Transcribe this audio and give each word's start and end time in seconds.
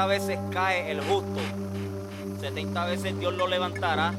70 0.00 0.06
veces 0.06 0.38
cae 0.50 0.90
el 0.90 1.00
justo, 1.02 1.40
70 2.40 2.86
veces 2.86 3.18
Dios 3.18 3.34
lo 3.34 3.46
levantará. 3.46 4.14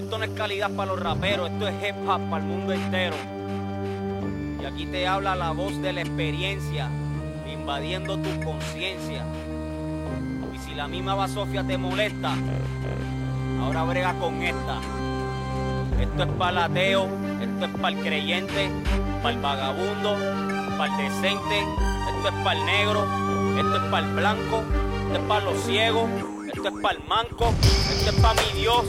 Esto 0.00 0.18
no 0.18 0.24
es 0.24 0.30
calidad 0.30 0.68
para 0.72 0.90
los 0.90 1.00
raperos, 1.00 1.48
esto 1.48 1.68
es 1.68 1.74
hip 1.76 1.94
hop 2.08 2.20
para 2.28 2.42
el 2.42 2.50
mundo 2.50 2.72
entero. 2.72 3.14
Y 4.60 4.64
aquí 4.64 4.86
te 4.86 5.06
habla 5.06 5.36
la 5.36 5.52
voz 5.52 5.80
de 5.80 5.92
la 5.92 6.00
experiencia, 6.00 6.88
invadiendo 7.52 8.18
tu 8.18 8.40
conciencia. 8.40 9.24
Y 10.52 10.58
si 10.58 10.74
la 10.74 10.88
misma 10.88 11.14
basofia 11.14 11.62
te 11.62 11.78
molesta, 11.78 12.34
ahora 13.60 13.84
brega 13.84 14.14
con 14.14 14.42
esta. 14.42 14.80
Esto 16.00 16.22
es 16.24 16.30
para 16.30 16.50
el 16.50 16.58
ateo, 16.58 17.08
esto 17.40 17.66
es 17.66 17.70
para 17.80 17.96
el 17.96 18.02
creyente, 18.02 18.70
para 19.22 19.34
el 19.36 19.40
vagabundo, 19.40 20.16
para 20.76 20.96
el 20.96 21.10
decente, 21.10 21.60
esto 21.60 22.28
es 22.28 22.34
para 22.42 22.58
el 22.58 22.66
negro, 22.66 23.31
esto 23.56 23.76
es 23.76 23.82
para 23.90 24.06
el 24.06 24.14
blanco, 24.14 24.62
esto 25.06 25.18
es 25.18 25.28
para 25.28 25.44
los 25.44 25.64
ciegos, 25.64 26.08
esto 26.52 26.68
es 26.68 26.74
para 26.82 26.98
el 26.98 27.04
manco, 27.08 27.54
esto 27.90 28.10
es 28.10 28.16
para 28.20 28.40
mi 28.40 28.60
Dios, 28.60 28.84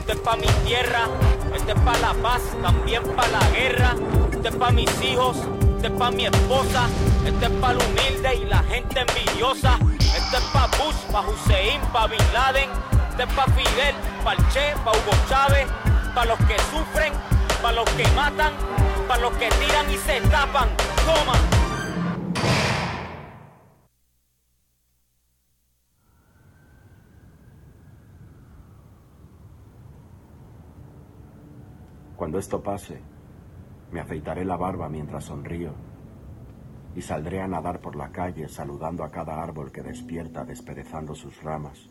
esto 0.00 0.12
es 0.12 0.18
para 0.18 0.36
mi 0.36 0.46
tierra, 0.66 1.08
esto 1.54 1.72
es 1.72 1.80
para 1.80 1.98
la 1.98 2.14
paz, 2.14 2.42
también 2.62 3.02
para 3.16 3.28
la 3.28 3.50
guerra, 3.50 3.94
esto 4.32 4.48
es 4.48 4.56
para 4.56 4.72
mis 4.72 5.02
hijos, 5.02 5.36
esto 5.76 5.86
es 5.86 5.92
para 5.92 6.10
mi 6.10 6.26
esposa, 6.26 6.86
esto 7.24 7.46
es 7.46 7.52
para 7.60 7.72
el 7.72 7.78
humilde 7.86 8.34
y 8.36 8.44
la 8.46 8.62
gente 8.64 9.00
envidiosa, 9.00 9.78
esto 9.98 10.36
es 10.36 10.44
para 10.52 10.66
Bush, 10.78 10.96
para 11.12 11.28
Hussein, 11.28 11.80
para 11.92 12.06
Bin 12.08 12.32
Laden, 12.32 12.70
esto 13.10 13.22
es 13.22 13.32
para 13.34 13.52
Fidel, 13.52 13.94
para 14.24 14.40
el 14.40 14.48
Che, 14.48 14.74
para 14.84 14.98
Hugo 14.98 15.12
Chávez, 15.28 15.68
para 16.14 16.26
los 16.26 16.38
que 16.46 16.56
sufren, 16.70 17.12
para 17.62 17.74
los 17.74 17.88
que 17.90 18.06
matan, 18.08 18.52
para 19.06 19.22
los 19.22 19.32
que 19.34 19.48
tiran 19.48 19.90
y 19.90 19.96
se 19.98 20.20
tapan. 20.22 20.68
Toma. 21.06 21.67
Cuando 32.28 32.40
esto 32.40 32.62
pase, 32.62 33.00
me 33.90 34.00
afeitaré 34.00 34.44
la 34.44 34.58
barba 34.58 34.86
mientras 34.90 35.24
sonrío 35.24 35.72
y 36.94 37.00
saldré 37.00 37.40
a 37.40 37.48
nadar 37.48 37.80
por 37.80 37.96
la 37.96 38.12
calle 38.12 38.50
saludando 38.50 39.02
a 39.02 39.10
cada 39.10 39.42
árbol 39.42 39.72
que 39.72 39.80
despierta 39.80 40.44
desperezando 40.44 41.14
sus 41.14 41.42
ramas. 41.42 41.88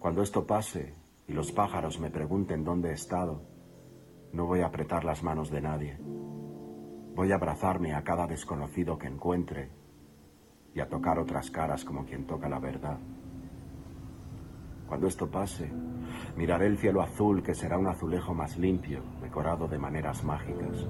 Cuando 0.00 0.22
esto 0.22 0.44
pase 0.44 0.92
y 1.28 1.32
los 1.32 1.52
pájaros 1.52 2.00
me 2.00 2.10
pregunten 2.10 2.64
dónde 2.64 2.90
he 2.90 2.94
estado, 2.94 3.42
no 4.32 4.46
voy 4.46 4.62
a 4.62 4.66
apretar 4.66 5.04
las 5.04 5.22
manos 5.22 5.52
de 5.52 5.60
nadie. 5.60 5.96
Voy 7.14 7.30
a 7.30 7.36
abrazarme 7.36 7.94
a 7.94 8.02
cada 8.02 8.26
desconocido 8.26 8.98
que 8.98 9.06
encuentre 9.06 9.70
y 10.74 10.80
a 10.80 10.88
tocar 10.88 11.20
otras 11.20 11.48
caras 11.52 11.84
como 11.84 12.04
quien 12.04 12.26
toca 12.26 12.48
la 12.48 12.58
verdad. 12.58 12.98
Cuando 14.90 15.06
esto 15.06 15.30
pase, 15.30 15.70
miraré 16.36 16.66
el 16.66 16.76
cielo 16.76 17.00
azul 17.00 17.44
que 17.44 17.54
será 17.54 17.78
un 17.78 17.86
azulejo 17.86 18.34
más 18.34 18.58
limpio, 18.58 19.04
decorado 19.22 19.68
de 19.68 19.78
maneras 19.78 20.24
mágicas. 20.24 20.84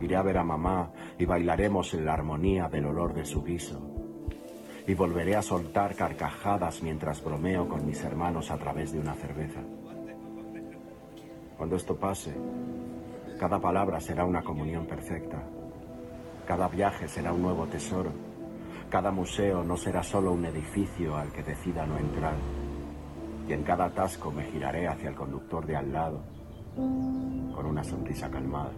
Iré 0.00 0.16
a 0.16 0.22
ver 0.22 0.38
a 0.38 0.42
mamá 0.42 0.90
y 1.16 1.26
bailaremos 1.26 1.94
en 1.94 2.04
la 2.04 2.14
armonía 2.14 2.68
del 2.68 2.86
olor 2.86 3.14
de 3.14 3.24
su 3.24 3.44
guiso. 3.44 3.80
Y 4.84 4.94
volveré 4.94 5.36
a 5.36 5.42
soltar 5.42 5.94
carcajadas 5.94 6.82
mientras 6.82 7.22
bromeo 7.22 7.68
con 7.68 7.86
mis 7.86 8.02
hermanos 8.02 8.50
a 8.50 8.58
través 8.58 8.90
de 8.90 8.98
una 8.98 9.14
cerveza. 9.14 9.60
Cuando 11.56 11.76
esto 11.76 11.94
pase, 11.96 12.34
cada 13.38 13.60
palabra 13.60 14.00
será 14.00 14.24
una 14.24 14.42
comunión 14.42 14.86
perfecta. 14.86 15.40
Cada 16.48 16.66
viaje 16.66 17.06
será 17.06 17.32
un 17.32 17.42
nuevo 17.42 17.64
tesoro. 17.66 18.10
Cada 18.94 19.10
museo 19.10 19.64
no 19.64 19.76
será 19.76 20.04
solo 20.04 20.30
un 20.30 20.44
edificio 20.44 21.16
al 21.16 21.32
que 21.32 21.42
decida 21.42 21.84
no 21.84 21.98
entrar. 21.98 22.34
Y 23.48 23.52
en 23.52 23.64
cada 23.64 23.86
atasco 23.86 24.30
me 24.30 24.44
giraré 24.44 24.86
hacia 24.86 25.08
el 25.08 25.16
conductor 25.16 25.66
de 25.66 25.74
al 25.74 25.92
lado 25.92 26.20
con 26.76 27.66
una 27.66 27.82
sonrisa 27.82 28.30
calmada. 28.30 28.70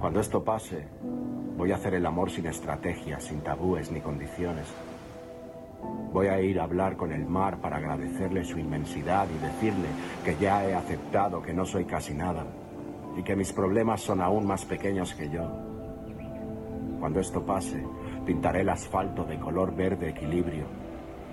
Cuando 0.00 0.20
esto 0.20 0.42
pase, 0.42 0.88
voy 1.58 1.70
a 1.70 1.74
hacer 1.74 1.92
el 1.92 2.06
amor 2.06 2.30
sin 2.30 2.46
estrategias, 2.46 3.24
sin 3.24 3.42
tabúes 3.42 3.92
ni 3.92 4.00
condiciones. 4.00 4.68
Voy 6.10 6.28
a 6.28 6.40
ir 6.40 6.60
a 6.60 6.64
hablar 6.64 6.96
con 6.96 7.12
el 7.12 7.26
mar 7.26 7.60
para 7.60 7.76
agradecerle 7.76 8.42
su 8.42 8.58
inmensidad 8.58 9.28
y 9.28 9.38
decirle 9.38 9.88
que 10.24 10.34
ya 10.40 10.64
he 10.64 10.74
aceptado 10.74 11.42
que 11.42 11.52
no 11.52 11.66
soy 11.66 11.84
casi 11.84 12.14
nada 12.14 12.46
y 13.18 13.22
que 13.22 13.36
mis 13.36 13.52
problemas 13.52 14.00
son 14.00 14.22
aún 14.22 14.46
más 14.46 14.64
pequeños 14.64 15.12
que 15.12 15.28
yo. 15.28 15.46
Cuando 17.00 17.20
esto 17.20 17.44
pase, 17.44 17.82
pintaré 18.24 18.60
el 18.60 18.68
asfalto 18.68 19.24
de 19.24 19.38
color 19.38 19.74
verde 19.74 20.10
equilibrio, 20.10 20.66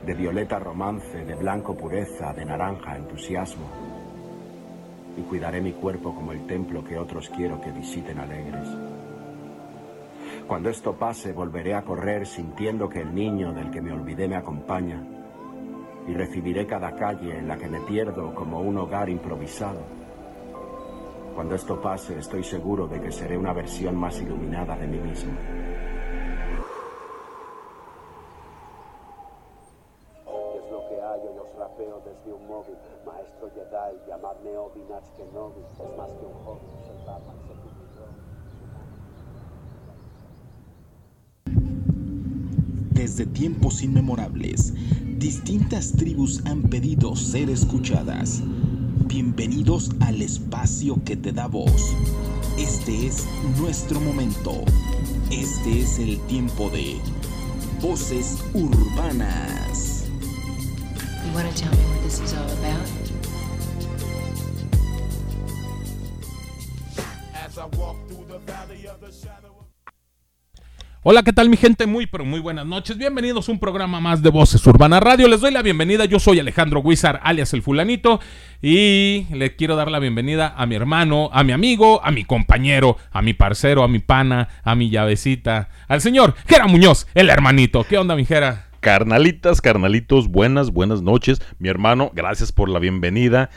de 0.06 0.14
violeta 0.14 0.59
romance, 0.59 1.25
de 1.25 1.36
blanco 1.36 1.75
pureza, 1.75 2.34
de 2.34 2.46
naranja 2.46 2.96
entusiasmo. 2.96 3.66
Y 5.18 5.22
cuidaré 5.22 5.62
mi 5.62 5.74
cuerpo 5.74 6.14
como 6.14 6.31
el 6.31 6.46
templo 6.46 6.84
que 6.84 6.98
otros 6.98 7.30
quiero 7.30 7.59
que 7.59 7.72
visiten 7.72 8.20
alegres. 8.20 8.70
Cuando 10.48 10.70
esto 10.70 10.94
pase, 10.94 11.34
volveré 11.34 11.74
a 11.74 11.81
correr 11.81 12.25
sintiendo 12.25 12.88
que 12.88 13.02
el 13.02 13.14
niño 13.14 13.52
del 13.52 13.69
que 13.69 13.81
me 13.81 13.92
olvidé 13.92 14.28
me 14.30 14.38
acompaña. 14.38 15.04
Y 16.08 16.14
recibiré 16.14 16.66
cada 16.66 16.96
calle 16.96 17.38
en 17.38 17.50
la 17.50 17.58
que 17.58 17.68
me 17.68 17.81
pierdo 17.81 18.34
como 18.34 18.62
un 18.62 18.78
hogar 18.78 19.09
improvisado. 19.09 19.81
Cuando 21.36 21.56
esto 21.56 21.81
pase, 21.81 22.18
estoy 22.18 22.44
seguro 22.44 22.88
de 22.88 23.02
que 23.02 23.12
seré 23.12 23.38
una 23.38 23.52
versión 23.52 23.96
más 23.98 24.22
iluminada 24.22 24.78
de 24.78 24.88
mí 24.88 25.00
mismo. 25.00 25.34
Kenobi. 34.88 35.59
Es 35.74 35.98
más 35.98 36.09
que 36.12 36.25
un 36.25 37.06
Batman, 37.06 37.36
Desde 42.94 43.25
tiempos 43.25 43.84
inmemorables, 43.84 44.74
distintas 45.20 45.92
tribus 45.92 46.42
han 46.46 46.64
pedido 46.64 47.18
ser 47.18 47.50
escuchadas. 47.50 48.42
Bienvenidos 49.08 49.92
al 50.00 50.22
espacio 50.22 51.04
que 51.04 51.18
te 51.18 51.34
da 51.34 51.48
voz. 51.48 51.94
Este 52.58 53.08
es 53.08 53.28
nuestro 53.59 54.00
momento. 54.00 54.64
Este 55.30 55.81
es 55.81 56.00
el 56.00 56.18
tiempo 56.28 56.69
de 56.69 56.98
Voces 57.81 58.38
Urbanas. 58.54 60.06
You 61.25 61.34
want 61.34 61.54
to 61.54 61.62
tell 61.62 61.72
me 61.72 61.84
what 61.90 62.04
this 62.04 62.22
is 62.22 62.34
all 62.34 62.50
about? 62.50 63.06
Hola, 71.09 71.23
¿qué 71.23 71.31
tal 71.31 71.50
mi 71.50 71.56
gente? 71.56 71.88
Muy, 71.88 72.06
pero 72.06 72.25
muy 72.25 72.41
buenas 72.41 72.66
noches. 72.66 72.97
Bienvenidos 72.97 73.47
a 73.47 73.53
un 73.53 73.59
programa 73.59 74.01
más 74.01 74.22
de 74.22 74.29
Voces 74.29 74.68
Urbana 74.68 75.00
Radio. 75.00 75.29
Les 75.29 75.40
doy 75.40 75.53
la 75.53 75.62
bienvenida. 75.62 76.03
Yo 76.03 76.19
soy 76.19 76.38
Alejandro 76.38 76.84
Guizar, 76.84 77.22
alias 77.23 77.53
el 77.53 77.62
fulanito. 77.62 78.19
Y 78.62 79.25
le 79.31 79.56
quiero 79.56 79.78
dar 79.78 79.90
la 79.90 80.00
bienvenida 80.00 80.53
a 80.57 80.66
mi 80.66 80.75
hermano, 80.75 81.29
a 81.31 81.45
mi 81.45 81.53
amigo, 81.53 82.03
a 82.03 82.12
mi 82.12 82.25
compañero, 82.25 82.97
a 83.13 83.22
mi 83.22 83.34
parcero, 83.34 83.84
a 83.84 83.88
mi 83.88 84.00
pana, 84.00 84.50
a 84.66 84.75
mi 84.75 84.90
llavecita, 84.90 85.69
al 85.88 86.01
señor 86.01 86.35
Jera 86.45 86.68
Muñoz, 86.68 87.07
el 87.13 87.29
hermanito. 87.29 87.85
¿Qué 87.85 87.97
onda, 87.97 88.18
mi 88.18 88.25
Jera? 88.25 88.68
Carnalitas, 88.81 89.62
carnalitos, 89.62 90.28
buenas, 90.28 90.72
buenas 90.72 91.01
noches. 91.01 91.41
Mi 91.57 91.69
hermano, 91.69 92.12
gracias 92.13 92.51
por 92.51 92.68
la 92.68 92.79
bienvenida. 92.79 93.50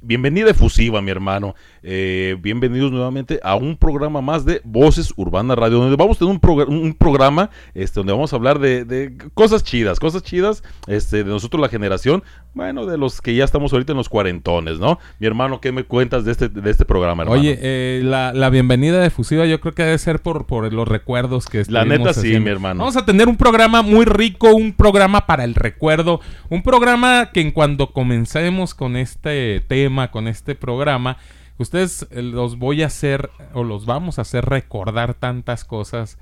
Bienvenida 0.00 0.50
efusiva, 0.50 1.00
mi 1.00 1.12
hermano. 1.12 1.54
Eh, 1.90 2.36
bienvenidos 2.42 2.92
nuevamente 2.92 3.40
a 3.42 3.54
un 3.56 3.74
programa 3.74 4.20
más 4.20 4.44
de 4.44 4.60
Voces 4.62 5.10
Urbana 5.16 5.54
Radio, 5.54 5.78
donde 5.78 5.96
vamos 5.96 6.18
a 6.18 6.18
tener 6.18 6.34
un, 6.34 6.38
progr- 6.38 6.68
un 6.68 6.92
programa 6.92 7.48
este, 7.72 8.00
donde 8.00 8.12
vamos 8.12 8.30
a 8.30 8.36
hablar 8.36 8.58
de, 8.58 8.84
de 8.84 9.16
cosas 9.32 9.64
chidas, 9.64 9.98
cosas 9.98 10.22
chidas 10.22 10.62
este, 10.86 11.24
de 11.24 11.30
nosotros 11.30 11.62
la 11.62 11.70
generación, 11.70 12.22
bueno, 12.52 12.84
de 12.84 12.98
los 12.98 13.22
que 13.22 13.34
ya 13.34 13.42
estamos 13.42 13.72
ahorita 13.72 13.92
en 13.92 13.96
los 13.96 14.10
cuarentones, 14.10 14.78
¿no? 14.78 14.98
Mi 15.18 15.26
hermano, 15.26 15.62
¿qué 15.62 15.72
me 15.72 15.84
cuentas 15.84 16.26
de 16.26 16.32
este, 16.32 16.50
de 16.50 16.70
este 16.70 16.84
programa, 16.84 17.22
hermano? 17.22 17.40
Oye, 17.40 17.58
eh, 17.62 18.02
la, 18.04 18.34
la 18.34 18.50
bienvenida 18.50 19.06
efusiva 19.06 19.46
yo 19.46 19.58
creo 19.58 19.72
que 19.74 19.84
debe 19.84 19.96
ser 19.96 20.20
por, 20.20 20.44
por 20.44 20.70
los 20.70 20.86
recuerdos 20.86 21.46
que 21.46 21.62
La 21.68 21.86
neta 21.86 22.12
sí, 22.12 22.38
mi 22.38 22.50
hermano. 22.50 22.80
Vamos 22.80 22.98
a 22.98 23.06
tener 23.06 23.28
un 23.28 23.38
programa 23.38 23.80
muy 23.80 24.04
rico, 24.04 24.54
un 24.54 24.74
programa 24.74 25.24
para 25.24 25.42
el 25.44 25.54
recuerdo, 25.54 26.20
un 26.50 26.62
programa 26.62 27.30
que 27.32 27.40
en 27.40 27.50
cuando 27.50 27.94
comencemos 27.94 28.74
con 28.74 28.94
este 28.94 29.64
tema, 29.66 30.10
con 30.10 30.28
este 30.28 30.54
programa, 30.54 31.16
ustedes 31.58 32.06
eh, 32.10 32.22
los 32.22 32.58
voy 32.58 32.82
a 32.82 32.86
hacer 32.86 33.30
o 33.52 33.64
los 33.64 33.86
vamos 33.86 34.18
a 34.18 34.22
hacer 34.22 34.44
recordar 34.44 35.14
tantas 35.14 35.64
cosas 35.64 36.18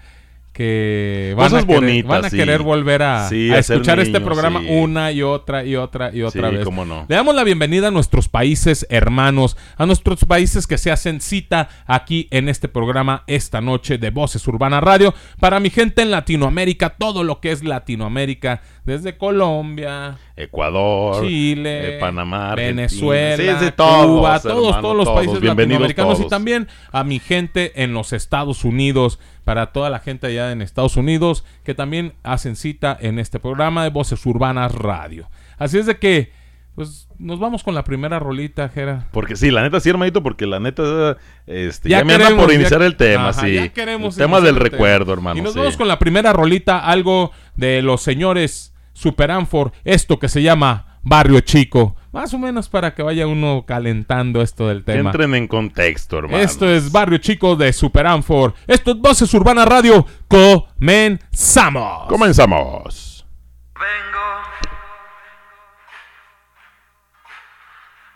que 0.52 1.34
van, 1.36 1.50
Cosas 1.50 1.64
a 1.64 1.66
querer, 1.66 1.80
bonitas, 1.82 2.08
van 2.08 2.24
a 2.24 2.30
sí. 2.30 2.36
querer 2.38 2.62
volver 2.62 3.02
a, 3.02 3.28
Sí, 3.28 3.52
escuchar 3.52 4.00
este 4.00 4.22
programa 4.22 4.60
sí. 4.60 4.66
una 4.70 5.12
y 5.12 5.20
otra 5.20 5.64
y 5.64 5.76
otra 5.76 6.10
y 6.14 6.22
otra 6.22 6.48
vez. 6.48 6.64
cómo 6.64 6.86
no. 6.86 7.04
Le 7.10 7.14
damos 7.14 7.34
la 7.34 7.44
bienvenida 7.44 7.88
a 7.88 7.90
nuestros 7.90 8.30
países 8.30 8.86
hermanos, 8.88 9.58
a 9.76 9.84
nuestros 9.84 10.24
países 10.24 10.66
que 10.66 10.78
se 10.78 10.90
hacen 10.90 11.20
cita 11.20 11.68
aquí 11.84 12.26
en 12.30 12.48
este 12.48 12.68
programa 12.68 13.22
esta 13.26 13.60
noche 13.60 13.98
de 13.98 14.08
Voces 14.08 14.48
Urbana 14.48 14.80
Radio. 14.80 15.12
Para 15.38 15.60
mi 15.60 15.68
gente 15.68 16.00
en 16.00 16.10
Latinoamérica, 16.10 16.88
todo 16.96 17.22
lo 17.22 17.40
que 17.42 17.52
es 17.52 17.62
Latinoamérica, 17.62 18.62
desde 18.86 19.18
Colombia, 19.18 20.16
Ecuador, 20.36 21.26
Chile, 21.26 21.96
eh, 21.96 22.00
Panamá. 22.00 22.54
Venezuela, 22.54 23.58
Sí, 23.58 23.66
sí, 23.66 23.72
todos, 23.76 24.06
Cuba, 24.06 24.40
todos, 24.40 24.66
hermano, 24.68 24.80
todos 24.80 24.96
los 24.96 25.08
países 25.10 25.42
latinoamericanos 25.42 26.20
y 26.20 26.28
también 26.28 26.68
a 26.92 27.04
mi 27.04 27.18
gente 27.18 27.82
en 27.82 27.92
los 27.92 28.12
Estados 28.12 28.64
Unidos, 28.64 29.18
para 29.44 29.66
toda 29.72 29.90
la 29.90 29.98
gente 29.98 30.28
allá 30.28 30.52
en 30.52 30.62
Estados 30.62 30.96
Unidos 30.96 31.44
que 31.64 31.74
también 31.74 32.14
hacen 32.22 32.56
cita 32.56 32.96
en 33.00 33.18
este 33.18 33.38
programa 33.40 33.84
de 33.84 33.90
Voces 33.90 34.24
Urbanas 34.24 34.72
Radio. 34.72 35.28
Así 35.58 35.78
es 35.78 35.86
de 35.86 35.98
que, 35.98 36.32
pues 36.74 37.08
nos 37.18 37.38
vamos 37.40 37.64
con 37.64 37.74
la 37.74 37.82
primera 37.82 38.18
rolita, 38.18 38.68
Jera. 38.68 39.08
Porque 39.10 39.34
sí, 39.36 39.50
la 39.50 39.62
neta 39.62 39.80
sí, 39.80 39.88
hermanito, 39.88 40.22
porque 40.22 40.46
la 40.46 40.60
neta 40.60 41.16
este, 41.46 41.88
Ya 41.88 41.98
ya, 41.98 42.04
me 42.04 42.14
anda 42.14 42.36
por 42.36 42.50
ya- 42.50 42.54
iniciar 42.54 42.82
el 42.82 42.96
tema, 42.96 43.30
Ajá, 43.30 43.40
sí. 43.46 43.54
ya 43.54 43.68
queremos 43.70 44.16
el 44.18 44.24
tema 44.24 44.38
del 44.40 44.48
el 44.50 44.54
tema. 44.62 44.68
recuerdo, 44.70 45.12
hermano. 45.12 45.38
Y 45.40 45.42
nos 45.42 45.54
sí. 45.54 45.58
vamos 45.58 45.76
con 45.76 45.88
la 45.88 45.98
primera 45.98 46.32
rolita, 46.32 46.78
algo 46.78 47.32
de 47.56 47.82
los 47.82 48.02
señores 48.02 48.74
Superanfor, 48.96 49.72
esto 49.84 50.18
que 50.18 50.26
se 50.26 50.40
llama 50.40 50.98
Barrio 51.02 51.40
Chico. 51.40 51.96
Más 52.12 52.32
o 52.32 52.38
menos 52.38 52.70
para 52.70 52.94
que 52.94 53.02
vaya 53.02 53.26
uno 53.26 53.64
calentando 53.66 54.40
esto 54.40 54.68
del 54.68 54.84
tema. 54.84 55.10
entren 55.10 55.34
en 55.34 55.46
contexto, 55.46 56.16
hermano. 56.16 56.38
Esto 56.38 56.66
es 56.66 56.90
Barrio 56.90 57.18
Chico 57.18 57.56
de 57.56 57.74
Superanfor. 57.74 58.54
Esto 58.66 58.92
es 58.92 58.96
Voces 58.96 59.34
Urbana 59.34 59.66
Radio. 59.66 60.06
Comenzamos. 60.28 62.08
Comenzamos. 62.08 63.26
Vengo 63.74 64.26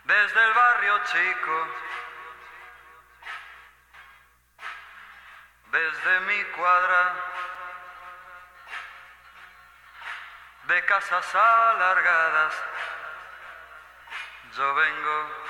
desde 0.07 0.41
el 0.47 0.55
barrio 0.55 0.95
chico, 1.05 1.57
desde 5.73 6.21
mi 6.27 6.43
cuadra 6.57 7.50
de 10.71 10.85
casas 10.85 11.35
alargadas. 11.35 12.55
Yo 14.57 14.75
vengo. 14.75 15.50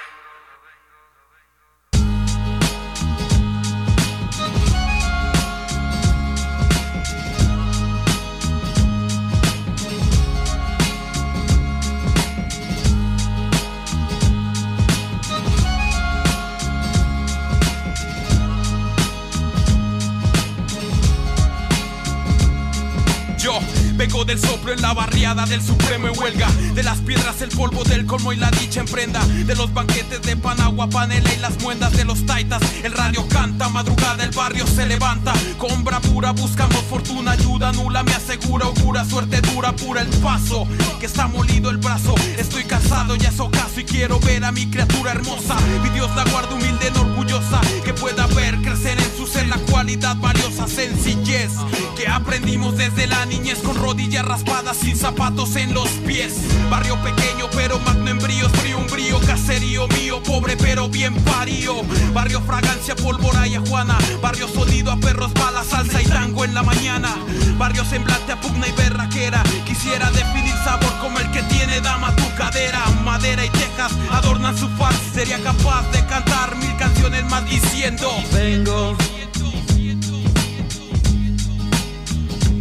Del 24.10 24.40
soplo 24.40 24.72
en 24.72 24.82
la 24.82 24.92
barriada 24.92 25.46
del 25.46 25.62
supremo 25.62 26.08
en 26.08 26.18
huelga. 26.18 26.48
De 26.74 26.82
las 26.82 26.98
piedras 26.98 27.40
el 27.42 27.48
polvo 27.50 27.84
del 27.84 28.06
colmo 28.06 28.32
y 28.32 28.36
la 28.36 28.50
dicha 28.50 28.80
en 28.80 28.86
prenda. 28.86 29.24
De 29.24 29.54
los 29.54 29.72
banquetes 29.72 30.20
de 30.22 30.36
Panagua, 30.36 30.90
Panela 30.90 31.32
y 31.32 31.38
las 31.38 31.62
muendas 31.62 31.92
de 31.96 32.04
los 32.04 32.26
taitas. 32.26 32.60
El 32.82 32.92
radio 32.92 33.26
canta, 33.28 33.68
madrugada 33.68 34.24
el 34.24 34.30
barrio 34.32 34.66
se 34.66 34.86
levanta. 34.86 35.32
Con 35.58 35.84
bravura 35.84 36.32
buscamos 36.32 36.82
fortuna, 36.90 37.32
ayuda 37.32 37.72
nula 37.72 38.02
Me 38.02 38.12
asegura, 38.12 38.66
augura, 38.66 39.04
suerte 39.04 39.40
dura, 39.42 39.74
pura 39.76 40.02
el 40.02 40.08
paso 40.08 40.66
Que 40.98 41.06
está 41.06 41.28
molido 41.28 41.70
el 41.70 41.76
brazo. 41.76 42.14
Estoy 42.36 42.64
cansado, 42.64 43.14
ya 43.14 43.28
es 43.28 43.38
ocaso 43.38 43.78
y 43.78 43.84
quiero 43.84 44.18
ver 44.18 44.44
a 44.44 44.50
mi 44.50 44.68
criatura 44.68 45.12
hermosa. 45.12 45.56
Mi 45.84 45.88
Dios 45.90 46.10
la 46.16 46.24
guarda 46.24 46.54
humilde, 46.56 46.88
en 46.88 46.96
orgullosa 46.96 47.60
Que 47.84 47.94
pueda 47.94 48.26
ver 48.26 48.56
crecer 48.56 48.98
en 48.98 49.09
ser 49.40 49.48
la 49.48 49.58
cualidad 49.70 50.16
valiosa 50.16 50.66
Sencillez 50.66 51.50
que 51.96 52.06
aprendimos 52.08 52.76
desde 52.76 53.06
la 53.06 53.25
niñez 53.26 53.58
Con 53.58 53.76
rodillas 53.76 54.25
raspadas 54.25 54.76
sin 54.76 54.96
zapatos 54.96 55.56
en 55.56 55.75
los 55.75 55.88
pies. 56.06 56.34
Barrio 56.70 56.96
pequeño 57.02 57.48
pero 57.54 57.78
magno 57.81 58.10
en 58.10 58.19
bríos 58.19 58.50
Frío 58.52 58.78
un 58.78 58.87
brío, 58.87 59.19
caserío 59.20 59.87
mío 59.88 60.22
Pobre 60.22 60.56
pero 60.56 60.88
bien 60.88 61.14
parío 61.25 61.82
Barrio 62.12 62.40
fragancia, 62.42 62.94
pólvora 62.96 63.46
y 63.46 63.54
ajuana 63.54 63.98
Barrio 64.22 64.48
sonido 64.48 64.92
a 64.92 64.96
perros, 64.96 65.32
balas, 65.34 65.66
salsa 65.66 66.00
y 66.02 66.06
tango 66.06 66.44
en 66.44 66.54
la 66.54 66.62
mañana. 66.62 67.14
Barrio 67.58 67.84
semblante 67.84 68.32
a 68.32 68.40
pugna 68.40 68.66
y 68.69 68.72
berraquera 68.72 69.42
Quisiera 69.66 70.10
definir 70.10 70.54
sabor 70.64 70.92
como 71.00 71.19
el 71.19 71.31
que 71.31 71.42
tiene 71.44 71.81
dama 71.81 72.14
tu 72.16 72.34
cadera. 72.37 72.84
Madera 73.04 73.44
y 73.44 73.48
tejas 73.50 73.92
adornan 74.10 74.56
su 74.56 74.69
faz 74.70 74.94
Sería 75.14 75.38
capaz 75.42 75.90
de 75.92 76.04
cantar 76.06 76.56
mil 76.56 76.76
canciones 76.76 77.25
más 77.26 77.48
diciendo 77.48 78.10
Vengo 78.32 78.96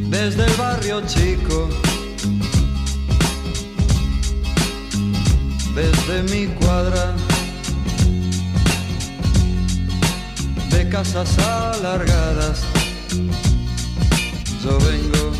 desde 0.09 0.45
el 0.45 0.53
barrio 0.53 1.01
chico, 1.05 1.69
desde 5.75 6.23
mi 6.23 6.47
cuadra 6.55 7.13
de 10.71 10.89
casas 10.89 11.37
alargadas. 11.37 12.61
Yo 14.63 14.77
vengo. 14.79 15.31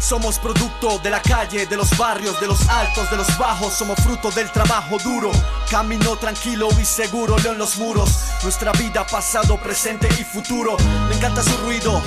Somos 0.00 0.38
producto 0.38 0.98
de 1.02 1.08
la 1.08 1.22
calle, 1.22 1.66
de 1.66 1.76
los 1.76 1.96
barrios, 1.96 2.38
de 2.38 2.46
los 2.46 2.68
altos, 2.68 3.10
de 3.10 3.16
los 3.16 3.38
bajos. 3.38 3.72
Somos 3.72 3.98
fruto 4.00 4.30
del 4.30 4.50
trabajo 4.52 4.98
duro. 5.02 5.32
Camino 5.70 6.16
tranquilo 6.16 6.68
y 6.78 6.84
seguro, 6.84 7.36
leo 7.38 7.52
en 7.52 7.58
los 7.58 7.78
muros. 7.78 8.10
Nuestra 8.42 8.70
vida, 8.72 9.06
pasado, 9.06 9.58
presente 9.58 10.06
y 10.20 10.24
futuro. 10.24 10.76
Me 11.08 11.16
encanta 11.16 11.42
su 11.42 11.56
ruido. 11.56 12.02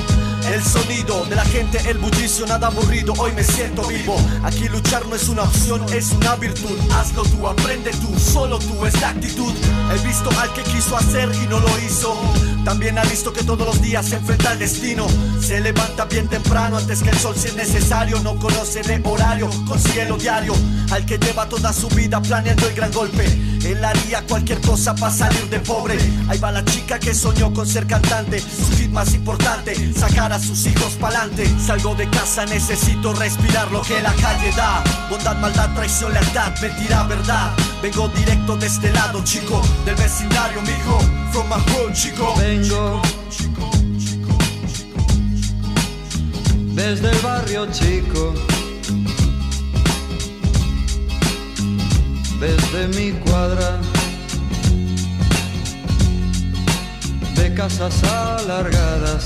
El 0.53 0.63
sonido 0.63 1.25
de 1.25 1.35
la 1.35 1.43
gente, 1.45 1.77
el 1.89 1.97
bullicio, 1.97 2.45
nada 2.45 2.67
aburrido. 2.67 3.13
Hoy 3.17 3.31
me 3.33 3.43
siento 3.43 3.85
vivo. 3.87 4.15
Aquí 4.43 4.69
luchar 4.69 5.05
no 5.05 5.15
es 5.15 5.27
una 5.27 5.43
opción, 5.43 5.85
es 5.93 6.11
una 6.11 6.35
virtud. 6.35 6.77
Hazlo 6.91 7.23
tú, 7.23 7.47
aprende 7.47 7.91
tú, 7.91 8.17
solo 8.17 8.57
tú 8.57 8.85
es 8.85 8.99
la 9.01 9.09
actitud. 9.09 9.53
He 9.93 10.07
visto 10.07 10.29
al 10.39 10.53
que 10.53 10.63
quiso 10.63 10.95
hacer 10.95 11.29
y 11.43 11.47
no 11.47 11.59
lo 11.59 11.79
hizo. 11.79 12.17
También 12.63 12.97
ha 12.97 13.03
visto 13.03 13.33
que 13.33 13.43
todos 13.43 13.67
los 13.67 13.81
días 13.81 14.05
se 14.05 14.15
enfrenta 14.15 14.51
al 14.51 14.59
destino. 14.59 15.05
Se 15.41 15.59
levanta 15.59 16.05
bien 16.05 16.27
temprano 16.27 16.77
antes 16.77 17.03
que 17.03 17.09
el 17.09 17.17
sol 17.17 17.35
si 17.37 17.49
es 17.49 17.55
necesario. 17.55 18.19
No 18.21 18.39
conoce 18.39 18.81
de 18.81 19.01
horario, 19.03 19.49
consigue 19.67 20.05
lo 20.05 20.17
diario. 20.17 20.53
Al 20.91 21.05
que 21.05 21.17
lleva 21.17 21.47
toda 21.49 21.73
su 21.73 21.89
vida 21.89 22.21
planeando 22.21 22.67
el 22.67 22.73
gran 22.73 22.91
golpe. 22.91 23.25
Él 23.65 23.83
haría 23.83 24.21
cualquier 24.21 24.61
cosa 24.61 24.95
para 24.95 25.13
salir 25.13 25.49
de 25.49 25.59
pobre. 25.59 25.97
Ahí 26.29 26.39
va 26.39 26.51
la 26.51 26.63
chica 26.63 26.99
que 26.99 27.13
soñó 27.13 27.53
con 27.53 27.67
ser 27.67 27.85
cantante. 27.85 28.39
Su 28.39 28.77
hit 28.77 28.91
más 28.91 29.13
importante, 29.13 29.93
sacar 29.93 30.31
a 30.31 30.36
sus 30.39 30.65
hijos 30.65 30.93
pa'lante. 30.99 31.47
Salgo 31.59 31.95
de 31.95 32.09
casa, 32.09 32.45
necesito 32.45 33.13
respirar 33.13 33.71
lo 33.71 33.81
que 33.81 34.01
la 34.01 34.13
calle 34.13 34.51
da. 34.55 34.83
Bondad, 35.09 35.37
maldad, 35.37 35.73
traición, 35.75 36.13
lealtad, 36.13 36.53
mentira, 36.61 37.03
verdad. 37.03 37.51
Vengo 37.81 38.07
directo 38.09 38.57
de 38.57 38.67
este 38.67 38.91
lado, 38.91 39.23
chico, 39.23 39.61
del 39.85 39.95
vecindario, 39.95 40.61
mijo. 40.61 40.99
From 41.31 41.47
my 41.49 41.55
hood, 41.55 41.93
chico. 41.93 42.33
Vengo 42.37 43.01
desde 46.77 47.09
el 47.09 47.17
barrio 47.21 47.65
chico, 47.71 48.35
desde 52.39 52.87
mi 52.89 53.13
cuadra 53.13 53.79
de 57.35 57.53
casas 57.55 58.03
alargadas. 58.03 59.25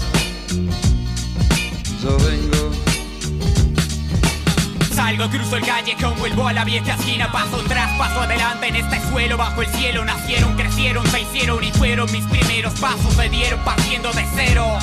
Salgo, 5.11 5.29
cruzo 5.29 5.57
el 5.57 5.65
callejón, 5.65 6.17
vuelvo 6.19 6.47
a 6.47 6.53
la 6.53 6.63
vieja 6.63 6.93
esquina. 6.93 7.29
Paso 7.33 7.59
atrás, 7.59 7.91
paso 7.97 8.21
adelante 8.21 8.67
en 8.67 8.77
este 8.77 8.97
suelo 9.09 9.35
Bajo 9.35 9.61
el 9.61 9.67
cielo. 9.67 10.05
Nacieron, 10.05 10.55
crecieron, 10.55 11.05
se 11.07 11.21
hicieron 11.21 11.61
Y 11.61 11.71
fueron 11.73 12.09
mis 12.13 12.23
primeros 12.27 12.79
pasos. 12.79 13.13
Se 13.15 13.27
dieron 13.27 13.59
partiendo 13.65 14.13
de 14.13 14.25
cero 14.35 14.79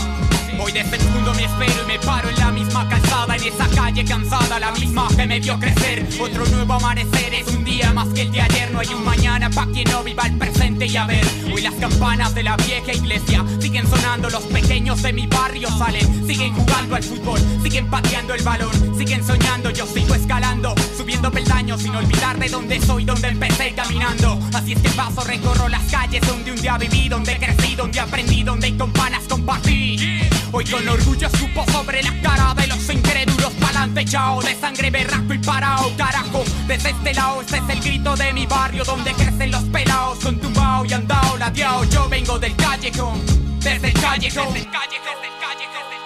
Desde 0.58 0.96
el 0.96 1.10
mundo 1.10 1.32
me 1.34 1.44
espero 1.44 1.82
y 1.82 1.86
me 1.86 1.98
paro 1.98 2.28
en 2.28 2.36
la 2.36 2.50
misma 2.50 2.88
calzada 2.88 3.34
En 3.34 3.42
esa 3.42 3.66
calle 3.68 4.04
cansada, 4.04 4.60
la 4.60 4.70
misma 4.72 5.08
que 5.16 5.26
me 5.26 5.40
vio 5.40 5.58
crecer. 5.58 6.06
Otro 6.20 6.44
nuevo 6.46 6.74
amanecer 6.74 7.32
es 7.32 7.48
un 7.48 7.64
día 7.64 7.92
más 7.92 8.08
que 8.08 8.22
el 8.22 8.32
de 8.32 8.42
ayer 8.42 8.70
No 8.70 8.80
hay 8.80 8.88
un 8.88 9.04
mañana 9.04 9.50
pa' 9.50 9.66
quien 9.66 9.90
no 9.90 10.04
viva 10.04 10.24
el 10.24 10.36
presente 10.36 10.86
y 10.86 10.96
a 10.96 11.06
ver. 11.06 11.24
Hoy 11.52 11.62
las 11.62 11.74
campanas 11.74 12.34
de 12.34 12.42
la 12.42 12.56
vieja 12.56 12.92
iglesia 12.92 13.44
Siguen 13.60 13.88
sonando, 13.88 14.28
los 14.30 14.42
pequeños 14.44 15.02
de 15.02 15.12
mi 15.12 15.26
barrio 15.26 15.68
salen 15.70 16.26
Siguen 16.26 16.52
jugando 16.52 16.96
al 16.96 17.02
fútbol, 17.02 17.40
siguen 17.62 17.88
pateando 17.88 18.34
el 18.34 18.42
balón 18.42 18.98
Siguen 18.98 19.24
soñando, 19.24 19.70
yo 19.70 19.86
sigo 19.86 20.14
escalando 20.14 20.74
Subiendo 20.96 21.30
peldaños 21.32 21.82
sin 21.82 21.94
olvidar 21.94 22.38
de 22.38 22.48
dónde 22.48 22.80
soy, 22.80 23.04
donde 23.04 23.28
empecé 23.28 23.74
caminando. 23.74 24.38
Así 24.52 24.74
es 24.74 24.80
que 24.80 24.90
paso, 24.90 25.24
recorro 25.24 25.68
las 25.68 25.82
calles 25.90 26.20
donde 26.26 26.52
un 26.52 26.60
día 26.60 26.76
viví 26.78 27.08
Donde 27.08 27.38
crecí, 27.38 27.74
donde 27.74 28.00
aprendí, 28.00 28.42
donde 28.42 28.76
con 28.76 28.92
panas 28.92 29.24
compartí 29.28 30.17
Hoy 30.50 30.64
con 30.64 30.88
orgullo 30.88 31.28
supo 31.30 31.64
sobre 31.70 32.02
la 32.02 32.20
cara 32.22 32.54
de 32.54 32.66
los 32.66 32.88
incrédulos. 32.88 33.52
Pa'lante 33.54 34.04
chao, 34.04 34.40
de 34.40 34.54
sangre 34.54 34.90
berraco 34.90 35.34
y 35.34 35.38
parao 35.38 35.94
Carajo, 35.96 36.42
desde 36.66 36.90
este 36.90 37.14
lado 37.14 37.42
este 37.42 37.58
es 37.58 37.68
el 37.68 37.80
grito 37.80 38.16
de 38.16 38.32
mi 38.32 38.46
barrio 38.46 38.84
Donde 38.84 39.12
crecen 39.12 39.50
los 39.50 39.64
pelados. 39.64 40.18
Con 40.20 40.38
tumbao 40.38 40.84
y 40.86 40.92
andao 40.92 41.36
ladeao 41.36 41.84
Yo 41.84 42.08
vengo 42.08 42.38
del 42.38 42.54
callejón 42.56 43.20
Desde 43.60 43.88
el 43.88 43.94
callejón, 43.94 44.54
desde 44.54 44.60
el 44.60 44.70
callejón, 44.70 45.04
desde 45.04 45.26
el 45.26 45.40
callejón, 45.40 45.97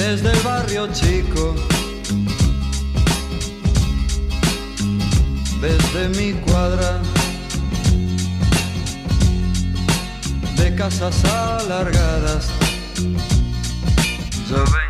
desde 0.00 0.32
el 0.32 0.40
barrio 0.40 0.88
chico, 0.94 1.54
desde 5.60 6.08
mi 6.08 6.32
cuadra 6.40 7.02
de 10.56 10.74
casas 10.74 11.22
alargadas. 11.26 12.50
Yo 14.48 14.56
vengo. 14.56 14.80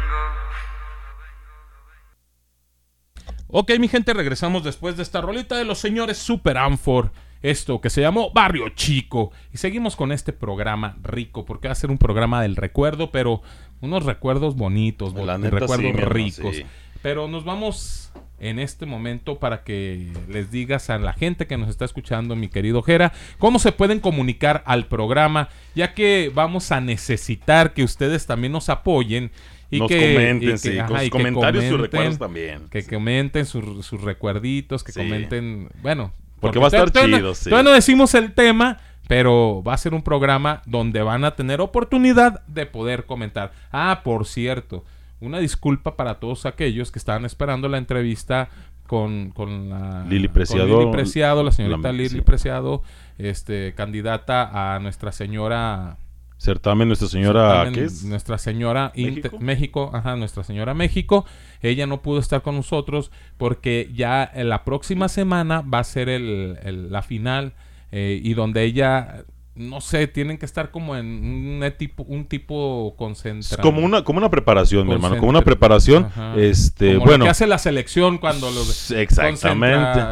Ok, 3.49 3.73
mi 3.81 3.89
gente, 3.89 4.15
regresamos 4.15 4.63
después 4.63 4.97
de 4.97 5.03
esta 5.03 5.21
rolita 5.21 5.57
de 5.57 5.65
los 5.65 5.81
señores 5.81 6.19
Super 6.19 6.57
Amfor. 6.57 7.11
Esto 7.43 7.81
que 7.81 7.89
se 7.89 8.03
llamó 8.03 8.31
Barrio 8.33 8.69
Chico. 8.71 9.33
Y 9.53 9.57
seguimos 9.57 9.97
con 9.97 10.13
este 10.13 10.33
programa 10.33 10.99
rico, 11.03 11.47
porque 11.47 11.69
va 11.69 11.73
a 11.73 11.75
ser 11.75 11.91
un 11.91 11.97
programa 11.97 12.43
del 12.43 12.55
recuerdo, 12.55 13.11
pero 13.11 13.41
unos 13.81 14.05
recuerdos 14.05 14.57
bonitos, 14.57 15.13
bo- 15.15 15.27
neta, 15.39 15.51
recuerdos 15.59 15.93
sí, 15.97 16.03
ricos. 16.05 16.57
sí. 16.57 16.65
Pero 17.03 17.29
nos 17.29 17.45
vamos 17.45 18.13
en 18.41 18.59
este 18.59 18.85
momento 18.87 19.39
para 19.39 19.63
que 19.65 20.13
les 20.29 20.51
digas 20.51 20.91
a 20.91 20.99
la 20.99 21.13
gente 21.13 21.47
que 21.47 21.57
nos 21.59 21.69
está 21.69 21.85
escuchando, 21.85 22.37
mi 22.37 22.49
querido 22.49 22.83
Jera, 22.83 23.13
cómo 23.39 23.59
se 23.59 23.73
pueden 23.73 24.01
comunicar 24.01 24.63
al 24.67 24.87
programa, 24.87 25.49
ya 25.75 25.95
que 25.95 26.31
vamos 26.35 26.73
a 26.73 26.81
necesitar 26.81 27.73
que 27.75 27.85
ustedes 27.85 28.27
también 28.27 28.53
nos 28.53 28.69
apoyen. 28.69 29.31
Y 29.73 29.79
Nos 29.79 29.89
que, 29.89 29.99
comenten, 30.15 30.49
y 30.49 30.53
que- 30.53 30.59
sí, 30.59 30.77
con 30.79 30.99
sus 30.99 31.07
y 31.07 31.11
comentarios 31.11 31.65
y 31.65 31.69
sus 31.69 31.81
recuerdos 31.81 32.19
también. 32.19 32.69
Que 32.71 32.85
comenten 32.85 33.47
sus, 33.47 33.87
sus 33.87 34.01
recuerditos, 34.03 34.83
que 34.83 34.91
Sí. 34.93 34.99
comenten, 35.01 35.69
bueno. 35.81 36.13
Porque 36.41 36.59
va 36.59 36.65
a 36.65 36.69
estar 36.69 36.91
chido, 36.91 37.35
sí. 37.35 37.51
Todavía 37.51 37.71
no 37.71 37.75
decimos 37.75 38.15
el 38.15 38.33
tema, 38.33 38.79
pero 39.11 39.61
va 39.67 39.75
a 39.75 39.77
ser 39.77 39.93
un 39.93 40.03
programa 40.03 40.63
donde 40.67 41.03
van 41.03 41.25
a 41.25 41.33
tener 41.33 41.61
oportunidad 41.61 42.47
de 42.47 42.65
poder 42.65 43.07
comentar. 43.07 43.51
Ah, 43.73 44.03
por 44.05 44.25
cierto, 44.25 44.85
una 45.21 45.41
disculpa 45.41 45.97
para 45.97 46.21
todos 46.21 46.47
aquellos 46.47 46.93
que 46.93 47.01
estaban 47.01 47.25
esperando 47.25 47.69
la 47.69 47.79
entrevista 47.79 48.51
con, 48.87 49.31
con 49.31 49.69
la 49.69 50.05
Lili 50.09 50.29
con 50.29 50.35
Preciado, 50.35 50.79
Lili 50.79 50.93
Preciado, 50.93 51.43
la 51.43 51.51
señorita 51.51 51.89
la- 51.89 51.93
Lili 51.93 52.09
sí. 52.09 52.21
Preciado, 52.21 52.85
este, 53.19 53.75
candidata 53.75 54.75
a 54.77 54.79
Nuestra 54.79 55.11
Señora 55.11 55.97
Certamen 56.39 56.87
Nuestra 56.87 57.09
Señora, 57.09 57.49
Certamen 57.49 57.75
¿qué 57.75 57.85
es? 57.87 58.05
Nuestra 58.05 58.39
Señora 58.39 58.93
¿México? 58.95 59.39
México, 59.41 59.91
ajá, 59.93 60.15
Nuestra 60.15 60.45
Señora 60.45 60.73
México. 60.73 61.27
Ella 61.63 61.89
no 61.89 62.01
pudo 62.01 62.21
estar 62.21 62.43
con 62.43 62.55
nosotros 62.55 63.11
porque 63.39 63.91
ya 63.93 64.23
en 64.33 64.49
la 64.49 64.63
próxima 64.65 65.09
semana 65.09 65.63
va 65.63 65.81
a 65.81 65.85
ser 65.85 66.09
el, 66.09 66.59
el- 66.63 66.93
la 66.93 67.03
final 67.03 67.55
eh, 67.93 68.21
y 68.23 68.35
donde 68.35 68.63
ella, 68.65 69.25
no 69.55 69.81
sé, 69.81 70.07
tienen 70.07 70.39
que 70.39 70.47
estar 70.47 70.71
como 70.71 70.97
en 70.97 71.07
un 71.07 71.73
tipo, 71.77 72.05
un 72.05 72.25
tipo 72.27 72.91
Es 72.93 72.99
concentrado. 72.99 73.63
como 73.63 73.85
una, 73.85 74.05
como 74.05 74.19
una 74.19 74.31
preparación, 74.31 74.87
mi 74.87 74.95
hermano, 74.95 75.17
como 75.19 75.29
una 75.31 75.43
preparación, 75.43 76.05
Ajá. 76.07 76.35
este, 76.37 76.95
Como 76.95 77.05
bueno. 77.07 77.19
lo 77.19 77.25
que 77.25 77.31
hace 77.31 77.47
la 77.47 77.59
selección 77.59 78.19
cuando 78.19 78.51
los 78.51 78.91
Exactamente. 78.93 79.49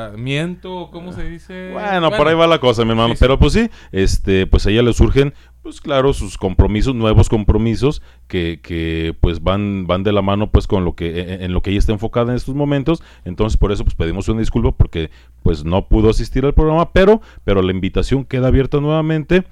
concentramiento, 0.08 0.90
¿cómo 0.92 1.12
se 1.12 1.24
dice? 1.28 1.70
Bueno, 1.72 2.10
por 2.10 2.28
ahí 2.28 2.34
va 2.34 2.46
la 2.46 2.58
cosa, 2.58 2.84
mi 2.84 2.90
hermano. 2.90 3.10
sí, 3.10 3.16
sí. 3.16 3.20
Pero 3.20 3.38
pues 3.38 3.52
sí, 3.52 3.70
este, 3.92 4.46
pues 4.46 4.66
a 4.66 4.70
ella 4.70 4.82
le 4.82 4.92
surgen, 4.92 5.34
pues 5.68 5.82
claro, 5.82 6.14
sus 6.14 6.38
compromisos, 6.38 6.94
nuevos 6.94 7.28
compromisos 7.28 8.00
que, 8.26 8.58
que 8.62 9.14
pues 9.20 9.42
van, 9.42 9.86
van 9.86 10.02
de 10.02 10.12
la 10.12 10.22
mano 10.22 10.50
pues 10.50 10.66
con 10.66 10.82
lo 10.82 10.94
que, 10.94 11.20
en, 11.20 11.42
en 11.42 11.52
lo 11.52 11.60
que 11.60 11.68
ella 11.68 11.78
está 11.78 11.92
enfocada 11.92 12.30
en 12.30 12.38
estos 12.38 12.54
momentos. 12.54 13.02
Entonces 13.26 13.58
por 13.58 13.70
eso 13.70 13.84
pues 13.84 13.94
pedimos 13.94 14.26
una 14.30 14.40
disculpa 14.40 14.72
porque 14.72 15.10
pues 15.42 15.66
no 15.66 15.86
pudo 15.86 16.08
asistir 16.08 16.46
al 16.46 16.54
programa, 16.54 16.90
pero, 16.94 17.20
pero 17.44 17.60
la 17.60 17.70
invitación 17.70 18.24
queda 18.24 18.46
abierta 18.48 18.80
nuevamente. 18.80 19.44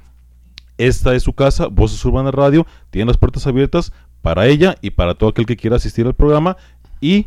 Esta 0.78 1.14
es 1.14 1.22
su 1.22 1.34
casa, 1.34 1.66
Voces 1.66 2.02
Urbanas 2.02 2.34
Radio, 2.34 2.66
tiene 2.88 3.08
las 3.08 3.18
puertas 3.18 3.46
abiertas 3.46 3.92
para 4.22 4.46
ella 4.46 4.76
y 4.80 4.92
para 4.92 5.16
todo 5.16 5.28
aquel 5.28 5.44
que 5.44 5.58
quiera 5.58 5.76
asistir 5.76 6.06
al 6.06 6.14
programa 6.14 6.56
y 6.98 7.26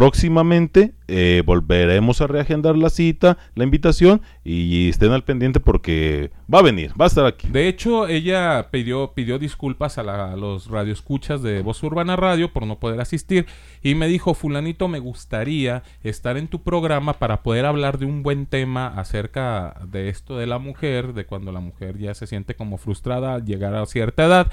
próximamente 0.00 0.94
eh, 1.08 1.42
volveremos 1.44 2.22
a 2.22 2.26
reagendar 2.26 2.74
la 2.74 2.88
cita, 2.88 3.36
la 3.54 3.64
invitación 3.64 4.22
y 4.42 4.88
estén 4.88 5.12
al 5.12 5.24
pendiente 5.24 5.60
porque 5.60 6.30
va 6.52 6.60
a 6.60 6.62
venir, 6.62 6.92
va 6.98 7.04
a 7.04 7.08
estar 7.08 7.26
aquí. 7.26 7.48
De 7.48 7.68
hecho, 7.68 8.08
ella 8.08 8.68
pidió, 8.70 9.12
pidió 9.12 9.38
disculpas 9.38 9.98
a, 9.98 10.02
la- 10.02 10.36
los 10.36 10.68
radioescuchas 10.70 11.42
de 11.42 11.60
Voz 11.60 11.82
Urbana 11.82 12.16
Radio 12.16 12.50
por 12.50 12.66
no 12.66 12.78
poder 12.78 12.98
asistir 12.98 13.44
y 13.82 13.94
me 13.94 14.08
dijo, 14.08 14.32
fulanito, 14.32 14.88
me 14.88 15.00
gustaría 15.00 15.82
estar 16.02 16.38
en 16.38 16.48
tu 16.48 16.62
programa 16.62 17.12
para 17.12 17.42
poder 17.42 17.66
hablar 17.66 17.98
de 17.98 18.06
un 18.06 18.22
buen 18.22 18.46
tema 18.46 18.86
acerca 18.86 19.74
de 19.86 20.08
esto 20.08 20.38
de 20.38 20.46
la 20.46 20.58
mujer, 20.58 21.12
de 21.12 21.26
cuando 21.26 21.52
la 21.52 21.60
mujer 21.60 21.98
ya 21.98 22.14
se 22.14 22.26
siente 22.26 22.54
como 22.54 22.78
frustrada 22.78 23.34
al 23.34 23.44
llegar 23.44 23.74
a 23.74 23.84
cierta 23.84 24.24
edad, 24.24 24.50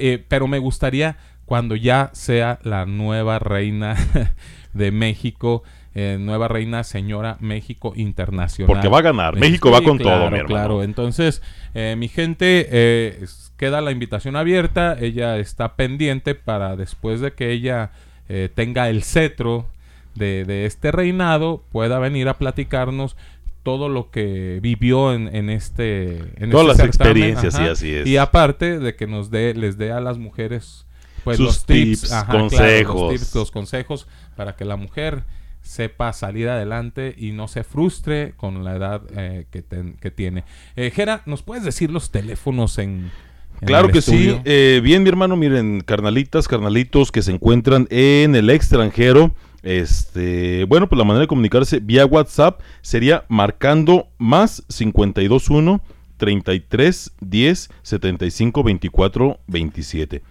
Eh, 0.00 0.24
pero 0.28 0.46
me 0.46 0.58
gustaría 0.60 1.16
cuando 1.48 1.76
ya 1.76 2.10
sea 2.12 2.58
la 2.62 2.84
nueva 2.84 3.38
reina 3.38 3.96
de 4.74 4.92
México. 4.92 5.62
eh, 5.94 6.18
nueva 6.20 6.46
reina, 6.46 6.84
señora 6.84 7.38
México 7.40 7.94
Internacional. 7.96 8.66
Porque 8.66 8.88
va 8.88 8.98
a 8.98 9.02
ganar. 9.02 9.36
México 9.36 9.70
va 9.70 9.80
con 9.80 9.98
todo, 9.98 10.30
mi 10.30 10.36
hermano. 10.36 10.46
Claro, 10.46 10.82
entonces, 10.82 11.42
eh, 11.74 11.96
mi 11.98 12.08
gente, 12.08 12.68
eh, 12.70 13.24
queda 13.56 13.80
la 13.80 13.90
invitación 13.90 14.36
abierta. 14.36 14.96
Ella 15.00 15.38
está 15.38 15.74
pendiente 15.74 16.34
para 16.34 16.76
después 16.76 17.20
de 17.20 17.32
que 17.32 17.50
ella 17.50 17.90
eh, 18.28 18.50
tenga 18.54 18.90
el 18.90 19.02
cetro 19.02 19.66
de, 20.14 20.44
de 20.44 20.66
este 20.66 20.92
reinado, 20.92 21.64
pueda 21.72 21.98
venir 21.98 22.28
a 22.28 22.34
platicarnos 22.34 23.16
todo 23.62 23.88
lo 23.88 24.10
que 24.10 24.60
vivió 24.62 25.14
en, 25.14 25.34
en 25.34 25.48
este 25.50 26.18
en 26.36 26.50
Todas 26.50 26.68
este 26.72 26.82
las 26.82 26.86
experiencias, 26.86 27.54
sí, 27.54 27.62
así 27.62 27.94
es. 27.94 28.06
Y 28.06 28.18
aparte 28.18 28.78
de 28.78 28.94
que 28.94 29.06
nos 29.06 29.30
dé 29.30 29.54
les 29.54 29.78
dé 29.78 29.92
a 29.92 30.00
las 30.00 30.18
mujeres 30.18 30.84
pues 31.24 31.36
Sus 31.36 31.46
los 31.46 31.64
tips, 31.66 32.00
tips, 32.02 32.12
ajá, 32.12 32.26
claro, 32.26 32.40
consejos. 32.48 33.00
los 33.12 33.12
tips, 33.20 33.34
los 33.34 33.50
consejos 33.50 34.06
para 34.36 34.56
que 34.56 34.64
la 34.64 34.76
mujer 34.76 35.24
sepa 35.62 36.12
salir 36.12 36.48
adelante 36.48 37.14
y 37.18 37.32
no 37.32 37.46
se 37.48 37.62
frustre 37.64 38.32
con 38.36 38.64
la 38.64 38.76
edad 38.76 39.02
eh, 39.16 39.46
que, 39.50 39.62
ten- 39.62 39.96
que 40.00 40.10
tiene. 40.10 40.44
Eh, 40.76 40.90
Jera, 40.94 41.22
¿nos 41.26 41.42
puedes 41.42 41.64
decir 41.64 41.90
los 41.90 42.10
teléfonos 42.10 42.78
en, 42.78 43.10
en 43.60 43.66
Claro 43.66 43.86
el 43.88 43.92
que 43.92 43.98
estudio? 43.98 44.36
sí. 44.36 44.42
Eh, 44.46 44.80
bien, 44.82 45.02
mi 45.02 45.08
hermano, 45.10 45.36
miren, 45.36 45.80
carnalitas, 45.82 46.48
carnalitos 46.48 47.12
que 47.12 47.20
se 47.22 47.32
encuentran 47.32 47.86
en 47.90 48.34
el 48.34 48.48
extranjero. 48.50 49.34
Este, 49.62 50.64
bueno, 50.64 50.88
pues 50.88 50.96
la 50.98 51.04
manera 51.04 51.22
de 51.22 51.26
comunicarse 51.26 51.80
vía 51.80 52.06
WhatsApp 52.06 52.60
sería 52.80 53.24
marcando 53.28 54.08
más 54.16 54.62
521 54.68 55.82
33 56.16 57.12
10 57.20 57.70
75 57.82 58.62
24 58.62 59.40
27. 59.46 60.22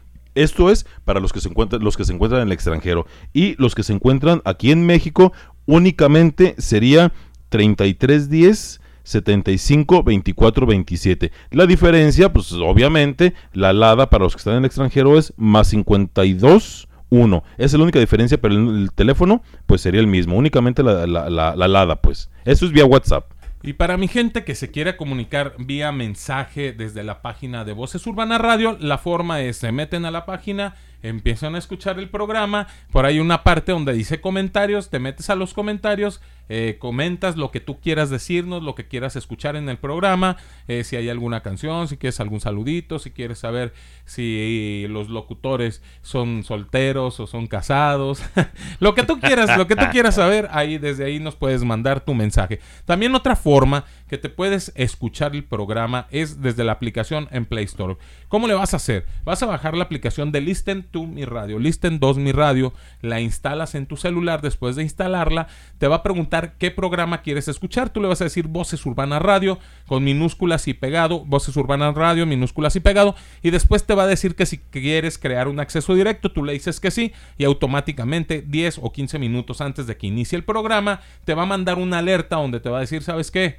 Esto 0.44 0.70
es 0.72 0.86
para 1.06 1.20
los 1.20 1.34
que 1.34 1.40
se 1.42 1.50
encuentran 1.50 1.84
los 1.84 1.98
que 1.98 2.06
se 2.06 2.14
encuentran 2.14 2.42
en 2.42 2.48
el 2.48 2.54
extranjero 2.54 3.06
y 3.34 3.56
los 3.62 3.76
que 3.76 3.84
se 3.84 3.94
encuentran 3.94 4.42
aquí 4.46 4.72
en 4.72 4.86
México 4.86 5.34
únicamente 5.66 6.56
sería 6.58 7.12
33 7.50 8.30
10 8.30 8.82
75 9.04 10.04
24 10.04 10.66
27. 10.66 11.32
La 11.52 11.66
diferencia, 11.66 12.34
pues 12.34 12.52
obviamente, 12.54 13.34
la 13.54 13.72
LADA 13.74 14.10
para 14.10 14.26
los 14.26 14.34
que 14.36 14.40
están 14.40 14.54
en 14.56 14.60
el 14.60 14.66
extranjero 14.66 15.18
es 15.18 15.34
más 15.38 15.68
52 15.70 16.88
1. 17.10 17.44
Esa 17.58 17.66
es 17.66 17.74
la 17.74 17.84
única 17.84 18.00
diferencia, 18.00 18.38
pero 18.42 18.54
el, 18.54 18.68
el 18.84 18.92
teléfono, 18.92 19.42
pues 19.66 19.80
sería 19.80 20.02
el 20.02 20.08
mismo. 20.08 20.36
Únicamente 20.36 20.84
la, 20.84 21.08
la, 21.08 21.30
la- 21.30 21.56
la 21.56 21.68
LADA, 21.70 22.02
pues. 22.02 22.30
Eso 22.44 22.66
es 22.66 22.74
vía 22.74 22.86
WhatsApp. 22.86 23.32
Y 23.64 23.74
para 23.74 23.98
mi 23.98 24.08
gente 24.08 24.44
que 24.44 24.54
se 24.54 24.70
quiera 24.70 24.98
comunicar 24.98 25.56
vía 25.58 25.92
mensaje 25.92 26.74
desde 26.74 27.04
la 27.04 27.22
página 27.24 27.66
de 27.66 27.74
Voces 27.74 28.06
Urbana 28.06 28.38
Radio, 28.38 28.78
la 28.80 29.00
forma 29.00 29.42
es 29.42 29.58
se 29.58 29.72
meten 29.72 30.06
a 30.06 30.12
la 30.12 30.26
página, 30.26 30.76
empiezan 31.02 31.56
a 31.56 31.58
escuchar 31.58 31.98
el 31.98 32.10
programa, 32.10 32.68
por 32.92 33.06
ahí 33.06 33.20
una 33.20 33.44
parte 33.44 33.72
donde 33.72 33.94
dice 33.94 34.22
comentarios, 34.22 34.92
te 34.92 35.00
metes 35.00 35.32
a 35.32 35.36
los 35.36 35.56
comentarios, 35.56 36.22
eh, 36.50 36.78
comentas 36.80 37.38
lo 37.38 37.52
que 37.52 37.60
tú 37.60 37.80
quieras 37.80 38.10
decirnos, 38.10 38.64
lo 38.64 38.76
que 38.76 38.88
quieras 38.88 39.16
escuchar 39.16 39.56
en 39.56 39.70
el 39.70 39.78
programa, 39.78 40.38
eh, 40.68 40.84
si 40.84 40.96
hay 40.96 41.10
alguna 41.10 41.42
canción, 41.42 41.88
si 41.88 41.98
quieres 41.98 42.20
algún 42.20 42.40
saludito, 42.40 43.00
si 43.00 43.12
quieres 43.12 43.40
saber 43.40 43.74
si 44.06 44.86
los 44.90 45.10
locutores 45.10 45.82
son 46.02 46.44
solteros 46.44 47.20
o 47.20 47.28
son 47.28 47.48
casados, 47.48 48.22
lo 48.80 48.96
que 48.96 49.04
tú 49.04 49.20
quieras, 49.20 49.58
lo 49.58 49.68
que 49.68 49.76
tú 49.76 49.86
quieras 49.92 50.16
saber, 50.16 50.48
ahí 50.52 50.78
desde 50.78 51.06
ahí 51.06 51.20
nos 51.20 51.36
puedes 51.36 51.64
mandar 51.64 52.02
tu 52.02 52.14
mensaje. 52.14 52.60
También 52.86 53.16
otra 53.16 53.36
forma 53.36 53.86
que 54.08 54.18
te 54.18 54.30
puedes 54.30 54.72
escuchar 54.76 55.36
el 55.36 55.44
programa 55.44 56.08
es 56.12 56.42
desde 56.42 56.64
la 56.64 56.72
aplicación 56.72 57.28
en 57.32 57.46
Play 57.46 57.66
Store. 57.66 57.98
¿Cómo 58.30 58.48
le 58.48 58.54
vas 58.54 58.74
a 58.74 58.78
hacer? 58.78 59.06
Vas 59.24 59.44
a 59.44 59.48
bajar 59.48 59.76
la 59.76 59.84
aplicación 59.84 60.32
de 60.32 60.42
Listen 60.42 60.84
to 60.84 61.04
Mi 61.04 61.26
Radio, 61.26 61.60
Listen 61.60 62.00
2 62.00 62.18
Mi 62.18 62.32
Radio, 62.32 62.74
la 63.02 63.20
instalas 63.20 63.76
en 63.76 63.86
tu 63.86 63.98
celular, 63.98 64.42
después 64.42 64.76
de 64.76 64.84
instalarla, 64.84 65.48
te 65.78 65.88
va 65.88 65.98
a 65.98 66.04
preguntar 66.04 66.37
qué 66.58 66.72
programa 66.72 67.22
quieres 67.22 67.48
escuchar, 67.48 67.90
tú 67.90 68.02
le 68.02 68.08
vas 68.08 68.22
a 68.22 68.26
decir 68.26 68.48
Voces 68.48 68.86
Urbanas 68.86 69.22
Radio, 69.22 69.60
con 69.88 70.04
minúsculas 70.04 70.68
y 70.68 70.74
pegado, 70.74 71.26
Voces 71.26 71.56
Urbanas 71.58 71.96
Radio, 71.96 72.26
minúsculas 72.26 72.76
y 72.76 72.80
pegado, 72.80 73.16
y 73.42 73.50
después 73.50 73.86
te 73.86 73.96
va 73.96 74.04
a 74.04 74.08
decir 74.08 74.36
que 74.36 74.46
si 74.46 74.58
quieres 74.58 75.18
crear 75.18 75.48
un 75.48 75.60
acceso 75.60 75.96
directo, 75.96 76.32
tú 76.32 76.44
le 76.44 76.54
dices 76.54 76.80
que 76.80 76.92
sí, 76.92 77.14
y 77.38 77.46
automáticamente 77.46 78.42
10 78.42 78.80
o 78.82 78.92
15 78.92 79.20
minutos 79.20 79.62
antes 79.62 79.88
de 79.88 79.98
que 79.98 80.08
inicie 80.08 80.36
el 80.36 80.44
programa, 80.44 81.02
te 81.26 81.34
va 81.34 81.44
a 81.44 81.48
mandar 81.48 81.78
una 81.78 82.00
alerta 82.00 82.38
donde 82.38 82.60
te 82.60 82.70
va 82.70 82.78
a 82.78 82.82
decir, 82.82 83.04
¿sabes 83.04 83.32
qué? 83.32 83.58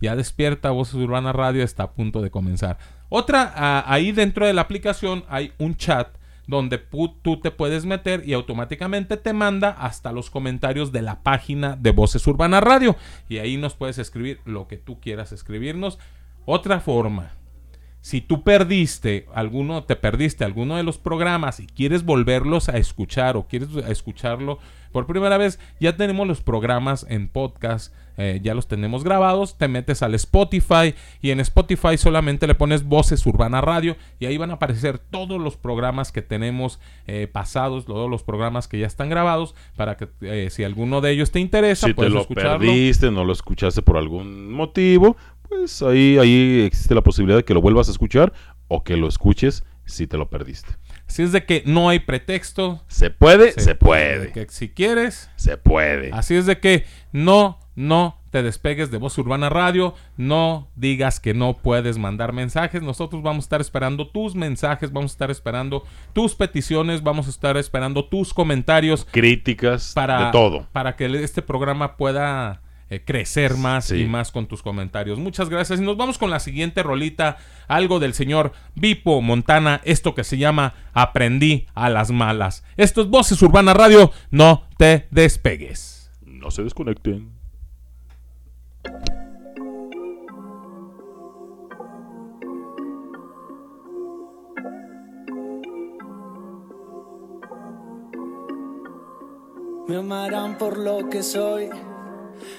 Ya 0.00 0.16
despierta, 0.16 0.70
Voces 0.70 0.94
Urbana 0.94 1.32
Radio 1.32 1.62
está 1.62 1.82
a 1.84 1.90
punto 1.92 2.22
de 2.22 2.30
comenzar. 2.30 2.78
Otra, 3.08 3.52
ah, 3.54 3.84
ahí 3.86 4.12
dentro 4.12 4.46
de 4.46 4.52
la 4.52 4.62
aplicación 4.62 5.24
hay 5.28 5.52
un 5.58 5.76
chat 5.76 6.19
donde 6.50 6.78
tú 6.78 7.40
te 7.40 7.50
puedes 7.50 7.86
meter 7.86 8.22
y 8.28 8.34
automáticamente 8.34 9.16
te 9.16 9.32
manda 9.32 9.70
hasta 9.70 10.12
los 10.12 10.28
comentarios 10.28 10.92
de 10.92 11.00
la 11.00 11.22
página 11.22 11.76
de 11.76 11.92
Voces 11.92 12.26
Urbana 12.26 12.60
Radio. 12.60 12.96
Y 13.28 13.38
ahí 13.38 13.56
nos 13.56 13.74
puedes 13.74 13.98
escribir 13.98 14.40
lo 14.44 14.66
que 14.66 14.76
tú 14.76 15.00
quieras 15.00 15.32
escribirnos. 15.32 15.98
Otra 16.44 16.80
forma, 16.80 17.32
si 18.00 18.20
tú 18.20 18.42
perdiste 18.42 19.26
alguno, 19.32 19.84
te 19.84 19.94
perdiste 19.94 20.44
alguno 20.44 20.76
de 20.76 20.82
los 20.82 20.98
programas 20.98 21.60
y 21.60 21.66
quieres 21.66 22.04
volverlos 22.04 22.68
a 22.68 22.76
escuchar 22.78 23.36
o 23.36 23.46
quieres 23.46 23.68
escucharlo 23.88 24.58
por 24.92 25.06
primera 25.06 25.38
vez, 25.38 25.58
ya 25.80 25.96
tenemos 25.96 26.26
los 26.26 26.42
programas 26.42 27.06
en 27.08 27.28
podcast, 27.28 27.94
eh, 28.16 28.40
ya 28.42 28.54
los 28.54 28.68
tenemos 28.68 29.04
grabados, 29.04 29.56
te 29.56 29.68
metes 29.68 30.02
al 30.02 30.14
Spotify 30.14 30.94
y 31.22 31.30
en 31.30 31.40
Spotify 31.40 31.96
solamente 31.96 32.46
le 32.46 32.54
pones 32.54 32.84
Voces 32.84 33.24
Urbana 33.24 33.60
Radio 33.60 33.96
y 34.18 34.26
ahí 34.26 34.36
van 34.36 34.50
a 34.50 34.54
aparecer 34.54 34.98
todos 34.98 35.40
los 35.40 35.56
programas 35.56 36.12
que 36.12 36.22
tenemos 36.22 36.80
eh, 37.06 37.28
pasados, 37.32 37.86
todos 37.86 38.10
los 38.10 38.22
programas 38.22 38.68
que 38.68 38.78
ya 38.78 38.86
están 38.86 39.08
grabados, 39.08 39.54
para 39.76 39.96
que 39.96 40.08
eh, 40.22 40.48
si 40.50 40.64
alguno 40.64 41.00
de 41.00 41.12
ellos 41.12 41.30
te 41.30 41.40
interesa, 41.40 41.86
Si 41.86 41.92
te 41.92 41.94
puedes 41.94 42.12
lo 42.12 42.20
escucharlo. 42.20 42.58
perdiste, 42.58 43.10
no 43.10 43.24
lo 43.24 43.32
escuchaste 43.32 43.80
por 43.82 43.96
algún 43.96 44.52
motivo, 44.52 45.16
pues 45.48 45.82
ahí, 45.82 46.18
ahí 46.18 46.62
existe 46.66 46.94
la 46.94 47.02
posibilidad 47.02 47.38
de 47.38 47.44
que 47.44 47.54
lo 47.54 47.60
vuelvas 47.62 47.88
a 47.88 47.92
escuchar 47.92 48.32
o 48.68 48.84
que 48.84 48.96
lo 48.96 49.08
escuches 49.08 49.64
si 49.84 50.06
te 50.06 50.16
lo 50.16 50.28
perdiste. 50.28 50.74
Así 51.10 51.24
es 51.24 51.32
de 51.32 51.44
que 51.44 51.64
no 51.66 51.88
hay 51.88 51.98
pretexto. 51.98 52.84
Se 52.86 53.10
puede, 53.10 53.50
se, 53.60 53.74
puede. 53.74 54.26
De 54.26 54.32
que 54.32 54.46
si 54.48 54.68
quieres, 54.68 55.28
Se 55.34 55.56
puede. 55.56 56.12
Así 56.12 56.36
es 56.36 56.46
de 56.46 56.60
que 56.60 56.84
no, 57.10 57.58
no 57.74 58.20
te 58.30 58.44
despegues 58.44 58.92
de 58.92 58.98
Voz 58.98 59.18
Urbana 59.18 59.48
Radio, 59.48 59.96
no 60.16 60.68
digas 60.76 61.18
que 61.18 61.34
no 61.34 61.56
puedes 61.56 61.98
mandar 61.98 62.32
mensajes, 62.32 62.80
nosotros 62.80 63.24
vamos 63.24 63.42
a 63.42 63.46
estar 63.46 63.60
esperando 63.60 64.06
tus 64.06 64.36
mensajes, 64.36 64.92
vamos 64.92 65.10
a 65.10 65.14
estar 65.14 65.32
esperando 65.32 65.82
tus 66.12 66.36
peticiones, 66.36 67.02
vamos 67.02 67.26
a 67.26 67.30
estar 67.30 67.56
esperando 67.56 68.04
tus 68.04 68.32
comentarios 68.32 69.04
Críticas, 69.10 69.90
para, 69.92 70.26
de 70.26 70.30
todo. 70.30 70.68
para 70.70 70.94
que 70.94 71.06
este 71.24 71.42
programa 71.42 71.96
pueda 71.96 72.62
eh, 72.90 73.02
crecer 73.04 73.54
más 73.56 73.86
Sí. 73.86 74.02
y 74.02 74.04
más 74.06 74.30
con 74.32 74.46
tus 74.46 74.62
comentarios. 74.62 75.18
Muchas 75.18 75.48
gracias 75.48 75.80
y 75.80 75.82
nos 75.84 75.96
vamos 75.96 76.18
con 76.18 76.28
la 76.30 76.40
siguiente 76.40 76.82
rolita, 76.82 77.38
algo 77.68 77.98
del 78.00 78.12
señor 78.14 78.52
Vipo 78.74 79.22
Montana, 79.22 79.80
esto 79.84 80.14
que 80.14 80.24
se 80.24 80.36
llama 80.38 80.74
Aprendí 80.92 81.66
a 81.74 81.88
las 81.88 82.10
malas. 82.10 82.64
Esto 82.76 83.00
es 83.02 83.08
Voces 83.08 83.40
Urbana 83.42 83.72
Radio, 83.74 84.12
no 84.30 84.64
te 84.76 85.06
despegues. 85.10 86.10
No 86.24 86.50
se 86.50 86.62
desconecten. 86.64 87.30
Me 99.88 99.96
amarán 99.96 100.56
por 100.56 100.78
lo 100.78 101.08
que 101.08 101.22
soy, 101.22 101.68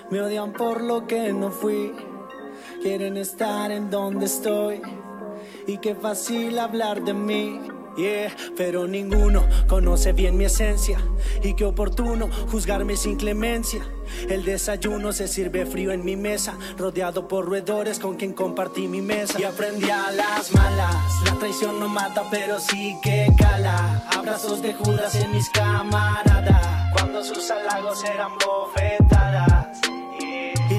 me 0.09 0.21
odian 0.21 0.53
por 0.53 0.81
lo 0.81 1.07
que 1.07 1.33
no 1.33 1.51
fui. 1.51 1.93
Quieren 2.81 3.17
estar 3.17 3.71
en 3.71 3.89
donde 3.89 4.25
estoy 4.25 4.81
y 5.67 5.77
qué 5.77 5.95
fácil 5.95 6.57
hablar 6.59 7.03
de 7.03 7.13
mí. 7.13 7.59
Yeah, 7.97 8.33
pero 8.55 8.87
ninguno 8.87 9.45
conoce 9.67 10.13
bien 10.13 10.37
mi 10.37 10.45
esencia 10.45 10.97
y 11.43 11.55
qué 11.55 11.65
oportuno 11.65 12.29
juzgarme 12.49 12.95
sin 12.95 13.17
clemencia. 13.17 13.85
El 14.29 14.45
desayuno 14.45 15.11
se 15.11 15.27
sirve 15.27 15.65
frío 15.65 15.91
en 15.91 16.05
mi 16.05 16.15
mesa, 16.15 16.57
rodeado 16.77 17.27
por 17.27 17.45
roedores 17.45 17.99
con 17.99 18.15
quien 18.15 18.31
compartí 18.33 18.87
mi 18.87 19.01
mesa. 19.01 19.39
Y 19.39 19.43
aprendí 19.43 19.89
a 19.89 20.09
las 20.11 20.53
malas, 20.53 20.95
la 21.25 21.37
traición 21.37 21.81
no 21.81 21.89
mata 21.89 22.23
pero 22.31 22.59
sí 22.59 22.95
que 23.03 23.27
cala. 23.37 24.07
Abrazos 24.17 24.61
de 24.61 24.73
Judas 24.73 25.13
en 25.15 25.31
mis 25.31 25.49
camaradas, 25.49 26.93
cuando 26.93 27.21
sus 27.23 27.51
halagos 27.51 28.03
eran 28.05 28.31
bofetadas. 28.37 29.70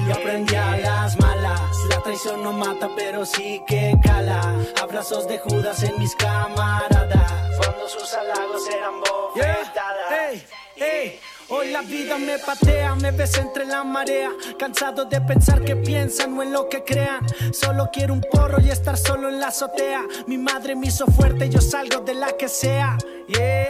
Y 0.03 0.05
le 0.05 0.13
aprendí 0.13 0.55
a 0.55 0.77
las 0.77 1.17
malas. 1.19 1.77
La 1.89 2.01
traición 2.01 2.43
no 2.43 2.51
mata, 2.51 2.89
pero 2.95 3.25
sí 3.25 3.61
que 3.65 3.95
cala. 4.03 4.41
Abrazos 4.81 5.27
de 5.27 5.39
Judas 5.39 5.81
en 5.83 5.97
mis 5.97 6.13
camaradas. 6.15 7.31
Cuando 7.57 7.87
sus 7.87 8.13
halagos 8.13 8.67
eran 8.69 8.99
bofetadas. 8.99 10.11
Ey, 10.29 10.43
ey. 10.75 11.19
Hoy 11.49 11.71
la 11.71 11.81
vida 11.81 12.17
me 12.17 12.39
patea, 12.39 12.95
me 12.95 13.11
ves 13.11 13.37
entre 13.37 13.65
la 13.65 13.83
marea. 13.83 14.31
Cansado 14.57 15.05
de 15.05 15.21
pensar 15.21 15.63
que 15.63 15.75
piensan 15.75 16.37
o 16.37 16.43
en 16.43 16.51
lo 16.51 16.67
que 16.67 16.83
crean. 16.83 17.25
Solo 17.53 17.89
quiero 17.91 18.13
un 18.13 18.21
porro 18.29 18.59
y 18.61 18.69
estar 18.69 18.97
solo 18.97 19.29
en 19.29 19.39
la 19.39 19.47
azotea. 19.47 20.03
Mi 20.27 20.37
madre 20.37 20.75
me 20.75 20.87
hizo 20.87 21.05
fuerte, 21.05 21.49
yo 21.49 21.61
salgo 21.61 22.01
de 22.01 22.13
la 22.13 22.35
que 22.35 22.49
sea. 22.49 22.97
Yeah, 23.27 23.67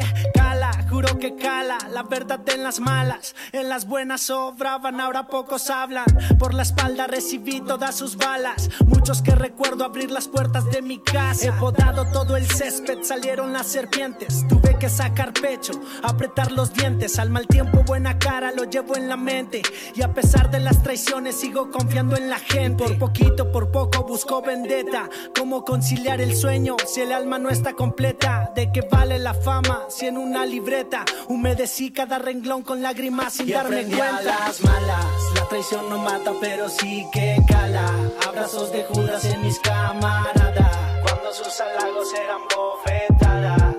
juro 0.90 1.18
que 1.20 1.36
cala. 1.36 1.78
La 1.92 2.04
verdad 2.04 2.42
en 2.50 2.64
las 2.64 2.80
malas, 2.80 3.36
en 3.52 3.70
las 3.70 3.88
buenas 3.88 4.22
sobraban, 4.22 5.00
ahora 5.00 5.28
pocos 5.28 5.70
hablan. 5.70 6.06
Por 6.40 6.54
la 6.54 6.64
espalda 6.64 7.08
recibí 7.08 7.62
todas 7.62 7.96
sus 7.96 8.18
balas. 8.18 8.70
Muchos 8.88 9.22
que 9.22 9.36
recuerdo 9.36 9.86
abrir 9.86 10.12
las 10.12 10.28
puertas 10.28 10.70
de 10.72 10.82
mi 10.82 11.00
casa. 11.00 11.48
He 11.48 11.52
podado 11.54 12.06
todo 12.12 12.36
el 12.38 12.48
césped, 12.48 13.04
salieron 13.04 13.54
las 13.54 13.68
serpientes. 13.68 14.46
Tuve 14.48 14.78
que 14.80 14.90
sacar 14.90 15.34
pecho, 15.34 15.74
apretar 16.04 16.52
los 16.52 16.74
dientes. 16.74 17.20
Al 17.20 17.30
mal 17.30 17.48
tiempo, 17.48 17.84
buena 17.84 18.18
cara, 18.18 18.52
lo 18.52 18.64
llevo 18.64 18.96
en 18.96 19.10
la 19.10 19.18
mente. 19.18 19.62
Y 19.96 20.02
a 20.02 20.14
pesar 20.14 20.52
de 20.52 20.60
las 20.60 20.84
traiciones, 20.84 21.36
sigo 21.36 21.72
confiando 21.72 22.16
en 22.16 22.30
la 22.30 22.40
gente. 22.40 22.84
Por 22.84 22.98
poquito, 22.98 23.52
por 23.52 23.72
poco 23.72 24.04
busco 24.04 24.42
vendetta. 24.42 25.10
Cómo 25.38 25.64
conciliar 25.64 26.22
el 26.22 26.36
sueño 26.36 26.76
si 26.86 27.02
el 27.02 27.12
alma 27.12 27.40
no 27.40 27.50
está 27.50 27.74
completa. 27.74 28.52
¿De 28.56 28.72
qué 28.72 28.82
vale 28.90 29.20
la 29.20 29.34
fama 29.34 29.82
si 29.90 30.08
en 30.08 30.18
una 30.18 30.46
libreta 30.64 31.04
humedecí 31.28 31.92
cada 31.92 32.20
renglón 32.20 32.62
con 32.64 32.82
lágrimas 32.82 33.34
sin 33.34 33.50
Y 33.50 33.52
darme 33.52 33.80
aprendí 33.82 33.98
cuenta? 33.98 34.18
a 34.18 34.48
las 34.48 34.62
malas, 34.62 35.06
la 35.36 35.46
traición 35.50 35.90
no 35.90 35.98
mata, 35.98 36.32
pero 36.40 36.70
sí 36.70 37.06
que 37.12 37.36
cala. 37.50 37.86
Abrazos 38.26 38.72
de 38.72 38.84
Judas 38.86 39.26
en 39.26 39.42
mis 39.42 39.60
camaradas. 39.60 40.78
Cuando 41.04 41.34
sus 41.34 41.60
halagos 41.60 42.14
eran 42.14 42.42
bofetadas. 42.56 43.76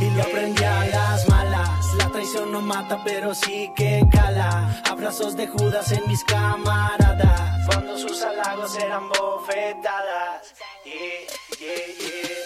Y 0.00 0.10
le 0.10 0.22
aprendí 0.22 0.64
a 0.64 0.86
las 0.86 1.28
malas. 1.28 1.94
La 1.98 2.08
traición 2.08 2.50
no 2.50 2.62
mata, 2.62 3.02
pero 3.04 3.34
sí 3.34 3.70
que 3.76 4.02
cala. 4.10 4.80
Abrazos 4.90 5.36
de 5.36 5.46
Judas 5.48 5.92
en 5.92 6.08
mis 6.08 6.24
camaradas. 6.24 7.66
Cuando 7.66 7.98
sus 7.98 8.22
halagos 8.22 8.74
eran 8.78 9.06
bofetadas. 9.10 10.54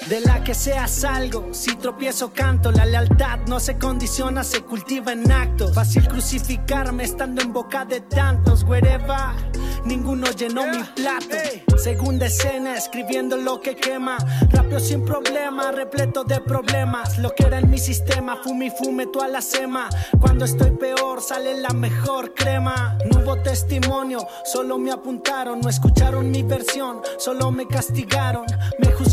De 0.08 0.20
la 0.20 0.42
que 0.42 0.54
seas 0.54 1.04
algo, 1.04 1.48
si 1.52 1.76
tropiezo 1.76 2.32
canto, 2.32 2.72
la 2.72 2.86
lealtad 2.86 3.40
no 3.46 3.60
se 3.60 3.76
condiciona, 3.76 4.42
se 4.42 4.62
cultiva 4.62 5.12
en 5.12 5.30
actos. 5.30 5.74
Fácil 5.74 6.08
crucificarme 6.08 7.04
estando 7.04 7.42
en 7.42 7.52
boca 7.52 7.84
de 7.84 8.00
tantos, 8.00 8.62
wherever. 8.62 9.36
Ninguno 9.84 10.30
llenó 10.30 10.66
mi 10.66 10.82
plato. 10.94 11.36
Segunda 11.76 12.26
escena, 12.26 12.74
escribiendo 12.76 13.36
lo 13.36 13.60
que 13.60 13.76
quema. 13.76 14.18
Rapio 14.50 14.80
sin 14.80 15.04
problema, 15.04 15.72
repleto 15.72 16.24
de 16.24 16.40
problemas. 16.40 17.18
Lo 17.18 17.34
que 17.34 17.44
era 17.44 17.58
en 17.58 17.70
mi 17.70 17.78
sistema, 17.78 18.38
fume 18.42 18.66
y 18.66 18.70
fume 18.70 19.06
toda 19.06 19.28
la 19.28 19.40
sema. 19.40 19.88
Cuando 20.20 20.44
estoy 20.46 20.70
peor, 20.72 21.22
sale 21.22 21.60
la 21.60 21.70
mejor 21.70 22.34
crema. 22.34 22.98
No 23.10 23.20
hubo 23.20 23.36
testimonio, 23.42 24.26
solo 24.44 24.78
me 24.78 24.90
apuntaron. 24.90 25.60
No 25.60 25.68
escucharon 25.68 26.30
mi 26.30 26.42
versión, 26.42 27.00
solo 27.18 27.50
me 27.50 27.66
castigaron. 27.66 28.46
Me 28.78 28.90
juzgaron, 28.92 29.07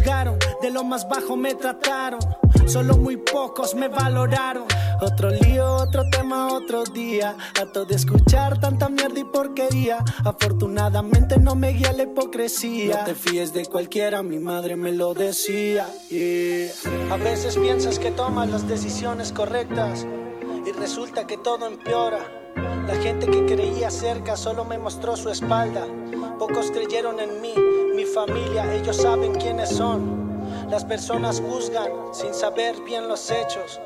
de 0.61 0.69
lo 0.69 0.83
más 0.83 1.09
bajo 1.09 1.35
me 1.35 1.55
trataron. 1.55 2.19
Solo 2.67 2.95
muy 2.95 3.17
pocos 3.17 3.73
me 3.73 3.87
valoraron. 3.87 4.65
Otro 5.01 5.31
lío, 5.31 5.65
otro 5.77 6.03
tema, 6.11 6.53
otro 6.53 6.83
día. 6.83 7.35
Harto 7.59 7.85
de 7.85 7.95
escuchar 7.95 8.59
tanta 8.59 8.87
mierda 8.87 9.19
y 9.19 9.23
porquería. 9.23 10.03
Afortunadamente 10.23 11.39
no 11.39 11.55
me 11.55 11.69
guía 11.69 11.91
la 11.93 12.03
hipocresía. 12.03 12.99
No 12.99 13.05
te 13.05 13.15
fíes 13.15 13.51
de 13.53 13.65
cualquiera, 13.65 14.21
mi 14.21 14.37
madre 14.37 14.75
me 14.75 14.91
lo 14.91 15.15
decía. 15.15 15.87
Yeah. 16.09 16.69
A 17.11 17.17
veces 17.17 17.57
piensas 17.57 17.97
que 17.97 18.11
tomas 18.11 18.47
las 18.49 18.67
decisiones 18.67 19.31
correctas 19.31 20.05
y 20.67 20.71
resulta 20.71 21.25
que 21.25 21.37
todo 21.37 21.65
empeora. 21.65 22.44
La 22.55 22.95
gente 23.01 23.27
que 23.27 23.45
creía 23.45 23.89
cerca 23.89 24.35
solo 24.35 24.63
me 24.65 24.77
mostró 24.77 25.15
su 25.15 25.29
espalda. 25.29 25.85
Pocos 26.37 26.71
creyeron 26.71 27.19
en 27.19 27.41
mí, 27.41 27.55
mi 27.95 28.05
familia, 28.05 28.73
ellos 28.73 28.97
saben 28.97 29.33
quiénes 29.35 29.69
son. 29.69 30.25
Las 30.69 30.83
personas 30.83 31.41
juzgan 31.41 31.89
sin 32.11 32.33
saber 32.33 32.75
bien 32.85 33.07
los 33.07 33.31
hechos. 33.31 33.79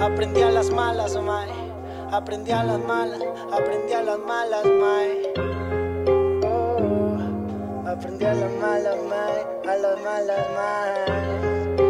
Aprendí 0.00 0.42
a 0.42 0.50
las 0.50 0.70
malas, 0.70 1.20
mae. 1.22 1.48
Aprendí 2.10 2.50
a 2.50 2.64
las 2.64 2.80
malas, 2.80 3.20
aprendí 3.52 3.92
a 3.92 4.02
las 4.02 4.18
malas, 4.18 4.64
mae. 4.64 5.32
Oh, 6.44 7.18
aprendí 7.86 8.24
a 8.24 8.34
las 8.34 8.52
malas, 8.52 8.96
mae. 9.08 9.70
A 9.70 9.76
las 9.76 10.02
malas, 10.02 10.46
mae. 10.56 11.89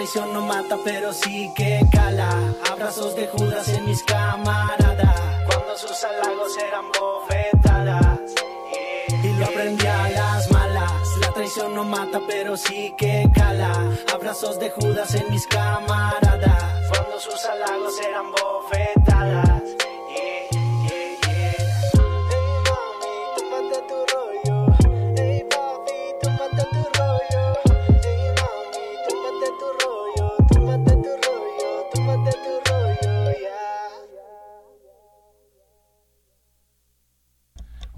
Traición 0.00 0.32
no 0.32 0.40
mata, 0.40 0.78
pero 0.82 1.12
sí 1.12 1.52
que 1.54 1.86
cala. 1.92 2.30
Abrazos 2.72 3.14
de 3.16 3.26
Judas 3.26 3.68
en 3.68 3.84
mis 3.84 4.02
camaradas. 4.02 5.20
Cuando 5.46 5.76
sus 5.76 6.02
halagos 6.04 6.56
eran 6.56 6.86
bofetadas. 6.98 8.20
Y 9.22 9.28
lo 9.38 9.44
aprendí 9.44 9.86
a 9.86 10.08
las 10.08 10.50
malas. 10.50 11.16
La 11.20 11.30
traición 11.34 11.74
no 11.74 11.84
mata, 11.84 12.18
pero 12.26 12.56
sí 12.56 12.94
que 12.96 13.28
cala. 13.34 13.72
Abrazos 14.10 14.58
de 14.58 14.70
Judas 14.70 15.14
en 15.16 15.30
mis 15.30 15.46
camaradas. 15.46 16.88
Cuando 16.88 17.20
sus 17.20 17.44
halagos 17.44 18.00
eran 18.00 18.30
bofetadas. 18.30 19.49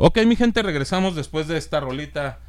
Ok, 0.05 0.19
mi 0.27 0.35
gente, 0.35 0.63
regresamos 0.63 1.15
después 1.15 1.47
de 1.47 1.57
esta 1.57 1.79
rolita 1.79 2.41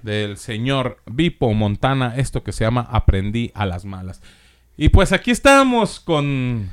del 0.00 0.38
señor 0.38 0.96
Vipo 1.04 1.52
Montana, 1.52 2.14
esto 2.16 2.42
que 2.42 2.52
se 2.52 2.64
llama 2.64 2.86
Aprendí 2.90 3.50
a 3.54 3.66
las 3.66 3.84
malas. 3.84 4.22
Y 4.78 4.88
pues 4.88 5.12
aquí 5.12 5.30
estamos 5.30 6.00
con 6.00 6.70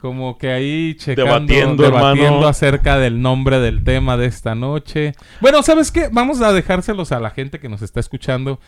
como 0.00 0.38
que 0.38 0.50
ahí 0.50 0.96
checando, 0.96 1.24
Debatiendo, 1.34 1.82
debatiendo 1.84 2.24
hermano. 2.30 2.48
acerca 2.48 2.98
del 2.98 3.22
nombre 3.22 3.60
del 3.60 3.84
tema 3.84 4.16
de 4.16 4.26
esta 4.26 4.56
noche. 4.56 5.12
Bueno, 5.40 5.62
¿sabes 5.62 5.92
qué? 5.92 6.08
Vamos 6.10 6.40
a 6.42 6.52
dejárselos 6.52 7.12
a 7.12 7.20
la 7.20 7.30
gente 7.30 7.60
que 7.60 7.68
nos 7.68 7.80
está 7.80 8.00
escuchando. 8.00 8.58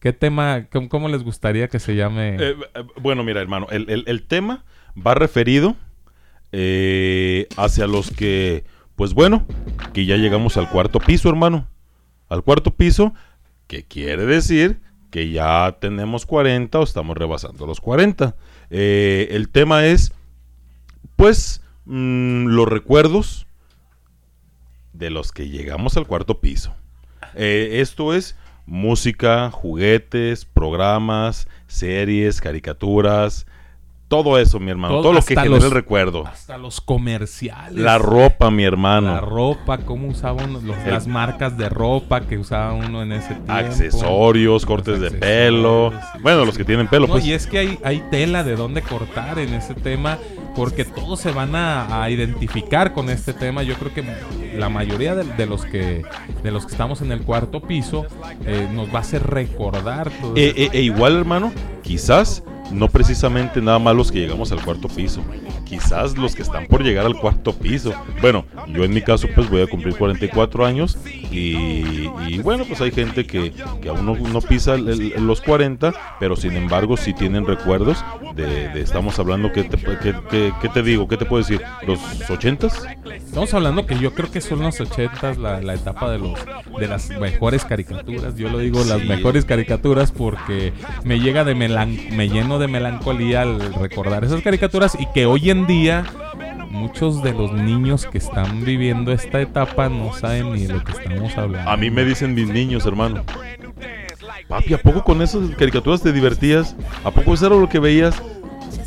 ¿Qué 0.00 0.12
tema, 0.12 0.66
cómo, 0.70 0.88
cómo 0.88 1.08
les 1.08 1.22
gustaría 1.22 1.68
que 1.68 1.78
se 1.78 1.94
llame? 1.94 2.30
Eh, 2.40 2.56
eh, 2.74 2.82
bueno, 3.00 3.22
mira, 3.22 3.40
hermano, 3.40 3.68
el, 3.70 3.88
el- 3.88 4.04
el 4.08 4.24
tema 4.26 4.64
va 4.94 5.14
referido 5.14 5.76
eh, 6.50 7.46
hacia 7.56 7.86
los 7.86 8.10
que, 8.10 8.64
pues 8.96 9.14
bueno, 9.14 9.46
que 9.92 10.06
ya 10.06 10.16
llegamos 10.16 10.56
al 10.56 10.68
cuarto 10.68 11.00
piso, 11.00 11.28
hermano. 11.28 11.68
Al 12.28 12.42
cuarto 12.42 12.70
piso, 12.72 13.12
que 13.66 13.84
quiere 13.84 14.24
decir 14.24 14.80
que 15.10 15.30
ya 15.30 15.76
tenemos 15.80 16.26
40 16.26 16.78
o 16.78 16.82
estamos 16.82 17.16
rebasando 17.16 17.66
los 17.66 17.80
40. 17.80 18.34
Eh, 18.70 19.28
el 19.30 19.48
tema 19.48 19.86
es, 19.86 20.12
pues, 21.16 21.62
mm, 21.84 22.46
los 22.46 22.68
recuerdos 22.68 23.46
de 24.92 25.10
los 25.10 25.32
que 25.32 25.48
llegamos 25.48 25.96
al 25.96 26.06
cuarto 26.06 26.40
piso. 26.40 26.74
Eh, 27.34 27.80
esto 27.80 28.14
es 28.14 28.36
música, 28.66 29.50
juguetes, 29.50 30.44
programas, 30.44 31.48
series, 31.66 32.40
caricaturas, 32.40 33.46
todo 34.22 34.38
eso, 34.38 34.60
mi 34.60 34.70
hermano. 34.70 35.00
Todo, 35.00 35.12
lo 35.12 35.20
que 35.20 35.34
genera 35.34 35.48
los- 35.48 35.64
el 35.64 35.70
recuerdo. 35.70 36.26
Hasta 36.26 36.56
los 36.58 36.80
comerciales. 36.80 37.74
La 37.82 37.98
ropa, 37.98 38.50
mi 38.50 38.64
hermano. 38.64 39.12
La 39.12 39.20
ropa, 39.20 39.78
cómo 39.78 40.08
usaban 40.08 40.52
los- 40.52 40.62
El- 40.64 40.90
las 40.92 41.06
marcas 41.06 41.56
de 41.58 41.68
ropa 41.68 42.20
que 42.22 42.38
usaba 42.38 42.72
uno 42.74 43.02
en 43.02 43.12
ese 43.12 43.34
tiempo. 43.34 43.52
Accesorios, 43.52 44.66
cortes 44.66 45.00
de 45.00 45.10
pelo. 45.10 45.92
Bueno, 46.20 46.44
los 46.44 46.56
que 46.56 46.64
tienen 46.64 46.88
pelo, 46.88 47.06
No, 47.06 47.14
pues. 47.14 47.26
y 47.26 47.32
es 47.32 47.46
que 47.46 47.58
hay, 47.58 47.78
hay 47.84 48.02
tela 48.10 48.44
de 48.44 48.56
dónde 48.56 48.82
cortar 48.82 49.38
en 49.38 49.52
ese 49.54 49.74
tema, 49.74 50.18
porque 50.54 50.84
todos 50.84 51.20
se 51.20 51.32
van 51.32 51.54
a, 51.56 52.02
a 52.02 52.10
identificar 52.10 52.92
con 52.92 53.10
este 53.10 53.32
tema. 53.32 53.62
Yo 53.62 53.74
creo 53.74 53.92
que 53.92 54.04
la 54.56 54.68
mayoría 54.68 55.14
de, 55.14 55.24
de 55.24 55.46
los 55.46 55.64
que 55.64 56.02
de 56.42 56.50
los 56.50 56.66
que 56.66 56.72
estamos 56.72 57.00
en 57.02 57.10
el 57.12 57.22
cuarto 57.22 57.60
piso 57.60 58.06
eh, 58.46 58.68
nos 58.72 58.88
va 58.88 58.98
a 58.98 59.00
hacer 59.00 59.22
recordar 59.26 60.10
todo 60.20 60.34
E, 60.36 60.52
e- 60.56 60.70
e 60.72 60.82
igual, 60.82 61.16
hermano, 61.16 61.52
quizás 61.82 62.42
no 62.72 62.88
precisamente 62.88 63.60
nada 63.60 63.78
más 63.78 63.94
los 63.94 64.10
que 64.10 64.20
llegamos 64.20 64.50
al 64.52 64.62
cuarto 64.62 64.88
piso. 64.88 65.22
Quizás 65.74 66.16
los 66.16 66.36
que 66.36 66.42
están 66.42 66.66
por 66.66 66.84
llegar 66.84 67.04
al 67.04 67.16
cuarto 67.18 67.52
piso. 67.52 67.92
Bueno, 68.20 68.44
yo 68.68 68.84
en 68.84 68.94
mi 68.94 69.02
caso 69.02 69.26
pues 69.34 69.50
voy 69.50 69.62
a 69.62 69.66
cumplir 69.66 69.96
44 69.96 70.64
años 70.64 70.96
y, 71.32 72.08
y 72.28 72.38
bueno, 72.42 72.64
pues 72.64 72.80
hay 72.80 72.92
gente 72.92 73.26
que, 73.26 73.52
que 73.82 73.88
aún 73.88 74.06
no, 74.06 74.14
no 74.14 74.40
pisa 74.40 74.74
el- 74.74 74.88
el- 74.88 75.26
los 75.26 75.40
40, 75.40 75.92
pero 76.20 76.36
sin 76.36 76.56
embargo 76.56 76.96
sí 76.96 77.12
tienen 77.12 77.44
recuerdos 77.46 78.04
de, 78.36 78.68
de- 78.68 78.80
estamos 78.82 79.18
hablando, 79.18 79.50
¿qué 79.52 79.64
te, 79.64 79.76
qué- 79.78 80.14
qué- 80.30 80.52
qué 80.62 80.68
te 80.68 80.82
digo? 80.82 81.08
¿Qué 81.08 81.16
te 81.16 81.24
puedo 81.24 81.42
decir? 81.42 81.60
¿Los 81.86 81.98
80s? 82.30 82.96
Estamos 83.12 83.52
hablando 83.52 83.84
que 83.86 83.98
yo 83.98 84.14
creo 84.14 84.30
que 84.30 84.40
son 84.40 84.60
los 84.60 84.80
80 84.80 85.34
la, 85.34 85.60
la 85.60 85.74
etapa 85.74 86.10
de 86.10 86.18
los 86.18 86.38
de 86.78 86.86
las 86.88 87.10
mejores 87.10 87.64
caricaturas. 87.64 88.36
Yo 88.36 88.48
lo 88.48 88.58
digo 88.58 88.78
las 88.84 89.00
Sí. 89.02 89.08
mejores 89.08 89.44
caricaturas 89.44 90.12
porque 90.12 90.72
me 91.04 91.18
llega 91.18 91.42
de 91.44 91.54
melan 91.56 91.96
me 92.12 92.28
lleno 92.28 92.58
de 92.60 92.68
melancolía 92.68 93.42
al 93.42 93.74
recordar 93.74 94.24
esas 94.24 94.40
caricaturas 94.42 94.96
y 95.00 95.06
que 95.12 95.26
hoy 95.26 95.50
en 95.50 95.63
día 95.66 96.04
muchos 96.70 97.22
de 97.22 97.32
los 97.32 97.52
niños 97.52 98.06
que 98.06 98.18
están 98.18 98.64
viviendo 98.64 99.12
esta 99.12 99.40
etapa 99.40 99.88
no 99.88 100.12
saben 100.12 100.52
ni 100.52 100.66
de 100.66 100.74
lo 100.74 100.84
que 100.84 100.92
estamos 100.92 101.36
hablando. 101.38 101.70
A 101.70 101.76
mí 101.76 101.90
me 101.90 102.04
dicen 102.04 102.34
mis 102.34 102.48
niños, 102.48 102.84
hermano. 102.84 103.24
Papi, 104.48 104.74
¿a 104.74 104.78
poco 104.78 105.04
con 105.04 105.22
esas 105.22 105.50
caricaturas 105.56 106.02
te 106.02 106.12
divertías? 106.12 106.76
¿A 107.04 107.10
poco 107.10 107.34
eso 107.34 107.46
era 107.46 107.56
lo 107.56 107.68
que 107.68 107.78
veías? 107.78 108.20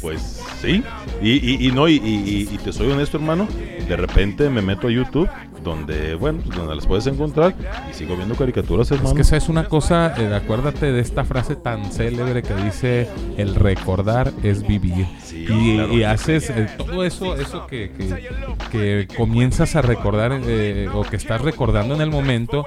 Pues 0.02 0.44
sí. 0.62 0.84
Y, 1.22 1.32
y- 1.34 1.68
y 1.68 1.72
no, 1.72 1.88
y, 1.88 1.96
y- 1.96 2.58
te 2.64 2.72
soy 2.74 2.92
honesto, 2.92 3.18
hermano. 3.18 3.48
De 3.88 3.96
repente 3.96 4.50
me 4.50 4.62
meto 4.62 4.88
a 4.88 4.92
YouTube, 4.92 5.30
donde, 5.64 6.16
bueno, 6.16 6.40
pues 6.46 6.58
donde 6.58 6.76
las 6.76 6.86
puedes 6.86 7.08
encontrar, 7.08 7.56
y 7.90 7.94
sigo 7.94 8.16
viendo 8.16 8.36
caricaturas, 8.36 8.90
hermano. 8.92 9.10
Es 9.10 9.16
que 9.16 9.22
esa 9.22 9.38
es 9.38 9.50
una 9.50 9.66
cosa, 9.66 10.14
eh, 10.18 10.34
acuérdate 10.34 10.92
de 10.92 11.00
esta 11.02 11.24
frase 11.26 11.56
tan 11.56 11.92
célebre 11.92 12.44
que 12.44 12.54
dice 12.56 13.08
el 13.38 13.56
recordar 13.56 14.32
es 14.44 14.66
vivir. 14.68 15.06
Sí, 15.24 15.46
y, 15.50 15.76
claro 15.76 15.94
y 15.94 16.04
haces 16.04 16.50
eh, 16.50 16.68
todo 16.78 17.04
eso, 17.04 17.36
eso 17.36 17.66
que, 17.68 17.92
que- 17.92 18.28
que 18.72 19.08
comienzas 19.16 19.76
a 19.76 19.82
recordar 19.82 20.40
eh, 20.46 20.90
o 20.94 21.04
que 21.04 21.16
estás 21.16 21.42
recordando 21.42 21.96
en 21.96 22.02
el 22.02 22.12
momento, 22.12 22.66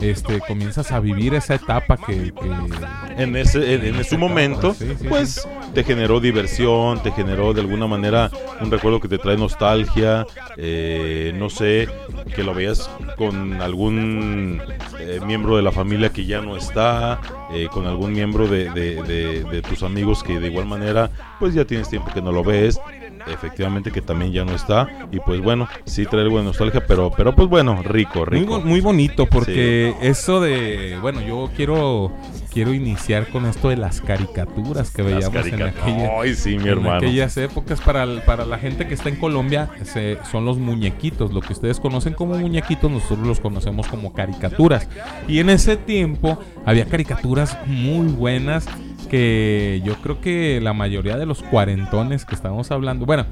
este, 0.00 0.40
comienzas 0.40 0.90
a 0.92 1.00
vivir 1.00 1.34
esa 1.34 1.54
etapa 1.54 1.96
que, 1.98 2.32
que- 2.32 3.22
en 3.22 3.36
ese, 3.36 3.74
en, 3.74 3.84
en 3.84 3.94
etapa, 3.96 4.16
momento, 4.18 4.74
sí, 4.74 4.86
sí, 4.98 5.06
pues. 5.08 5.46
Te 5.74 5.84
generó 5.84 6.20
diversión, 6.20 7.02
te 7.02 7.10
generó 7.12 7.52
de 7.54 7.60
alguna 7.60 7.86
manera 7.86 8.30
un 8.60 8.70
recuerdo 8.70 9.00
que 9.00 9.08
te 9.08 9.18
trae 9.18 9.36
nostalgia, 9.36 10.26
eh, 10.56 11.32
no 11.36 11.48
sé, 11.50 11.88
que 12.34 12.42
lo 12.44 12.54
veas 12.54 12.90
con 13.16 13.60
algún 13.60 14.60
eh, 14.98 15.20
miembro 15.26 15.56
de 15.56 15.62
la 15.62 15.72
familia 15.72 16.10
que 16.10 16.24
ya 16.26 16.40
no 16.40 16.56
está, 16.56 17.20
eh, 17.52 17.68
con 17.72 17.86
algún 17.86 18.12
miembro 18.12 18.46
de, 18.46 18.70
de- 18.70 19.02
de- 19.02 19.44
de 19.44 19.62
tus 19.62 19.82
amigos 19.82 20.22
que 20.22 20.38
de 20.40 20.48
igual 20.48 20.66
manera, 20.66 21.10
pues 21.38 21.54
ya 21.54 21.64
tienes 21.64 21.88
tiempo 21.88 22.10
que 22.12 22.22
no 22.22 22.32
lo 22.32 22.44
ves. 22.44 22.78
Efectivamente 23.24 23.92
que 23.92 24.02
también 24.02 24.32
ya 24.32 24.44
no 24.44 24.52
está 24.52 24.88
y 25.12 25.20
pues 25.20 25.40
bueno, 25.40 25.68
sí 25.84 26.06
trae 26.06 26.22
algo 26.22 26.38
de 26.38 26.44
nostalgia, 26.44 26.84
pero 26.84 27.12
pero 27.16 27.32
pues 27.32 27.48
bueno, 27.48 27.80
rico, 27.84 28.26
Muy, 28.28 28.40
rico. 28.40 28.58
bo- 28.58 28.60
muy 28.66 28.80
bonito 28.80 29.26
porque 29.26 29.94
eso 30.02 30.40
de, 30.40 30.98
bueno, 31.00 31.20
yo 31.20 31.48
quiero 31.56 32.10
quiero 32.52 32.74
iniciar 32.74 33.28
con 33.28 33.46
esto 33.46 33.68
de 33.70 33.76
las 33.76 34.00
caricaturas 34.00 34.90
que 34.90 35.02
Las 35.02 35.12
veíamos 35.12 35.46
en 35.46 35.58
caricat- 35.58 35.82
aquella 35.82 36.10
Ay, 36.20 36.34
sí, 36.34 36.50
mi 36.56 36.62
en 36.64 36.68
hermano. 36.68 36.96
aquellas 36.96 37.36
épocas 37.36 37.80
para, 37.80 38.02
el- 38.04 38.20
para 38.22 38.44
la 38.44 38.58
gente 38.58 38.86
que 38.86 38.94
está 38.94 39.08
en 39.08 39.16
Colombia 39.16 39.70
se- 39.84 40.18
son 40.30 40.44
los 40.44 40.58
muñequitos, 40.58 41.32
lo 41.32 41.40
que 41.40 41.52
ustedes 41.52 41.80
conocen 41.80 42.12
como 42.14 42.36
muñequitos, 42.36 42.90
nosotros 42.90 43.26
los 43.26 43.40
conocemos 43.40 43.86
como 43.88 44.12
caricaturas. 44.12 44.88
Y 45.28 45.38
en 45.38 45.50
ese 45.50 45.76
tiempo 45.76 46.38
había 46.66 46.84
caricaturas 46.86 47.56
muy 47.66 48.06
buenas 48.08 48.66
que 49.10 49.82
yo 49.84 49.94
creo 49.96 50.20
que 50.20 50.60
la 50.62 50.72
mayoría 50.72 51.16
de 51.16 51.26
los 51.26 51.42
cuarentones 51.42 52.24
que 52.24 52.34
estamos 52.34 52.70
hablando, 52.70 53.04
bueno, 53.06 53.26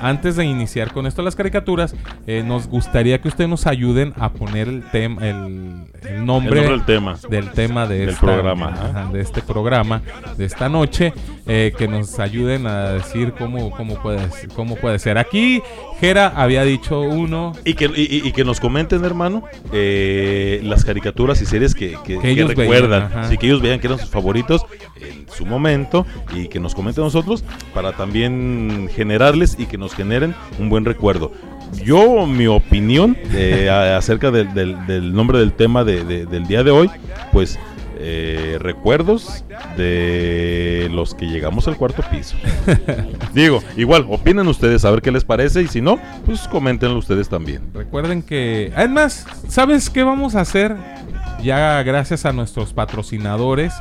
antes 0.00 0.36
de 0.36 0.44
iniciar 0.44 0.92
con 0.92 1.06
esto 1.06 1.22
las 1.22 1.34
caricaturas, 1.36 1.94
eh, 2.26 2.42
nos 2.44 2.68
gustaría 2.68 3.20
que 3.20 3.28
ustedes 3.28 3.48
nos 3.50 3.66
ayuden 3.66 4.12
a 4.18 4.30
poner 4.30 4.68
el 4.68 4.82
tema, 4.90 5.26
el, 5.26 5.36
el 6.08 6.24
nombre, 6.24 6.60
El 6.60 6.66
nombre 6.66 6.68
del 6.68 6.84
tema. 6.84 7.16
del 7.28 7.50
tema 7.50 7.86
de 7.86 7.98
Del 8.00 8.08
esta- 8.10 8.20
programa, 8.20 8.68
ajá. 8.68 9.10
de 9.12 9.20
este 9.20 9.42
programa 9.42 10.02
de 10.36 10.44
esta 10.44 10.68
noche, 10.68 11.12
eh, 11.46 11.72
que 11.78 11.88
nos 11.88 12.18
ayuden 12.18 12.66
a 12.66 12.90
decir 12.92 13.32
cómo, 13.38 13.70
cómo 13.70 13.94
puede 14.02 14.20
cómo 14.54 14.76
puede 14.76 14.98
ser. 14.98 15.18
Aquí 15.18 15.62
Jera 16.00 16.32
había 16.36 16.62
dicho 16.64 17.00
uno 17.00 17.52
Y 17.64 17.74
que, 17.74 17.90
y, 17.96 18.32
que 18.32 18.44
nos 18.44 18.60
comenten, 18.60 19.04
hermano, 19.04 19.44
eh, 19.72 20.60
las 20.64 20.84
caricaturas 20.84 21.40
y 21.42 21.46
series 21.46 21.74
que, 21.74 21.96
que- 22.04 22.18
que 22.18 22.30
ellos 22.30 22.48
veían, 22.54 22.72
recuerdan. 22.72 23.02
ajá. 23.04 23.28
sí, 23.28 23.38
que 23.38 23.46
ellos 23.46 23.62
vean 23.62 23.78
que 23.80 23.86
eran 23.86 23.98
sus 23.98 24.10
favoritos 24.10 24.66
en 25.00 25.26
su 25.30 25.46
momento 25.46 26.06
y 26.34 26.48
que 26.48 26.58
nos 26.60 26.74
comenten 26.74 27.04
nosotros 27.04 27.44
para 27.74 27.92
también 27.92 28.88
generarles 28.94 29.56
y 29.58 29.66
que 29.66 29.78
nos 29.78 29.85
generen 29.94 30.34
un 30.58 30.68
buen 30.68 30.84
recuerdo. 30.84 31.32
yo, 31.84 32.26
mi 32.26 32.46
opinión 32.46 33.16
eh, 33.34 33.68
acerca 33.96 34.30
del, 34.30 34.54
del- 34.54 34.86
del 34.86 35.12
nombre 35.14 35.38
del 35.38 35.52
tema 35.52 35.84
de- 35.84 36.04
de- 36.04 36.26
del 36.26 36.46
día 36.46 36.62
de 36.62 36.70
hoy, 36.70 36.90
pues 37.32 37.58
eh, 37.98 38.58
recuerdos 38.60 39.42
de 39.76 40.88
los 40.92 41.14
que 41.14 41.26
llegamos 41.26 41.66
al 41.68 41.76
cuarto 41.76 42.02
piso. 42.10 42.36
Digo, 43.34 43.62
igual, 43.76 44.06
opinen 44.10 44.46
ustedes 44.48 44.84
a 44.84 44.90
ver 44.90 45.00
qué 45.02 45.10
les 45.10 45.24
parece 45.24 45.62
y 45.62 45.66
si 45.68 45.80
no, 45.80 45.98
pues 46.24 46.46
coméntenlo 46.48 46.98
ustedes 46.98 47.28
también. 47.28 47.62
Recuerden 47.74 48.22
que. 48.22 48.72
Además, 48.76 49.26
¿sabes 49.48 49.88
qué 49.90 50.02
vamos 50.02 50.34
a 50.34 50.40
hacer? 50.42 50.76
Ya 51.42 51.82
gracias 51.82 52.26
a 52.26 52.32
nuestros 52.32 52.72
patrocinadores. 52.72 53.72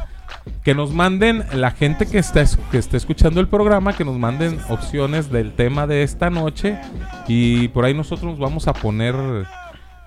Que 0.63 0.73
nos 0.75 0.91
manden, 0.93 1.43
la 1.53 1.71
gente 1.71 2.05
que 2.07 2.17
está, 2.19 2.41
es- 2.41 2.57
que 2.71 2.77
esté 2.77 2.97
escuchando 2.97 3.39
el 3.39 3.47
programa, 3.47 3.93
que 3.93 4.03
nos 4.05 4.17
manden 4.17 4.59
opciones 4.69 5.31
del 5.31 5.53
tema 5.53 5.88
de 5.88 6.03
esta 6.03 6.29
noche. 6.29 6.77
Y 7.27 7.67
por 7.69 7.85
ahí 7.85 7.93
nosotros 7.93 8.31
nos 8.31 8.39
vamos 8.39 8.67
a 8.67 8.73
poner 8.73 9.15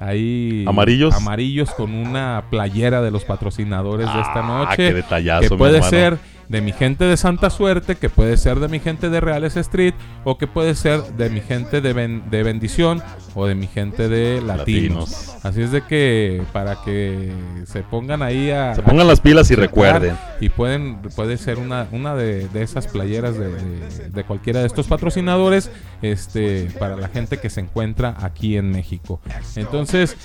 ahí. 0.00 0.64
¿Amarillos? 0.66 1.14
Amarillos 1.14 1.70
con 1.72 1.92
una 1.94 2.44
playera 2.50 3.02
de 3.02 3.10
los 3.10 3.24
patrocinadores 3.24 4.06
de 4.12 4.20
esta 4.20 4.40
Ah, 4.40 4.42
noche. 4.42 4.76
qué 4.76 4.94
detallazo, 4.94 5.48
Que 5.48 5.56
puede 5.56 5.82
ser 5.82 6.18
de 6.48 6.60
mi 6.60 6.72
gente 6.72 7.04
de 7.04 7.16
Santa 7.16 7.50
Suerte, 7.50 7.96
que 7.96 8.08
puede 8.08 8.36
ser 8.36 8.58
de 8.58 8.68
mi 8.68 8.80
gente 8.80 9.10
de 9.10 9.20
Reales 9.20 9.56
Street, 9.56 9.94
o 10.24 10.38
que 10.38 10.46
puede 10.46 10.74
ser 10.74 11.02
de 11.02 11.28
mi 11.30 11.40
gente 11.40 11.80
de, 11.80 11.92
Ben- 11.92 12.22
de 12.30 12.42
Bendición, 12.42 13.02
o 13.34 13.46
de 13.46 13.54
mi 13.54 13.66
gente 13.66 14.08
de 14.08 14.40
Latinos. 14.40 15.10
Latinos. 15.10 15.44
Así 15.44 15.62
es 15.62 15.70
de 15.72 15.82
que 15.82 16.42
para 16.52 16.82
que 16.84 17.32
se 17.66 17.82
pongan 17.82 18.22
ahí 18.22 18.50
a... 18.50 18.74
Se 18.74 18.82
pongan 18.82 19.06
las 19.06 19.20
pilas 19.20 19.50
y 19.50 19.54
recuerden. 19.54 20.16
Y 20.40 20.48
pueden, 20.48 21.00
puede 21.14 21.36
ser 21.36 21.58
una, 21.58 21.86
una 21.92 22.14
de, 22.14 22.48
de 22.48 22.62
esas 22.62 22.86
playeras 22.88 23.38
de, 23.38 23.48
de- 23.50 24.08
de 24.10 24.24
cualquiera 24.24 24.60
de 24.60 24.66
estos 24.66 24.86
patrocinadores 24.86 25.70
este, 26.02 26.70
para 26.78 26.96
la 26.96 27.08
gente 27.08 27.38
que 27.38 27.50
se 27.50 27.60
encuentra 27.60 28.14
aquí 28.20 28.56
en 28.56 28.70
México. 28.70 29.20
Entonces, 29.54 30.16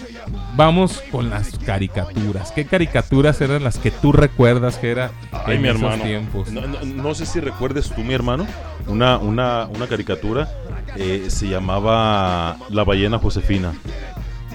vamos 0.56 1.04
con 1.12 1.30
las 1.30 1.58
caricaturas. 1.60 2.52
¿Qué 2.52 2.66
caricaturas 2.66 3.40
eran 3.42 3.64
las 3.64 3.78
que 3.78 3.92
tú 3.92 4.12
recuerdas 4.12 4.78
que 4.78 4.90
era 4.92 5.12
Ay, 5.32 5.60
mi 5.60 5.68
hermano. 5.68 6.04
tiempos? 6.04 6.13
No, 6.52 6.62
no- 6.68 6.80
no 6.84 7.16
sé 7.16 7.26
si 7.26 7.40
recuerdes 7.40 7.90
tú, 7.90 8.02
mi 8.04 8.14
hermano, 8.14 8.46
una, 8.88 9.18
una, 9.18 9.68
una 9.74 9.88
caricatura 9.88 10.50
eh, 10.96 11.26
se 11.30 11.48
llamaba 11.48 12.58
La 12.70 12.84
ballena 12.84 13.18
Josefina. 13.20 13.74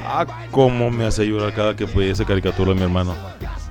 Ah, 0.04 0.26
cómo 0.50 0.90
me 0.90 1.04
hace 1.06 1.26
llorar 1.26 1.52
cada 1.52 1.76
que 1.76 1.86
fue 1.86 2.08
esa 2.10 2.24
caricatura, 2.24 2.72
mi 2.74 2.82
hermano. 2.82 3.14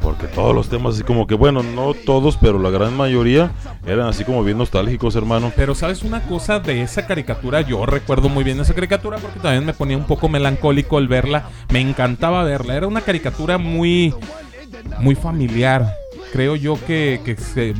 Porque 0.02 0.28
todos 0.28 0.54
los 0.54 0.70
temas, 0.70 0.94
así 0.96 1.04
como 1.04 1.26
que, 1.28 1.36
bueno, 1.36 1.64
no 1.64 1.94
todos, 1.94 2.38
pero 2.38 2.60
la 2.60 2.70
gran 2.70 2.96
mayoría 2.96 3.52
eran 3.86 4.08
así 4.08 4.24
como 4.24 4.44
bien 4.44 4.58
nostálgicos, 4.58 5.16
hermano. 5.16 5.52
Pero 5.56 5.74
sabes 5.76 6.04
una 6.04 6.22
cosa 6.22 6.60
de 6.60 6.82
esa 6.82 7.08
caricatura, 7.08 7.62
yo 7.62 7.86
recuerdo 7.86 8.30
muy 8.30 8.44
bien 8.44 8.60
esa 8.60 8.74
caricatura 8.74 9.18
porque 9.18 9.40
también 9.40 9.66
me 9.66 9.74
ponía 9.74 9.98
un 9.98 10.06
poco 10.06 10.30
melancólico 10.30 11.00
el 11.00 11.08
verla, 11.08 11.50
me 11.74 11.82
encantaba 11.82 12.44
verla, 12.44 12.76
era 12.76 12.88
una 12.88 13.02
caricatura 13.02 13.58
muy 13.58 14.14
muy 15.00 15.16
familiar. 15.16 15.94
Creo 16.32 16.56
yo 16.56 16.78
que, 16.86 17.22
que 17.24 17.36
se, 17.36 17.74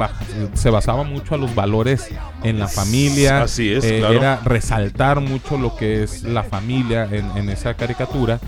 se 0.54 0.70
basaba 0.70 1.04
mucho 1.04 1.36
a 1.36 1.38
los 1.38 1.54
valores 1.54 2.08
en 2.44 2.60
la 2.60 2.68
familia. 2.68 3.44
Así 3.44 3.72
es, 3.74 3.84
Eh, 3.84 4.00
claro. 4.00 4.16
Era 4.16 4.40
resaltar 4.44 5.20
mucho 5.20 5.58
lo 5.58 5.76
que 5.76 6.04
es 6.04 6.24
la 6.24 6.44
familia 6.44 7.08
en, 7.12 7.26
en 7.38 7.50
esa 7.50 7.74
caricatura. 7.74 8.40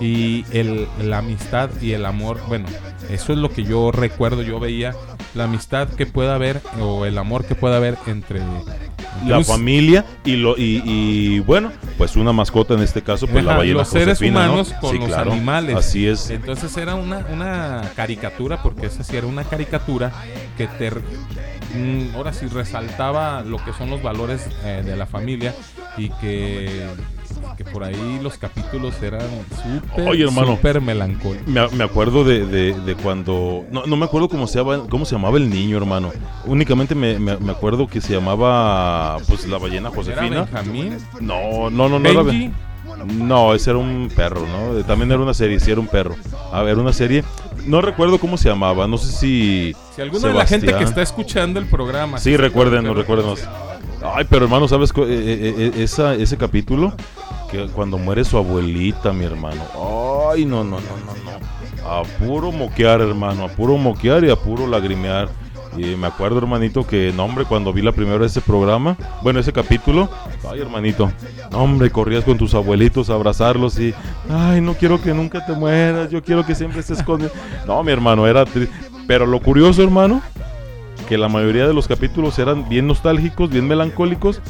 Y 0.00 0.44
el, 0.52 0.86
la 1.02 1.18
amistad 1.18 1.70
y 1.80 1.92
el 1.92 2.04
amor, 2.04 2.40
bueno, 2.48 2.66
eso 3.10 3.32
es 3.32 3.38
lo 3.38 3.50
que 3.50 3.64
yo 3.64 3.92
recuerdo, 3.92 4.42
yo 4.42 4.60
veía 4.60 4.94
la 5.34 5.44
amistad 5.44 5.88
que 5.88 6.06
pueda 6.06 6.34
haber 6.34 6.60
o 6.80 7.04
el 7.06 7.18
amor 7.18 7.44
que 7.44 7.54
pueda 7.54 7.76
haber 7.76 7.96
entre 8.06 8.40
La 9.26 9.42
familia 9.44 10.04
y, 10.24 10.36
lo, 10.36 10.56
y, 10.56 10.82
y, 10.84 11.40
bueno, 11.40 11.72
pues 11.98 12.16
una 12.16 12.32
mascota 12.32 12.74
en 12.74 12.80
este 12.80 13.02
caso, 13.02 13.26
pues 13.26 13.44
la 13.44 13.56
ballena 13.56 13.78
los 13.78 13.88
seres 13.88 14.18
Josefina, 14.18 14.46
¿no? 14.46 14.52
humanos 14.52 14.74
con 14.80 14.92
Sí, 14.92 14.98
los 14.98 15.08
claro, 15.08 15.32
animales. 15.32 15.76
Así 15.76 16.06
es. 16.06 16.30
Entonces 16.30 16.76
era 16.76 16.94
una, 16.94 17.24
una 17.32 17.82
caricatura, 17.94 18.62
porque 18.62 18.86
esa 18.86 19.04
sí 19.04 19.16
era 19.16 19.26
una 19.26 19.44
caricatura 19.44 20.12
que 20.56 20.66
te 20.66 20.90
mm, 20.90 22.14
ahora 22.14 22.32
sí 22.32 22.46
resaltaba 22.46 23.42
lo 23.42 23.62
que 23.64 23.72
son 23.72 23.90
los 23.90 24.02
valores 24.02 24.46
eh, 24.64 24.82
de 24.84 24.96
la 24.96 25.06
familia 25.06 25.54
y 25.96 26.10
que, 26.10 26.86
que 27.56 27.64
por 27.64 27.84
ahí 27.84 28.18
los 28.22 28.36
capítulos 28.38 28.94
eran 29.02 29.22
súper 29.94 30.28
súper 30.28 30.80
melancólicos. 30.80 31.46
Me, 31.46 31.66
me 31.68 31.84
acuerdo 31.84 32.24
de, 32.24 32.46
de- 32.46 32.72
de 32.78 32.94
cuando. 32.96 33.64
No, 33.70 33.86
no 33.86 33.96
me 33.96 34.04
acuerdo 34.04 34.28
cómo 34.28 34.46
se, 34.46 34.58
llamaba, 34.58 34.86
cómo 34.88 35.04
se 35.04 35.14
llamaba 35.14 35.38
el 35.38 35.48
niño, 35.48 35.76
hermano. 35.76 36.12
Únicamente 36.44 36.94
me, 36.94 37.18
me- 37.18 37.36
me 37.38 37.52
acuerdo 37.52 37.86
que 37.86 38.00
se 38.00 38.12
llamaba. 38.14 39.18
Pues 39.28 39.46
la 39.46 39.58
ballena 39.58 39.88
¿Era 39.88 39.96
Josefina. 39.96 40.42
Benjamín? 40.44 40.98
No, 41.20 41.70
no, 41.70 41.88
no, 41.88 41.98
no. 41.98 42.08
era. 42.08 42.22
Ben- 42.22 42.52
No, 43.28 43.54
ese 43.54 43.70
era 43.70 43.78
un 43.78 44.08
perro, 44.14 44.46
¿no? 44.46 44.78
Eh, 44.78 44.84
También 44.84 45.10
era 45.10 45.20
una 45.20 45.34
serie, 45.34 45.58
sí, 45.60 45.70
era 45.70 45.80
un 45.80 45.88
perro. 45.88 46.14
A 46.52 46.62
ver, 46.62 46.78
una 46.78 46.92
serie. 46.92 47.24
No 47.66 47.80
recuerdo 47.80 48.18
cómo 48.18 48.36
se 48.36 48.48
llamaba. 48.48 48.86
No 48.86 48.96
sé 48.98 49.12
si. 49.12 49.76
Si 49.94 50.02
alguna 50.02 50.28
de 50.28 50.34
la 50.34 50.46
gente 50.46 50.66
que 50.66 50.72
Sebastián. 50.72 50.88
está 50.88 51.02
escuchando 51.02 51.58
el 51.60 51.66
programa. 51.66 52.18
Sí, 52.18 52.36
recuérdenos, 52.36 52.96
recuérdenos. 52.96 53.40
Ay, 54.14 54.24
pero 54.30 54.44
hermano, 54.44 54.68
¿sabes? 54.68 54.90
eh, 54.90 55.02
eh, 55.08 55.54
eh, 55.76 55.82
esa, 55.82 56.14
ese 56.14 56.36
capítulo, 56.36 56.92
que 57.50 57.66
cuando 57.68 57.98
muere 57.98 58.24
su 58.24 58.36
abuelita, 58.36 59.12
mi 59.12 59.24
hermano. 59.24 59.62
Ay, 60.32 60.44
no, 60.44 60.64
no, 60.64 60.78
no, 60.80 60.96
no, 61.06 61.30
no. 61.30 61.88
A 61.88 62.02
puro 62.02 62.50
moquear, 62.52 63.00
hermano, 63.00 63.44
a 63.44 63.48
puro 63.48 63.76
moquear 63.76 64.24
y 64.24 64.30
a 64.30 64.36
puro 64.36 64.66
lagrimear. 64.66 65.28
Y 65.76 65.94
me 65.94 66.06
acuerdo, 66.06 66.38
hermanito, 66.38 66.86
que, 66.86 67.12
no, 67.14 67.24
hombre, 67.24 67.44
cuando 67.44 67.72
vi 67.72 67.82
la 67.82 67.92
primera 67.92 68.16
vez 68.16 68.32
ese 68.32 68.40
programa, 68.40 68.96
bueno, 69.22 69.40
ese 69.40 69.52
capítulo, 69.52 70.08
ay, 70.50 70.60
hermanito, 70.60 71.12
no, 71.50 71.58
hombre, 71.58 71.90
corrías 71.90 72.24
con 72.24 72.38
tus 72.38 72.54
abuelitos 72.54 73.10
a 73.10 73.14
abrazarlos 73.14 73.78
y, 73.78 73.92
ay, 74.30 74.62
no 74.62 74.74
quiero 74.74 75.00
que 75.02 75.12
nunca 75.12 75.44
te 75.44 75.52
mueras, 75.52 76.10
yo 76.10 76.22
quiero 76.22 76.46
que 76.46 76.54
siempre 76.54 76.80
estés 76.80 77.02
con... 77.02 77.30
No, 77.66 77.82
mi 77.82 77.92
hermano, 77.92 78.26
era 78.26 78.46
triste. 78.46 78.74
Pero 79.06 79.26
lo 79.26 79.38
curioso, 79.40 79.82
hermano, 79.82 80.22
que 81.08 81.18
la 81.18 81.28
mayoría 81.28 81.66
de 81.68 81.74
los 81.74 81.86
capítulos 81.86 82.38
eran 82.38 82.68
bien 82.68 82.86
nostálgicos, 82.86 83.50
bien 83.50 83.68
melancólicos, 83.68 84.40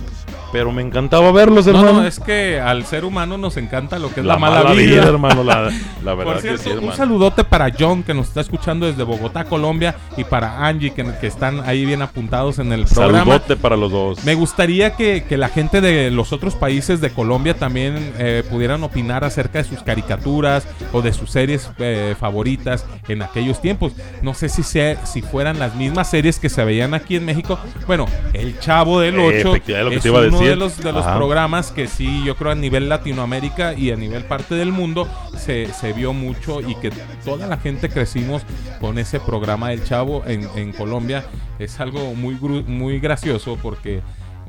pero 0.57 0.73
me 0.73 0.81
encantaba 0.81 1.31
verlos, 1.33 1.67
No, 1.67 1.73
hermano. 1.79 2.01
no, 2.01 2.07
es 2.07 2.19
que 2.19 2.59
al 2.59 2.87
ser 2.87 3.05
humano 3.05 3.37
nos 3.37 3.59
encanta 3.59 3.99
lo 3.99 4.09
que 4.15 4.21
es 4.21 4.27
la, 4.27 4.39
mala, 4.39 4.63
mala 4.63 4.73
vida. 4.73 5.03
hermano, 5.03 5.45
la, 5.45 5.71
la 6.03 6.15
verdad 6.15 6.33
Por 6.33 6.41
cierto, 6.41 6.63
que 6.63 6.65
sí, 6.65 6.71
un 6.71 6.77
hermano. 6.79 6.97
saludote 6.97 7.45
para 7.45 7.71
John 7.79 8.03
que 8.03 8.15
nos 8.15 8.29
está 8.29 8.41
escuchando 8.41 8.87
desde 8.87 9.03
Bogotá, 9.03 9.45
Colombia, 9.45 9.97
y 10.17 10.25
para 10.25 10.67
Angie 10.67 10.95
que, 10.95 11.05
que 11.21 11.27
están 11.27 11.61
ahí 11.69 11.85
bien 11.85 12.01
apuntados 12.01 12.59
en 12.59 12.73
el 12.73 12.87
programa. 12.87 13.19
Saludote 13.19 13.57
para 13.57 13.77
los 13.77 13.93
dos. 13.93 14.25
Me 14.25 14.35
gustaría 14.35 14.93
que, 14.97 15.25
que 15.29 15.37
la 15.37 15.51
gente 15.51 15.83
de 15.83 16.11
los 16.11 16.33
otros 16.33 16.55
países 16.55 17.03
de 17.03 17.11
Colombia 17.11 17.53
también 17.53 18.15
eh, 18.19 18.43
pudieran 18.49 18.83
opinar 18.83 19.25
acerca 19.25 19.59
de 19.59 19.65
sus 19.65 19.83
caricaturas 19.83 20.67
o 20.95 21.03
de 21.03 21.13
sus 21.13 21.31
series 21.31 21.71
eh, 21.79 22.15
favoritas 22.19 22.87
en 23.09 23.21
aquellos 23.21 23.61
tiempos. 23.61 23.93
No 24.23 24.33
sé 24.33 24.49
si, 24.49 24.63
sea, 24.63 25.05
si 25.05 25.21
fueran 25.21 25.59
las 25.59 25.75
mismas 25.75 26.09
series 26.09 26.39
que 26.39 26.49
se 26.49 26.65
veían 26.65 26.95
aquí 26.95 27.17
en 27.17 27.27
México. 27.27 27.59
Bueno, 27.87 28.07
El 28.33 28.59
Chavo 28.59 29.01
del 29.01 29.17
Eh, 29.17 29.41
8 29.41 29.49
efectivamente, 29.51 29.85
lo 29.85 29.91
que 29.91 29.97
es 29.97 30.03
te 30.03 30.09
iba 30.09 30.19
a 30.19 30.23
uno 30.23 30.39
decir. 30.39 30.46
De 30.49 30.57
los, 30.57 30.79
de 30.79 30.93
los 30.93 31.07
Ajá. 31.07 31.17
programas 31.17 31.71
que 31.71 31.87
sí, 31.87 32.23
yo 32.25 32.37
creo 32.37 32.53
a 32.53 32.55
nivel 32.55 32.89
Latinoamérica 32.89 33.75
y 33.75 33.91
a 33.91 33.97
nivel 33.97 34.25
parte 34.25 34.55
del 34.55 34.73
mundo 34.73 35.09
se, 35.37 35.73
se 35.73 35.93
vio 35.93 36.13
mucho 36.13 36.61
y 36.61 36.75
que 36.77 36.91
toda 37.25 37.47
la 37.47 37.59
gente 37.59 37.89
crecimos 37.89 38.43
con 38.81 38.99
ese 38.99 39.21
programa 39.21 39.71
del 39.71 39.85
Chavo 39.85 40.25
en, 40.27 40.49
en 40.57 40.73
Colombia. 40.73 41.25
Es 41.59 41.81
algo 41.81 42.15
muy, 42.15 42.35
muy 42.35 42.99
gracioso 43.01 43.59
porque 43.63 44.03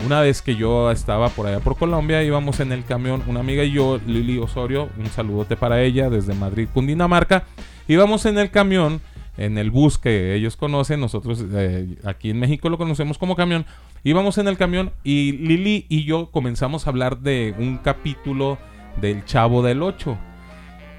una 0.05 0.21
vez 0.21 0.41
que 0.41 0.55
yo 0.55 0.91
estaba 0.91 1.29
por 1.29 1.47
allá 1.47 1.60
por 1.60 1.75
Colombia, 1.77 2.23
íbamos 2.23 2.60
en 2.60 2.71
el 2.71 2.86
camión, 2.86 3.23
una 3.27 3.39
amiga 3.39 3.63
y 3.63 3.71
yo, 3.71 3.99
Lili 4.05 4.38
Osorio, 4.38 4.89
un 4.97 5.07
saludote 5.07 5.55
para 5.55 5.81
ella 5.81 6.10
desde 6.10 6.33
Madrid, 6.33 6.67
Cundinamarca. 6.73 7.43
Íbamos 7.88 8.25
en 8.25 8.38
el 8.38 8.51
camión, 8.51 9.01
en 9.38 9.58
el 9.58 9.71
bus 9.71 9.97
que 9.97 10.36
ellos 10.36 10.58
conocen, 10.58 11.00
nosotros 11.00 11.43
eh, 11.54 11.97
aquí 12.04 12.32
en 12.32 12.39
México 12.39 12.69
lo 12.69 12.78
conocemos 12.78 13.17
como 13.17 13.36
camión. 13.36 13.65
Íbamos 14.04 14.38
en 14.38 14.47
el 14.47 14.58
camión 14.58 14.91
y 15.04 15.34
Lili 15.34 15.86
y 15.89 16.04
yo 16.06 16.32
comenzamos 16.32 16.88
a 16.88 16.89
hablar 16.89 17.19
de 17.19 17.56
un 17.58 17.78
capítulo 17.78 18.58
del 19.00 19.26
Chavo 19.26 19.62
del 19.62 19.84
8. 19.84 20.17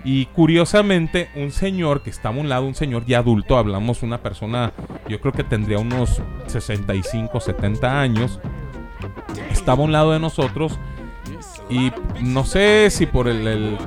Y 0.05 0.27
curiosamente, 0.27 1.29
un 1.35 1.51
señor 1.51 2.03
que 2.03 2.11
estaba 2.11 2.37
a 2.37 2.41
un 2.41 2.49
lado, 2.49 2.67
un 2.67 2.77
señor 2.77 3.05
ya 3.05 3.19
adulto, 3.19 3.59
hablamos 3.59 4.05
una 4.05 4.23
persona, 4.23 4.73
yo 5.09 5.21
creo 5.21 5.33
que 5.33 5.43
tendría 5.43 5.81
unos 5.81 6.23
65, 6.47 7.41
70 7.41 8.01
años, 8.01 8.41
estaba 9.51 9.83
a 9.83 9.85
un 9.85 9.93
lado 9.93 10.13
de 10.13 10.21
nosotros 10.21 10.79
y 11.71 11.93
no 12.23 12.45
sé 12.45 12.89
si 12.91 13.07
por 13.07 13.29
el, 13.29 13.47
el- 13.47 13.79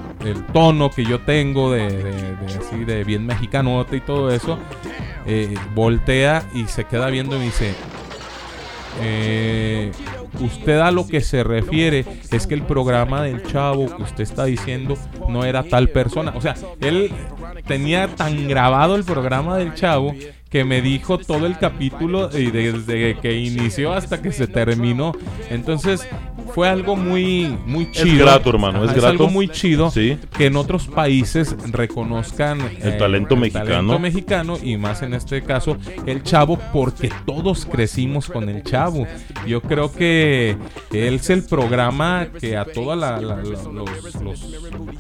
tono 0.54 0.90
que 0.92 1.04
yo 1.04 1.20
tengo 1.22 1.72
de 1.72 2.36
así 2.60 2.84
de 2.86 3.04
bien 3.04 3.26
mexicanote 3.26 3.98
y 3.98 4.02
todo 4.02 4.32
eso, 4.32 4.58
eh, 5.26 5.56
voltea 5.74 6.44
y 6.54 6.66
se 6.66 6.84
queda 6.86 7.08
viendo 7.08 7.36
y 7.36 7.40
me 7.40 7.46
dice, 7.46 7.74
eh, 9.02 9.92
usted 10.42 10.80
a 10.80 10.92
lo 10.92 11.08
que 11.08 11.22
se 11.22 11.44
refiere 11.44 12.06
es 12.32 12.46
que 12.48 12.54
el 12.54 12.64
programa 12.64 13.22
del 13.24 13.42
chavo 13.44 13.96
que 13.96 14.04
usted 14.04 14.24
está 14.24 14.46
diciendo 14.46 14.98
no 15.30 15.46
era 15.46 15.64
tal 15.64 15.90
persona. 15.90 16.34
O 16.36 16.42
sea, 16.42 16.56
él 16.82 17.12
tenía 17.68 18.08
tan 18.16 18.48
grabado 18.48 18.96
el 18.96 19.04
programa 19.04 19.58
del 19.58 19.74
chavo 19.76 20.14
que 20.52 20.66
me 20.66 20.82
dijo 20.82 21.18
todo 21.18 21.48
el 21.48 21.58
capítulo 21.58 22.30
y 22.38 22.52
desde 22.52 23.18
que 23.20 23.38
inició 23.38 23.94
hasta 23.94 24.22
que 24.22 24.32
se 24.34 24.48
terminó. 24.48 25.14
Entonces, 25.50 26.06
fue 26.54 26.68
algo 26.68 26.98
muy, 26.98 27.58
muy 27.66 27.86
Es 27.86 27.92
chido. 28.04 28.26
grato, 28.26 28.50
hermano, 28.50 28.84
es 28.84 28.92
grato. 28.92 29.08
algo 29.08 29.30
muy 29.30 29.48
chido 29.48 29.90
Sí. 29.90 30.18
que 30.38 30.48
en 30.48 30.58
otros 30.58 30.88
países 30.88 31.56
reconozcan 31.72 32.60
eh, 32.60 32.80
El 32.82 32.98
talento 32.98 33.38
mexicano. 33.38 33.66
talento 33.70 34.00
mexicano 34.00 34.58
y 34.62 34.76
más 34.76 35.02
en 35.04 35.14
este 35.14 35.42
caso 35.44 35.78
el 36.06 36.22
chavo 36.24 36.60
porque 36.74 37.10
todos 37.26 37.66
crecimos 37.66 38.28
con 38.28 38.50
el 38.50 38.64
chavo. 38.64 39.08
Yo 39.48 39.62
creo 39.62 39.94
que 39.94 40.58
él 40.92 41.14
es 41.16 41.30
el 41.30 41.44
programa 41.46 42.28
que 42.42 42.58
a 42.58 42.66
todos 42.66 42.98
los, 42.98 43.64
los 44.22 44.46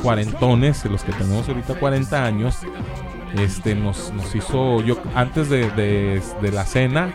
cuarentones, 0.01 0.85
los 0.85 1.03
que 1.03 1.11
tenemos 1.11 1.47
ahorita 1.49 1.75
40 1.75 2.25
años, 2.25 2.55
este 3.39 3.75
nos, 3.75 4.11
nos 4.13 4.33
hizo 4.35 4.81
yo 4.81 4.97
antes 5.15 5.49
de, 5.49 5.69
de- 5.71 6.21
de 6.41 6.51
la 6.51 6.65
cena 6.65 7.13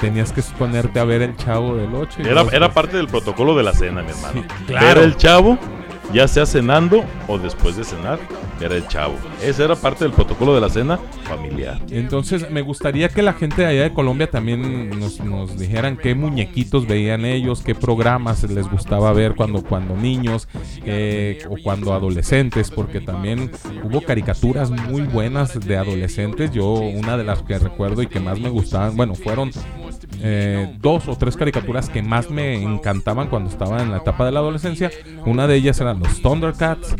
tenías 0.00 0.32
que 0.32 0.42
ponerte 0.58 0.98
a 1.00 1.04
ver 1.04 1.22
el 1.22 1.36
chavo 1.36 1.76
del 1.76 1.94
8 1.94 2.22
y 2.22 2.28
Era, 2.28 2.42
era 2.52 2.72
parte 2.72 2.96
del 2.96 3.06
protocolo 3.08 3.56
de 3.56 3.62
la 3.62 3.72
cena, 3.72 4.02
mi 4.02 4.10
hermano. 4.10 4.42
Sí, 4.42 4.64
claro. 4.66 4.86
Ver 4.86 4.98
el 4.98 5.16
chavo, 5.16 5.58
ya 6.12 6.26
sea 6.28 6.44
cenando 6.46 7.04
o 7.28 7.38
después 7.38 7.76
de 7.76 7.84
cenar, 7.84 8.18
era 8.62 8.76
el 8.76 8.86
chavo. 8.88 9.14
Esa 9.42 9.64
era 9.64 9.76
parte 9.76 10.04
del 10.04 10.12
protocolo 10.12 10.54
de 10.54 10.60
la 10.60 10.68
cena 10.68 10.98
familiar. 11.24 11.80
Entonces 11.90 12.50
me 12.50 12.62
gustaría 12.62 13.08
que 13.08 13.22
la 13.22 13.32
gente 13.32 13.62
de 13.62 13.68
allá 13.68 13.82
de 13.82 13.92
Colombia 13.92 14.30
también 14.30 14.90
nos, 14.98 15.20
nos 15.20 15.58
dijeran 15.58 15.96
qué 15.96 16.14
muñequitos 16.14 16.86
veían 16.86 17.24
ellos, 17.24 17.62
qué 17.62 17.74
programas 17.74 18.42
les 18.44 18.68
gustaba 18.68 19.12
ver 19.12 19.34
cuando, 19.34 19.62
cuando 19.62 19.96
niños 19.96 20.48
eh, 20.84 21.42
o 21.48 21.56
cuando 21.62 21.92
adolescentes, 21.92 22.70
porque 22.70 23.00
también 23.00 23.50
hubo 23.82 24.00
caricaturas 24.02 24.70
muy 24.70 25.02
buenas 25.02 25.58
de 25.58 25.76
adolescentes. 25.76 26.50
Yo 26.52 26.72
una 26.72 27.16
de 27.16 27.24
las 27.24 27.42
que 27.42 27.58
recuerdo 27.58 28.02
y 28.02 28.06
que 28.06 28.20
más 28.20 28.40
me 28.40 28.48
gustaban, 28.48 28.96
bueno, 28.96 29.14
fueron 29.14 29.50
eh, 30.24 30.76
dos 30.80 31.08
o 31.08 31.16
tres 31.16 31.36
caricaturas 31.36 31.88
que 31.88 32.02
más 32.02 32.30
me 32.30 32.62
encantaban 32.62 33.28
cuando 33.28 33.50
estaba 33.50 33.82
en 33.82 33.90
la 33.90 33.98
etapa 33.98 34.24
de 34.24 34.32
la 34.32 34.40
adolescencia. 34.40 34.90
Una 35.26 35.46
de 35.46 35.56
ellas 35.56 35.80
eran 35.80 35.98
los 35.98 36.22
Thundercats, 36.22 36.94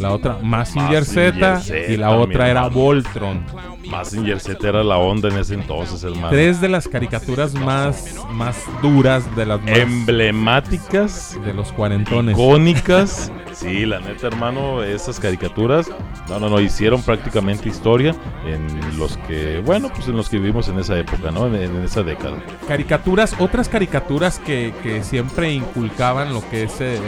la 0.00 0.12
otra 0.12 0.38
Mazinger 0.42 1.04
Z 1.04 1.38
Mazinger 1.38 1.90
y 1.90 1.96
la 1.96 2.08
Z, 2.08 2.18
otra 2.18 2.50
era. 2.50 2.68
Voltron. 2.68 3.44
Mazinger 3.90 4.40
Z 4.40 4.66
era 4.66 4.82
la 4.82 4.96
onda 4.96 5.28
en 5.28 5.38
ese 5.38 5.54
entonces, 5.54 6.02
hermano. 6.02 6.30
Tres 6.30 6.60
de 6.60 6.68
las 6.68 6.88
caricaturas 6.88 7.54
más, 7.54 8.16
más 8.32 8.56
duras, 8.80 9.24
de 9.36 9.44
las 9.44 9.60
más 9.60 9.76
Emblemáticas, 9.78 11.38
de 11.44 11.52
los 11.52 11.72
cuarentones. 11.72 12.36
icónicas. 12.36 13.30
Sí, 13.52 13.86
la 13.86 14.00
neta, 14.00 14.26
hermano, 14.26 14.82
esas 14.82 15.20
caricaturas, 15.20 15.88
no, 16.28 16.40
no, 16.40 16.48
no, 16.48 16.60
hicieron 16.60 17.02
prácticamente 17.02 17.68
historia 17.68 18.14
en 18.46 18.98
los 18.98 19.16
que, 19.18 19.60
bueno, 19.64 19.90
pues 19.94 20.08
en 20.08 20.16
los 20.16 20.28
que 20.28 20.38
vivimos 20.38 20.68
en 20.68 20.78
esa 20.78 20.98
época, 20.98 21.30
¿no? 21.30 21.46
En, 21.46 21.54
en 21.54 21.82
esa 21.82 22.02
década. 22.02 22.42
Caricaturas, 22.66 23.36
otras 23.38 23.68
caricaturas 23.68 24.38
que, 24.38 24.72
que 24.82 25.04
siempre 25.04 25.52
inculcaban 25.52 26.32
lo 26.32 26.48
que 26.48 26.64
es 26.64 26.80
el, 26.80 27.00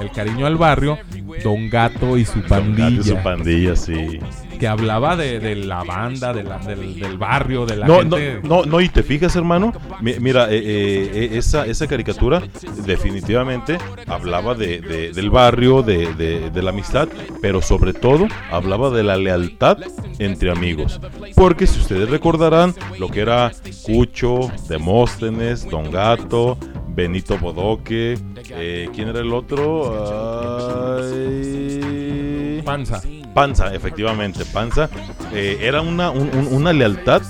el 0.00 0.10
cariño 0.12 0.46
al 0.46 0.56
barrio, 0.56 0.98
Don 1.42 1.68
Gato 1.70 2.16
y 2.16 2.24
su 2.24 2.42
pandilla. 2.42 2.90
Gato 2.90 3.00
y 3.00 3.04
su 3.04 3.16
pandilla, 3.22 3.76
sí. 3.76 4.20
Que 4.58 4.66
hablaba 4.68 5.16
de, 5.16 5.38
de 5.40 5.54
la 5.56 5.84
banda, 5.84 6.32
de 6.32 6.42
la- 6.42 6.58
del, 6.58 6.98
del 6.98 7.18
barrio, 7.18 7.66
de 7.66 7.76
la 7.76 7.86
No, 7.86 7.98
gente. 8.00 8.40
no, 8.42 8.60
no, 8.60 8.64
no, 8.66 8.80
y 8.80 8.88
te 8.88 9.02
fijas, 9.02 9.36
hermano, 9.36 9.72
Mi- 10.00 10.14
mira, 10.18 10.50
eh, 10.50 10.56
eh, 10.58 11.10
eh, 11.14 11.30
esa, 11.38 11.66
esa 11.66 11.86
caricatura 11.86 12.42
definitivamente 12.84 13.78
hablaba 14.06 14.54
de, 14.54 14.80
de- 14.80 15.12
del 15.12 15.30
barrio, 15.30 15.82
de 15.82 16.50
la 16.62 16.70
amistad, 16.70 17.08
pero 17.42 17.60
sobre 17.60 17.92
todo 17.92 18.26
hablaba 18.50 18.90
de 18.90 19.02
la 19.02 19.16
lealtad 19.16 19.78
entre 20.18 20.50
amigos. 20.50 21.00
Porque 21.34 21.66
si 21.66 21.80
ustedes 21.80 22.08
recordarán 22.08 22.74
lo 22.98 23.08
que 23.08 23.20
era 23.20 23.52
Cucho, 23.82 24.50
Demóstenes, 24.68 25.68
Don 25.68 25.90
Gato, 25.90 26.56
Benito 26.88 27.36
Bodoque, 27.38 28.18
eh, 28.50 28.88
¿quién 28.94 29.08
era 29.08 29.20
el 29.20 29.32
otro? 29.32 30.96
Ay... 30.98 32.62
Panza. 32.64 33.02
Panza, 33.36 33.74
efectivamente, 33.74 34.46
Panza. 34.46 34.88
eh, 35.34 35.58
era 35.60 35.82
una, 35.82 36.10
un- 36.10 36.30
un- 36.34 36.48
una 36.50 36.72
lealtad 36.72 37.20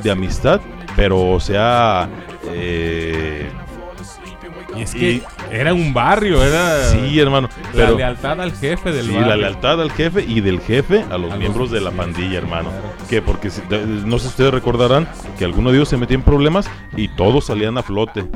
de 0.00 0.10
amistad, 0.12 0.60
pero 0.94 1.30
o 1.32 1.40
sea... 1.40 2.08
eh, 2.52 3.50
Y 4.76 4.82
es 4.82 4.94
que 4.94 5.22
era 5.50 5.72
un 5.74 5.92
barrio, 5.94 6.42
era 6.42 6.84
Sí, 6.90 7.18
hermano. 7.18 7.48
la 7.74 7.86
Pero, 7.86 7.96
lealtad 7.98 8.40
al 8.40 8.52
jefe 8.52 8.92
del 8.92 9.06
sí, 9.06 9.12
barrio. 9.12 9.28
la 9.28 9.36
lealtad 9.36 9.80
al 9.80 9.90
jefe 9.92 10.24
y 10.26 10.40
del 10.40 10.60
jefe 10.60 11.04
a 11.10 11.16
los 11.18 11.30
A 11.30 11.34
los- 11.34 11.38
miembros 11.38 11.70
de 11.70 11.80
la 11.80 11.90
sí, 11.90 11.96
pandilla, 11.96 12.38
hermano. 12.38 12.70
claro. 12.70 12.86
Que 13.08 13.22
porque 13.22 13.50
no 13.78 14.18
sé 14.18 14.24
si 14.24 14.28
ustedes 14.28 14.52
recordarán 14.52 15.08
que 15.38 15.44
alguno 15.44 15.70
de 15.70 15.76
ellos 15.76 15.88
se 15.88 15.96
metía 15.96 16.16
en 16.16 16.22
problemas 16.22 16.68
y 16.96 17.08
todos 17.08 17.46
salían 17.46 17.78
a 17.78 17.82
flote. 17.82 18.26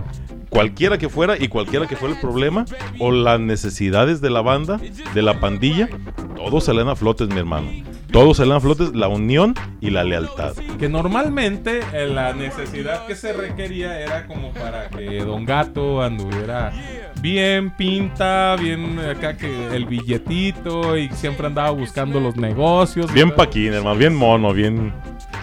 Cualquiera 0.49 0.99
que 0.99 1.09
fuera 1.09 1.37
y 1.38 1.46
cualquiera 1.46 1.87
que 1.87 1.94
fuera 1.96 2.14
el 2.14 2.20
problema 2.20 2.64
o 2.99 3.12
las 3.12 3.38
necesidades 3.38 4.20
de 4.20 4.31
la 4.31 4.40
banda, 4.42 4.81
de 5.14 5.23
la 5.23 5.38
pandilla, 5.38 5.88
todos 6.37 6.64
salían 6.64 6.88
a 6.88 6.96
flotes, 6.96 7.29
mi 7.29 7.38
hermano. 7.38 7.68
Todos 8.11 8.38
salían 8.38 8.57
a 8.57 8.61
flotes, 8.61 8.92
la 8.92 9.07
unión 9.07 9.55
y 9.81 9.90
la 9.90 10.03
lealtad. 10.03 10.55
Que 10.81 10.88
normalmente 10.88 11.81
eh, 11.92 12.09
la 12.09 12.33
necesidad 12.33 13.07
que 13.07 13.14
se 13.14 13.33
requería 13.33 14.01
era 14.01 14.27
como 14.27 14.53
para 14.53 14.88
que 14.90 15.25
Don 15.25 15.44
Gato 15.44 16.03
anduviera 16.03 16.73
bien 17.21 17.71
pinta, 17.71 18.57
bien 18.61 18.99
acá 18.99 19.37
que 19.37 19.75
el 19.75 19.85
billetito 19.87 20.97
y 20.97 21.09
siempre 21.11 21.47
andaba 21.47 21.71
buscando 21.71 22.21
los 22.21 22.37
negocios. 22.37 23.13
Bien 23.13 23.31
paquín, 23.35 23.73
hermano, 23.73 23.97
bien 23.97 24.15
mono, 24.15 24.53
bien... 24.53 24.93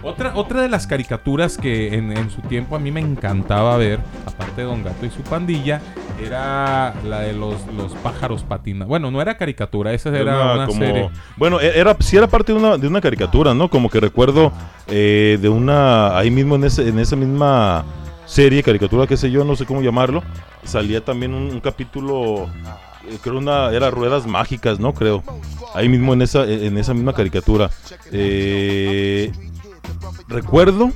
Otra, 0.03 0.33
otra 0.35 0.61
de 0.61 0.69
las 0.69 0.85
caricaturas 0.85 1.57
que 1.57 1.95
en, 1.95 2.15
en 2.15 2.29
su 2.29 2.41
tiempo 2.41 2.75
a 2.75 2.79
mí 2.79 2.91
me 2.91 2.99
encantaba 3.01 3.75
ver, 3.77 3.99
aparte 4.27 4.61
de 4.61 4.67
Don 4.67 4.83
Gato 4.83 5.05
y 5.05 5.09
su 5.09 5.21
pandilla, 5.23 5.81
era 6.23 6.93
la 7.03 7.21
de 7.21 7.33
los, 7.33 7.55
los 7.75 7.93
pájaros 7.95 8.43
patina. 8.43 8.85
Bueno, 8.85 9.09
no 9.09 9.21
era 9.21 9.37
caricatura, 9.37 9.93
esa 9.93 10.09
era 10.15 10.35
Una 10.35 10.53
una, 10.53 10.65
como- 10.67 10.79
serie. 10.79 11.09
Bueno, 11.35 11.59
e- 11.59 11.77
era, 11.79 11.95
sí 11.99 12.15
era 12.15 12.27
parte 12.27 12.53
de 12.53 12.59
una, 12.59 12.77
de 12.77 12.87
una 12.87 13.01
caricatura, 13.01 13.53
¿no? 13.55 13.69
Como 13.69 13.89
que 13.89 13.99
recuerdo 13.99 14.51
eh, 14.87 15.39
de 15.41 15.49
una, 15.49 16.15
ahí 16.17 16.29
mismo 16.29 16.55
en, 16.55 16.65
ese, 16.65 16.87
en 16.87 16.99
esa 16.99 17.15
misma 17.15 17.83
serie, 18.27 18.61
caricatura, 18.61 19.07
qué 19.07 19.17
sé 19.17 19.31
yo, 19.31 19.43
no 19.43 19.55
sé 19.55 19.65
cómo 19.65 19.81
llamarlo, 19.81 20.23
salía 20.63 21.03
también 21.03 21.33
un, 21.33 21.49
un 21.49 21.59
capítulo, 21.59 22.49
eh, 23.09 23.17
creo 23.21 23.37
una, 23.37 23.71
era 23.71 23.89
Ruedas 23.89 24.27
Mágicas, 24.27 24.79
¿no? 24.79 24.93
Creo. 24.93 25.23
Ahí 25.73 25.89
mismo 25.89 26.13
en 26.13 26.21
esa, 26.21 26.45
en 26.45 26.77
esa 26.77 26.93
misma 26.93 27.13
caricatura. 27.13 27.69
Eh, 28.11 29.31
recuerdo 30.27 30.91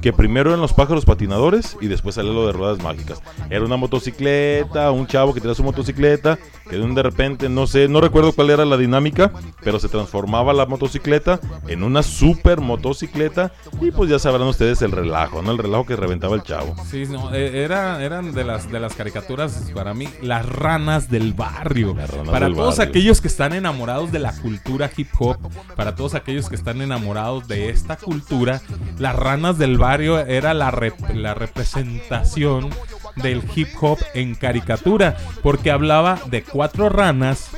que 0.00 0.12
primero 0.12 0.50
eran 0.50 0.60
los 0.60 0.72
pájaros 0.72 1.04
patinadores 1.04 1.76
y 1.80 1.86
después 1.86 2.14
salió 2.14 2.32
lo 2.32 2.46
de 2.46 2.52
ruedas 2.52 2.82
mágicas. 2.82 3.22
Era 3.50 3.64
una 3.64 3.76
motocicleta, 3.76 4.90
un 4.90 5.06
chavo 5.06 5.32
que 5.32 5.40
tenía 5.40 5.54
su 5.54 5.62
motocicleta, 5.62 6.38
que 6.68 6.76
de 6.76 7.02
repente, 7.02 7.48
no 7.48 7.66
sé, 7.66 7.88
no 7.88 8.00
recuerdo 8.00 8.32
cuál 8.32 8.50
era 8.50 8.64
la 8.64 8.76
dinámica, 8.76 9.32
pero 9.62 9.78
se 9.78 9.88
transformaba 9.88 10.52
la 10.52 10.66
motocicleta 10.66 11.38
en 11.68 11.84
una 11.84 12.02
super 12.02 12.60
motocicleta 12.60 13.52
y 13.80 13.90
pues 13.90 14.10
ya 14.10 14.18
sabrán 14.18 14.48
ustedes 14.48 14.82
el 14.82 14.90
relajo, 14.92 15.42
¿no? 15.42 15.52
El 15.52 15.58
relajo 15.58 15.86
que 15.86 15.96
reventaba 15.96 16.34
el 16.34 16.42
chavo. 16.42 16.74
Sí, 16.90 17.04
no, 17.08 17.32
eh, 17.34 17.62
era, 17.62 18.02
eran 18.02 18.32
de 18.32 18.44
las, 18.44 18.70
de 18.70 18.80
las 18.80 18.94
caricaturas 18.94 19.70
para 19.74 19.94
mí, 19.94 20.08
las 20.20 20.46
ranas 20.46 21.10
del 21.10 21.32
barrio. 21.32 21.94
ranas 21.94 22.28
para 22.28 22.46
del 22.46 22.56
todos 22.56 22.78
barrio. 22.78 22.90
aquellos 22.90 23.20
que 23.20 23.28
están 23.28 23.52
enamorados 23.52 24.10
de 24.10 24.18
la 24.18 24.32
cultura 24.32 24.90
hip 24.96 25.08
hop, 25.18 25.36
para 25.76 25.94
todos 25.94 26.14
aquellos 26.14 26.48
que 26.48 26.56
están 26.56 26.82
enamorados 26.82 27.46
de 27.46 27.68
esta 27.68 27.96
cultura, 27.96 28.60
las 28.98 29.14
ranas 29.14 29.58
del 29.58 29.78
barrio 29.78 29.81
era 29.86 30.54
la, 30.54 30.72
la 31.14 31.34
representación 31.34 32.70
del 33.16 33.42
hip 33.54 33.68
hop 33.80 33.98
en 34.14 34.34
caricatura, 34.34 35.16
porque 35.42 35.70
hablaba 35.70 36.18
de 36.26 36.42
cuatro 36.42 36.88
ranas 36.88 37.50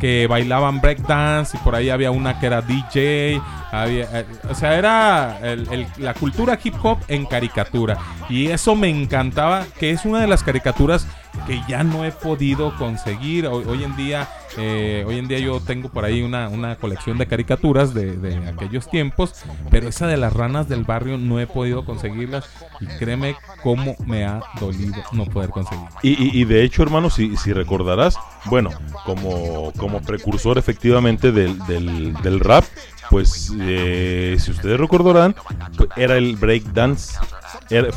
que 0.00 0.26
bailaban 0.26 0.80
breakdance 0.80 1.56
y 1.56 1.60
por 1.60 1.74
ahí 1.76 1.90
había 1.90 2.10
una 2.10 2.40
que 2.40 2.46
era 2.46 2.60
DJ, 2.62 3.40
había, 3.70 4.04
eh, 4.20 4.26
o 4.50 4.54
sea, 4.54 4.76
era 4.76 5.38
el- 5.42 5.86
la 5.98 6.14
cultura 6.14 6.58
hip 6.62 6.74
hop 6.82 6.98
en 7.08 7.24
caricatura. 7.26 7.96
Y 8.28 8.48
eso 8.48 8.74
me 8.74 8.88
encantaba, 8.88 9.64
que 9.78 9.90
es 9.92 10.04
una 10.04 10.20
de 10.20 10.26
las 10.26 10.42
caricaturas 10.42 11.06
que 11.46 11.60
ya 11.68 11.84
no 11.84 12.04
he 12.04 12.12
podido 12.12 12.76
conseguir. 12.76 13.46
Hoy, 13.46 13.64
hoy 13.66 13.84
en 13.84 13.96
día, 13.96 14.28
eh, 14.56 15.04
hoy 15.06 15.18
en 15.18 15.28
día 15.28 15.38
yo 15.38 15.60
tengo 15.60 15.88
por 15.88 16.04
ahí 16.04 16.22
una, 16.22 16.48
una 16.48 16.76
colección 16.76 17.18
de 17.18 17.26
caricaturas 17.26 17.94
de, 17.94 18.16
de 18.16 18.48
aquellos 18.48 18.88
tiempos, 18.90 19.34
pero 19.70 19.88
esa 19.88 20.06
de 20.06 20.16
las 20.16 20.32
ranas 20.32 20.68
del 20.68 20.84
barrio 20.84 21.18
no 21.18 21.40
he 21.40 21.46
podido 21.46 21.84
conseguirlas 21.84 22.48
y 22.80 22.86
créeme 22.86 23.36
cómo 23.62 23.96
me 24.06 24.24
ha 24.24 24.40
dolido 24.60 25.02
no 25.12 25.24
poder 25.26 25.50
conseguirlas. 25.50 25.94
Y, 26.02 26.10
y- 26.10 26.40
y 26.40 26.44
de 26.44 26.62
hecho, 26.62 26.82
hermano, 26.82 27.10
si, 27.10 27.36
si 27.36 27.52
recordarás, 27.52 28.16
bueno, 28.46 28.70
como, 29.04 29.72
como 29.76 30.00
precursor 30.02 30.58
efectivamente 30.58 31.32
del, 31.32 31.58
del, 31.66 32.12
del 32.22 32.40
rap, 32.40 32.64
pues 33.10 33.52
eh, 33.60 34.36
si 34.40 34.50
ustedes 34.50 34.80
recordarán, 34.80 35.36
pues, 35.76 35.88
era 35.96 36.16
el 36.16 36.34
breakdance, 36.36 37.16
era- 37.16 37.28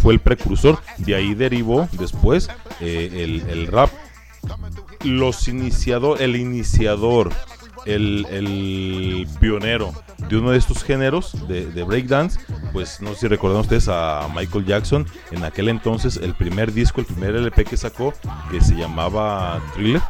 fue 0.01 0.13
el 0.13 0.19
precursor, 0.19 0.79
de 0.97 1.15
ahí 1.15 1.33
derivó 1.33 1.87
después 1.93 2.49
eh, 2.79 3.09
el, 3.23 3.49
el 3.49 3.67
rap. 3.67 3.89
Los 5.03 5.47
iniciador, 5.47 6.21
el 6.21 6.35
iniciador, 6.35 7.31
el, 7.85 8.25
el 8.29 9.27
pionero 9.39 9.93
de 10.29 10.37
uno 10.37 10.51
de 10.51 10.57
estos 10.57 10.83
géneros 10.83 11.47
de, 11.47 11.65
de 11.65 11.83
breakdance, 11.83 12.39
pues 12.73 13.01
no 13.01 13.13
sé 13.13 13.21
si 13.21 13.27
recuerdan 13.27 13.61
ustedes 13.61 13.87
a 13.87 14.27
Michael 14.35 14.65
Jackson, 14.65 15.05
en 15.31 15.43
aquel 15.43 15.69
entonces 15.69 16.17
el 16.17 16.35
primer 16.35 16.73
disco, 16.73 17.01
el 17.01 17.07
primer 17.07 17.35
LP 17.35 17.65
que 17.65 17.77
sacó, 17.77 18.13
que 18.51 18.61
se 18.61 18.75
llamaba 18.75 19.61
Thriller. 19.73 20.01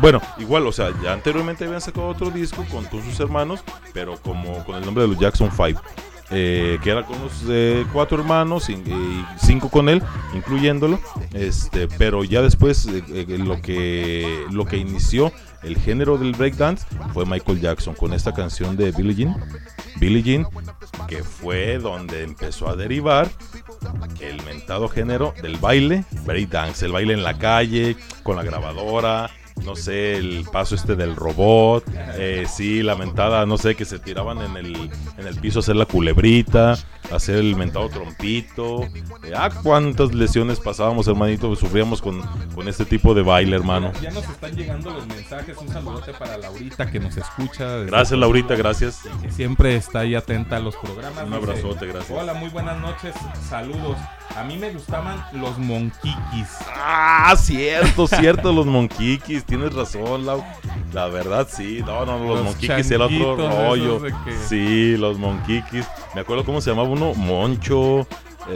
Bueno, 0.00 0.20
igual, 0.38 0.66
o 0.66 0.72
sea, 0.72 0.90
ya 1.02 1.12
anteriormente 1.12 1.64
habían 1.64 1.80
sacado 1.80 2.08
otro 2.08 2.30
disco 2.30 2.64
con, 2.70 2.84
con 2.86 3.04
sus 3.04 3.20
hermanos, 3.20 3.60
pero 3.92 4.16
como 4.20 4.64
con 4.64 4.76
el 4.76 4.84
nombre 4.84 5.02
de 5.02 5.08
los 5.08 5.18
Jackson 5.18 5.50
5. 5.54 5.80
Eh, 6.30 6.78
que 6.82 6.90
era 6.90 7.04
con 7.04 7.20
los 7.20 7.44
eh, 7.48 7.84
cuatro 7.92 8.18
hermanos 8.18 8.68
y, 8.70 8.82
cinco 9.38 9.68
con 9.68 9.88
él, 9.88 10.02
incluyéndolo. 10.34 11.00
Este, 11.32 11.88
pero 11.88 12.24
ya 12.24 12.42
después 12.42 12.86
eh, 12.86 13.02
eh, 13.08 13.38
lo 13.38 13.60
que 13.60 14.46
lo 14.50 14.64
que 14.64 14.76
inició 14.76 15.32
el 15.62 15.76
género 15.76 16.16
del 16.16 16.32
breakdance 16.32 16.86
fue 17.12 17.26
Michael 17.26 17.60
Jackson 17.60 17.94
con 17.94 18.12
esta 18.12 18.32
canción 18.32 18.76
de 18.76 18.92
Billie 18.92 19.14
Jean, 19.14 19.36
Billie 19.98 20.22
Jean, 20.22 20.46
que 21.06 21.22
fue 21.22 21.78
donde 21.78 22.22
empezó 22.22 22.68
a 22.68 22.76
derivar 22.76 23.28
el 24.20 24.42
mentado 24.44 24.88
género 24.88 25.34
del 25.42 25.56
baile 25.56 26.04
breakdance, 26.24 26.86
el 26.86 26.92
baile 26.92 27.14
en 27.14 27.24
la 27.24 27.38
calle 27.38 27.96
con 28.22 28.36
la 28.36 28.42
grabadora. 28.42 29.30
No 29.64 29.76
sé, 29.76 30.16
el 30.16 30.46
paso 30.50 30.74
este 30.74 30.96
del 30.96 31.14
robot, 31.16 31.84
eh, 32.16 32.46
sí, 32.48 32.82
la 32.82 32.96
mentada, 32.96 33.46
no 33.46 33.58
sé, 33.58 33.74
que 33.74 33.84
se 33.84 33.98
tiraban 33.98 34.38
en 34.38 34.56
el, 34.56 34.90
en 35.18 35.26
el 35.26 35.36
piso 35.36 35.58
a 35.58 35.60
hacer 35.60 35.76
la 35.76 35.86
culebrita, 35.86 36.78
hacer 37.12 37.36
el 37.36 37.56
mentado 37.56 37.88
trompito. 37.88 38.84
Eh, 39.22 39.32
ah, 39.36 39.50
cuántas 39.62 40.14
lesiones 40.14 40.60
pasábamos, 40.60 41.08
hermanito, 41.08 41.54
sufríamos 41.56 42.00
con, 42.00 42.22
con 42.54 42.68
este 42.68 42.84
tipo 42.84 43.14
de 43.14 43.22
baile, 43.22 43.56
hermano. 43.56 43.92
Ya 44.00 44.10
nos 44.10 44.28
están 44.28 44.56
llegando 44.56 44.90
los 44.90 45.06
mensajes. 45.06 45.56
Un 45.58 45.68
saludote 45.68 46.12
para 46.14 46.38
Laurita 46.38 46.90
que 46.90 46.98
nos 46.98 47.16
escucha. 47.16 47.78
Gracias, 47.78 48.18
Laurita, 48.18 48.54
gracias. 48.56 49.02
Que 49.22 49.30
siempre 49.30 49.76
está 49.76 50.00
ahí 50.00 50.14
atenta 50.14 50.56
a 50.56 50.60
los 50.60 50.76
programas. 50.76 51.26
Un 51.26 51.34
abrazote, 51.34 51.86
gracias. 51.86 52.18
Hola, 52.18 52.34
muy 52.34 52.48
buenas 52.48 52.80
noches. 52.80 53.14
Saludos. 53.48 53.96
A 54.36 54.44
mí 54.44 54.56
me 54.56 54.70
gustaban 54.72 55.22
los 55.32 55.58
monquiquis. 55.58 56.48
Ah, 56.74 57.34
cierto, 57.36 58.06
cierto, 58.06 58.52
los 58.52 58.64
monquiquis, 58.66 59.44
tienes 59.44 59.74
razón, 59.74 60.24
Lau. 60.24 60.42
La 60.92 61.06
verdad, 61.08 61.46
sí, 61.50 61.82
no, 61.84 62.04
no, 62.06 62.18
los, 62.18 62.36
Los 62.36 62.44
monquiquis 62.44 62.90
era 62.90 63.04
otro 63.06 63.36
rollo. 63.36 64.00
que- 64.02 64.12
Sí, 64.48 64.96
los 64.96 65.18
monquiquis. 65.18 65.86
Me 66.14 66.20
acuerdo 66.22 66.44
cómo 66.44 66.60
se 66.60 66.70
llamaba 66.70 66.88
uno, 66.88 67.12
Moncho, 67.14 68.06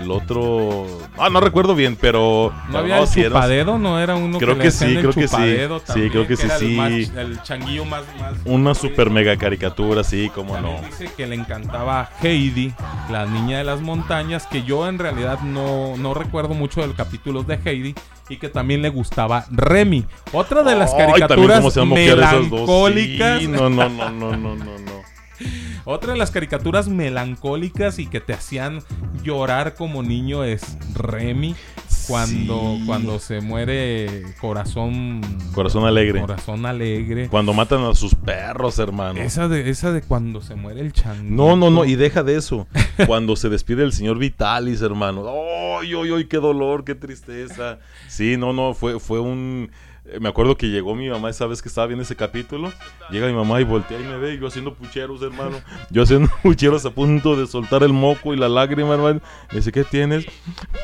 el 0.00 0.10
otro... 0.10 0.86
Ah, 1.18 1.28
no 1.30 1.40
recuerdo 1.40 1.74
bien, 1.74 1.96
pero... 2.00 2.52
¿No 2.70 2.78
había 2.78 2.98
el 3.00 3.06
sí, 3.06 3.20
era- 3.20 3.30
chupadedo? 3.30 3.78
¿No 3.78 3.98
era 4.00 4.16
uno 4.16 4.38
Creo 4.38 4.56
que, 4.56 4.64
que 4.64 4.70
sí, 4.70 4.96
creo 4.96 5.12
que 5.12 5.28
sí. 5.28 5.36
Sí, 5.36 5.82
también, 5.86 6.10
creo 6.10 6.26
que 6.26 6.36
sí, 6.36 6.46
era 6.46 6.54
el 6.56 6.60
sí. 6.60 6.74
más- 6.76 7.16
El, 7.16 7.42
changuillo 7.42 7.84
más... 7.84 8.02
más 8.18 8.34
Una 8.44 8.74
super 8.74 9.10
mega 9.10 9.36
caricatura, 9.36 10.04
sí, 10.04 10.30
cómo 10.34 10.58
no. 10.60 10.80
Dice 10.86 11.10
que 11.16 11.26
le 11.26 11.34
encantaba 11.36 12.10
Heidi, 12.22 12.72
la 13.10 13.26
niña 13.26 13.58
de 13.58 13.64
las 13.64 13.80
montañas, 13.80 14.46
que 14.46 14.62
yo 14.62 14.88
en 14.88 14.98
realidad 14.98 15.40
no, 15.40 15.96
no 15.96 16.14
recuerdo 16.14 16.54
mucho 16.54 16.80
de 16.80 16.88
los 16.88 16.96
capítulos 16.96 17.46
de 17.46 17.58
Heidi 17.64 17.94
y 18.28 18.36
que 18.38 18.48
también 18.48 18.80
le 18.82 18.88
gustaba 18.88 19.44
Remy. 19.50 20.04
Otra 20.32 20.62
de 20.62 20.74
las 20.76 20.90
también 20.96 21.10
caricaturas 21.10 21.58
a 21.58 21.80
dos. 21.80 21.86
melancólicas. 21.86 23.40
Sí, 23.40 23.48
no, 23.48 23.68
no, 23.68 23.88
no, 23.88 24.10
no, 24.10 24.36
no, 24.36 24.54
no, 24.56 24.78
no. 24.78 24.93
Otra 25.86 26.12
de 26.12 26.18
las 26.18 26.30
caricaturas 26.30 26.88
melancólicas 26.88 27.98
y 27.98 28.06
que 28.06 28.20
te 28.20 28.32
hacían 28.32 28.80
llorar 29.22 29.74
como 29.74 30.02
niño 30.02 30.44
es 30.44 30.78
Remy. 30.94 31.54
Cuando, 32.06 32.76
Sí. 32.78 32.82
cuando 32.84 33.18
se 33.18 33.40
muere 33.40 34.24
Corazón 34.38 35.22
Corazón 35.54 35.86
alegre. 35.86 36.20
Corazón 36.20 36.66
alegre. 36.66 37.28
Cuando 37.28 37.54
matan 37.54 37.82
a 37.84 37.94
sus 37.94 38.14
perros, 38.14 38.78
hermano. 38.78 39.20
Esa 39.20 39.48
de, 39.48 39.70
esa 39.70 39.90
de 39.90 40.02
cuando 40.02 40.42
se 40.42 40.54
muere 40.54 40.80
el 40.82 40.92
changuito. 40.92 41.34
No, 41.34 41.56
no, 41.56 41.70
no, 41.70 41.86
y 41.86 41.94
deja 41.96 42.22
de 42.22 42.36
eso. 42.36 42.66
Cuando 43.06 43.36
se 43.36 43.48
despide 43.48 43.84
el 43.84 43.92
señor 43.92 44.18
Vitalis, 44.18 44.82
hermano. 44.82 45.24
¡Ay, 45.80 45.92
ay, 45.94 46.10
ay! 46.14 46.24
¡Qué 46.26 46.36
dolor, 46.36 46.84
qué 46.84 46.94
tristeza! 46.94 47.78
Sí, 48.08 48.36
no, 48.36 48.52
no, 48.52 48.74
fue, 48.74 49.00
fue 49.00 49.18
un. 49.20 49.70
Eh, 50.06 50.18
Me 50.20 50.28
acuerdo 50.28 50.56
que 50.56 50.66
llegó 50.68 50.94
mi 50.94 51.08
mamá 51.08 51.30
esa 51.30 51.46
vez 51.46 51.62
que 51.62 51.68
estaba 51.68 51.86
viendo 51.86 52.02
ese 52.02 52.16
capítulo. 52.16 52.72
Llega 53.10 53.26
mi 53.26 53.32
mamá 53.32 53.60
y 53.60 53.64
voltea 53.64 54.00
y 54.00 54.04
me 54.04 54.16
ve, 54.18 54.34
y 54.34 54.38
yo 54.40 54.46
haciendo 54.46 54.74
pucheros, 54.74 55.22
hermano. 55.22 55.58
Yo 55.90 56.02
haciendo 56.02 56.30
pucheros 56.42 56.84
a 56.86 56.90
punto 56.90 57.36
de 57.36 57.46
soltar 57.46 57.82
el 57.82 57.92
moco 57.92 58.34
y 58.34 58.36
la 58.36 58.48
lágrima, 58.48 58.94
hermano. 58.94 59.20
Me 59.50 59.56
dice, 59.58 59.72
¿qué 59.72 59.84
tienes? 59.84 60.26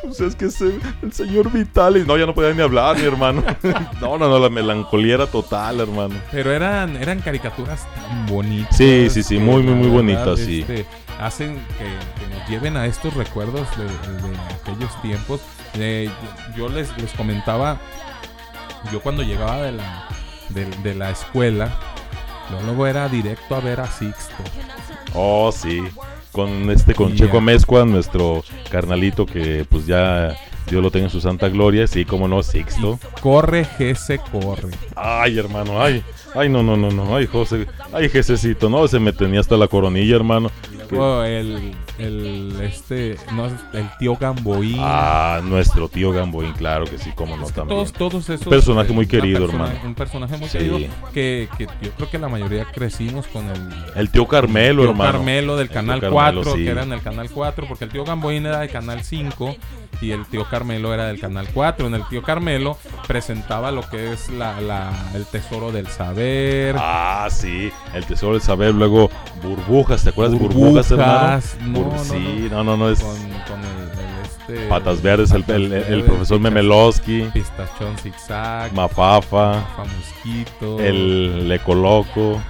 Pues 0.03 0.21
es 0.21 0.37
que 0.37 0.47
es 0.47 0.61
el, 0.61 0.81
el 1.03 1.13
señor 1.13 1.51
Vitalis. 1.53 2.07
No, 2.07 2.17
ya 2.17 2.27
no 2.27 2.35
podía 2.35 2.53
ni 2.53 2.63
hablar, 2.63 2.97
mi 2.99 3.05
hermano. 3.05 3.45
No, 4.01 4.17
no, 4.17 4.29
no, 4.29 4.39
la 4.39 4.49
melancolía 4.49 5.15
era 5.15 5.27
total, 5.27 5.81
hermano. 5.81 6.15
Pero 6.31 6.53
eran, 6.53 6.97
eran 6.97 7.21
caricaturas 7.21 7.87
tan 7.95 8.27
bonitas. 8.27 8.77
Sí, 8.77 9.09
sí, 9.11 9.23
sí, 9.23 9.39
muy, 9.39 9.63
muy, 9.63 9.75
muy 9.75 9.89
bonitas, 9.89 10.41
sí. 10.41 10.61
este, 10.61 10.87
hacen 11.21 11.55
que, 11.79 11.85
que 12.19 12.35
nos 12.35 12.49
lleven 12.49 12.77
a 12.77 12.87
estos 12.87 13.13
recuerdos 13.15 13.69
de, 13.77 13.85
de 13.85 14.37
aquellos 14.55 15.03
tiempos. 15.03 15.41
Eh, 15.75 16.11
yo 16.57 16.69
les, 16.69 16.97
les 16.99 17.13
comentaba, 17.13 17.79
yo 18.93 19.01
cuando 19.01 19.23
llegaba 19.23 19.63
de 19.63 19.73
la, 19.73 20.09
de, 20.51 20.67
de 20.83 20.95
la 20.95 21.11
escuela, 21.11 21.71
yo 22.51 22.61
luego 22.67 22.87
era 22.87 23.09
directo 23.09 23.55
a 23.55 23.61
ver 23.61 23.81
a 23.81 23.87
Sixto. 23.87 24.43
Oh, 25.15 25.51
sí. 25.53 25.81
Con 26.33 26.71
este, 26.71 26.95
con 26.95 27.15
Checo. 27.17 27.41
Mezcua, 27.41 27.85
nuestro 27.85 28.45
carnalito 28.71 29.27
que 29.27 29.67
pues 29.69 29.87
ya 29.87 30.37
Dios 30.69 30.83
lo 30.83 30.91
tenga 30.91 31.07
en 31.07 31.11
su 31.11 31.21
santa 31.21 31.49
gloria. 31.49 31.87
Sí, 31.87 32.05
como 32.05 32.29
no, 32.29 32.43
Sixto. 32.43 32.99
Corre, 33.21 33.65
Gese, 33.65 34.19
corre. 34.19 34.71
Ay, 34.95 35.39
hermano, 35.39 35.83
ay. 35.83 36.05
Ay, 36.35 36.49
no, 36.49 36.63
no, 36.63 36.77
no, 36.77 36.91
no. 36.91 37.17
Ay, 37.17 37.27
José. 37.27 37.67
Ay, 37.93 38.09
Jesecito. 38.09 38.71
No, 38.71 38.87
se 38.87 39.01
me 39.01 39.13
tenía 39.13 39.41
hasta 39.41 39.57
la 39.57 39.67
coronilla, 39.67 40.15
hermano. 40.15 40.51
Luego 40.97 41.25
el, 41.25 41.75
el, 41.99 42.61
este, 42.63 43.17
no, 43.33 43.47
el 43.47 43.89
tío 43.99 44.17
Gamboín. 44.17 44.77
Ah, 44.79 45.41
nuestro 45.43 45.89
tío 45.89 46.13
Gamboín, 46.13 46.53
claro 46.53 46.85
que 46.87 46.99
sí, 46.99 47.11
como 47.15 47.37
no 47.37 47.43
Es 47.45 47.53
que 47.53 47.57
también. 47.61 47.79
todos, 47.79 47.93
todos 47.93 48.29
esos. 48.31 48.49
Personaje 48.49 48.93
muy 48.93 49.07
querido, 49.07 49.47
persona- 49.47 49.65
hermano. 49.69 49.87
Un 49.87 49.95
personaje 49.95 50.37
muy 50.37 50.49
Sí. 50.49 50.59
querido 50.59 50.79
que, 51.13 51.49
que 51.57 51.67
yo 51.83 51.91
creo 51.97 52.11
que 52.11 52.19
la 52.19 52.29
mayoría 52.29 52.65
crecimos 52.65 53.27
con 53.29 53.47
el. 53.49 53.61
El 53.97 54.11
tío 54.11 54.27
Carmelo, 54.27 54.83
tío 54.83 54.91
hermano. 54.91 55.13
Carmelo 55.13 55.57
del 55.57 55.69
El 55.69 55.73
Canal 55.73 56.01
Carmelo, 56.01 56.13
4, 56.43 56.55
sí. 56.55 56.65
que 56.65 56.71
era 56.71 56.83
en 56.83 56.93
el 56.93 57.03
Canal 57.03 57.31
4, 57.31 57.67
porque 57.69 57.85
el 57.85 57.91
tío 57.91 58.05
Gamboín 58.05 58.47
era 58.47 58.61
del 58.61 58.71
Canal 58.71 59.03
5 59.05 59.57
y 60.01 60.13
el 60.13 60.25
tío 60.27 60.45
Carmelo 60.45 60.93
era 60.95 61.07
del 61.07 61.21
Canal 61.21 61.49
4. 61.53 61.87
En 61.87 61.95
el 61.95 62.07
tío 62.09 62.23
Carmelo 62.23 62.79
presentaba 63.07 63.71
lo 63.71 63.83
que 63.89 64.13
es 64.13 64.29
la, 64.31 64.61
la- 64.61 64.93
el 65.15 65.27
tesoro 65.27 65.73
del 65.73 65.87
saber. 65.89 66.75
Ah, 66.79 67.29
sí, 67.31 67.71
el 67.95 68.05
tesoro 68.07 68.33
del 68.35 68.43
saber, 68.43 68.75
luego 68.75 69.11
burbujas, 69.43 70.03
¿te 70.05 70.11
acuerdas 70.11 70.33
de 70.33 70.39
burbujas, 70.39 70.80
no, 70.91 71.41
no, 71.83 72.05
sí, 72.05 72.49
no, 72.51 72.65
no, 72.65 72.77
no, 72.77 72.89
es 72.89 73.01
Con, 73.01 73.17
con 73.17 73.61
el, 73.61 73.91
el 73.99 74.11
este. 74.25 74.69
Patas 74.69 75.03
Verdes, 75.03 75.31
el, 75.33 76.05
profesor 76.05 76.41
Memelowski, 76.41 77.23
Pistachón 77.33 77.97
zigzag. 77.99 78.73
Mafafa, 78.73 79.55
Mafa 79.55 79.85
Mosquito. 79.85 80.81
el 80.81 81.49
Lecoloco, 81.49 82.41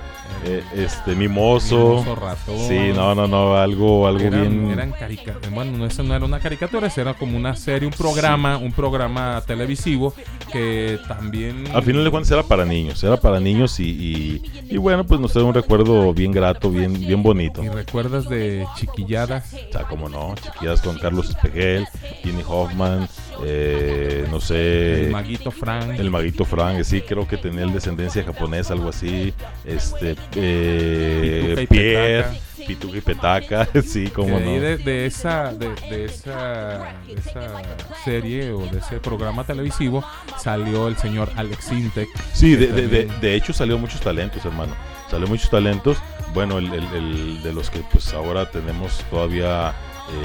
eh, 0.44 0.62
este 0.74 1.14
Mimoso. 1.14 1.76
Mimoso 2.00 2.14
ratón. 2.16 2.58
Sí, 2.68 2.78
no, 2.94 3.14
no, 3.14 3.26
no, 3.26 3.56
algo, 3.56 4.06
algo 4.06 4.20
eran, 4.24 4.40
bien. 4.50 4.70
eran 4.70 4.92
carica- 4.92 5.36
bueno, 5.52 5.76
no, 5.76 5.86
eso 5.86 6.02
no 6.02 6.14
era 6.14 6.24
una 6.24 6.38
caricatura, 6.40 6.86
eso 6.86 7.00
era 7.00 7.14
como 7.14 7.36
una 7.36 7.54
serie, 7.56 7.86
un 7.86 7.94
programa, 7.94 8.56
un 8.56 8.72
programa 8.72 9.42
televisivo 9.46 10.14
que 10.52 10.98
también 11.08 11.64
Al 11.74 11.82
final 11.82 12.04
de 12.04 12.10
cuentas 12.10 12.30
era 12.32 12.42
para 12.42 12.64
niños, 12.64 13.02
era 13.04 13.16
para 13.18 13.38
niños 13.40 13.78
y, 13.80 13.84
y, 13.84 14.42
y 14.70 14.76
bueno, 14.78 15.04
pues 15.04 15.20
nos 15.20 15.32
trae 15.32 15.44
un 15.44 15.54
recuerdo 15.54 16.12
bien 16.14 16.32
grato, 16.32 16.70
bien, 16.70 16.92
bien 16.98 17.22
bonito. 17.22 17.62
¿Y 17.62 17.68
recuerdas 17.68 18.28
de 18.28 18.66
chiquilladas? 18.76 19.52
O 19.68 19.72
sea, 19.72 19.82
como 19.84 20.08
no, 20.08 20.34
chiquillas 20.42 20.80
con 20.80 20.98
Carlos 20.98 21.30
Espejel, 21.30 21.86
Ginny 22.22 22.42
Hoffman, 22.48 23.08
eh, 23.44 24.26
no 24.30 24.40
sé. 24.40 25.04
El 25.06 25.10
maguito 25.10 25.50
Frank. 25.50 25.98
El 25.98 26.10
maguito 26.10 26.44
Frank, 26.44 26.82
sí, 26.84 27.00
creo 27.02 27.26
que 27.26 27.36
tenía 27.36 27.64
el 27.64 27.72
descendencia 27.72 28.22
japonesa, 28.24 28.72
algo 28.74 28.88
así. 28.90 29.32
Este, 29.64 30.16
eh, 30.36 31.54
Pituca 31.56 31.74
Pierre, 31.74 32.22
Petaca. 32.24 32.66
Pituca 32.66 32.96
y 32.96 33.00
Petaca, 33.00 33.68
sí, 33.82 34.08
como 34.08 34.38
no. 34.38 34.50
de, 34.60 34.76
de 34.78 35.06
esa, 35.06 35.52
de, 35.52 35.68
de 35.88 36.04
esa, 36.04 36.94
de 37.06 37.14
esa 37.14 37.62
serie 38.04 38.52
o 38.52 38.60
de 38.66 38.78
ese 38.78 38.98
programa 38.98 39.44
televisivo 39.44 40.04
salió 40.38 40.86
el 40.88 40.96
señor 40.96 41.30
Alex 41.36 41.72
Intec. 41.72 42.08
Sí, 42.34 42.56
de, 42.56 42.66
de, 42.68 43.06
de, 43.06 43.34
hecho 43.34 43.52
salió 43.52 43.78
muchos 43.78 44.00
talentos, 44.00 44.44
hermano. 44.44 44.74
Salió 45.10 45.26
muchos 45.26 45.50
talentos. 45.50 45.98
Bueno, 46.34 46.58
el, 46.58 46.72
el- 46.72 46.94
el 46.94 47.42
de 47.42 47.52
los 47.52 47.70
que 47.70 47.80
pues 47.90 48.12
ahora 48.14 48.48
tenemos 48.50 49.04
todavía, 49.10 49.74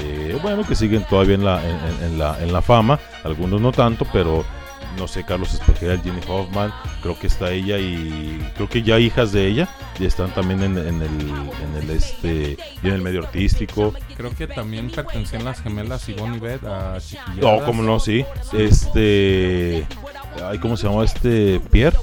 eh, 0.00 0.38
bueno, 0.42 0.64
que 0.66 0.74
siguen 0.74 1.04
todavía 1.04 1.34
en 1.34 1.44
la, 1.44 1.60
en, 2.02 2.18
la, 2.18 2.42
en 2.42 2.52
la 2.52 2.62
fama. 2.62 2.98
Algunos 3.24 3.60
no 3.60 3.72
tanto, 3.72 4.06
pero 4.12 4.44
no 4.98 5.06
sé, 5.06 5.24
Carlos 5.24 5.52
Espejel, 5.52 6.00
Jenny 6.02 6.20
Hoffman, 6.26 6.72
creo 7.02 7.18
que 7.18 7.26
está 7.26 7.52
ella 7.52 7.78
y 7.78 8.40
creo 8.54 8.68
que 8.68 8.82
ya 8.82 8.98
hijas 8.98 9.32
de 9.32 9.46
ella 9.46 9.68
y 9.98 10.06
están 10.06 10.30
también 10.30 10.62
en, 10.62 10.78
en 10.78 11.02
el, 11.02 11.20
en 11.20 11.82
el 11.82 11.90
este, 11.90 12.56
y 12.82 12.86
en 12.86 12.94
el 12.94 13.02
medio 13.02 13.20
artístico. 13.20 13.92
Creo 14.16 14.34
que 14.34 14.46
también 14.46 14.90
pertenecían 14.90 15.44
las 15.44 15.60
gemelas 15.60 16.08
Ivonne 16.08 16.36
y 16.36 16.40
Beth 16.40 16.64
a. 16.64 16.98
No, 17.40 17.62
como 17.64 17.82
no, 17.82 18.00
sí. 18.00 18.24
Este, 18.54 19.86
ay, 20.42 20.58
¿cómo 20.58 20.76
se 20.76 20.88
llama 20.88 21.04
este 21.04 21.60
Pierre? 21.70 21.98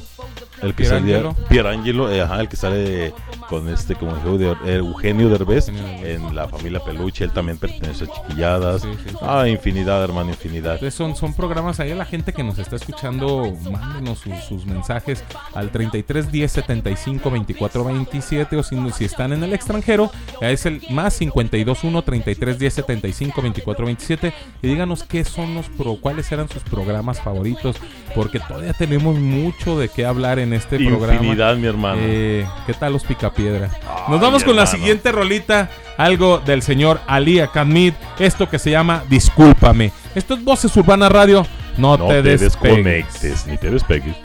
El 0.61 0.75
que 0.75 0.85
salía 0.85 1.29
Pierangelo, 1.49 2.09
eh, 2.09 2.21
ajá, 2.21 2.39
el 2.39 2.47
que 2.47 2.55
sale 2.55 3.13
con 3.53 3.69
este 3.69 3.93
como 3.93 4.13
Eugenio, 4.15 4.55
de- 4.63 4.75
Eugenio 4.77 5.29
Derbez 5.29 5.69
en 5.69 6.35
la 6.35 6.47
familia 6.47 6.79
Peluche, 6.83 7.23
él 7.23 7.31
también 7.31 7.59
pertenece 7.59 8.05
a 8.05 8.07
Chiquilladas. 8.07 8.81
Ah, 9.21 9.47
infinidad, 9.47 10.03
hermano, 10.03 10.29
infinidad. 10.29 10.73
Entonces 10.73 10.95
son, 10.95 11.15
son 11.15 11.35
programas 11.35 11.79
ahí 11.79 11.91
a 11.91 11.95
la 11.95 12.05
gente 12.05 12.33
que 12.33 12.43
nos 12.43 12.57
está 12.57 12.77
escuchando, 12.77 13.55
mándenos 13.71 14.17
sus, 14.19 14.33
sus 14.45 14.65
mensajes 14.65 15.23
al 15.53 15.69
33 15.69 16.31
10 16.31 16.51
75 16.51 17.29
24 17.29 17.83
27 17.83 18.57
o 18.57 18.63
si, 18.63 18.75
si 18.91 19.05
están 19.05 19.33
en 19.33 19.43
el 19.43 19.53
extranjero, 19.53 20.09
es 20.41 20.65
el 20.65 20.81
más 20.89 21.13
52 21.13 21.83
1 21.83 22.01
33 22.01 22.57
10 22.57 22.73
75 22.73 23.39
24 23.41 23.85
27 23.85 24.33
y 24.63 24.67
díganos 24.67 25.03
qué 25.03 25.23
son 25.23 25.53
los 25.53 25.67
pro, 25.69 25.97
cuáles 26.01 26.31
eran 26.31 26.49
sus 26.49 26.63
programas 26.63 27.21
favoritos, 27.21 27.75
porque 28.15 28.39
todavía 28.39 28.73
tenemos 28.73 29.15
mucho 29.19 29.77
de 29.77 29.89
qué 29.89 30.07
hablar 30.07 30.39
en 30.39 30.53
este 30.53 30.77
programa. 30.77 31.13
Infinidad, 31.13 31.55
mi 31.55 31.67
hermano. 31.67 32.01
Eh, 32.03 32.47
¿Qué 32.65 32.73
tal 32.73 32.93
los 32.93 33.03
Nos 33.51 33.69
Ay, 34.09 34.19
vamos 34.19 34.43
con 34.43 34.55
la 34.55 34.65
siguiente 34.65 35.11
rolita, 35.11 35.69
algo 35.97 36.39
del 36.39 36.61
señor 36.61 36.99
Ali 37.07 37.39
Akamid, 37.39 37.93
esto 38.19 38.49
que 38.49 38.59
se 38.59 38.71
llama 38.71 39.03
Discúlpame. 39.09 39.91
Esto 40.15 40.33
es 40.35 40.43
Voces 40.43 40.75
Urbana 40.77 41.09
Radio, 41.09 41.45
no, 41.77 41.97
no 41.97 42.07
te, 42.07 42.21
te 42.21 42.37
despegues. 42.37 42.41
desconectes, 42.41 43.47
ni 43.47 43.57
te 43.57 43.69
despegues. 43.69 44.15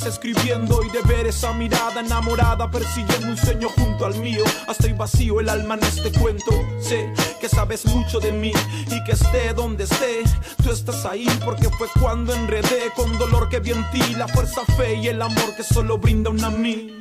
Escribiendo 0.00 0.82
y 0.82 0.88
de 0.88 1.02
ver 1.02 1.26
esa 1.26 1.52
mirada 1.52 2.00
enamorada 2.00 2.70
persiguiendo 2.70 3.28
un 3.28 3.36
sueño 3.36 3.68
junto 3.68 4.06
al 4.06 4.14
mío, 4.14 4.42
hasta 4.66 4.88
y 4.88 4.94
vacío 4.94 5.38
el 5.38 5.50
alma 5.50 5.74
en 5.74 5.84
este 5.84 6.10
cuento. 6.18 6.50
Sé 6.80 7.12
que 7.38 7.48
sabes 7.48 7.84
mucho 7.84 8.18
de 8.18 8.32
mí 8.32 8.52
y 8.90 9.04
que 9.04 9.12
esté 9.12 9.52
donde 9.52 9.84
esté, 9.84 10.22
tú 10.62 10.70
estás 10.70 11.04
ahí 11.04 11.26
porque 11.44 11.68
fue 11.76 11.88
cuando 12.00 12.34
enredé 12.34 12.90
con 12.96 13.18
dolor 13.18 13.50
que 13.50 13.60
vi 13.60 13.72
en 13.72 13.90
ti, 13.90 14.14
la 14.16 14.28
fuerza, 14.28 14.62
fe 14.78 14.94
y 14.94 15.08
el 15.08 15.20
amor 15.20 15.54
que 15.56 15.62
solo 15.62 15.98
brinda 15.98 16.30
una 16.30 16.46
amiga. 16.46 16.94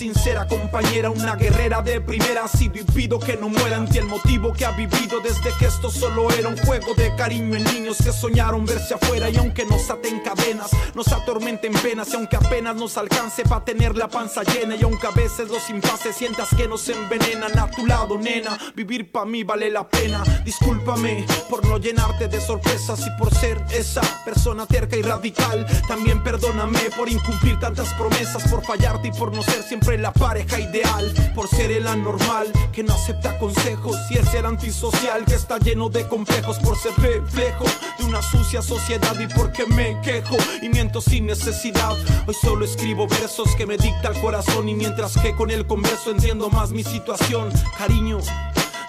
Sincera 0.00 0.46
compañera, 0.46 1.10
una 1.10 1.36
guerrera 1.36 1.82
de 1.82 2.00
primera. 2.00 2.44
Ha 2.44 2.48
sido 2.48 2.76
y 2.78 2.84
pido 2.84 3.20
que 3.20 3.36
no 3.36 3.50
muera 3.50 3.76
en 3.76 3.86
ti 3.86 3.98
el 3.98 4.06
motivo 4.06 4.50
que 4.50 4.64
ha 4.64 4.70
vivido. 4.70 5.20
Desde 5.20 5.54
que 5.58 5.66
esto 5.66 5.90
solo 5.90 6.30
era 6.30 6.48
un 6.48 6.56
juego 6.56 6.94
de 6.94 7.14
cariño 7.16 7.54
en 7.54 7.64
niños 7.64 7.98
que 7.98 8.10
soñaron 8.10 8.64
verse 8.64 8.94
afuera. 8.94 9.28
Y 9.28 9.36
aunque 9.36 9.66
nos 9.66 9.90
aten 9.90 10.20
cadenas, 10.20 10.70
nos 10.94 11.12
atormenten 11.12 11.74
penas. 11.74 12.08
Y 12.14 12.16
aunque 12.16 12.36
apenas 12.36 12.76
nos 12.76 12.96
alcance 12.96 13.42
para 13.42 13.62
tener 13.62 13.94
la 13.94 14.08
panza 14.08 14.42
llena. 14.42 14.74
Y 14.74 14.84
aunque 14.84 15.06
a 15.06 15.10
veces 15.10 15.50
los 15.50 15.68
impases 15.68 16.16
sientas 16.16 16.48
que 16.56 16.66
nos 16.66 16.88
envenenan 16.88 17.58
a 17.58 17.70
tu 17.70 17.84
lado 17.84 18.16
nena, 18.16 18.56
vivir 18.74 19.12
pa' 19.12 19.26
mí 19.26 19.44
vale 19.44 19.68
la 19.68 19.86
pena, 19.86 20.24
discúlpame 20.46 21.26
por 21.50 21.66
no 21.66 21.76
llenarte 21.76 22.26
de 22.26 22.40
sorpresas 22.40 23.06
y 23.06 23.18
por 23.18 23.34
ser 23.34 23.62
esa 23.70 24.00
persona 24.24 24.64
terca 24.64 24.96
y 24.96 25.02
radical, 25.02 25.66
también 25.86 26.22
perdóname 26.22 26.88
por 26.96 27.10
incumplir 27.10 27.60
tantas 27.60 27.92
promesas, 27.94 28.50
por 28.50 28.64
fallarte 28.64 29.08
y 29.08 29.12
por 29.12 29.34
no 29.34 29.42
ser 29.42 29.62
siempre 29.62 29.89
la 29.98 30.12
pareja 30.12 30.60
ideal, 30.60 31.12
por 31.34 31.48
ser 31.48 31.70
el 31.70 31.86
anormal 31.86 32.50
que 32.72 32.82
no 32.82 32.94
acepta 32.94 33.38
consejos 33.38 33.96
y 34.10 34.18
es 34.18 34.32
el 34.34 34.46
antisocial 34.46 35.24
que 35.24 35.34
está 35.34 35.58
lleno 35.58 35.88
de 35.88 36.06
complejos, 36.06 36.58
por 36.58 36.76
ser 36.76 36.92
reflejo 36.98 37.64
de 37.98 38.04
una 38.04 38.22
sucia 38.22 38.62
sociedad 38.62 39.18
y 39.18 39.26
porque 39.34 39.66
me 39.66 40.00
quejo 40.02 40.36
y 40.62 40.68
miento 40.68 41.00
sin 41.00 41.26
necesidad. 41.26 41.96
Hoy 42.26 42.34
solo 42.34 42.64
escribo 42.64 43.06
versos 43.06 43.54
que 43.56 43.66
me 43.66 43.76
dicta 43.76 44.08
el 44.08 44.20
corazón 44.20 44.68
y 44.68 44.74
mientras 44.74 45.16
que 45.18 45.34
con 45.34 45.50
el 45.50 45.66
converso 45.66 46.10
entiendo 46.10 46.50
más 46.50 46.70
mi 46.70 46.84
situación, 46.84 47.50
cariño. 47.76 48.18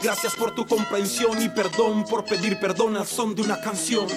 Gracias 0.01 0.35
por 0.35 0.55
tu 0.55 0.65
comprensión 0.65 1.41
y 1.41 1.49
perdón 1.49 2.05
por 2.05 2.25
pedir 2.25 2.59
perdón 2.59 2.97
al 2.97 3.05
son 3.05 3.35
de 3.35 3.43
una 3.43 3.59
canción. 3.61 4.07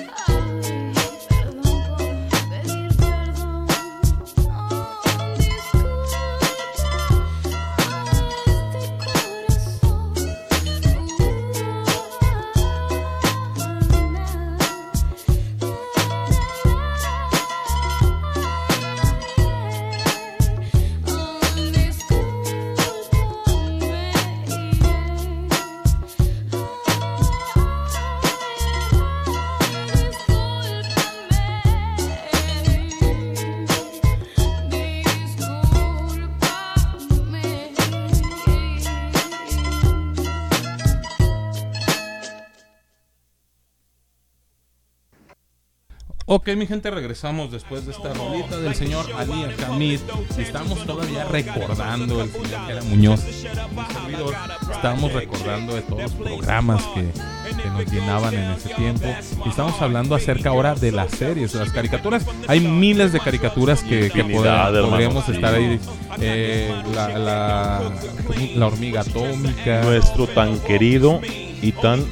Ok, 46.37 46.49
mi 46.57 46.67
gente, 46.67 46.91
regresamos 46.91 47.53
después 47.53 47.87
de 47.87 47.93
esta 47.93 48.13
rolita 48.13 48.59
del 48.59 48.75
señor 48.75 49.07
Ali 49.17 49.45
Akamid. 49.45 50.01
Y 50.37 50.41
estamos 50.41 50.85
todavía 50.85 51.23
recordando 51.27 52.21
el 52.21 52.29
señor 52.29 52.67
que 52.67 52.73
era 52.73 52.83
Muñoz, 52.83 53.21
servidor. 53.21 54.35
Estábamos 54.73 55.13
recordando 55.13 55.77
de 55.77 55.83
todos 55.83 56.03
los 56.03 56.13
programas 56.15 56.83
que, 56.87 57.03
que 57.63 57.71
nos 57.71 57.87
llenaban 57.87 58.35
en 58.35 58.51
ese 58.51 58.75
tiempo. 58.75 59.07
Y 59.47 59.49
estamos 59.49 59.81
hablando 59.81 60.17
acerca 60.17 60.49
ahora 60.49 60.75
de 60.75 60.91
las 60.91 61.13
series, 61.13 61.53
de 61.53 61.61
las 61.61 61.71
caricaturas. 61.71 62.27
Hay 62.49 62.59
miles 62.59 63.13
de 63.13 63.21
caricaturas 63.21 63.85
que, 63.85 64.11
podríamos 64.11 65.29
estar 65.29 65.55
ahí. 65.55 65.79
Eh, 66.19 66.75
la, 66.97 67.17
la, 67.17 67.93
la 68.57 68.67
hormiga 68.67 69.03
atómica. 69.03 69.83
Nuestro 69.83 70.27
tan 70.27 70.59
querido 70.59 71.21
y 71.63 71.71
tan 71.71 72.05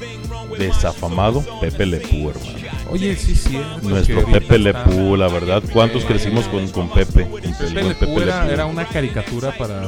desafamado 0.56 1.44
Pepe 1.60 1.86
Le 1.86 1.96
Pew, 1.98 2.30
hermano. 2.30 2.62
Oye, 2.93 3.16
sí, 3.16 3.34
cierto. 3.34 3.88
Nuestro 3.88 4.24
Pepe 4.26 4.59
Le 4.59 4.70
está- 4.70 4.84
Pew, 4.84 5.16
la 5.16 5.28
verdad. 5.28 5.62
¿Cuántos 5.72 6.03
Eh, 6.05 6.07
crecimos 6.09 6.45
con, 6.47 6.68
con 6.68 6.88
Pepe? 6.90 7.26
Con 7.26 8.22
era, 8.22 8.66
una 8.66 8.84
caricatura 8.84 9.53
para. 9.57 9.80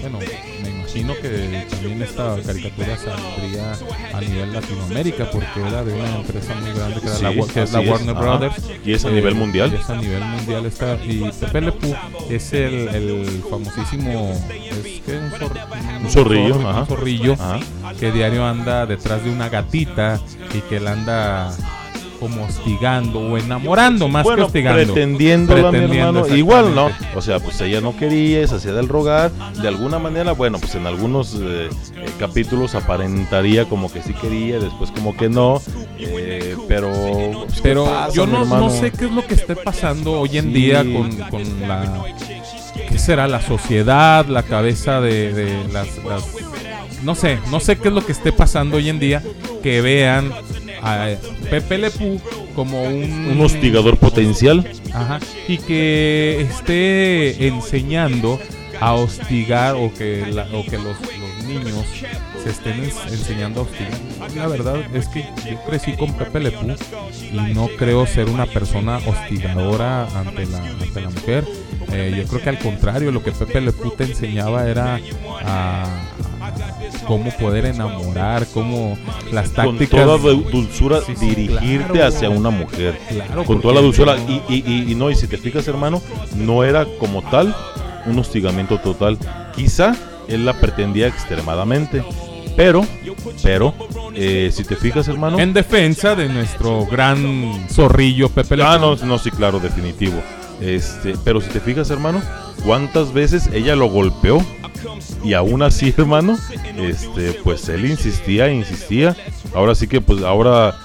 Bueno, 0.00 0.18
me 0.62 0.70
imagino 0.70 1.14
que 1.20 1.66
también 1.68 2.02
esta 2.02 2.36
caricatura 2.46 2.96
saldría 2.96 3.72
a 4.14 4.20
nivel 4.20 4.52
Latinoamérica 4.52 5.30
porque 5.30 5.60
era 5.60 5.84
de 5.84 5.92
una 5.94 6.16
empresa 6.16 6.54
muy 6.54 6.72
grande 6.72 7.00
que, 7.00 7.06
era 7.08 7.18
la, 7.18 7.32
Sí, 7.32 7.52
que 7.52 7.62
es 7.62 7.72
la 7.72 7.82
es, 7.82 7.88
Warner. 7.90 8.14
Brothers. 8.14 8.56
Y 8.84 8.92
es 8.92 9.04
a 9.04 9.10
nivel 9.10 9.34
mundial. 9.34 9.72
y 9.72 9.80
es 9.80 9.90
a 9.90 9.96
nivel 9.96 10.24
mundial. 10.24 10.66
Está, 10.66 10.94
y 11.04 11.30
Pepe 11.40 11.60
Le 11.60 11.72
Pew 11.72 11.94
es 12.30 12.52
el, 12.52 12.88
el 12.88 13.42
famosísimo. 13.50 14.30
Es 14.30 15.00
que 15.04 15.16
un, 15.18 15.30
zor- 15.32 16.02
Un 16.04 16.10
zorrillo, 16.10 16.54
zorro, 16.54 16.68
ajá. 16.70 16.80
un 16.80 16.86
zorrillo 16.86 17.32
Ajá. 17.34 17.58
que 17.98 18.12
diario 18.12 18.46
anda 18.46 18.86
detrás 18.86 19.24
de 19.24 19.30
una 19.30 19.48
gatita 19.48 20.20
y 20.54 20.60
que 20.60 20.76
él 20.76 20.86
anda 20.86 21.52
como 22.28 22.44
hostigando 22.44 23.20
o 23.20 23.36
enamorando 23.38 24.08
más 24.08 24.24
bueno, 24.24 24.36
que 24.38 24.46
hostigando. 24.46 24.92
pretendiéndola, 24.94 25.62
mi 25.70 25.78
Pretendiendo, 25.78 26.18
hermano. 26.20 26.36
Igual, 26.36 26.74
¿no? 26.74 26.90
O 27.14 27.22
sea, 27.22 27.38
pues 27.40 27.60
ella 27.60 27.80
no 27.80 27.96
quería, 27.96 28.46
se 28.46 28.54
hacía 28.56 28.72
del 28.72 28.88
rogar. 28.88 29.30
De 29.60 29.68
alguna 29.68 29.98
manera, 29.98 30.32
bueno, 30.32 30.58
pues 30.58 30.74
en 30.74 30.86
algunos 30.86 31.34
eh, 31.40 31.68
eh, 31.96 32.06
capítulos 32.18 32.74
aparentaría 32.74 33.64
como 33.66 33.90
que 33.92 34.02
sí 34.02 34.12
quería, 34.14 34.58
después 34.58 34.90
como 34.90 35.16
que 35.16 35.28
no. 35.28 35.60
eh, 35.98 36.56
pero, 36.68 36.90
pues, 36.90 37.54
¿qué 37.54 37.60
Pero 37.62 37.84
pasa, 37.86 38.12
yo 38.12 38.26
no, 38.26 38.44
no 38.44 38.70
sé 38.70 38.90
qué 38.90 39.06
es 39.06 39.10
lo 39.12 39.26
que 39.26 39.34
esté 39.34 39.56
pasando 39.56 40.20
hoy 40.20 40.38
en 40.38 40.46
Sí. 40.46 40.52
día 40.52 40.84
con, 40.84 41.10
con 41.30 41.42
la... 41.68 42.04
¿Qué 42.88 42.98
será? 42.98 43.26
La 43.26 43.40
sociedad, 43.40 44.26
la 44.26 44.42
cabeza 44.42 45.00
de, 45.00 45.32
de 45.32 45.64
las, 45.72 45.88
las- 46.04 46.24
No 47.02 47.14
sé, 47.14 47.38
no 47.50 47.60
sé 47.60 47.76
qué 47.78 47.88
es 47.88 47.94
lo 47.94 48.04
que 48.04 48.12
esté 48.12 48.32
pasando 48.32 48.76
hoy 48.78 48.88
en 48.88 48.98
día 48.98 49.22
que 49.62 49.80
vean 49.80 50.30
a 50.86 51.16
Pepe 51.50 51.78
Le 51.78 51.90
Pew 51.90 52.20
como 52.54 52.82
un... 52.82 53.28
Un 53.32 53.40
hostigador 53.40 53.96
potencial. 53.98 54.66
Ajá. 54.92 55.18
Y 55.48 55.58
que 55.58 56.40
esté 56.42 57.46
enseñando 57.46 58.38
a 58.80 58.92
hostigar 58.94 59.74
o 59.76 59.92
que, 59.92 60.26
la- 60.32 60.48
o 60.52 60.64
que 60.64 60.76
los, 60.78 60.96
los 61.00 61.44
niños 61.46 61.84
se 62.42 62.50
estén 62.50 62.84
ens- 62.84 63.10
enseñando 63.12 63.60
a 63.60 63.62
hostigar. 63.64 64.34
La 64.36 64.46
verdad 64.48 64.76
es 64.94 65.08
que 65.08 65.24
yo 65.50 65.62
crecí 65.66 65.92
con 65.94 66.12
Pepe 66.14 66.40
Le 66.40 66.50
Pew 66.50 66.74
y 67.32 67.54
no 67.54 67.68
creo 67.78 68.06
ser 68.06 68.28
una 68.28 68.46
persona 68.46 68.98
hostigadora 69.06 70.06
ante 70.18 70.46
la, 70.46 70.58
ante 70.58 71.00
la 71.00 71.10
mujer. 71.10 71.44
Eh, 71.92 72.14
yo 72.18 72.24
creo 72.28 72.42
que 72.42 72.48
al 72.50 72.58
contrario, 72.58 73.10
lo 73.12 73.22
que 73.22 73.32
Pepe 73.32 73.60
Le 73.60 73.72
Pew 73.72 73.92
te 73.96 74.04
enseñaba 74.04 74.68
era 74.68 75.00
a 75.42 75.84
cómo 77.06 77.30
poder 77.38 77.66
enamorar, 77.66 78.46
cómo 78.52 78.98
las 79.32 79.50
Con 79.50 79.78
tácticas. 79.78 80.04
toda 80.04 80.18
du- 80.18 80.42
dulzura 80.50 81.00
Sí, 81.00 81.14
sí, 81.16 81.26
dirigirte 81.34 81.92
claro. 81.92 82.06
hacia 82.08 82.30
una 82.30 82.50
mujer. 82.50 82.98
Claro, 83.08 83.44
con 83.44 83.60
toda 83.60 83.74
la 83.74 83.80
dulzura. 83.80 84.16
Y, 84.28 84.42
y- 84.48 84.64
y- 84.66 84.92
y 84.92 84.94
no, 84.94 85.10
y 85.10 85.14
si 85.14 85.26
te 85.26 85.36
fijas, 85.38 85.66
hermano, 85.68 86.02
no 86.36 86.64
era 86.64 86.86
como 86.98 87.22
tal 87.22 87.54
un 88.06 88.18
hostigamiento 88.18 88.78
total. 88.78 89.18
Quizá 89.54 89.94
él 90.28 90.44
la 90.44 90.54
pretendía 90.54 91.06
extremadamente. 91.06 92.02
Pero, 92.56 92.86
pero, 93.42 93.74
eh, 94.14 94.50
si 94.50 94.64
te 94.64 94.76
fijas, 94.76 95.06
hermano. 95.08 95.38
En 95.38 95.52
defensa 95.52 96.14
de 96.14 96.26
nuestro 96.28 96.86
gran 96.86 97.66
zorrillo 97.70 98.30
Pepe 98.30 98.56
Ah, 98.62 98.78
no, 98.80 98.96
no, 98.96 99.18
sí, 99.18 99.30
claro, 99.30 99.60
definitivo. 99.60 100.22
Este, 100.60 101.14
pero 101.24 101.40
si 101.40 101.50
te 101.50 101.60
fijas, 101.60 101.90
hermano, 101.90 102.22
cuántas 102.64 103.12
veces 103.12 103.48
ella 103.52 103.76
lo 103.76 103.88
golpeó 103.88 104.44
y 105.22 105.34
aún 105.34 105.62
así, 105.62 105.92
hermano, 105.98 106.38
este, 106.76 107.32
pues 107.44 107.68
él 107.68 107.84
insistía, 107.90 108.50
insistía. 108.50 109.14
Ahora 109.54 109.74
sí 109.74 109.86
que, 109.86 110.00
pues, 110.00 110.22
ahora 110.22 110.76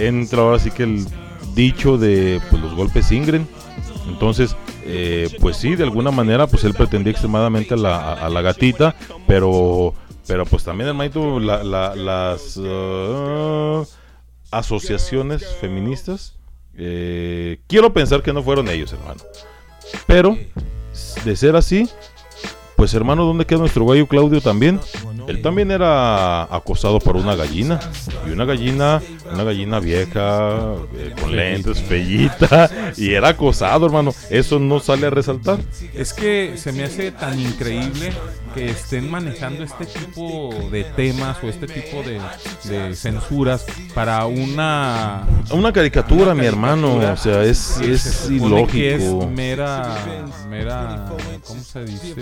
entra, 0.00 0.40
ahora 0.42 0.58
sí 0.58 0.70
que 0.70 0.84
el 0.84 1.06
dicho 1.54 1.98
de, 1.98 2.40
pues, 2.50 2.62
los 2.62 2.74
golpes 2.74 3.10
ingren. 3.12 3.46
Entonces, 4.08 4.56
eh, 4.86 5.28
pues 5.40 5.58
sí, 5.58 5.76
de 5.76 5.84
alguna 5.84 6.10
manera, 6.10 6.46
pues 6.46 6.64
él 6.64 6.72
pretendía 6.72 7.10
extremadamente 7.10 7.74
a 7.74 7.76
la, 7.76 8.12
a- 8.14 8.30
la 8.30 8.40
gatita, 8.40 8.94
pero, 9.26 9.92
pero 10.26 10.46
pues 10.46 10.64
también, 10.64 10.88
hermanito, 10.88 11.38
la- 11.38 11.62
la- 11.62 11.94
las 11.94 12.58
ah, 12.64 13.82
asociaciones 14.50 15.46
feministas, 15.60 16.36
eh, 16.78 17.58
quiero 17.66 17.92
pensar 17.92 18.22
que 18.22 18.32
no 18.32 18.42
fueron 18.42 18.68
ellos, 18.68 18.92
hermano. 18.92 19.20
Pero, 20.06 20.38
de 21.24 21.36
ser 21.36 21.56
así, 21.56 21.88
pues 22.78 22.94
hermano, 22.94 23.24
¿dónde 23.24 23.44
queda 23.44 23.58
nuestro 23.58 23.84
gallo 23.84 24.06
Claudio 24.06 24.40
también? 24.40 24.78
Él 25.26 25.42
también 25.42 25.72
era 25.72 26.44
acosado 26.44 27.00
por 27.00 27.16
una 27.16 27.34
gallina. 27.34 27.80
Y 28.24 28.30
una 28.30 28.44
gallina, 28.44 29.02
una 29.32 29.42
gallina 29.42 29.80
vieja, 29.80 30.74
eh, 30.94 31.12
con 31.20 31.34
lentes, 31.34 31.82
fellita. 31.82 32.70
Y 32.96 33.14
era 33.14 33.30
acosado, 33.30 33.86
hermano. 33.86 34.14
Eso 34.30 34.60
no 34.60 34.78
sale 34.78 35.08
a 35.08 35.10
resaltar. 35.10 35.58
Es 35.92 36.14
que 36.14 36.56
se 36.56 36.70
me 36.70 36.84
hace 36.84 37.10
tan 37.10 37.40
increíble 37.40 38.12
que 38.54 38.70
estén 38.70 39.10
manejando 39.10 39.64
este 39.64 39.86
tipo 39.86 40.54
de 40.70 40.84
temas 40.84 41.36
o 41.42 41.48
este 41.48 41.66
tipo 41.66 42.02
de, 42.02 42.20
de 42.64 42.94
censuras 42.94 43.66
para 43.94 44.26
una 44.26 45.26
Una 45.50 45.72
caricatura, 45.72 46.34
mi 46.34 46.46
hermano. 46.46 46.96
O 46.96 47.16
sea, 47.16 47.44
es, 47.44 47.78
que 47.80 47.92
es 47.92 48.00
se 48.00 48.12
supone 48.38 48.66
que 48.66 48.94
es 48.94 49.02
ilógico. 49.02 49.30
mera, 49.30 50.26
mera, 50.48 51.12
¿cómo 51.46 51.62
se 51.62 51.84
dice? 51.84 52.14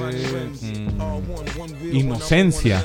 Mm, 0.63 1.95
inocencia. 1.97 2.85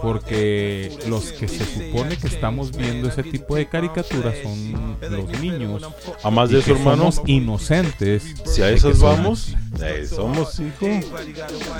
Porque 0.00 0.98
los 1.08 1.32
que 1.32 1.48
se 1.48 1.64
supone 1.64 2.16
que 2.16 2.26
estamos 2.26 2.76
viendo 2.76 3.08
ese 3.08 3.22
tipo 3.22 3.56
de 3.56 3.66
caricaturas 3.66 4.34
son 4.42 4.96
los 5.10 5.40
niños. 5.40 5.82
A 6.22 6.30
más 6.30 6.50
de 6.50 6.60
eso, 6.60 6.72
hermano, 6.72 7.12
somos 7.12 7.28
inocentes. 7.28 8.34
Si 8.44 8.62
a 8.62 8.70
esas 8.70 9.00
vamos, 9.00 9.54
eh, 9.80 10.06
somos 10.06 10.58
hijo. 10.60 10.86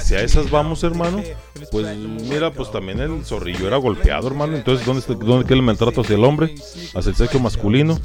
Si 0.00 0.14
a 0.14 0.22
esas 0.22 0.50
vamos, 0.50 0.82
hermano, 0.84 1.22
pues 1.70 1.96
mira, 1.96 2.52
pues 2.52 2.70
también 2.70 3.00
el 3.00 3.24
zorrillo 3.24 3.66
era 3.66 3.76
golpeado, 3.76 4.28
hermano. 4.28 4.56
Entonces, 4.56 4.86
¿dónde, 4.86 5.00
está- 5.00 5.14
dónde 5.14 5.44
queda 5.44 5.56
el 5.56 5.62
maltrato 5.62 6.00
hacia 6.00 6.16
el 6.16 6.24
hombre? 6.24 6.54
Hacia 6.94 7.10
el 7.10 7.16
sexo 7.16 7.38
masculino. 7.38 7.98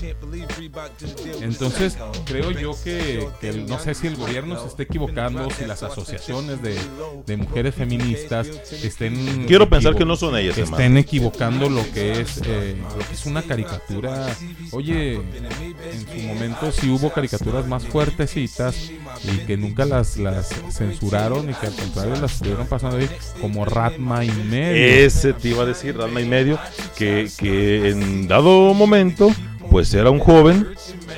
Entonces, 1.41 1.97
creo 2.25 2.51
yo 2.51 2.71
que, 2.83 3.27
que 3.39 3.49
el- 3.49 3.67
no 3.67 3.79
sé 3.79 3.93
si 3.93 4.07
el 4.07 4.15
gobierno 4.15 4.59
se 4.59 4.67
esté 4.67 4.83
equivocando, 4.83 5.49
si 5.51 5.65
las 5.65 5.83
asociaciones 5.83 6.61
de, 6.61 6.77
de 7.25 7.37
mujeres 7.37 7.75
feministas 7.75 8.47
estén. 8.71 9.45
Quiero 9.47 9.69
pensar 9.69 9.95
que 9.95 10.05
no 10.05 10.15
son 10.15 10.35
ellas, 10.37 10.55
que 10.55 10.61
hermano. 10.61 10.77
Estén 10.83 10.97
equivocando 10.97 11.69
lo 11.69 11.83
que 11.91 12.21
es 12.21 12.41
eh, 12.45 12.75
lo 12.97 13.05
que 13.07 13.13
es 13.13 13.25
una 13.25 13.41
caricatura. 13.41 14.27
Oye, 14.71 15.13
en 15.15 16.07
su 16.21 16.27
momento 16.27 16.71
sí 16.71 16.89
hubo 16.89 17.11
caricaturas 17.11 17.65
más 17.67 17.85
fuertecitas 17.85 18.91
y 19.23 19.37
que 19.45 19.57
nunca 19.57 19.76
las, 19.85 20.17
las 20.17 20.49
censuraron 20.69 21.49
y 21.49 21.53
que 21.53 21.67
al 21.67 21.75
contrario 21.75 22.15
las 22.21 22.33
estuvieron 22.33 22.67
pasando 22.67 22.97
ahí, 22.97 23.09
como 23.41 23.65
Ratma 23.65 24.23
y 24.25 24.31
medio. 24.31 25.05
Ese 25.05 25.33
te 25.33 25.49
iba 25.49 25.63
a 25.63 25.65
decir, 25.65 25.97
Ranma 25.97 26.21
y 26.21 26.25
medio, 26.25 26.59
que, 26.95 27.29
que 27.37 27.89
en 27.89 28.27
dado 28.27 28.73
momento, 28.73 29.29
pues 29.71 29.93
era 29.93 30.09
un 30.09 30.19
joven 30.19 30.67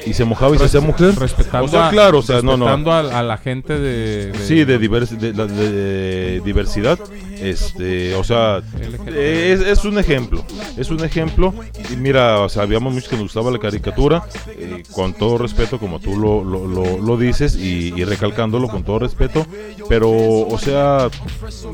y 0.06 0.14
se 0.14 0.26
mojaba 0.26 0.56
y 0.56 0.60
se 0.60 0.66
hacía 0.66 0.82
mujer. 0.82 1.16
Respetando, 1.16 1.66
o 1.66 1.70
sea, 1.70 1.88
a- 1.88 1.92
claro, 1.92 2.20
o 2.20 2.22
sea, 2.22 2.42
no, 2.42 2.58
no. 2.58 2.68
A, 2.92 3.00
a 3.20 3.24
la 3.24 3.38
gente 3.38 3.78
de, 3.78 4.32
de- 4.32 4.40
Sí, 4.40 4.64
de, 4.64 4.80
divers- 4.80 5.10
de, 5.18 5.34
de 5.34 6.42
diversidad. 6.42 7.00
Este, 7.40 8.16
o 8.16 8.24
sea, 8.24 8.62
es, 9.08 9.62
es 9.62 9.86
un 9.86 9.98
ejemplo. 10.00 10.44
Es 10.78 10.90
un 10.90 11.04
ejemplo. 11.04 11.54
Y 11.92 11.96
mira, 11.96 12.40
o 12.42 12.50
sea, 12.50 12.64
habíamos 12.64 12.94
muchos 12.94 13.08
que 13.10 13.16
nos 13.16 13.24
gustaba 13.26 13.52
la 13.52 13.60
caricatura. 13.60 14.24
eh, 14.48 14.84
con 14.94 15.14
todo 15.14 15.38
respeto, 15.38 15.80
como 15.80 16.00
tú 16.00 16.18
lo, 16.18 16.44
lo, 16.44 16.68
lo- 16.68 16.98
lo 17.00 17.18
dices, 17.18 17.56
y, 17.56 17.94
y 17.96 18.04
recalcándolo 18.04 18.68
con 18.68 18.84
todo 18.84 19.00
respeto. 19.00 19.46
Pero, 19.88 20.10
o 20.12 20.58
sea, 20.60 21.10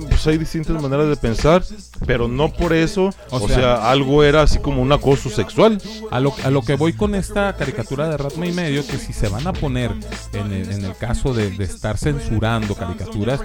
pues 0.09 0.28
hay 0.28 0.38
distintas 0.38 0.82
maneras 0.82 1.07
de 1.09 1.15
pensar. 1.15 1.63
Pero 2.05 2.28
no 2.28 2.51
por 2.51 2.73
eso, 2.73 3.05
o, 3.30 3.38
O 3.38 3.47
sea, 3.47 3.55
sea, 3.57 3.89
algo 3.91 4.23
era 4.23 4.41
así 4.43 4.59
como 4.59 4.82
un 4.82 4.91
acoso 4.91 5.30
sexual. 5.30 5.82
A 6.11 6.19
lo, 6.19 6.34
a 6.43 6.49
lo 6.51 6.61
que 6.66 6.76
voy 6.76 6.93
con 6.93 7.16
esta 7.16 7.55
caricatura 7.55 8.09
de 8.09 8.18
Ratma 8.18 8.45
y 8.47 8.51
medio, 8.51 8.86
que 8.86 8.97
si 8.97 9.13
se 9.13 9.28
van 9.30 9.45
a 9.47 9.53
poner 9.53 9.91
en 10.34 10.51
el, 10.51 10.72
en 10.72 10.86
el 10.86 10.95
caso 10.95 11.34
de, 11.34 11.49
de 11.51 11.63
estar 11.66 11.97
censurando 11.97 12.76
caricaturas, 12.76 13.41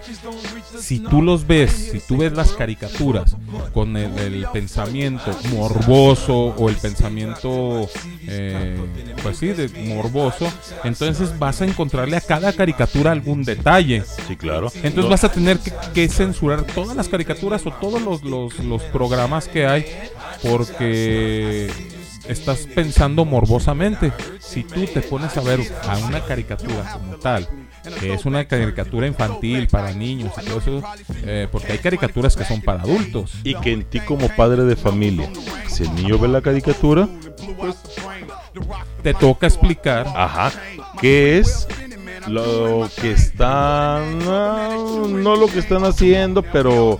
si 0.79 1.01
tú 1.01 1.21
los 1.23 1.47
ves, 1.47 1.91
si 1.93 2.01
tú 2.01 2.17
ves 2.19 2.33
las 2.33 2.53
caricaturas 2.53 3.37
con 3.75 3.97
el, 3.97 4.19
el 4.19 4.47
pensamiento 4.53 5.37
morboso 5.55 6.35
o 6.57 6.69
el 6.69 6.77
pensamiento, 6.77 7.89
eh, 8.27 8.79
pues 9.23 9.39
sí, 9.39 9.49
de 9.49 9.69
morboso, 9.95 10.51
entonces 10.85 11.39
vas 11.39 11.61
a 11.61 11.65
encontrarle 11.67 12.17
a 12.17 12.21
cada 12.21 12.53
caricatura 12.53 13.13
algún 13.13 13.45
detalle. 13.45 14.03
Sí, 14.29 14.37
claro. 14.37 14.69
Entonces 14.77 15.05
No. 15.05 15.09
vas 15.11 15.25
a 15.25 15.31
tener 15.33 15.59
que, 15.59 15.73
que 15.95 16.09
censurar 16.09 16.63
todas 16.65 16.97
las 16.97 17.09
caricaturas 17.09 17.67
o 17.67 17.73
todos 17.73 18.01
los, 18.03 18.23
los- 18.23 18.59
los 18.61 18.83
programas 18.85 19.49
que 19.49 19.67
hay 19.67 19.85
porque 20.43 21.71
estás 22.31 22.67
pensando 22.75 23.25
morbosamente. 23.25 24.13
Si 24.39 24.63
tú 24.63 24.85
te 24.87 25.01
pones 25.01 25.37
a 25.37 25.41
ver 25.41 25.61
a 25.83 25.99
una 25.99 26.25
caricatura 26.25 26.93
como 26.93 27.17
tal, 27.17 27.49
que 27.99 28.15
es 28.15 28.25
una 28.25 28.47
caricatura 28.47 29.07
infantil 29.07 29.69
para 29.69 29.93
niños 29.93 30.33
y 30.41 30.47
todo 30.47 30.59
eso, 30.59 30.83
eh, 31.25 31.49
porque 31.51 31.73
hay 31.73 31.79
caricaturas 31.79 32.37
que 32.37 32.45
son 32.45 32.61
para 32.61 32.83
adultos. 32.83 33.33
Y 33.45 33.55
que 33.57 33.73
en 33.73 33.85
ti 33.85 34.01
como 34.01 34.29
padre 34.29 34.65
de 34.65 34.77
familia, 34.77 35.31
si 35.69 35.85
el 35.85 35.95
niño 35.95 36.19
ve 36.19 36.29
la 36.29 36.41
caricatura, 36.41 37.09
Te 39.03 39.15
toca 39.15 39.47
explicar. 39.47 40.07
Ajá. 40.15 40.53
¿Qué 41.01 41.39
es 41.39 41.67
lo 42.29 42.89
que 43.01 43.13
están... 43.13 44.19
No, 44.21 45.09
no 45.09 45.37
lo 45.37 45.47
que 45.47 45.59
están 45.59 45.85
haciendo, 45.85 46.43
pero 46.43 46.99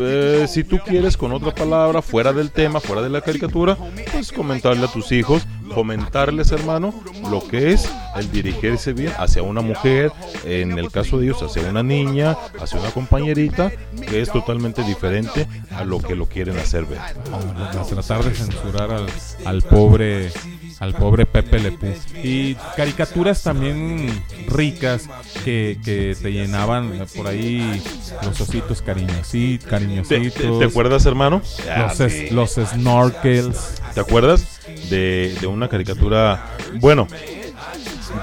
eh, 0.00 0.46
si 0.48 0.64
tú 0.64 0.78
quieres 0.78 1.16
con 1.16 1.32
otra 1.32 1.54
palabra, 1.54 2.02
fuera 2.02 2.32
del 2.32 2.50
tema, 2.50 2.80
fuera 2.80 3.02
de 3.02 3.10
la 3.10 3.20
caricatura, 3.20 3.76
pues 4.12 4.32
comentarle 4.32 4.84
a 4.84 4.88
tus 4.88 5.12
hijos, 5.12 5.46
comentarles, 5.74 6.52
hermano, 6.52 6.94
lo 7.30 7.46
que 7.46 7.72
es 7.72 7.90
el 8.16 8.30
dirigirse 8.30 8.92
bien 8.92 9.12
hacia 9.18 9.42
una 9.42 9.60
mujer, 9.60 10.12
en 10.44 10.78
el 10.78 10.90
caso 10.90 11.18
de 11.18 11.26
ellos, 11.26 11.42
hacia 11.42 11.68
una 11.68 11.82
niña, 11.82 12.36
hacia 12.60 12.80
una 12.80 12.90
compañerita, 12.90 13.70
que 14.08 14.20
es 14.20 14.30
totalmente 14.30 14.82
diferente 14.82 15.46
a 15.70 15.84
lo 15.84 15.98
que 15.98 16.14
lo 16.14 16.26
quieren 16.26 16.58
hacer 16.58 16.84
ver. 16.84 17.00
tratar 17.88 18.24
de 18.24 18.34
censurar 18.34 18.90
al, 18.90 19.06
al 19.44 19.62
pobre 19.62 20.30
al 20.80 20.94
pobre 20.94 21.26
Pepe 21.26 21.58
Le 21.58 21.72
Pew. 21.72 21.94
Y 22.22 22.54
caricaturas 22.76 23.42
también 23.42 24.22
ricas 24.48 25.08
que, 25.44 25.78
que 25.84 26.16
te 26.20 26.32
llenaban 26.32 27.06
por 27.16 27.26
ahí 27.28 27.82
los 28.22 28.40
ositos 28.40 28.82
cariñositos, 28.82 29.64
¿Te, 29.64 29.70
cariñositos. 29.70 30.32
te- 30.34 30.48
te 30.58 30.64
acuerdas, 30.64 31.06
hermano? 31.06 31.40
Los, 31.78 32.00
es- 32.00 32.32
los 32.32 32.54
snorkels. 32.54 33.80
¿Te 33.94 34.00
acuerdas 34.00 34.60
de, 34.90 35.34
de 35.40 35.46
una 35.46 35.68
caricatura? 35.68 36.44
Bueno, 36.80 37.06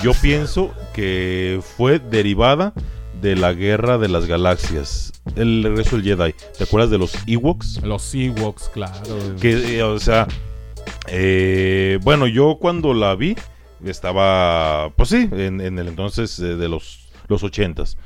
yo 0.01 0.13
pienso 0.21 0.71
que 0.93 1.59
fue 1.77 1.99
derivada 1.99 2.73
de 3.21 3.35
la 3.35 3.53
Guerra 3.53 3.97
de 3.97 4.09
las 4.09 4.25
Galaxias. 4.25 5.11
El 5.35 5.63
regreso 5.63 5.95
del 5.97 6.05
Jedi. 6.05 6.35
¿Te 6.57 6.65
acuerdas 6.65 6.89
de 6.91 6.97
los 6.97 7.13
Ewoks? 7.25 7.81
Los 7.83 8.13
Ewoks, 8.13 8.69
claro. 8.73 9.01
Que, 9.39 9.77
eh, 9.77 9.83
o 9.83 9.97
sea, 9.99 10.27
eh, 11.07 11.99
bueno, 12.03 12.27
yo 12.27 12.57
cuando 12.59 12.93
la 12.93 13.15
vi 13.15 13.35
estaba, 13.85 14.91
pues 14.95 15.09
sí, 15.09 15.29
en, 15.31 15.59
en 15.61 15.77
el 15.79 15.87
entonces 15.89 16.39
eh, 16.39 16.55
de 16.55 16.69
los, 16.69 17.09
los 17.27 17.43
ochentas. 17.43 17.97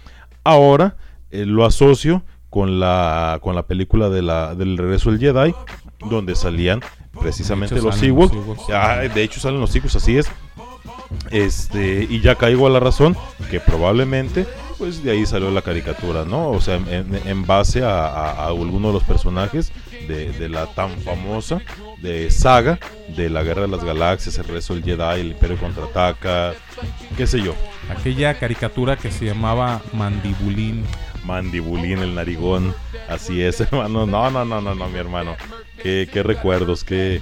Ahora 0.43 0.97
eh, 1.31 1.45
lo 1.45 1.65
asocio 1.65 2.23
con 2.49 2.79
la, 2.79 3.39
con 3.41 3.53
la 3.55 3.67
película 3.67 4.09
de 4.09 4.21
la, 4.21 4.55
del 4.55 4.77
regreso 4.77 5.11
del 5.11 5.19
Jedi, 5.19 5.53
donde 6.09 6.35
salían 6.35 6.81
precisamente 7.21 7.75
De 7.75 7.81
los 7.81 8.01
Ewoks. 8.01 8.33
Ah, 8.73 8.97
de 9.13 9.23
hecho 9.23 9.39
salen 9.39 9.59
los 9.59 9.75
Ewoks, 9.75 9.95
así 9.97 10.17
es. 10.17 10.31
Este, 11.31 12.05
y 12.09 12.19
ya 12.21 12.35
caigo 12.35 12.67
a 12.67 12.69
la 12.69 12.79
razón 12.79 13.15
que 13.49 13.59
probablemente, 13.59 14.45
pues 14.77 15.03
de 15.03 15.11
ahí 15.11 15.25
salió 15.25 15.51
la 15.51 15.61
caricatura, 15.61 16.25
¿no? 16.25 16.49
O 16.49 16.61
sea, 16.61 16.75
en, 16.75 16.87
en- 17.15 17.27
en 17.27 17.45
base 17.45 17.83
a, 17.83 18.07
a- 18.07 18.31
a 18.31 18.47
alguno 18.47 18.87
de 18.87 18.93
los 18.93 19.03
personajes 19.03 19.71
de, 20.07 20.31
de 20.33 20.49
la 20.49 20.67
tan 20.67 20.91
famosa 20.99 21.59
de 22.01 22.29
saga 22.29 22.79
de 23.15 23.29
la 23.29 23.43
Guerra 23.43 23.63
de 23.63 23.67
las 23.69 23.83
Galaxias, 23.83 24.37
el 24.37 24.45
resto 24.45 24.75
del 24.75 24.83
Jedi, 24.83 25.21
el 25.21 25.27
Imperio 25.27 25.57
contraataca, 25.57 26.53
qué 27.15 27.27
sé 27.27 27.41
yo. 27.41 27.55
Aquella 27.89 28.37
caricatura 28.37 28.97
que 28.97 29.11
se 29.11 29.25
llamaba 29.25 29.81
Mandibulín. 29.93 30.83
Mandibulín, 31.23 31.99
el 31.99 32.15
narigón, 32.15 32.73
así 33.09 33.41
es, 33.41 33.59
hermano. 33.61 34.05
No, 34.05 34.29
no, 34.29 34.45
no, 34.45 34.61
no, 34.61 34.75
no, 34.75 34.89
mi 34.89 34.99
hermano. 34.99 35.35
Qué, 35.81 36.07
qué 36.11 36.23
recuerdos, 36.23 36.83
qué, 36.83 37.21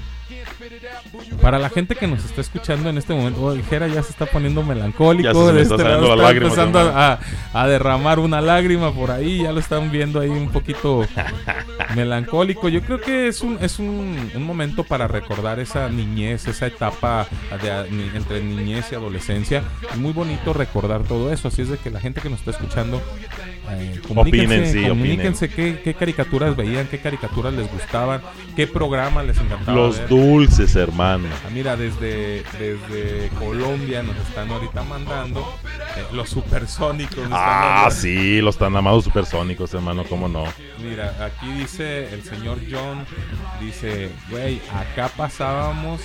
Para 1.41 1.59
la 1.59 1.69
gente 1.69 1.95
que 1.95 2.07
nos 2.07 2.23
está 2.25 2.41
escuchando 2.41 2.89
en 2.89 2.97
este 2.97 3.13
momento, 3.13 3.45
oh, 3.45 3.55
Jera 3.69 3.87
ya 3.87 4.01
se 4.03 4.11
está 4.11 4.25
poniendo 4.25 4.63
melancólico. 4.63 5.23
Ya 5.23 5.33
se 5.33 5.39
me 5.39 5.53
de 5.53 5.61
está 5.61 5.75
este 5.75 5.83
saliendo 5.83 6.07
lado 6.07 6.15
la 6.15 6.15
está 6.15 6.23
lágrima, 6.23 6.45
empezando 6.47 6.79
a, 6.79 7.19
a 7.53 7.67
derramar 7.67 8.19
una 8.19 8.41
lágrima 8.41 8.91
por 8.93 9.11
ahí. 9.11 9.43
Ya 9.43 9.51
lo 9.51 9.59
están 9.59 9.91
viendo 9.91 10.19
ahí 10.19 10.29
un 10.29 10.49
poquito 10.49 11.05
melancólico. 11.95 12.69
Yo 12.69 12.81
creo 12.81 12.99
que 12.99 13.27
es 13.27 13.41
un, 13.41 13.57
es 13.61 13.79
un, 13.79 14.31
un 14.33 14.43
momento 14.43 14.83
para 14.83 15.07
recordar 15.07 15.59
esa 15.59 15.89
niñez, 15.89 16.47
esa 16.47 16.67
etapa 16.67 17.27
de, 17.61 18.07
entre 18.15 18.41
niñez 18.41 18.91
y 18.91 18.95
adolescencia. 18.95 19.63
Es 19.91 19.97
muy 19.97 20.13
bonito 20.13 20.53
recordar 20.53 21.03
todo 21.03 21.31
eso. 21.31 21.47
Así 21.47 21.61
es 21.61 21.69
de 21.69 21.77
que 21.77 21.89
la 21.89 21.99
gente 21.99 22.21
que 22.21 22.29
nos 22.29 22.39
está 22.39 22.51
escuchando, 22.51 23.01
eh, 23.71 23.99
comuníquense, 24.07 24.45
Opinen, 24.55 24.71
sí, 24.71 24.87
comuníquense 24.89 25.49
qué, 25.49 25.81
qué 25.83 25.93
caricaturas 25.93 26.55
veían, 26.55 26.87
qué 26.87 26.99
caricaturas 26.99 27.53
les 27.53 27.71
gustaban, 27.71 28.21
qué 28.55 28.67
programas 28.67 29.25
les 29.25 29.37
encantaba 29.37 29.77
Los 29.77 29.97
ver. 29.99 30.07
dulces, 30.09 30.75
hermano. 30.75 31.27
Ah, 31.45 31.49
mira, 31.51 31.75
desde, 31.75 32.43
desde 32.59 33.29
Colombia 33.39 34.03
nos 34.03 34.15
están 34.17 34.49
ahorita 34.49 34.83
mandando 34.83 35.41
eh, 35.97 36.03
los 36.13 36.29
supersónicos. 36.29 37.27
Ah, 37.31 37.89
sí, 37.91 38.41
los 38.41 38.57
tan 38.57 38.75
amados 38.75 39.03
supersónicos, 39.03 39.73
hermano, 39.73 40.03
cómo 40.07 40.27
no. 40.27 40.45
Mira, 40.83 41.15
aquí 41.25 41.51
dice 41.53 42.13
el 42.13 42.23
señor 42.23 42.59
John, 42.69 43.05
dice, 43.59 44.09
güey, 44.29 44.61
acá 44.73 45.09
pasábamos, 45.15 46.01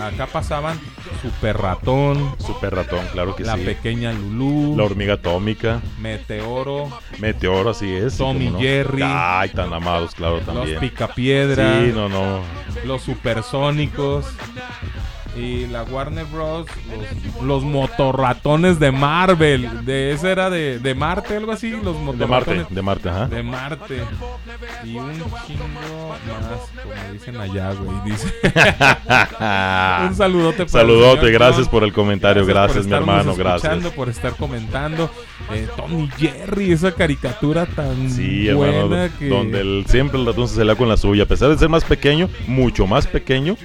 acá 0.00 0.26
pasaban 0.26 0.78
Super 1.20 1.56
Ratón, 1.58 2.34
Super 2.38 2.74
ratón, 2.74 3.06
claro 3.12 3.34
que 3.36 3.44
La 3.44 3.56
sí. 3.56 3.62
Pequeña 3.62 4.12
Lulú, 4.12 4.74
La 4.76 4.84
hormiga 4.84 5.14
atómica, 5.14 5.80
Meteoro, 6.00 6.88
Meteoro, 7.18 7.70
así 7.70 7.92
es. 7.92 8.12
sí, 8.14 8.18
Tom 8.18 8.36
y 8.40 8.46
cómo 8.46 8.58
no. 8.58 8.62
Jerry. 8.64 9.02
Ay, 9.04 9.50
tan 9.50 9.72
amados, 9.72 10.14
claro, 10.14 10.40
también. 10.40 10.72
Los 10.72 10.80
Picapiedra, 10.80 11.80
Sí, 11.80 11.92
no, 11.94 12.08
no. 12.08 12.40
los 12.84 13.02
Supersónicos 13.02 14.26
y 15.36 15.66
la 15.66 15.82
Warner 15.84 16.24
Bros. 16.26 16.66
Los, 17.38 17.42
los 17.42 17.62
motorratones 17.64 18.78
de 18.78 18.92
Marvel. 18.92 19.84
De 19.84 20.12
ese 20.12 20.30
era 20.30 20.50
de, 20.50 20.78
de 20.78 20.94
Marte, 20.94 21.36
algo 21.36 21.52
así. 21.52 21.70
Los 21.70 21.82
De 21.84 22.26
Marte, 22.26 22.26
motorratones 22.26 22.66
de 22.74 22.82
Marte, 22.82 23.08
ajá. 23.08 23.26
de 23.26 23.42
Marte. 23.42 24.02
Y 24.84 24.96
un 24.96 25.12
chingo 25.46 25.68
más, 25.68 26.60
como 26.82 27.12
dicen 27.12 27.36
allá, 27.40 27.72
güey. 27.72 27.96
Dice. 28.04 28.32
un 30.08 30.14
saludote 30.14 30.58
para 30.58 30.68
Saludote, 30.68 31.20
señor 31.20 31.32
gracias 31.32 31.68
por 31.68 31.84
el 31.84 31.92
comentario, 31.92 32.44
gracias, 32.46 32.86
mi 32.86 32.92
hermano, 32.94 33.34
gracias. 33.34 33.86
por 33.92 34.08
estar 34.08 34.34
comentando. 34.36 35.10
Eh, 35.52 35.66
Tommy 35.76 36.08
Jerry, 36.18 36.72
esa 36.72 36.92
caricatura 36.92 37.66
tan 37.66 38.10
Sí, 38.10 38.50
buena 38.52 38.78
hermano, 38.78 39.12
que... 39.18 39.28
donde 39.28 39.60
el- 39.60 39.84
siempre 39.88 40.18
el 40.20 40.26
ratón 40.26 40.48
se 40.48 40.56
salía 40.56 40.74
con 40.76 40.88
la 40.88 40.96
suya. 40.96 41.24
A 41.24 41.26
pesar 41.26 41.48
de 41.50 41.58
ser 41.58 41.68
más 41.68 41.84
pequeño, 41.84 42.28
mucho 42.46 42.86
más 42.86 43.06
pequeño, 43.06 43.56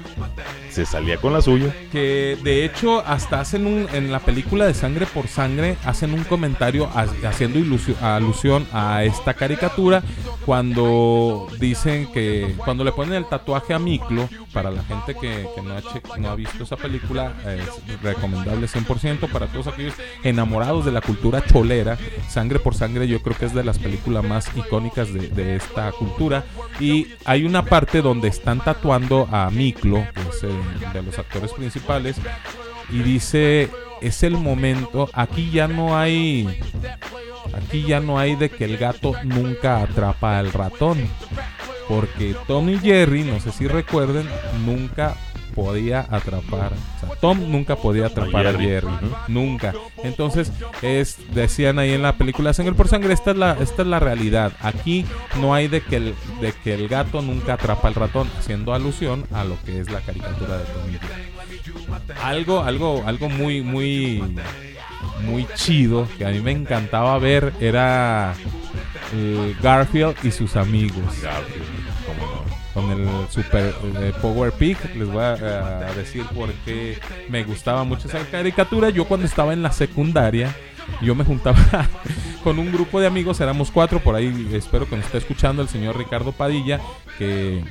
se 0.78 0.86
salía 0.86 1.18
con 1.18 1.34
la 1.34 1.42
suya. 1.42 1.74
que 1.92 2.38
de 2.44 2.64
hecho 2.64 3.04
hasta 3.06 3.40
hacen 3.40 3.66
un 3.66 3.88
en 3.94 4.12
la 4.12 4.20
película 4.20 4.66
de 4.68 4.76
Sangre 4.76 5.08
por 5.08 5.28
Sangre 5.28 5.76
hacen 5.86 6.14
un 6.14 6.24
comentario 6.24 6.88
ha- 6.94 7.08
haciendo 7.28 7.58
ilusio- 7.58 7.96
alusión 8.00 8.68
a 8.72 9.04
esta 9.04 9.34
caricatura 9.34 10.04
cuando 10.46 11.48
dicen 11.60 12.12
que 12.12 12.54
cuando 12.64 12.84
le 12.84 12.92
ponen 12.92 13.14
el 13.16 13.26
tatuaje 13.28 13.74
a 13.74 13.80
Miklo 13.80 14.30
para 14.54 14.72
la 14.72 14.84
gente 14.84 15.14
que, 15.14 15.46
que 15.56 15.62
no, 15.62 15.74
ha 15.76 15.82
che- 15.82 16.02
no 16.20 16.30
ha 16.30 16.36
visto 16.36 16.64
esa 16.64 16.76
película 16.78 17.34
es 17.46 18.02
recomendable 18.04 18.68
100% 18.68 19.30
para 19.32 19.48
todos 19.48 19.68
aquellos 19.68 19.94
enamorados 20.24 20.86
de 20.86 20.92
la 20.92 21.02
cultura 21.02 21.44
cholera 21.46 21.98
Sangre 22.30 22.60
por 22.60 22.76
Sangre 22.76 23.08
yo 23.08 23.22
creo 23.22 23.36
que 23.38 23.46
es 23.46 23.54
de 23.54 23.64
las 23.64 23.80
películas 23.80 24.24
más 24.24 24.50
icónicas 24.56 25.14
de, 25.14 25.28
de 25.30 25.56
esta 25.58 25.92
cultura 25.92 26.44
y 26.80 27.08
hay 27.26 27.46
una 27.46 27.64
parte 27.66 28.02
donde 28.02 28.28
están 28.28 28.60
tatuando 28.64 29.28
a 29.32 29.50
Miklo 29.52 30.04
que 30.14 30.22
es 30.30 30.44
eh, 30.44 30.50
de 30.94 31.02
los 31.04 31.18
actores 31.20 31.52
principales 31.54 32.18
y 32.90 33.00
dice 33.00 33.70
es 34.02 34.24
el 34.24 34.38
momento 34.38 35.10
aquí 35.14 35.50
ya 35.52 35.68
no 35.68 35.98
hay 35.98 36.62
aquí 37.54 37.84
ya 37.84 38.00
no 38.00 38.20
hay 38.20 38.36
de 38.36 38.50
que 38.50 38.66
el 38.66 38.78
gato 38.78 39.14
nunca 39.24 39.82
atrapa 39.82 40.40
al 40.40 40.52
ratón 40.52 40.98
porque 41.88 42.36
Tom 42.48 42.70
y 42.70 42.80
Jerry 42.80 43.24
no 43.24 43.40
sé 43.40 43.52
si 43.52 43.68
recuerden 43.68 44.28
nunca 44.66 45.16
podía 45.56 46.06
atrapar 46.10 46.74
o 46.74 47.00
sea, 47.00 47.16
Tom 47.20 47.52
nunca 47.52 47.76
podía 47.76 48.08
atrapar 48.08 48.48
a 48.48 48.52
Jerry. 48.52 48.66
Jerry 48.66 48.90
nunca. 49.28 49.74
Entonces 50.04 50.52
es 50.82 51.18
decían 51.34 51.80
ahí 51.80 51.94
en 51.94 52.02
la 52.02 52.18
película 52.18 52.54
Sangre 52.54 52.74
por 52.74 52.88
Sangre 52.88 53.14
esta 53.14 53.32
es 53.32 53.38
la 53.38 53.58
esta 53.60 53.82
es 53.82 53.88
la 53.88 54.00
realidad. 54.00 54.54
Aquí 54.62 55.06
no 55.40 55.54
hay 55.54 55.68
de 55.68 55.82
que 55.82 55.98
el 55.98 56.16
de 56.42 56.54
que 56.64 56.74
el 56.74 56.88
gato 56.88 57.22
nunca 57.22 57.54
atrapa 57.54 57.88
al 57.88 57.96
ratón 57.96 58.30
haciendo 58.38 58.74
alusión 58.74 59.26
a 59.34 59.44
lo 59.44 59.58
que 59.64 59.80
es 59.80 59.90
la 59.90 60.02
caricatura 60.02 60.58
de 60.58 60.66
Tom 60.66 60.88
algo, 62.24 62.64
algo, 62.64 63.04
algo 63.06 63.30
muy, 63.30 63.62
muy, 63.62 64.24
muy 65.22 65.48
chido 65.56 66.08
que 66.18 66.26
a 66.26 66.30
mí 66.30 66.40
me 66.40 66.52
encantaba 66.52 67.18
ver 67.20 67.54
era 67.60 68.34
eh, 69.14 69.56
Garfield 69.62 70.16
y 70.24 70.32
sus 70.32 70.56
amigos. 70.56 71.04
Con 72.78 72.92
el 72.92 73.08
Super 73.32 73.74
eh, 74.02 74.14
Power 74.22 74.52
Pig, 74.52 74.78
les 74.96 75.08
voy 75.08 75.24
a, 75.24 75.34
a 75.34 75.94
decir 75.96 76.24
por 76.36 76.52
qué 76.64 77.00
me 77.28 77.44
gustaba 77.44 77.84
mucho 77.84 78.08
esa 78.08 78.24
caricatura. 78.30 78.92
Yo 78.92 79.06
cuando 79.06 79.26
estaba 79.26 79.52
en 79.54 79.64
la 79.64 79.72
secundaria, 79.72 80.56
yo 81.02 81.16
me 81.16 81.24
juntaba 81.24 81.58
con 82.44 82.60
un 82.60 82.72
grupo 82.72 83.00
de 83.02 83.08
amigos, 83.08 83.42
éramos 83.42 83.72
cuatro, 83.72 84.00
por 84.00 84.14
ahí 84.14 84.48
espero 84.54 84.88
que 84.88 84.96
nos 84.96 85.06
esté 85.06 85.18
escuchando 85.18 85.64
el 85.64 85.70
señor 85.70 85.98
Ricardo 85.98 86.34
Padilla, 86.34 86.80
que 87.18 87.64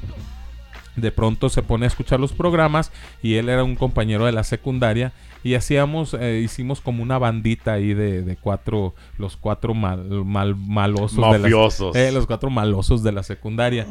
de 0.97 1.13
pronto 1.13 1.51
se 1.51 1.63
pone 1.63 1.85
a 1.85 1.89
escuchar 1.89 2.19
los 2.19 2.33
programas 2.33 2.91
y 3.23 3.35
él 3.35 3.49
era 3.49 3.63
un 3.63 3.77
compañero 3.77 4.25
de 4.27 4.33
la 4.33 4.43
secundaria 4.43 5.13
y 5.45 5.55
hacíamos, 5.55 6.15
eh, 6.19 6.41
hicimos 6.43 6.81
como 6.81 7.03
una 7.05 7.19
bandita 7.19 7.75
ahí 7.75 7.95
de, 7.95 8.23
de 8.23 8.37
cuatro, 8.37 8.95
los 9.19 9.37
cuatro 9.37 9.73
mal, 9.73 10.09
mal- 10.25 10.57
malosos. 10.57 11.17
de 11.33 11.39
la- 11.39 11.49
eh, 11.95 12.11
los 12.11 12.27
cuatro 12.27 12.51
malosos 12.51 13.05
de 13.05 13.13
la 13.13 13.23
secundaria. 13.23 13.87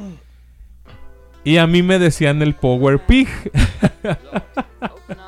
Y 1.46 1.58
a 1.58 1.68
mí 1.68 1.84
me 1.84 2.00
decían 2.00 2.42
el 2.42 2.56
Power 2.56 3.00
Pig. 3.00 3.30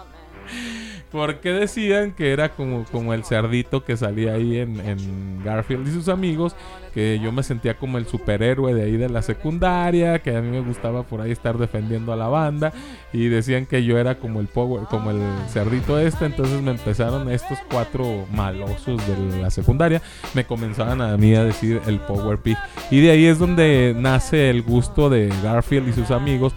Porque 1.11 1.51
decían 1.51 2.11
que 2.11 2.33
era 2.33 2.49
como, 2.49 2.83
como 2.91 3.13
el 3.13 3.23
cerdito 3.23 3.85
que 3.85 3.95
salía 3.95 4.33
ahí 4.33 4.59
en, 4.59 5.41
Garfield 5.43 5.87
y 5.87 5.91
sus 5.91 6.09
amigos, 6.09 6.55
que 6.93 7.19
yo 7.23 7.31
me 7.31 7.43
sentía 7.43 7.77
como 7.77 7.97
el 7.97 8.07
superhéroe 8.07 8.73
de 8.73 8.83
ahí 8.83 8.97
de 8.97 9.07
la 9.07 9.21
secundaria, 9.21 10.19
que 10.19 10.35
a 10.35 10.41
mí 10.41 10.49
me 10.49 10.59
gustaba 10.59 11.03
por 11.03 11.21
ahí 11.21 11.31
estar 11.31 11.57
defendiendo 11.57 12.11
a 12.11 12.17
la 12.17 12.27
banda, 12.27 12.73
y 13.13 13.27
decían 13.27 13.65
que 13.65 13.85
yo 13.85 13.97
era 13.97 14.15
como 14.15 14.41
el 14.41 14.47
power, 14.47 14.83
como 14.89 15.11
el 15.11 15.21
cerdito 15.47 15.97
este, 15.97 16.25
entonces 16.25 16.61
me 16.61 16.71
empezaron 16.71 17.31
estos 17.31 17.57
cuatro 17.71 18.25
malosos 18.33 19.01
de 19.07 19.41
la 19.41 19.49
secundaria, 19.49 20.01
me 20.33 20.45
comenzaban 20.45 21.01
a 21.01 21.15
mí 21.15 21.33
a 21.35 21.45
decir 21.45 21.79
el 21.87 21.99
Power 21.99 22.39
Pig, 22.39 22.57
y 22.91 22.99
de 22.99 23.11
ahí 23.11 23.25
es 23.25 23.39
donde 23.39 23.95
nace 23.97 24.49
el 24.49 24.61
gusto 24.61 25.09
de 25.09 25.31
Garfield 25.41 25.87
y 25.87 25.93
sus 25.93 26.11
amigos 26.11 26.53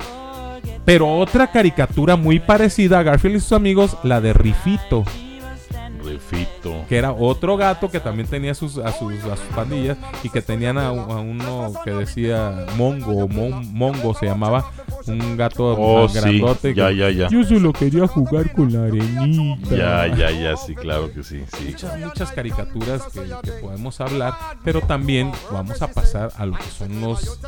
Pero 0.91 1.09
otra 1.19 1.47
caricatura 1.53 2.17
muy 2.17 2.41
parecida 2.41 2.99
a 2.99 3.05
Garfield 3.05 3.37
y 3.37 3.41
sus 3.41 3.53
amigos, 3.53 3.97
la 4.03 4.21
de 4.21 4.33
Rifito. 4.33 5.05
Rifito. 6.05 6.85
Que 6.89 6.97
era 6.97 7.13
otro 7.13 7.57
gato 7.57 7.89
que 7.91 8.01
también 8.01 8.27
tenía 8.27 8.55
sus, 8.55 8.77
a, 8.79 8.91
sus, 8.91 9.13
a 9.23 9.37
sus 9.37 9.47
pandillas 9.55 9.97
y 10.25 10.31
que 10.31 10.43
tenían 10.43 10.79
a, 10.79 10.91
un- 10.91 11.11
a 11.13 11.21
uno 11.21 11.73
que 11.85 11.93
decía 11.93 12.67
Mongo, 12.77 13.29
Mon- 13.29 13.73
Mongo 13.73 14.15
se 14.15 14.27
llamaba, 14.27 14.69
un 15.07 15.37
gato 15.37 15.75
Oh, 15.79 16.03
más 16.05 16.13
sí, 16.13 16.19
grandote. 16.19 16.75
ya, 16.75 16.89
que, 16.89 16.97
ya, 16.97 17.11
ya. 17.11 17.29
Yo 17.29 17.45
solo 17.45 17.73
quería 17.73 18.09
jugar 18.09 18.51
con 18.53 18.73
la 18.73 18.85
arenita. 18.85 19.77
Ya, 19.77 20.07
ya, 20.09 20.31
ya, 20.33 20.57
sí, 20.57 20.75
claro 20.75 21.13
que 21.13 21.23
sí, 21.23 21.45
sí. 21.57 21.67
Muchas, 21.69 21.99
muchas 22.01 22.33
caricaturas 22.33 23.03
que, 23.13 23.21
que 23.45 23.53
podemos 23.61 24.01
hablar, 24.01 24.33
pero 24.65 24.81
también 24.81 25.31
vamos 25.53 25.81
a 25.83 25.89
pasar 25.93 26.33
a 26.37 26.47
lo 26.47 26.57
que 26.57 26.65
son 26.77 27.01
los 27.01 27.39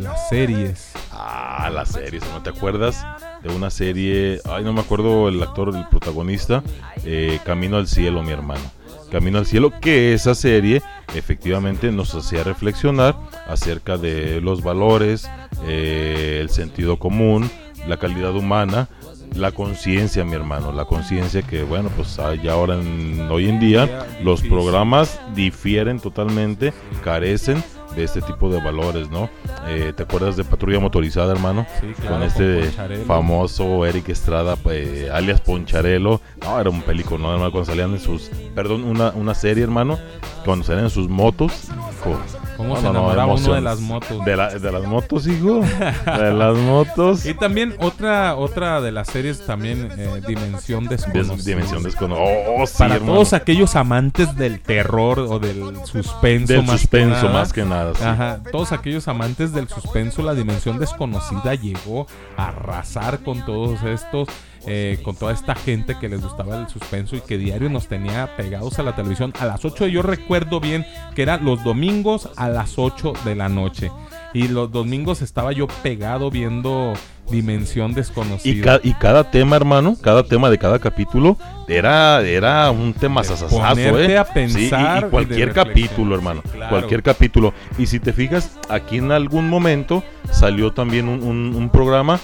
las 0.00 0.28
series. 0.28 0.92
Ah, 1.10 1.70
las 1.72 1.90
series, 1.90 2.22
¿no 2.32 2.42
te 2.42 2.50
acuerdas 2.50 3.04
de 3.42 3.54
una 3.54 3.70
serie? 3.70 4.40
Ay, 4.44 4.64
no 4.64 4.72
me 4.72 4.80
acuerdo 4.80 5.28
el 5.28 5.42
actor, 5.42 5.74
el 5.74 5.86
protagonista, 5.88 6.62
eh, 7.04 7.38
Camino 7.44 7.76
al 7.76 7.86
Cielo, 7.86 8.22
mi 8.22 8.32
hermano. 8.32 8.62
Camino 9.10 9.38
al 9.38 9.46
Cielo, 9.46 9.72
que 9.80 10.14
esa 10.14 10.34
serie 10.34 10.82
efectivamente 11.14 11.92
nos 11.92 12.14
hacía 12.14 12.44
reflexionar 12.44 13.14
acerca 13.46 13.98
de 13.98 14.40
los 14.40 14.62
valores, 14.62 15.28
eh, 15.66 16.38
el 16.40 16.48
sentido 16.48 16.98
común, 16.98 17.50
la 17.86 17.98
calidad 17.98 18.34
humana, 18.34 18.88
la 19.34 19.52
conciencia, 19.52 20.24
mi 20.24 20.34
hermano, 20.34 20.72
la 20.72 20.86
conciencia 20.86 21.42
que, 21.42 21.62
bueno, 21.62 21.90
pues 21.94 22.18
hay 22.18 22.48
ahora 22.48 22.74
en, 22.80 23.28
hoy 23.30 23.48
en 23.48 23.60
día 23.60 24.06
los 24.22 24.42
programas 24.42 25.20
difieren 25.34 26.00
totalmente, 26.00 26.72
carecen 27.04 27.62
de 27.94 28.04
este 28.04 28.22
tipo 28.22 28.50
de 28.50 28.60
valores, 28.60 29.10
¿no? 29.10 29.28
Eh, 29.66 29.92
¿Te 29.94 30.02
acuerdas 30.02 30.36
de 30.36 30.44
Patrulla 30.44 30.80
Motorizada, 30.80 31.32
hermano? 31.32 31.66
Sí, 31.80 31.88
claro, 32.00 32.16
con 32.16 32.22
este 32.22 32.70
con 32.76 33.06
famoso 33.06 33.86
Eric 33.86 34.08
Estrada, 34.08 34.56
eh, 34.70 35.10
alias 35.12 35.40
Poncharelo. 35.40 36.20
No, 36.42 36.60
era 36.60 36.70
un 36.70 36.82
película, 36.82 37.22
¿no? 37.22 37.32
hermano? 37.32 37.50
Cuando 37.50 37.66
salían 37.66 37.92
en 37.92 38.00
sus, 38.00 38.30
perdón, 38.54 38.84
una, 38.84 39.10
una 39.10 39.34
serie, 39.34 39.64
hermano, 39.64 39.98
cuando 40.44 40.64
salían 40.64 40.86
en 40.86 40.90
sus 40.90 41.08
motos. 41.08 41.64
hijo. 41.64 42.18
¿Cómo 42.56 42.76
se 42.76 42.86
enamoraba 42.86 43.34
uno 43.34 43.54
de 43.54 43.60
las 43.60 43.80
motos? 43.80 44.24
De, 44.24 44.36
la- 44.36 44.50
de 44.58 44.72
las 44.72 44.84
motos, 44.84 45.26
hijo. 45.26 45.60
de 45.60 46.32
las 46.32 46.56
motos. 46.56 47.24
Y 47.26 47.34
también 47.34 47.74
otra 47.80 48.34
otra 48.36 48.80
de 48.80 48.92
las 48.92 49.08
series 49.08 49.44
también 49.46 49.88
eh, 49.96 50.20
Dimensión 50.26 50.84
Desconocida. 50.86 51.42
Dimensión 51.44 51.82
Desconocida. 51.82 52.26
Oh, 52.56 52.66
sí, 52.66 52.74
Para 52.78 52.94
hermano. 52.96 53.14
todos 53.14 53.32
aquellos 53.32 53.74
amantes 53.76 54.36
del 54.36 54.60
terror 54.60 55.18
o 55.20 55.38
del 55.38 55.76
suspenso 55.86 56.52
Del 56.52 56.62
más 56.66 56.80
suspenso 56.80 57.16
que 57.20 57.26
nada. 57.26 57.32
más 57.38 57.52
que 57.52 57.64
nada, 57.64 57.94
sí. 57.94 58.04
Ajá, 58.04 58.40
todos 58.50 58.72
aquellos 58.72 59.08
amantes 59.08 59.52
del 59.52 59.68
suspenso, 59.68 60.22
la 60.22 60.34
Dimensión 60.34 60.78
Desconocida 60.78 61.54
llegó 61.54 62.06
a 62.36 62.48
arrasar 62.48 63.20
con 63.20 63.44
todos 63.44 63.82
estos 63.82 64.28
eh, 64.66 64.98
con 65.02 65.16
toda 65.16 65.32
esta 65.32 65.54
gente 65.54 65.96
que 65.98 66.08
les 66.08 66.22
gustaba 66.22 66.56
el 66.60 66.68
suspenso 66.68 67.16
y 67.16 67.20
que 67.20 67.38
diario 67.38 67.68
nos 67.68 67.88
tenía 67.88 68.36
pegados 68.36 68.78
a 68.78 68.82
la 68.82 68.94
televisión 68.94 69.32
a 69.40 69.46
las 69.46 69.64
8. 69.64 69.86
Yo 69.88 70.02
recuerdo 70.02 70.60
bien 70.60 70.86
que 71.14 71.22
eran 71.22 71.44
los 71.44 71.62
domingos 71.64 72.28
a 72.36 72.48
las 72.48 72.78
8 72.78 73.12
de 73.24 73.34
la 73.34 73.48
noche. 73.48 73.90
Y 74.34 74.48
los 74.48 74.72
domingos 74.72 75.20
estaba 75.20 75.52
yo 75.52 75.66
pegado 75.82 76.30
viendo 76.30 76.94
Dimensión 77.30 77.90
Y, 77.92 77.94
Desconocida. 77.94 78.64
ca- 78.78 78.80
y 78.82 78.94
cada 78.94 79.30
tema, 79.30 79.56
hermano, 79.56 79.96
cada 80.00 80.22
tema 80.24 80.48
de 80.50 80.58
cada 80.58 80.78
capítulo 80.78 81.36
era, 81.68 82.20
era 82.22 82.70
un 82.70 82.92
tema 82.94 83.22
sasasazo, 83.24 83.98
¿eh? 83.98 84.16
a 84.18 84.24
Sí, 84.24 84.30
y- 84.30 84.34
pensar 84.34 85.04
y 85.06 85.10
cualquier 85.10 85.52
capítulo, 85.52 86.14
hermano. 86.14 86.42
Claro. 86.52 86.70
Cualquier 86.70 87.02
capítulo. 87.02 87.52
Y 87.78 87.86
si 87.86 88.00
te 88.00 88.12
fijas, 88.12 88.58
aquí 88.68 88.98
en 88.98 89.12
algún 89.12 89.48
momento 89.48 90.02
salió 90.30 90.72
también 90.72 91.08
un, 91.08 91.22
un- 91.22 91.54
un 91.54 91.68
programa 91.70 92.18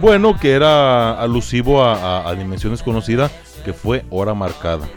bueno 0.00 0.38
que 0.38 0.52
era 0.52 1.20
alusivo 1.20 1.82
a, 1.82 1.94
a- 2.22 2.28
a 2.28 2.34
Dimensión 2.34 2.72
Desconocida, 2.72 3.30
que 3.64 3.72
fue 3.72 4.04
Hora 4.10 4.34
Marcada. 4.34 4.88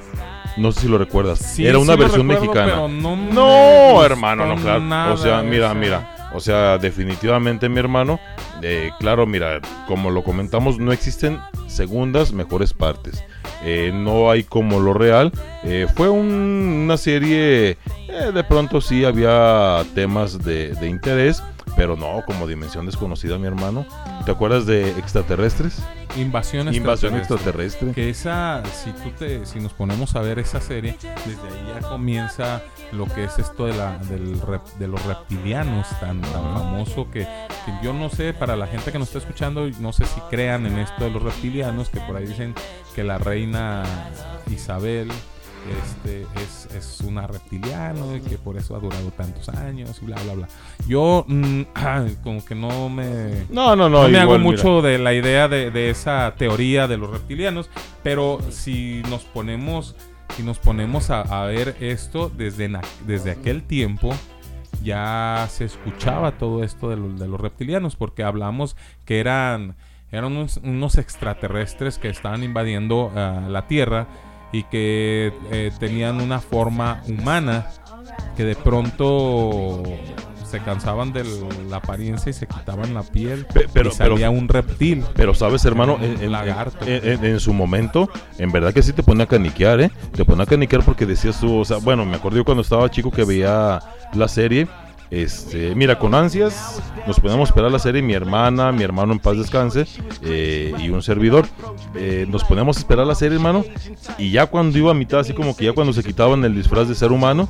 No 0.57 0.71
sé 0.73 0.81
si 0.81 0.87
lo 0.89 0.97
recuerdas. 0.97 1.39
Sí, 1.39 1.65
era 1.65 1.77
una 1.79 1.93
sí 1.93 1.99
versión 1.99 2.27
recuerdo, 2.29 2.53
mexicana. 2.53 2.87
no 2.89 3.15
No, 3.15 4.03
hermano, 4.03 4.45
no, 4.47 4.55
claro. 4.61 4.81
nada 4.81 5.13
o 5.13 5.17
sea, 5.17 5.41
mira, 5.41 5.73
mira. 5.73 6.15
O 6.33 6.39
sea, 6.39 6.77
definitivamente, 6.77 7.67
mi 7.69 7.79
hermano, 7.79 8.19
eh, 8.61 8.91
claro, 8.99 9.25
mira, 9.25 9.59
como 9.87 10.09
lo 10.11 10.23
comentamos, 10.23 10.77
no 10.79 10.91
existen 10.93 11.39
segundas 11.67 12.31
mejores 12.33 12.73
partes. 12.73 13.23
Eh, 13.63 13.91
no 13.93 14.31
hay 14.31 14.43
como 14.43 14.79
lo 14.79 14.93
real. 14.93 15.31
Eh, 15.63 15.87
fue 15.95 16.09
un- 16.09 16.81
una 16.85 16.97
serie, 16.97 17.71
eh, 18.09 18.31
de 18.33 18.43
pronto 18.45 18.79
sí 18.81 19.03
había 19.05 19.83
temas 19.93 20.41
de, 20.43 20.69
de 20.75 20.87
interés, 20.89 21.43
pero 21.81 21.95
no, 21.97 22.23
como 22.27 22.45
Dimensión 22.45 22.85
Desconocida, 22.85 23.39
mi 23.39 23.47
hermano. 23.47 23.87
¿Te 24.23 24.29
acuerdas 24.29 24.67
de 24.67 24.91
extraterrestres? 24.99 25.79
Invasión 26.15 26.71
Invasión 26.71 27.15
extraterrestre. 27.15 27.89
extraterrestre. 27.89 27.91
Que 27.93 28.09
esa, 28.11 28.61
si 28.71 28.91
tú 28.91 29.09
te, 29.17 29.47
si 29.47 29.59
nos 29.59 29.73
ponemos 29.73 30.15
a 30.15 30.21
ver 30.21 30.37
esa 30.37 30.61
serie, 30.61 30.95
desde 31.01 31.41
ahí 31.41 31.73
ya 31.73 31.89
comienza 31.89 32.61
lo 32.91 33.05
que 33.07 33.23
es 33.23 33.39
esto 33.39 33.65
de 33.65 33.73
la, 33.73 33.97
del 33.97 34.39
rep- 34.41 34.73
de 34.77 34.87
los 34.87 35.03
reptilianos 35.05 35.87
tan, 35.99 36.21
tan 36.21 36.53
famoso 36.53 37.09
que, 37.09 37.21
que 37.21 37.73
yo 37.81 37.93
no 37.93 38.09
sé, 38.09 38.35
para 38.35 38.55
la 38.55 38.67
gente 38.67 38.91
que 38.91 38.99
nos 38.99 39.07
está 39.07 39.17
escuchando, 39.17 39.67
no 39.79 39.91
sé 39.91 40.05
si 40.05 40.19
crean 40.29 40.67
en 40.67 40.77
esto 40.77 41.03
de 41.03 41.09
los 41.09 41.23
reptilianos, 41.23 41.89
que 41.89 41.99
por 42.01 42.15
ahí 42.15 42.27
dicen 42.27 42.53
que 42.93 43.03
la 43.03 43.17
reina 43.17 43.81
Isabel 44.51 45.11
este 45.69 46.25
es, 46.43 46.67
es 46.75 47.01
una 47.01 47.27
reptiliano 47.27 48.15
y 48.15 48.21
que 48.21 48.37
por 48.37 48.57
eso 48.57 48.75
ha 48.75 48.79
durado 48.79 49.11
tantos 49.11 49.47
años 49.49 49.99
y 50.01 50.05
bla 50.05 50.15
bla 50.23 50.33
bla. 50.33 50.47
Yo 50.87 51.23
mm, 51.27 51.61
como 52.23 52.43
que 52.43 52.55
no 52.55 52.89
me 52.89 53.45
No, 53.49 53.75
no, 53.75 53.89
no, 53.89 54.07
me 54.09 54.19
hago 54.19 54.37
mucho 54.39 54.81
de 54.81 54.97
la 54.97 55.13
idea 55.13 55.47
de, 55.47 55.69
de 55.71 55.89
esa 55.89 56.33
teoría 56.37 56.87
de 56.87 56.97
los 56.97 57.09
reptilianos, 57.11 57.69
pero 58.03 58.39
si 58.49 59.01
nos 59.09 59.23
ponemos 59.23 59.95
si 60.35 60.43
nos 60.43 60.59
ponemos 60.59 61.09
a, 61.09 61.21
a 61.21 61.45
ver 61.45 61.75
esto 61.81 62.29
desde, 62.35 62.71
desde 63.05 63.31
aquel 63.31 63.63
tiempo 63.63 64.11
ya 64.81 65.45
se 65.49 65.65
escuchaba 65.65 66.37
todo 66.37 66.63
esto 66.63 66.89
de, 66.89 66.95
los- 66.95 67.19
de 67.19 67.27
los 67.27 67.39
reptilianos 67.39 67.95
porque 67.95 68.23
hablamos 68.23 68.75
que 69.05 69.19
eran 69.19 69.75
eran 70.11 70.25
unos, 70.33 70.57
unos 70.57 70.97
extraterrestres 70.97 71.97
que 71.97 72.09
estaban 72.09 72.43
invadiendo 72.43 73.11
ah, 73.15 73.43
la 73.49 73.67
Tierra 73.67 74.07
y 74.51 74.63
que 74.63 75.33
eh, 75.51 75.71
tenían 75.79 76.21
una 76.21 76.39
forma 76.39 77.01
humana 77.07 77.67
que 78.35 78.43
de 78.43 78.55
pronto 78.55 79.83
se 80.49 80.59
cansaban 80.59 81.13
de 81.13 81.23
la 81.69 81.77
apariencia 81.77 82.29
y 82.29 82.33
se 82.33 82.45
quitaban 82.45 82.93
la 82.93 83.03
piel 83.03 83.45
Pe- 83.53 83.67
pero- 83.71 83.89
y 83.89 83.93
salía 83.93 84.15
pero- 84.27 84.31
un 84.31 84.49
reptil. 84.49 85.05
Pero 85.15 85.33
sabes, 85.33 85.63
hermano, 85.63 85.97
en, 86.01 86.21
en- 86.21 86.31
lagarto. 86.31 86.85
en 86.85 87.39
su 87.39 87.53
momento, 87.53 88.09
en 88.37 88.51
verdad 88.51 88.73
que 88.73 88.83
sí 88.83 88.91
te 88.91 89.01
pone 89.01 89.23
a 89.23 89.27
caniquear, 89.27 89.79
¿eh? 89.79 89.91
Te 90.13 90.25
pone 90.25 90.43
a 90.43 90.45
caniquear 90.45 90.83
porque 90.83 91.05
decías 91.05 91.39
tú, 91.39 91.59
o 91.59 91.63
sea, 91.65 91.77
bueno, 91.77 92.05
me 92.05 92.17
acuerdo 92.17 92.37
yo 92.39 92.43
cuando 92.45 92.63
estaba 92.63 92.91
chico 92.91 93.11
que 93.11 93.23
veía 93.23 93.79
la 94.13 94.27
serie. 94.27 94.67
Este, 95.11 95.75
mira, 95.75 95.99
con 95.99 96.15
ansias 96.15 96.81
nos 97.05 97.19
podíamos 97.19 97.49
esperar 97.49 97.69
la 97.69 97.79
serie, 97.79 98.01
mi 98.01 98.13
hermana, 98.13 98.71
mi 98.71 98.81
hermano 98.83 99.11
en 99.11 99.19
paz 99.19 99.37
descanse 99.37 99.85
eh, 100.23 100.73
y 100.79 100.89
un 100.89 101.01
servidor. 101.03 101.45
Eh, 101.95 102.25
nos 102.29 102.45
poníamos 102.45 102.77
a 102.77 102.79
esperar 102.79 103.05
la 103.05 103.15
serie, 103.15 103.35
hermano, 103.35 103.65
y 104.17 104.31
ya 104.31 104.45
cuando 104.45 104.77
iba 104.77 104.91
a 104.91 104.93
mitad, 104.93 105.19
así 105.19 105.33
como 105.33 105.55
que 105.55 105.65
ya 105.65 105.73
cuando 105.73 105.91
se 105.91 106.01
quitaban 106.01 106.45
el 106.45 106.55
disfraz 106.55 106.87
de 106.87 106.95
ser 106.95 107.11
humano, 107.11 107.49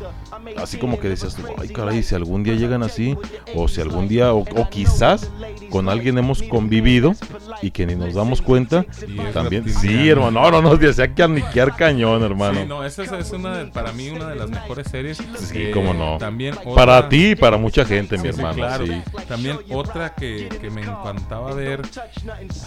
así 0.57 0.78
como 0.80 0.99
que 0.99 1.07
decías 1.09 1.38
ay 1.59 1.70
caray, 1.70 2.01
si 2.01 2.16
algún 2.16 2.43
día 2.43 2.55
llegan 2.55 2.82
así, 2.82 3.16
o 3.53 3.68
si 3.68 3.80
algún 3.80 4.07
día, 4.07 4.34
o, 4.34 4.39
o 4.39 4.70
quizás 4.70 5.30
con 5.70 5.88
alguien 5.88 6.18
hemos 6.18 6.41
convivido 6.41 7.14
y 7.62 7.70
que 7.70 7.86
ni 7.86 7.95
nos 7.95 8.16
damos 8.16 8.41
cuenta, 8.41 8.86
también, 9.34 9.70
sí, 9.70 10.09
hermano, 10.09 10.32
no, 10.32 10.49
no, 10.49 10.62
no, 10.64 10.78
decía 10.78 11.14
que 11.14 11.22
aniquear 11.22 11.76
cañón, 11.76 12.24
hermano. 12.24 12.62
Sí, 12.62 12.68
no, 12.68 12.84
esa 12.84 13.03
es, 13.20 13.32
una 13.32 13.57
de- 13.59 13.66
para 13.72 13.91
mí 13.91 14.09
una 14.09 14.30
de 14.30 14.36
las 14.36 14.49
mejores 14.49 14.88
series. 14.89 15.18
Sí, 15.18 15.53
Eh, 15.57 15.72
cómo 15.74 15.93
no. 15.93 16.18
También 16.18 16.55
otra- 16.57 16.74
Para 16.74 17.09
ti 17.09 17.28
y 17.32 17.36
para 17.52 17.62
mucha 17.62 17.84
gente, 17.84 18.18
mi 18.18 18.24
Sí, 18.24 18.34
sí, 18.34 18.39
hermano, 18.39 18.56
claro. 18.56 18.86
sí. 18.86 18.93
También 19.28 19.58
otra 19.72 20.16
que, 20.16 20.47
que 20.62 20.70
me 20.70 20.84
encantaba 20.84 21.54
ver, 21.54 21.82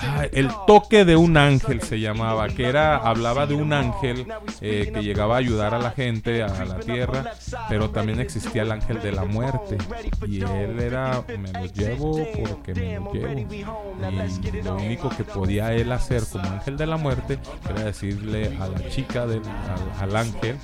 ah, 0.03 0.27
el 0.31 0.51
toque 0.67 1.07
de 1.07 1.17
un 1.17 1.39
ángel 1.39 1.81
se 1.81 2.01
llamaba, 2.01 2.49
que 2.49 2.69
era 2.69 2.99
hablaba 2.99 3.47
de 3.47 3.55
un 3.55 3.73
ángel 3.73 4.27
eh, 4.61 4.91
que 4.93 5.03
llegaba 5.03 5.37
a 5.37 5.39
ayudar 5.39 5.73
a 5.75 5.79
la 5.79 5.91
gente 5.91 6.43
a 6.43 6.67
la 6.67 6.81
tierra, 6.81 7.33
pero 7.71 7.89
también 7.91 8.21
existía 8.21 8.61
el 8.61 8.73
ángel 8.73 9.01
de 9.01 9.13
la 9.13 9.25
muerte 9.25 9.79
y 10.27 10.43
él 10.43 10.79
era 10.79 11.25
me 11.39 11.51
lo 11.51 11.65
llevo 11.65 12.19
porque 12.47 12.75
me 12.75 12.97
lo 12.97 13.11
llevo 13.11 13.41
y 13.41 14.63
lo 14.63 14.77
único 14.77 15.09
que 15.09 15.25
podía 15.25 15.73
él 15.73 15.93
hacer 15.93 16.25
como 16.31 16.47
ángel 16.47 16.77
de 16.77 16.87
la 16.87 16.99
muerte 16.99 17.39
era 17.71 17.85
decirle 17.85 18.55
a 18.61 18.69
la 18.69 18.87
chica 18.91 19.27
del 19.27 19.41
al, 19.47 20.11
al 20.11 20.17
ángel 20.17 20.59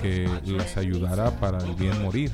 que 0.00 0.28
les 0.44 0.76
ayudara 0.76 1.30
para 1.32 1.58
el 1.58 1.74
bien 1.74 2.00
morir 2.02 2.30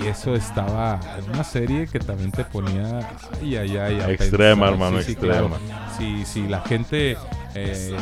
y 0.00 0.06
eso 0.06 0.34
estaba 0.34 1.00
en 1.18 1.30
una 1.30 1.44
serie 1.44 1.86
que 1.86 1.98
también 1.98 2.30
te 2.32 2.44
ponía 2.44 3.00
ay, 3.40 3.56
ay, 3.56 3.76
ay, 3.76 4.00
Extrema, 4.14 4.66
pensar. 4.68 4.72
hermano, 4.72 4.98
Sí, 4.98 5.04
sí, 5.04 5.12
extrema. 5.12 5.56
claro. 5.58 5.58
Si, 5.98 6.24
si 6.24 6.48
la 6.48 6.60
gente 6.62 7.16
eh, 7.54 7.96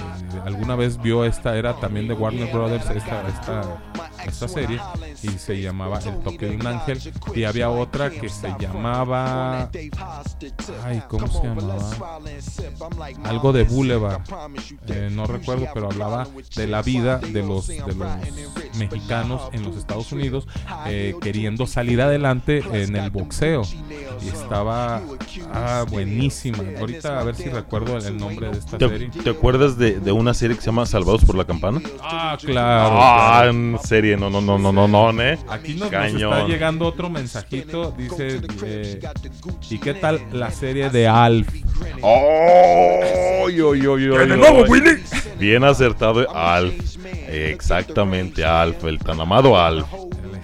alguna 0.45 0.77
vez 0.77 1.01
vio 1.01 1.25
esta, 1.25 1.57
era 1.57 1.75
también 1.75 2.09
de 2.09 2.15
Warner 2.15 2.53
Brothers, 2.53 2.89
esta, 2.91 3.29
esta, 3.29 3.83
esta 4.27 4.49
serie, 4.49 4.81
y 5.23 5.29
se 5.29 5.61
llamaba 5.61 5.99
El 5.99 6.19
toque 6.21 6.47
de 6.47 6.57
un 6.57 6.67
ángel. 6.67 6.99
Y 7.35 7.45
había 7.45 7.71
otra 7.71 8.11
que 8.11 8.29
se 8.29 8.55
llamaba. 8.59 9.71
Ay, 10.85 11.03
¿cómo 11.09 11.27
se 11.27 11.43
llamaba? 11.43 11.79
Algo 13.25 13.53
de 13.53 13.65
Boulevard. 13.65 14.23
Eh, 14.89 15.11
no 15.13 15.27
recuerdo, 15.27 15.67
pero 15.75 15.87
hablaba 15.87 16.27
de 16.57 16.67
la 16.67 16.83
vida 16.83 17.19
de 17.19 17.43
los, 17.43 17.67
de 17.67 17.95
los 17.95 18.09
mexicanos 18.77 19.43
en 19.53 19.63
los 19.65 19.77
Estados 19.77 20.13
Unidos 20.13 20.47
eh, 20.87 21.15
queriendo 21.21 21.67
salir 21.67 22.01
adelante 22.01 22.63
en 22.73 22.97
el 22.97 23.11
boxeo. 23.11 23.63
Y 24.23 24.29
estaba 24.29 25.03
ah, 25.53 25.85
buenísima. 25.91 26.59
Ahorita 26.79 27.21
a 27.21 27.25
ver 27.25 27.35
si 27.35 27.49
recuerdo 27.49 27.99
el 27.99 28.17
nombre 28.17 28.51
de 28.51 28.59
esta 28.59 28.79
¿Te, 28.79 28.89
serie. 28.89 29.11
te 29.11 29.31
acuerdas 29.43 29.77
de, 29.77 29.99
de 29.99 30.13
una 30.13 30.35
serie 30.35 30.55
que 30.55 30.63
se 30.63 30.67
llama 30.67 30.87
Salvados 30.87 31.25
por 31.25 31.35
la 31.35 31.45
Campana? 31.45 31.83
Ah, 32.01 32.39
claro. 32.41 32.97
Ah, 32.97 33.47
en 33.49 33.77
serie, 33.83 34.17
no, 34.17 34.31
no, 34.31 34.41
no, 34.41 34.57
no, 34.57 34.73
no, 34.73 34.87
no, 34.87 35.21
¿eh? 35.21 35.37
Aquí 35.49 35.75
nos, 35.75 35.93
está 35.93 36.47
llegando 36.47 36.87
otro 36.87 37.11
mensajito. 37.11 37.91
Dice: 37.91 38.41
eh, 38.65 39.01
¿Y 39.69 39.79
qué 39.79 39.95
tal 39.95 40.23
la 40.31 40.53
serie 40.53 40.91
de 40.91 41.09
Alf? 41.09 41.49
¡Oh! 42.03 43.49
Yo, 43.49 43.75
yo, 43.75 43.99
yo, 43.99 44.13
¿Qué 44.17 44.27
de 44.27 44.37
nuevo. 44.37 44.63
Willy? 44.69 45.03
Bien 45.41 45.65
acertado, 45.65 46.25
Alf. 46.33 46.75
Exactamente, 47.29 48.45
Alf, 48.45 48.85
el 48.85 49.01
tan 49.01 49.21
amado 49.21 49.61
Alf. 49.61 49.89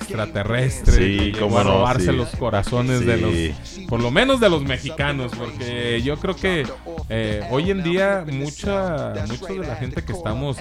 Extraterrestre. 0.01 0.92
Sí, 0.94 1.18
llegó 1.32 1.40
cómo 1.49 1.59
a 1.59 1.64
no, 1.64 1.70
robarse 1.70 2.11
sí. 2.11 2.16
los 2.16 2.28
corazones 2.36 3.05
de 3.05 3.16
los. 3.16 3.86
Por 3.88 4.01
lo 4.03 4.11
menos 4.11 4.40
de 4.40 4.49
los 4.49 4.62
mexicanos. 4.62 5.32
Porque 5.36 6.01
yo 6.03 6.16
creo 6.18 6.34
que 6.36 6.66
eh, 7.09 7.42
hoy 7.51 7.70
en 7.70 7.82
día, 7.82 8.24
mucha, 8.30 9.14
mucha 9.28 9.53
de 9.53 9.66
la 9.66 9.76
gente 9.76 10.03
que 10.05 10.12
estamos 10.12 10.57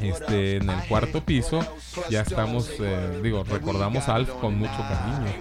este, 0.00 0.56
en 0.56 0.70
el 0.70 0.80
cuarto 0.88 1.22
piso, 1.24 1.60
ya 2.10 2.20
estamos, 2.22 2.70
eh, 2.80 3.20
digo, 3.22 3.44
recordamos 3.44 4.08
a 4.08 4.14
Alf 4.16 4.30
con 4.40 4.58
mucho 4.58 4.76
cariño. 4.76 5.32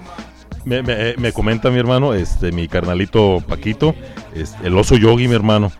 Me, 0.65 0.81
me- 0.83 1.15
me 1.17 1.31
comenta 1.31 1.69
mi 1.69 1.79
hermano, 1.79 2.13
este, 2.13 2.51
mi 2.51 2.67
carnalito 2.67 3.41
Paquito, 3.47 3.95
es 4.35 4.55
el 4.63 4.77
oso 4.77 4.95
yogi, 4.97 5.27
mi 5.27 5.35
hermano. 5.35 5.71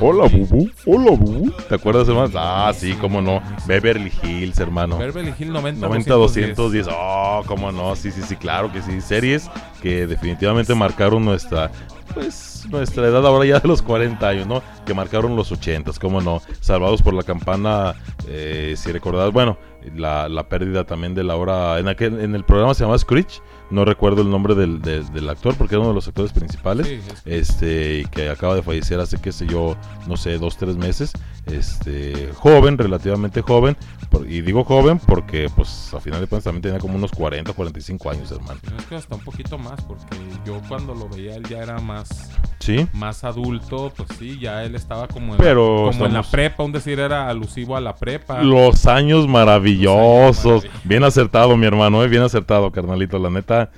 Hola, 0.00 0.28
bubu. 0.28 0.70
Hola, 0.86 1.10
bubu. 1.10 1.50
¿Te 1.68 1.74
acuerdas, 1.74 2.08
hermano? 2.08 2.30
Ah, 2.36 2.72
sí, 2.74 2.94
cómo 3.00 3.20
no. 3.20 3.42
Beverly 3.66 4.12
Hills, 4.22 4.58
hermano. 4.58 4.98
Beverly 4.98 5.32
Hills 5.38 5.52
90 5.52 5.86
90 5.86 6.14
210. 6.14 6.88
Oh, 6.90 7.42
cómo 7.46 7.72
no. 7.72 7.96
Sí, 7.96 8.10
sí, 8.10 8.22
sí, 8.22 8.36
claro 8.36 8.72
que 8.72 8.82
sí. 8.82 9.00
Series 9.00 9.50
que 9.82 10.06
definitivamente 10.06 10.74
marcaron 10.74 11.24
nuestra 11.24 11.70
pues 12.14 12.66
nuestra 12.70 13.06
edad 13.06 13.26
ahora 13.26 13.46
ya 13.46 13.58
de 13.58 13.68
los 13.68 13.82
40 13.82 14.26
años, 14.26 14.46
¿no? 14.46 14.62
Que 14.84 14.94
marcaron 14.94 15.36
los 15.36 15.50
80, 15.50 15.92
cómo 16.00 16.20
no. 16.20 16.42
Salvados 16.60 17.02
por 17.02 17.14
la 17.14 17.22
campana, 17.22 17.94
eh, 18.28 18.74
si 18.76 18.92
recordás, 18.92 19.32
bueno, 19.32 19.58
la, 19.96 20.28
la 20.28 20.48
pérdida 20.48 20.84
también 20.84 21.14
de 21.14 21.24
la 21.24 21.36
hora. 21.36 21.78
En, 21.78 21.88
aquel, 21.88 22.20
en 22.20 22.34
el 22.34 22.44
programa 22.44 22.74
se 22.74 22.80
llamaba 22.84 22.98
Screech, 22.98 23.42
no 23.70 23.84
recuerdo 23.84 24.22
el 24.22 24.30
nombre 24.30 24.54
del, 24.54 24.80
del- 24.82 25.10
del 25.12 25.28
actor 25.28 25.54
porque 25.56 25.74
era 25.74 25.80
uno 25.80 25.90
de 25.90 25.94
los 25.94 26.08
actores 26.08 26.32
principales. 26.32 26.86
Sí, 26.86 27.00
Este, 27.24 28.00
y 28.00 28.04
que 28.06 28.28
acaba 28.30 28.54
de 28.54 28.62
fallecer 28.62 29.00
hace, 29.00 29.20
qué 29.20 29.32
sé 29.32 29.46
yo, 29.46 29.76
no 30.06 30.16
sé, 30.16 30.38
dos, 30.38 30.56
tres 30.56 30.76
meses. 30.76 31.12
Este, 31.46 32.30
joven, 32.34 32.78
relativamente 32.78 33.42
joven. 33.42 33.76
por- 34.10 34.28
y 34.30 34.42
digo 34.42 34.62
joven 34.64 34.98
porque, 34.98 35.48
pues, 35.56 35.92
a 35.94 35.98
final 36.00 36.20
de 36.20 36.26
cuentas 36.26 36.44
también 36.44 36.60
tenía 36.60 36.78
como 36.78 36.96
unos 36.96 37.10
40, 37.12 37.54
45 37.54 38.10
años, 38.10 38.30
hermano. 38.30 38.60
Es 38.78 38.84
que 38.84 38.94
hasta 38.94 39.14
un 39.14 39.22
poquito 39.24 39.56
más, 39.56 39.80
porque 39.84 40.04
yo 40.44 40.60
cuando 40.68 40.94
lo 40.94 41.08
veía 41.08 41.34
él 41.34 41.44
ya 41.48 41.58
era 41.62 41.78
más, 41.78 42.30
Sí. 42.58 42.86
más 42.92 43.24
adulto, 43.24 43.90
pues 43.96 44.10
sí, 44.18 44.38
ya 44.38 44.64
él 44.64 44.74
estaba 44.74 45.08
como 45.08 45.32
en, 45.34 45.38
Pero 45.40 45.88
como 45.90 46.04
en 46.04 46.12
la 46.12 46.22
prepa, 46.22 46.62
un 46.62 46.72
decir 46.72 47.00
era 47.00 47.28
alusivo 47.30 47.74
a 47.74 47.80
la 47.80 47.94
prepa. 47.96 48.42
Los 48.42 48.84
años 48.86 49.26
maravillosos. 49.28 50.66
Bien 50.84 51.04
acertado, 51.04 51.56
mi 51.56 51.66
hermano, 51.66 52.04
eh, 52.04 52.08
bien 52.08 52.22
acertado, 52.22 52.70
carnalito. 52.70 53.18
La 53.18 53.30
neta, 53.30 53.70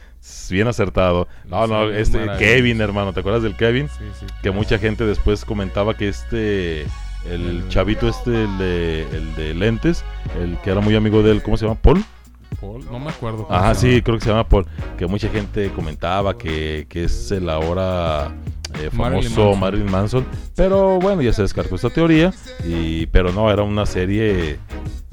bien 0.50 0.66
acertado. 0.66 1.28
No, 1.44 1.66
no, 1.68 1.88
este. 1.90 2.18
Kevin, 2.38 2.80
hermano, 2.80 3.12
¿te 3.12 3.20
acuerdas 3.20 3.42
del 3.44 3.54
Kevin? 3.56 3.88
Sí, 3.88 4.04
sí, 4.18 4.26
que 4.42 4.50
mucha 4.50 4.78
gente 4.78 5.04
después 5.06 5.44
comentaba 5.44 5.94
que 5.94 6.08
este, 6.08 6.86
el 7.30 7.68
chavito 7.68 8.08
este, 8.08 8.44
el 8.44 8.58
de, 8.58 9.02
el 9.16 9.34
de 9.34 9.54
lentes, 9.54 10.04
el 10.40 10.58
que 10.58 10.70
era 10.70 10.80
muy 10.80 10.94
amigo 10.94 11.22
de 11.22 11.32
él, 11.32 11.42
¿cómo 11.42 11.56
se 11.56 11.66
llama? 11.66 11.80
Paul. 11.80 12.04
Paul, 12.60 12.84
no 12.90 12.98
me 12.98 13.10
acuerdo. 13.10 13.46
Ajá, 13.50 13.74
sí, 13.74 14.00
creo 14.02 14.18
que 14.18 14.24
se 14.24 14.30
llama 14.30 14.48
Paul. 14.48 14.66
Que 14.96 15.06
mucha 15.06 15.28
gente 15.28 15.70
comentaba 15.70 16.36
que, 16.36 16.86
que 16.88 17.04
es 17.04 17.30
el 17.30 17.48
ahora 17.48 18.32
eh, 18.80 18.90
Marilyn 18.92 19.30
famoso 19.30 19.40
Manson. 19.40 19.60
Marilyn 19.60 19.90
Manson. 19.90 20.26
Pero 20.54 20.98
bueno, 20.98 21.22
ya 21.22 21.32
se 21.32 21.42
descartó 21.42 21.74
esta 21.74 21.90
teoría. 21.90 22.32
Y, 22.64 23.06
pero 23.06 23.32
no, 23.32 23.50
era 23.50 23.62
una 23.62 23.86
serie 23.86 24.58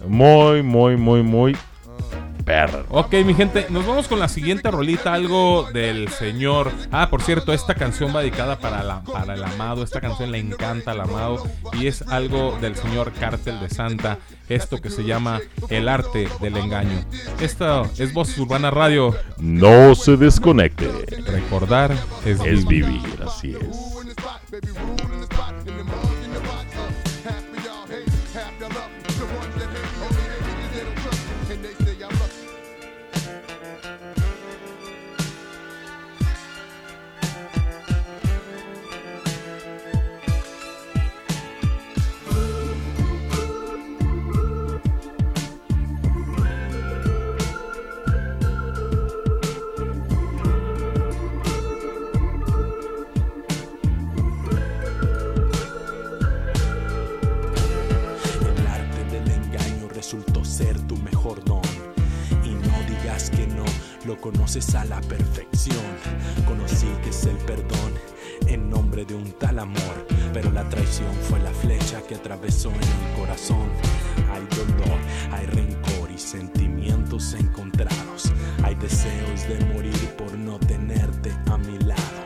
muy, 0.07 0.61
muy, 0.61 0.97
muy, 0.97 1.23
muy 1.23 1.57
perra. 2.43 2.83
Ok, 2.89 3.13
mi 3.25 3.33
gente, 3.33 3.67
nos 3.69 3.85
vamos 3.85 4.07
con 4.07 4.19
la 4.19 4.27
siguiente 4.27 4.69
rolita, 4.71 5.13
algo 5.13 5.69
del 5.71 6.09
señor. 6.09 6.71
Ah, 6.91 7.09
por 7.09 7.21
cierto, 7.21 7.53
esta 7.53 7.75
canción 7.75 8.15
va 8.15 8.21
dedicada 8.21 8.59
para, 8.59 8.83
la, 8.83 9.03
para 9.03 9.33
el 9.33 9.43
amado. 9.43 9.83
Esta 9.83 10.01
canción 10.01 10.31
le 10.31 10.39
encanta 10.39 10.91
al 10.91 11.01
amado. 11.01 11.43
Y 11.73 11.87
es 11.87 12.01
algo 12.03 12.57
del 12.61 12.75
señor 12.75 13.11
Cártel 13.13 13.59
de 13.59 13.69
Santa. 13.69 14.17
Esto 14.49 14.81
que 14.81 14.89
se 14.89 15.03
llama 15.03 15.39
El 15.69 15.87
arte 15.87 16.27
del 16.41 16.57
engaño. 16.57 17.05
Esto 17.39 17.89
es 17.97 18.13
Voz 18.13 18.37
Urbana 18.37 18.69
Radio. 18.69 19.15
No 19.37 19.95
se 19.95 20.17
desconecte. 20.17 20.89
Recordar 21.25 21.91
es, 22.25 22.39
Es 22.41 22.67
vivir. 22.67 22.85
vivir, 22.85 23.19
así 23.25 23.55
es. 23.55 23.77
Lo 64.11 64.19
conoces 64.19 64.75
a 64.75 64.83
la 64.83 64.99
perfección. 64.99 65.85
Conocí 66.45 66.87
que 67.01 67.11
es 67.11 67.23
el 67.23 67.37
perdón 67.37 67.93
en 68.45 68.69
nombre 68.69 69.05
de 69.05 69.15
un 69.15 69.31
tal 69.39 69.57
amor. 69.57 70.05
Pero 70.33 70.51
la 70.51 70.67
traición 70.67 71.13
fue 71.29 71.39
la 71.39 71.51
flecha 71.51 72.01
que 72.01 72.15
atravesó 72.15 72.71
en 72.71 72.75
el 72.75 73.17
corazón. 73.17 73.69
Hay 74.33 74.45
dolor, 74.57 74.99
hay 75.31 75.45
rencor 75.45 76.11
y 76.13 76.17
sentimientos 76.17 77.33
encontrados. 77.35 78.33
Hay 78.63 78.75
deseos 78.75 79.47
de 79.47 79.63
morir 79.73 80.09
por 80.17 80.37
no 80.37 80.59
tenerte 80.59 81.31
a 81.49 81.57
mi 81.57 81.79
lado. 81.79 82.21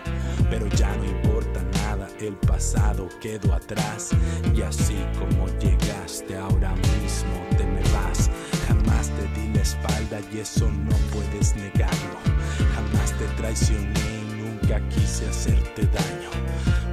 Pero 0.50 0.66
ya 0.70 0.96
no 0.98 1.06
importa 1.06 1.62
nada, 1.84 2.08
el 2.20 2.34
pasado 2.34 3.10
quedó 3.22 3.54
atrás. 3.54 4.10
Y 4.56 4.64
así 4.64 4.98
como 5.20 5.48
llegaste, 5.60 6.36
ahora 6.36 6.74
mismo 6.74 7.46
te 7.56 7.64
me 7.64 7.82
vas. 7.94 8.32
Te 9.06 9.40
di 9.40 9.54
la 9.54 9.62
espalda 9.62 10.20
y 10.34 10.40
eso 10.40 10.68
no 10.72 10.96
puedes 11.14 11.56
negarlo. 11.56 12.18
Jamás 12.74 13.12
te 13.20 13.26
traicioné 13.38 14.00
y 14.22 14.42
nunca 14.42 14.80
quise 14.90 15.28
hacerte 15.28 15.84
daño. 15.88 16.32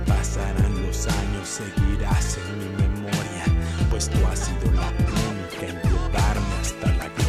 Pasarán 0.07 0.83
los 0.83 1.07
años, 1.07 1.49
seguirás 1.49 2.39
en 2.39 2.59
mi 2.59 2.69
memoria, 2.83 3.45
pues 3.91 4.11
tú 4.11 4.19
has 4.27 4.41
sido 4.41 4.73
la 4.73 4.89
única 4.89 5.67
en 5.67 5.81
llevarme 5.83 6.55
hasta 6.61 6.87
la 6.93 7.22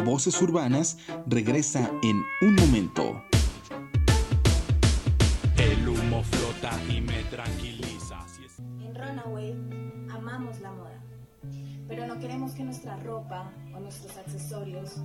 Porque 0.00 0.10
Voces 0.12 0.40
Urbanas 0.40 0.96
regresa 1.26 1.90
en 2.02 2.22
un 2.40 2.54
momento. 2.54 3.22
El 5.58 5.88
humo 5.88 6.22
flota 6.22 6.70
y 6.88 7.00
me 7.00 7.22
tranquiliza. 7.24 8.18
En 8.80 8.94
Runaway 8.94 9.54
amamos 10.10 10.60
la 10.60 10.72
moda, 10.72 11.02
pero 11.86 12.06
no 12.06 12.18
queremos 12.18 12.52
que 12.52 12.64
nuestra 12.64 12.96
ropa 12.96 13.52
o 13.74 13.80
nuestros 13.80 14.16
accesorios 14.16 14.96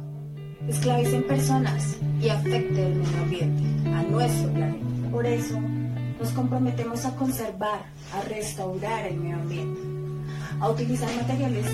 esclavicen 0.67 1.27
personas 1.27 1.97
y 2.21 2.29
afecte 2.29 2.87
el 2.87 2.95
medio 2.95 3.21
ambiente, 3.21 3.89
a 3.89 4.03
nuestro 4.03 4.53
planeta. 4.53 5.09
Por 5.11 5.25
eso 5.25 5.59
nos 6.19 6.29
comprometemos 6.29 7.05
a 7.05 7.15
conservar, 7.15 7.85
a 8.13 8.21
restaurar 8.21 9.07
el 9.07 9.17
medio 9.17 9.35
ambiente, 9.37 9.81
a 10.59 10.69
utilizar 10.69 11.13
materiales 11.15 11.65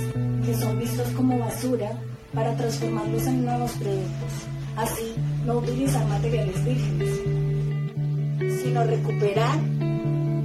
que 0.44 0.56
son 0.56 0.80
vistos 0.80 1.08
como 1.10 1.38
basura 1.38 1.92
para 2.34 2.56
transformarlos 2.56 3.26
en 3.28 3.46
nuevos 3.46 3.72
productos. 3.72 4.32
Así, 4.78 5.16
no 5.46 5.58
utilizar 5.58 6.06
materiales 6.08 6.64
vírgenes, 6.64 7.10
sino 8.62 8.84
recuperar, 8.84 9.60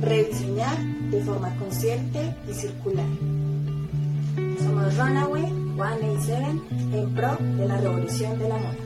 rediseñar 0.01 0.77
de 1.11 1.21
forma 1.23 1.55
consciente 1.57 2.35
y 2.49 2.55
circular. 2.55 3.07
Somos 4.59 4.97
Runaway 4.97 5.45
187 5.77 6.45
en 6.93 7.15
pro 7.15 7.37
de 7.39 7.69
la 7.69 7.77
revolución 7.79 8.39
de 8.39 8.49
la 8.49 8.57
moda. 8.57 8.86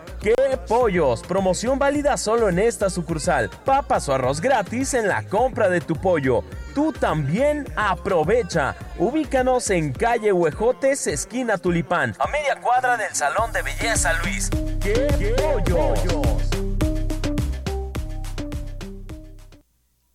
¡Qué 0.21 0.35
pollos! 0.67 1.23
Promoción 1.23 1.79
válida 1.79 2.15
solo 2.15 2.47
en 2.47 2.59
esta 2.59 2.91
sucursal. 2.91 3.49
Papas 3.65 4.07
o 4.07 4.13
arroz 4.13 4.39
gratis 4.39 4.93
en 4.93 5.07
la 5.07 5.23
compra 5.23 5.67
de 5.67 5.81
tu 5.81 5.95
pollo. 5.95 6.43
Tú 6.75 6.93
también 6.93 7.65
aprovecha. 7.75 8.75
Ubícanos 8.99 9.71
en 9.71 9.91
calle 9.91 10.31
Huejotes, 10.31 11.07
esquina 11.07 11.57
Tulipán, 11.57 12.13
a 12.19 12.27
media 12.27 12.55
cuadra 12.61 12.97
del 12.97 13.15
Salón 13.15 13.51
de 13.51 13.63
Belleza 13.63 14.13
Luis. 14.21 14.51
¡Qué, 14.79 15.33
pollos! 15.37 15.99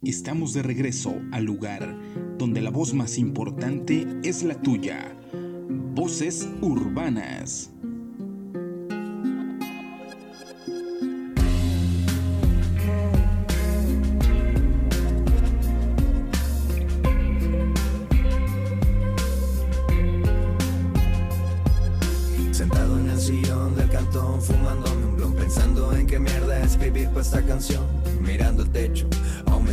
Estamos 0.02 0.54
de 0.54 0.62
regreso 0.62 1.16
al 1.32 1.42
lugar 1.42 1.84
donde 2.38 2.60
la 2.60 2.70
voz 2.70 2.94
más 2.94 3.18
importante 3.18 4.06
es 4.22 4.44
la 4.44 4.54
tuya. 4.54 5.16
Voces 5.68 6.48
urbanas. 6.60 7.70
Fumándome 24.40 25.06
un 25.06 25.16
blon, 25.16 25.34
pensando 25.34 25.92
en 25.94 26.06
qué 26.06 26.18
mierda 26.18 26.60
escribir 26.60 27.08
para 27.08 27.20
esta 27.22 27.42
canción. 27.42 27.84
Mirando 28.20 28.62
el 28.62 28.70
techo, 28.70 29.06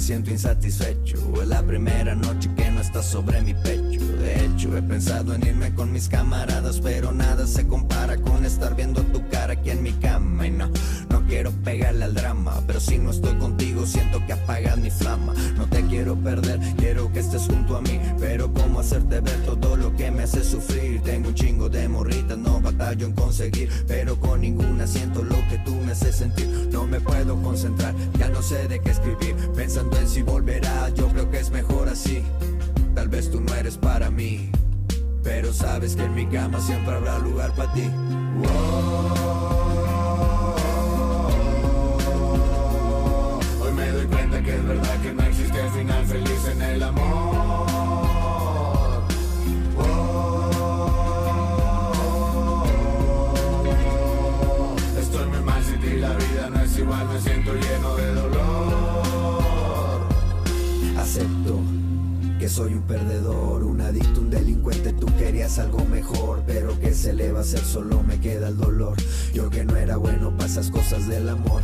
siento 0.03 0.31
insatisfecho. 0.31 1.17
Es 1.41 1.47
la 1.47 1.63
primera 1.63 2.13
noche 2.13 2.49
que 2.57 2.69
no 2.69 2.81
está 2.81 3.01
sobre 3.01 3.41
mi 3.41 3.53
pecho. 3.53 4.05
De 4.17 4.45
hecho, 4.45 4.75
he 4.75 4.81
pensado 4.81 5.33
en 5.33 5.47
irme 5.47 5.73
con 5.73 5.93
mis 5.93 6.09
camaradas, 6.09 6.81
pero 6.81 7.13
nada 7.13 7.47
se 7.47 7.65
compara 7.65 8.17
con 8.17 8.43
estar 8.45 8.75
viendo 8.75 9.01
tu 9.01 9.25
cara 9.29 9.53
aquí 9.53 9.69
en 9.69 9.81
mi 9.81 9.93
cama. 9.93 10.45
Y 10.45 10.51
no, 10.51 10.69
no 11.09 11.25
quiero 11.25 11.51
pegarle 11.63 12.03
al 12.03 12.13
drama, 12.15 12.61
pero 12.67 12.81
si 12.81 12.97
no 12.99 13.11
estoy 13.11 13.33
contigo, 13.35 13.85
siento 13.85 14.23
que 14.25 14.33
apagas 14.33 14.77
mi 14.77 14.91
flama. 14.91 15.33
No 15.55 15.67
te 15.67 15.81
quiero 15.83 16.15
perder, 16.17 16.59
quiero 16.75 17.09
que 17.13 17.19
estés 17.19 17.43
junto 17.43 17.77
a 17.77 17.81
mí, 17.81 17.97
pero 18.19 18.53
cómo 18.53 18.81
hacerte 18.81 19.21
ver 19.21 19.45
todo 19.45 19.77
lo 19.77 19.95
que 19.95 20.11
me 20.11 20.23
hace 20.23 20.43
sufrir. 20.43 21.01
Tengo 21.03 21.29
un 21.29 21.35
chingo 21.35 21.69
de 21.69 21.87
morritas, 21.87 22.37
no 22.37 22.59
batallo 22.59 23.07
en 23.07 23.13
conseguir, 23.13 23.69
pero 23.87 24.19
con 24.19 24.41
ninguna 24.41 24.85
siento 24.85 25.23
lo 25.23 25.37
que 25.47 25.59
tú 25.59 25.75
me 25.75 25.93
haces 25.93 26.17
sentir. 26.17 26.69
No 26.73 26.85
me 26.85 26.99
puedo 26.99 27.41
concentrar, 27.41 27.95
ya 28.19 28.27
no 28.27 28.41
sé 28.41 28.67
de 28.67 28.81
qué 28.81 28.91
escribir, 28.91 29.35
pensando 29.55 29.92
si 30.05 30.21
volverá, 30.21 30.89
yo 30.89 31.07
creo 31.09 31.29
que 31.31 31.39
es 31.39 31.49
mejor 31.49 31.89
así. 31.89 32.23
Tal 32.93 33.07
vez 33.09 33.31
tú 33.31 33.41
no 33.41 33.53
eres 33.55 33.77
para 33.77 34.11
mí, 34.11 34.49
pero 35.23 35.51
sabes 35.53 35.95
que 35.95 36.03
en 36.03 36.13
mi 36.13 36.25
cama 36.27 36.59
siempre 36.61 36.93
habrá 36.93 37.17
lugar 37.19 37.51
para 37.55 37.73
ti. 37.73 37.89
Hoy 43.61 43.73
me 43.73 43.89
doy 43.91 44.05
cuenta 44.05 44.41
que 44.43 44.55
es 44.55 44.67
verdad 44.67 45.01
que 45.01 45.13
no 45.13 45.23
existe 45.23 45.69
final 45.69 46.05
feliz 46.05 46.47
en 46.51 46.61
el 46.61 46.83
amor. 46.83 47.63
Estoy 54.99 55.27
muy 55.27 55.41
mal 55.41 55.63
sin 55.63 55.79
ti, 55.79 55.97
la 55.97 56.13
vida 56.13 56.49
no 56.49 56.61
es 56.61 56.77
igual, 56.77 57.07
me 57.07 57.19
siento 57.19 57.53
lleno 57.53 57.95
de 57.95 58.07
dolor. 58.13 58.22
Que 62.43 62.49
soy 62.49 62.73
un 62.73 62.81
perdedor, 62.81 63.63
un 63.63 63.79
adicto, 63.79 64.19
un 64.19 64.29
delincuente, 64.29 64.91
tú 64.91 65.05
querías 65.17 65.59
algo 65.59 65.85
mejor, 65.85 66.43
pero 66.45 66.77
que 66.77 66.93
se 66.93 67.13
le 67.13 67.31
va 67.31 67.39
a 67.39 67.41
hacer, 67.41 67.61
solo 67.61 68.03
me 68.03 68.19
queda 68.19 68.49
el 68.49 68.57
dolor. 68.57 68.97
Yo 69.33 69.49
que 69.49 69.63
no 69.63 69.77
era 69.77 69.95
bueno 69.95 70.29
para 70.35 70.49
esas 70.49 70.69
cosas 70.69 71.07
del 71.07 71.29
amor. 71.29 71.61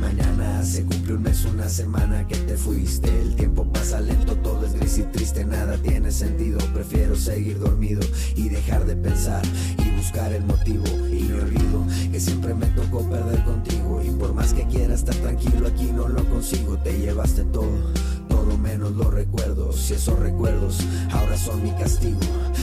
Mañana 0.00 0.64
se 0.64 0.82
cumple 0.82 1.14
un 1.14 1.22
mes, 1.22 1.44
una 1.44 1.68
semana 1.68 2.26
que 2.26 2.34
te 2.34 2.56
fuiste. 2.56 3.08
El 3.20 3.36
tiempo 3.36 3.64
pasa 3.70 4.00
lento, 4.00 4.34
todo 4.38 4.66
es 4.66 4.74
gris 4.74 4.98
y 4.98 5.02
triste, 5.04 5.44
nada 5.44 5.76
tiene 5.76 6.10
sentido. 6.10 6.58
Prefiero 6.74 7.14
seguir 7.14 7.60
dormido 7.60 8.00
y 8.34 8.48
dejar 8.48 8.86
de 8.86 8.96
pensar 8.96 9.42
y 9.78 9.96
buscar 9.96 10.32
el 10.32 10.42
motivo. 10.44 10.86
Y 11.08 11.22
me 11.22 11.40
olvido 11.40 11.86
que 12.10 12.18
siempre 12.18 12.54
me 12.54 12.66
tocó 12.66 13.08
perder 13.08 13.44
contigo. 13.44 14.02
Y 14.04 14.10
por 14.10 14.34
más 14.34 14.54
que 14.54 14.66
quiera 14.66 14.94
estar 14.94 15.14
tranquilo, 15.16 15.68
aquí 15.68 15.92
no 15.92 16.08
lo 16.08 16.24
consigo. 16.30 16.78
Te 16.78 16.98
llevaste 16.98 17.44
todo, 17.44 17.92
todo 18.40 18.56
menos 18.56 18.92
los 18.92 19.12
recuerdos. 19.12 19.90
Y 19.90 19.94
esos 19.94 20.18
recuerdos 20.18 20.78
ahora 21.12 21.36
son 21.36 21.62
mi 21.62 21.72
castigo. 21.72 22.20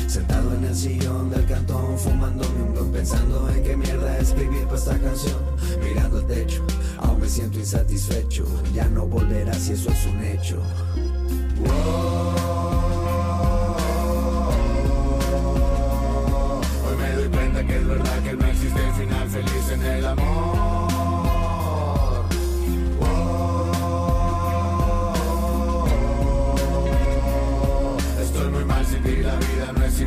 Sentado 0.07 0.55
en 0.55 0.63
el 0.65 0.75
sillón 0.75 1.29
del 1.29 1.45
cantón, 1.45 1.97
fumándome 1.97 2.63
un 2.63 2.73
blunt, 2.73 2.93
pensando 2.93 3.49
en 3.49 3.63
qué 3.63 3.77
mierda 3.77 4.17
escribir 4.17 4.63
para 4.63 4.77
esta 4.77 4.99
canción. 4.99 5.39
Mirando 5.83 6.19
el 6.19 6.25
techo, 6.25 6.63
aún 6.97 7.19
me 7.19 7.29
siento 7.29 7.59
insatisfecho. 7.59 8.45
Ya 8.73 8.87
no 8.89 9.05
volverás 9.05 9.69
y 9.69 9.73
eso 9.73 9.91
es 9.91 10.05
un 10.07 10.23
hecho. 10.23 10.61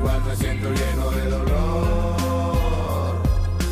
Igual, 0.01 0.23
me 0.25 0.37
siento 0.37 0.69
lleno 0.71 1.11
de 1.11 1.31
dolor. 1.31 1.61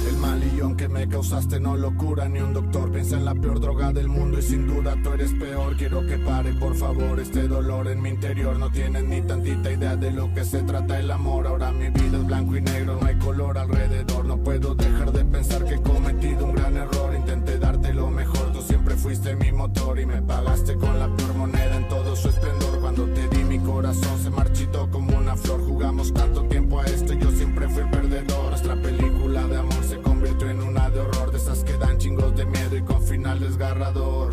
El 0.08 0.16
malillón 0.18 0.76
que 0.76 0.88
me 0.88 1.08
causaste 1.08 1.60
no 1.60 1.76
lo 1.76 1.96
cura 1.96 2.28
ni 2.28 2.40
un 2.40 2.52
doctor. 2.52 2.90
Piensa 2.92 3.16
en 3.16 3.24
la 3.24 3.34
peor 3.34 3.60
droga 3.60 3.92
del 3.92 4.08
mundo 4.08 4.38
y 4.38 4.42
sin 4.42 4.66
duda 4.66 4.94
tú 5.02 5.12
eres 5.12 5.32
peor. 5.32 5.76
Quiero 5.76 6.06
que 6.06 6.18
pare, 6.18 6.52
por 6.54 6.74
favor, 6.74 7.18
este 7.20 7.48
dolor 7.48 7.88
en 7.88 8.02
mi 8.02 8.10
interior. 8.10 8.56
No 8.58 8.70
tienes 8.70 9.04
ni 9.04 9.22
tantita 9.22 9.72
idea 9.72 9.96
de 9.96 10.10
lo 10.10 10.32
que 10.34 10.44
se 10.44 10.62
trata 10.62 10.98
el 10.98 11.10
amor. 11.10 11.46
Ahora 11.46 11.72
mi 11.72 11.88
vida 11.90 12.18
es 12.18 12.26
blanco 12.26 12.56
y 12.56 12.62
negro, 12.62 12.98
no 13.00 13.06
hay 13.06 13.18
color 13.18 13.58
alrededor. 13.58 14.24
No 14.24 14.36
puedo 14.38 14.74
dejar 14.74 15.12
de 15.12 15.24
pensar 15.24 15.64
que 15.64 15.74
he 15.74 15.82
cometido 15.82 16.44
un 16.44 16.54
gran 16.54 16.76
error. 16.76 17.14
Intenté 17.14 17.58
darte 17.58 17.92
lo 17.94 18.10
mejor, 18.10 18.37
fuiste 18.98 19.36
mi 19.36 19.52
motor 19.52 19.98
y 20.00 20.06
me 20.06 20.20
pagaste 20.20 20.74
con 20.74 20.98
la 20.98 21.08
peor 21.16 21.34
moneda 21.34 21.76
en 21.76 21.88
todo 21.88 22.16
su 22.16 22.28
esplendor. 22.28 22.80
Cuando 22.80 23.06
te 23.06 23.28
di 23.28 23.44
mi 23.44 23.58
corazón 23.60 24.18
se 24.22 24.30
marchitó 24.30 24.90
como 24.90 25.16
una 25.16 25.36
flor. 25.36 25.64
Jugamos 25.64 26.12
tanto 26.12 26.42
tiempo 26.44 26.80
a 26.80 26.84
esto 26.84 27.12
y 27.14 27.18
yo 27.18 27.30
siempre 27.30 27.68
fui 27.68 27.82
el 27.82 27.90
perdedor. 27.90 28.50
Nuestra 28.50 28.74
película 28.76 29.46
de 29.46 29.56
amor 29.56 29.84
se 29.84 29.98
convirtió 30.00 30.50
en 30.50 30.62
una 30.62 30.90
de 30.90 31.00
horror, 31.00 31.30
de 31.30 31.38
esas 31.38 31.62
que 31.64 31.76
dan 31.78 31.98
chingos 31.98 32.36
de 32.36 32.44
miedo 32.44 32.76
y 32.76 32.82
con 32.82 33.02
final 33.02 33.38
desgarrador. 33.40 34.32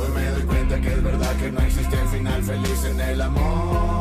Hoy 0.00 0.12
me 0.14 0.26
doy 0.30 0.42
cuenta 0.42 0.80
que 0.80 0.88
es 0.88 1.02
verdad 1.02 1.36
que 1.36 1.52
no 1.52 1.60
existe 1.60 1.96
un 2.02 2.08
final 2.08 2.42
feliz 2.42 2.84
en 2.84 3.00
el 3.00 3.20
amor. 3.22 3.93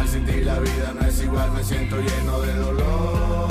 Mal 0.00 0.08
sin 0.08 0.46
la 0.46 0.58
vida 0.58 0.94
no 0.98 1.06
es 1.06 1.22
igual, 1.22 1.52
me 1.52 1.62
siento 1.62 1.96
lleno 1.96 2.40
de 2.40 2.54
dolor. 2.54 3.50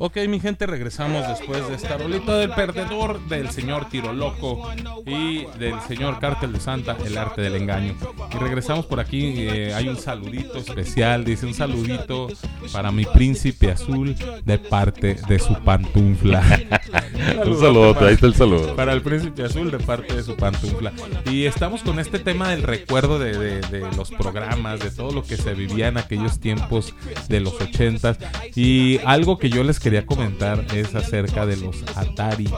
Ok, 0.00 0.16
mi 0.28 0.38
gente, 0.38 0.64
regresamos 0.64 1.26
después 1.26 1.66
de 1.68 1.74
esta 1.74 1.98
rolita 1.98 2.38
del 2.38 2.50
perdedor 2.50 3.20
del 3.26 3.50
señor 3.50 3.88
Tiro 3.88 4.12
Loco 4.12 4.70
y 5.04 5.44
del 5.58 5.80
señor 5.88 6.20
Cártel 6.20 6.52
de 6.52 6.60
Santa, 6.60 6.96
el 7.04 7.18
arte 7.18 7.42
del 7.42 7.56
engaño. 7.56 7.96
Y 8.32 8.36
regresamos 8.38 8.86
por 8.86 9.00
aquí, 9.00 9.34
eh, 9.38 9.74
hay 9.74 9.88
un 9.88 9.96
saludito 9.96 10.58
especial, 10.58 11.24
dice 11.24 11.46
un 11.46 11.54
saludito 11.54 12.28
para 12.72 12.92
mi 12.92 13.06
príncipe 13.06 13.72
azul 13.72 14.14
de 14.44 14.58
parte 14.58 15.16
de 15.28 15.38
su 15.40 15.54
pantufla. 15.64 16.44
Un 17.46 17.58
saludote, 17.58 18.04
ahí 18.04 18.14
está 18.14 18.26
el 18.26 18.34
saludo. 18.34 18.74
Para 18.76 18.92
el 18.92 19.02
príncipe 19.02 19.42
azul 19.44 19.70
de 19.70 19.78
parte 19.78 20.14
de 20.14 20.22
su 20.22 20.36
pantufla. 20.36 20.92
Y 21.30 21.44
estamos 21.46 21.82
con 21.82 21.98
este 21.98 22.18
tema 22.18 22.50
del 22.50 22.62
recuerdo 22.62 23.18
de, 23.18 23.36
de- 23.36 23.60
de 23.60 23.80
los 23.96 24.10
programas, 24.10 24.80
de 24.80 24.90
todo 24.90 25.10
lo 25.12 25.22
que 25.22 25.36
se 25.36 25.54
vivía 25.54 25.88
en 25.88 25.98
aquellos 25.98 26.38
tiempos 26.38 26.94
de 27.28 27.40
los 27.40 27.54
ochentas. 27.60 28.18
Y 28.54 28.98
algo 29.04 29.38
que 29.38 29.50
yo 29.50 29.62
les 29.64 29.80
quería 29.80 30.06
comentar 30.06 30.64
es 30.74 30.94
acerca 30.94 31.44
de 31.46 31.56
los 31.56 31.76
Atari. 31.96 32.48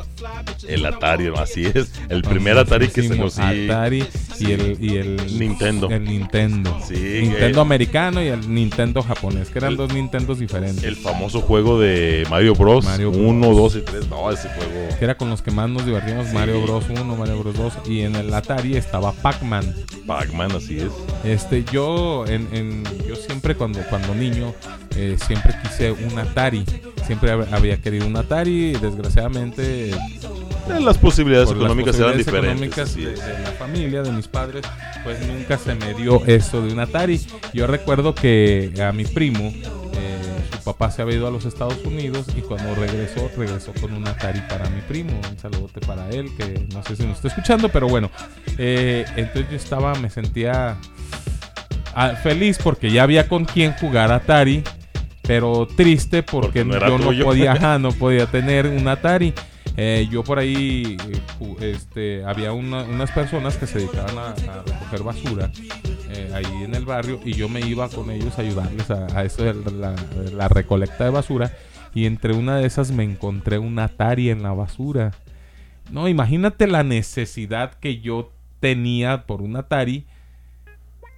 El 0.68 0.84
Atari, 0.86 1.30
así 1.36 1.64
es. 1.66 1.92
El 2.08 2.22
primer 2.22 2.58
Atari 2.58 2.88
que 2.88 3.02
se 3.02 3.16
nos 3.16 3.38
Atari 3.38 4.04
y 4.38 4.52
el, 4.52 4.76
y 4.80 4.96
el 4.96 5.38
Nintendo. 5.38 5.88
El 5.90 6.04
Nintendo. 6.04 6.78
Sí, 6.86 6.94
Nintendo 7.22 7.58
eh. 7.60 7.62
americano 7.62 8.22
y 8.22 8.28
el 8.28 8.52
Nintendo 8.52 9.02
japonés, 9.02 9.48
que 9.50 9.58
eran 9.58 9.76
dos 9.76 9.92
Nintendos 9.92 10.38
diferentes. 10.38 10.84
El 10.84 10.96
famoso 10.96 11.40
juego 11.40 11.78
de 11.80 12.26
Mario 12.30 12.54
Bros. 12.54 12.84
Mario 12.84 13.10
Bros. 13.10 13.22
1, 13.22 13.54
2 13.54 13.76
y 13.76 13.80
3. 13.82 14.08
No, 14.08 14.30
ese 14.30 14.48
juego. 14.54 14.88
Que 14.98 15.04
era 15.04 15.16
con 15.16 15.30
los 15.30 15.42
que 15.42 15.50
más 15.50 15.68
nos 15.70 15.84
divertíamos, 15.86 16.28
Sí. 16.28 16.34
Mario 16.34 16.62
Bros 16.62 16.84
1, 16.88 17.16
Mario 17.16 17.38
Bros 17.38 17.56
2 17.56 17.72
y 17.88 18.00
en 18.02 18.16
el 18.16 18.32
Atari 18.34 18.76
estaba 18.76 19.12
Pac-Man. 19.12 19.74
Pac-Man, 20.06 20.52
así 20.52 20.78
es. 20.80 20.90
Este, 21.24 21.64
yo 21.72 22.24
en, 22.26 22.48
en- 22.52 22.84
yo 23.06 23.16
siempre 23.16 23.54
cuando 23.54 23.80
cuando 23.88 24.14
niño 24.14 24.54
eh, 24.96 25.16
siempre 25.26 25.54
quise 25.62 25.92
un 25.92 26.18
Atari, 26.18 26.64
siempre 27.06 27.32
hab- 27.32 27.52
había 27.52 27.76
querido 27.80 28.06
un 28.06 28.16
Atari, 28.16 28.70
y 28.70 28.72
desgraciadamente 28.72 29.90
Eh, 29.90 30.80
las 30.80 30.98
posibilidades 30.98 31.48
por 31.48 31.56
las 31.56 31.64
económicas 31.66 31.96
eran 31.98 32.12
posibilidades 32.12 32.26
diferentes, 32.26 32.78
económicas 32.78 33.26
de, 33.26 33.32
de 33.34 33.42
la 33.44 33.50
familia, 33.52 34.02
de 34.02 34.12
mis 34.12 34.28
padres, 34.28 34.62
pues 35.02 35.18
nunca 35.26 35.58
se 35.58 35.74
me 35.74 35.94
dio 35.94 36.24
eso 36.26 36.62
de 36.62 36.72
un 36.72 36.78
Atari. 36.80 37.20
Yo 37.52 37.66
recuerdo 37.66 38.14
que 38.14 38.72
a 38.80 38.92
mi 38.92 39.04
primo, 39.04 39.52
papá 40.60 40.90
se 40.90 41.02
había 41.02 41.16
ido 41.16 41.26
a 41.26 41.30
los 41.30 41.44
Estados 41.44 41.78
Unidos 41.84 42.26
y 42.36 42.40
cuando 42.40 42.74
regresó, 42.74 43.30
regresó 43.36 43.72
con 43.80 43.92
un 43.94 44.06
Atari 44.06 44.40
para 44.48 44.68
mi 44.70 44.80
primo. 44.82 45.18
Un 45.30 45.38
saludote 45.38 45.80
para 45.80 46.08
él, 46.10 46.30
que 46.36 46.66
no 46.72 46.82
sé 46.84 46.96
si 46.96 47.04
nos 47.04 47.16
está 47.16 47.28
escuchando, 47.28 47.68
pero 47.68 47.88
bueno. 47.88 48.10
Eh, 48.58 49.04
entonces 49.16 49.50
yo 49.50 49.56
estaba, 49.56 49.94
me 49.96 50.10
sentía 50.10 50.76
ah, 51.94 52.10
feliz 52.22 52.58
porque 52.62 52.90
ya 52.90 53.02
había 53.02 53.28
con 53.28 53.44
quien 53.44 53.72
jugar 53.74 54.12
Atari, 54.12 54.62
pero 55.22 55.66
triste 55.66 56.22
porque, 56.22 56.64
Porque 56.64 56.78
no 56.80 56.88
yo 56.88 56.98
no 57.12 57.24
podía, 57.24 57.52
ajá, 57.54 57.78
no 57.78 57.92
podía 57.92 58.26
tener 58.26 58.66
un 58.66 58.86
Atari. 58.88 59.32
Eh, 59.76 60.08
yo 60.10 60.24
por 60.24 60.38
ahí, 60.38 60.96
eh, 61.08 61.74
este, 61.74 62.24
había 62.24 62.52
una- 62.52 62.82
unas 62.82 63.10
personas 63.12 63.56
que 63.56 63.66
se 63.66 63.78
dedicaban 63.78 64.18
a, 64.18 64.28
a 64.30 64.62
recoger 64.66 65.02
basura 65.02 65.50
eh, 66.14 66.30
ahí 66.34 66.64
en 66.64 66.74
el 66.74 66.84
barrio 66.84 67.20
y 67.24 67.32
yo 67.32 67.48
me 67.48 67.60
iba 67.60 67.88
con 67.88 68.10
ellos 68.10 68.38
a 68.38 68.42
ayudarles 68.42 68.90
a, 68.90 69.06
a 69.18 69.24
eso 69.24 69.42
de 69.44 69.54
la, 69.72 69.92
de 69.92 70.32
la 70.32 70.48
recolecta 70.48 71.04
de 71.04 71.10
basura 71.10 71.52
y 71.94 72.06
entre 72.06 72.32
una 72.34 72.56
de 72.56 72.66
esas 72.66 72.90
me 72.92 73.04
encontré 73.04 73.58
un 73.58 73.78
Atari 73.78 74.30
en 74.30 74.42
la 74.42 74.52
basura. 74.52 75.12
No, 75.90 76.06
imagínate 76.08 76.66
la 76.68 76.82
necesidad 76.84 77.74
que 77.74 78.00
yo 78.00 78.30
tenía 78.60 79.24
por 79.26 79.42
un 79.42 79.56
Atari, 79.56 80.04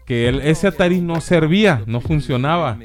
que 0.07 0.29
el- 0.29 0.41
ese 0.41 0.69
Atari 0.69 1.01
no 1.01 1.21
servía, 1.21 1.83
no 1.87 2.01
funcionaba. 2.01 2.79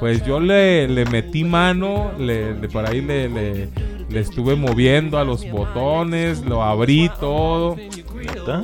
Pues 0.00 0.24
yo 0.26 0.40
le, 0.40 0.88
le 0.88 1.04
metí 1.06 1.44
mano, 1.44 2.12
le, 2.18 2.54
le- 2.58 2.68
por 2.68 2.84
ahí 2.88 3.00
le, 3.00 3.28
le- 3.28 3.68
le 4.10 4.20
estuve 4.20 4.56
moviendo 4.56 5.18
a 5.18 5.24
los 5.24 5.48
botones, 5.50 6.40
lo 6.44 6.62
abrí 6.62 7.10
todo. 7.20 7.76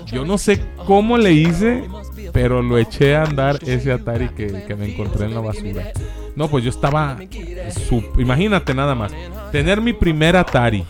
Yo 0.06 0.24
no 0.24 0.38
sé 0.38 0.60
cómo 0.86 1.16
le 1.16 1.32
hice, 1.32 1.84
pero 2.32 2.62
lo 2.62 2.78
eché 2.78 3.16
a 3.16 3.22
andar 3.24 3.58
ese 3.66 3.92
Atari 3.92 4.28
que, 4.30 4.64
que 4.66 4.74
me 4.74 4.92
encontré 4.92 5.26
en 5.26 5.34
la 5.34 5.40
basura. 5.40 5.92
No, 6.36 6.48
pues 6.48 6.62
yo 6.64 6.70
estaba... 6.70 7.18
imagínate 8.18 8.74
nada 8.74 8.94
más. 8.94 9.12
Tener 9.52 9.80
mi 9.80 9.92
primer 9.92 10.36
Atari 10.36 10.84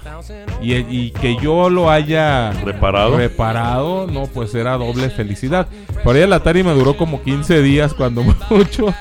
y, 0.60 0.74
y 0.74 1.10
que 1.12 1.36
yo 1.36 1.70
lo 1.70 1.90
haya 1.90 2.52
Reparado. 2.52 3.16
reparado, 3.16 4.06
no, 4.06 4.26
pues 4.26 4.54
era 4.54 4.76
doble 4.76 5.08
felicidad. 5.10 5.68
Por 6.04 6.16
ahí 6.16 6.22
el 6.22 6.32
Atari 6.32 6.62
me 6.62 6.72
duró 6.72 6.96
como 6.96 7.22
15 7.22 7.62
días 7.62 7.94
cuando 7.94 8.22
mucho. 8.50 8.92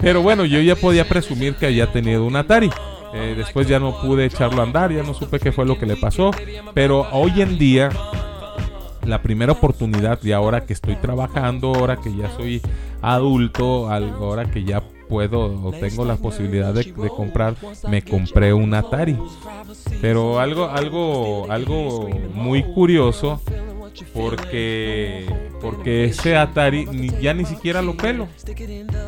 Pero 0.00 0.22
bueno, 0.22 0.44
yo 0.44 0.60
ya 0.60 0.76
podía 0.76 1.08
presumir 1.08 1.54
que 1.56 1.66
había 1.66 1.90
tenido 1.90 2.24
un 2.24 2.36
Atari. 2.36 2.70
Eh, 3.14 3.34
después 3.36 3.66
ya 3.66 3.80
no 3.80 3.98
pude 4.02 4.26
echarlo 4.26 4.60
a 4.60 4.64
andar, 4.64 4.92
ya 4.92 5.02
no 5.02 5.14
supe 5.14 5.40
qué 5.40 5.50
fue 5.50 5.64
lo 5.64 5.78
que 5.78 5.86
le 5.86 5.96
pasó. 5.96 6.30
Pero 6.74 7.08
hoy 7.10 7.40
en 7.40 7.58
día, 7.58 7.88
la 9.08 9.22
primera 9.22 9.52
oportunidad, 9.52 10.22
y 10.22 10.32
ahora 10.32 10.64
que 10.66 10.72
estoy 10.74 10.96
trabajando, 10.96 11.74
ahora 11.74 11.96
que 11.96 12.14
ya 12.14 12.30
soy 12.36 12.60
adulto, 13.00 13.90
ahora 13.90 14.50
que 14.50 14.64
ya 14.64 14.82
puedo 15.08 15.66
o 15.66 15.72
tengo 15.72 16.04
la 16.04 16.16
posibilidad 16.16 16.74
de, 16.74 16.92
comprar, 17.08 17.54
me 17.88 18.02
compré 18.02 18.52
un 18.52 18.74
Atari. 18.74 19.16
Pero 20.02 20.38
algo, 20.38 20.68
algo, 20.68 21.50
algo 21.50 22.08
muy 22.34 22.62
curioso 22.62 23.40
porque 24.12 25.26
porque 25.60 26.04
ese 26.04 26.36
Atari 26.36 26.86
ni- 26.86 27.08
ya 27.20 27.32
ni 27.34 27.44
siquiera 27.46 27.80
lo 27.82 27.96
pelo. 27.96 28.28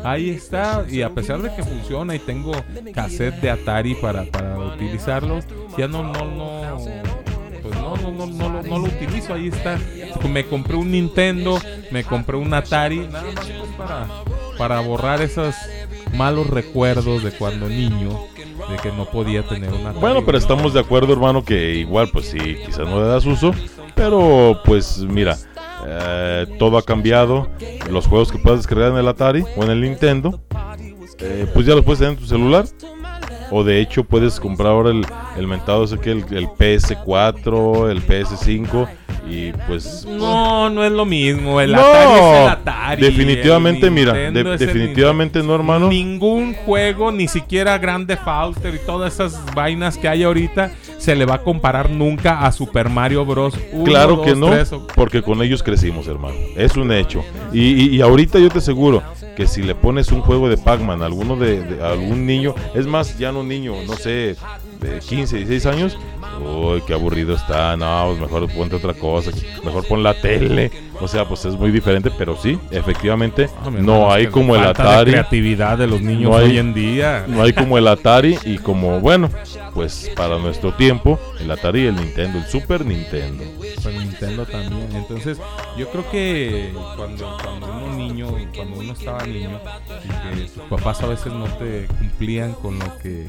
Ahí 0.03 0.31
está 0.31 0.85
y 0.89 1.01
a 1.03 1.09
pesar 1.11 1.41
de 1.41 1.53
que 1.55 1.63
funciona 1.63 2.15
y 2.15 2.19
tengo 2.19 2.51
cassette 2.93 3.39
de 3.39 3.51
Atari 3.51 3.95
para, 3.95 4.23
para 4.25 4.57
utilizarlo, 4.57 5.39
ya 5.77 5.87
no 5.87 6.03
no 6.03 6.25
no 6.25 7.30
no 7.97 8.11
no 8.11 8.11
no 8.11 8.27
no, 8.27 8.49
lo- 8.49 8.63
no 8.63 8.79
lo 8.79 8.85
utilizo, 8.85 9.33
ahí 9.33 9.47
está. 9.47 9.79
Me 10.29 10.45
compré 10.45 10.75
un 10.75 10.91
Nintendo, 10.91 11.59
me 11.91 12.03
compré 12.03 12.37
un 12.37 12.53
Atari, 12.53 12.99
nada 12.99 13.23
más 13.35 13.45
pues 13.45 14.57
para 14.57 14.79
borrar 14.81 15.21
esos 15.21 15.55
malos 16.15 16.47
recuerdos 16.47 17.23
de 17.23 17.31
cuando 17.31 17.67
niño 17.67 18.09
de 18.69 18.77
que 18.77 18.91
no 18.91 19.05
podía 19.05 19.43
tener 19.47 19.69
un 19.71 19.81
Atari. 19.81 19.99
Bueno, 19.99 20.25
pero 20.25 20.37
estamos 20.37 20.73
de 20.73 20.79
acuerdo, 20.81 21.13
hermano, 21.13 21.43
que 21.43 21.75
igual, 21.75 22.09
pues 22.11 22.27
sí, 22.29 22.57
quizás 22.65 22.87
no 22.87 23.01
le 23.01 23.07
das 23.07 23.25
uso, 23.25 23.53
pero 23.95 24.61
pues 24.65 24.99
mira, 24.99 25.37
eh, 25.87 26.45
todo 26.59 26.77
ha 26.77 26.83
cambiado. 26.83 27.49
Los 27.89 28.07
juegos 28.07 28.31
que 28.31 28.37
puedes 28.37 28.59
descargar 28.59 28.91
en 28.91 28.97
el 28.97 29.07
Atari 29.07 29.43
o 29.57 29.63
en 29.63 29.71
el 29.71 29.81
Nintendo, 29.81 30.41
eh, 31.19 31.47
pues 31.53 31.65
ya 31.65 31.73
los 31.75 31.83
puedes 31.83 31.99
tener 31.99 32.13
en 32.13 32.19
tu 32.19 32.25
celular. 32.27 32.65
O 33.51 33.63
de 33.65 33.81
hecho 33.81 34.03
puedes 34.05 34.39
comprar 34.39 34.71
ahora 34.71 34.89
el, 34.91 35.05
el 35.37 35.45
mentado 35.47 35.83
ese 35.83 35.99
que 35.99 36.11
el, 36.11 36.25
el 36.31 36.47
PS4, 36.47 37.89
el 37.91 38.01
PS5 38.05 38.87
y 39.29 39.51
pues... 39.67 40.05
No, 40.09 40.69
no 40.69 40.83
es 40.83 40.91
lo 40.91 41.05
mismo. 41.05 41.61
El 41.61 41.73
No, 41.73 41.79
Atari 41.81 42.11
es 42.13 42.41
el 42.43 42.47
Atari. 42.49 43.01
definitivamente, 43.03 43.85
el 43.87 43.91
mira, 43.91 44.13
de- 44.13 44.31
definitivamente 44.57 45.43
no, 45.43 45.53
hermano. 45.55 45.89
Ningún 45.89 46.53
juego, 46.53 47.11
ni 47.11 47.27
siquiera 47.27 47.77
Grande 47.77 48.17
Falter 48.17 48.73
y 48.75 48.79
todas 48.85 49.13
esas 49.13 49.39
vainas 49.53 49.97
que 49.97 50.07
hay 50.07 50.23
ahorita, 50.23 50.71
se 50.97 51.15
le 51.15 51.25
va 51.25 51.35
a 51.35 51.41
comparar 51.43 51.89
nunca 51.89 52.45
a 52.45 52.51
Super 52.51 52.89
Mario 52.89 53.25
Bros. 53.25 53.53
1, 53.71 53.83
Claro 53.83 54.21
que 54.21 54.31
2, 54.31 54.39
no, 54.39 54.49
3 54.49 54.73
o- 54.73 54.87
porque 54.95 55.21
con 55.21 55.41
ellos 55.41 55.61
crecimos, 55.61 56.07
hermano. 56.07 56.35
Es 56.55 56.75
un 56.75 56.91
hecho. 56.91 57.23
Y, 57.53 57.61
y- 57.61 57.95
y 57.97 58.01
ahorita 58.01 58.39
yo 58.39 58.49
te 58.49 58.57
aseguro 58.59 59.03
que 59.35 59.47
si 59.47 59.61
le 59.61 59.75
pones 59.75 60.11
un 60.11 60.21
juego 60.21 60.49
de 60.49 60.57
Pac-Man 60.57 61.01
a 61.01 61.05
alguno 61.05 61.35
de, 61.35 61.81
algún 61.83 62.25
niño, 62.25 62.55
es 62.73 62.85
más, 62.87 63.17
ya 63.17 63.31
no 63.31 63.43
niño, 63.43 63.75
no 63.87 63.95
sé, 63.95 64.35
de 64.81 64.99
15, 64.99 65.37
16 65.37 65.65
años, 65.67 65.97
uy, 66.43 66.81
qué 66.87 66.93
aburrido 66.93 67.35
está, 67.35 67.77
no, 67.77 68.07
pues 68.09 68.19
mejor 68.21 68.51
ponte 68.51 68.75
otra 68.75 68.93
cosa, 68.93 69.31
mejor 69.63 69.87
pon 69.87 70.01
la 70.03 70.13
tele. 70.13 70.71
O 70.99 71.07
sea, 71.07 71.25
pues 71.27 71.45
es 71.45 71.55
muy 71.55 71.71
diferente, 71.71 72.11
pero 72.15 72.35
sí, 72.37 72.59
efectivamente, 72.69 73.47
mi 73.65 73.71
no 73.81 73.93
hermano, 73.93 74.11
hay 74.11 74.27
como 74.27 74.55
el 74.55 74.63
Atari. 74.63 75.11
creatividad 75.11 75.77
de 75.77 75.87
los 75.87 75.99
niños 76.01 76.29
No 76.29 76.37
hay- 76.37 76.51
hoy 76.51 76.57
en 76.59 76.73
día. 76.75 77.25
No 77.27 77.41
hay 77.41 77.53
como 77.53 77.77
el 77.79 77.87
Atari 77.87 78.37
y 78.45 78.57
como, 78.59 78.99
bueno, 78.99 79.29
pues 79.73 80.11
para 80.15 80.37
nuestro 80.37 80.73
tiempo, 80.73 81.19
el 81.39 81.49
Atari 81.49 81.81
y 81.83 81.85
el 81.87 81.95
Nintendo, 81.95 82.37
el 82.37 82.45
Super 82.45 82.85
Nintendo. 82.85 83.43
Pues 83.57 83.85
Nintendo 83.95 84.45
también. 84.45 84.89
Entonces, 84.95 85.39
yo 85.77 85.89
creo 85.89 86.09
que 86.11 86.71
cuando, 86.95 87.37
cuando 87.43 87.65
uno 87.67 87.95
niño, 87.95 88.27
cuando 88.55 88.79
uno 88.79 88.93
estaba 88.93 89.25
niño, 89.25 89.59
y 90.05 90.35
que 90.37 90.41
tus 90.43 90.63
papás 90.69 91.01
a 91.01 91.07
veces 91.07 91.33
no 91.33 91.45
te 91.45 91.87
cumplían 91.99 92.53
con 92.53 92.77
lo 92.77 92.97
que 92.99 93.27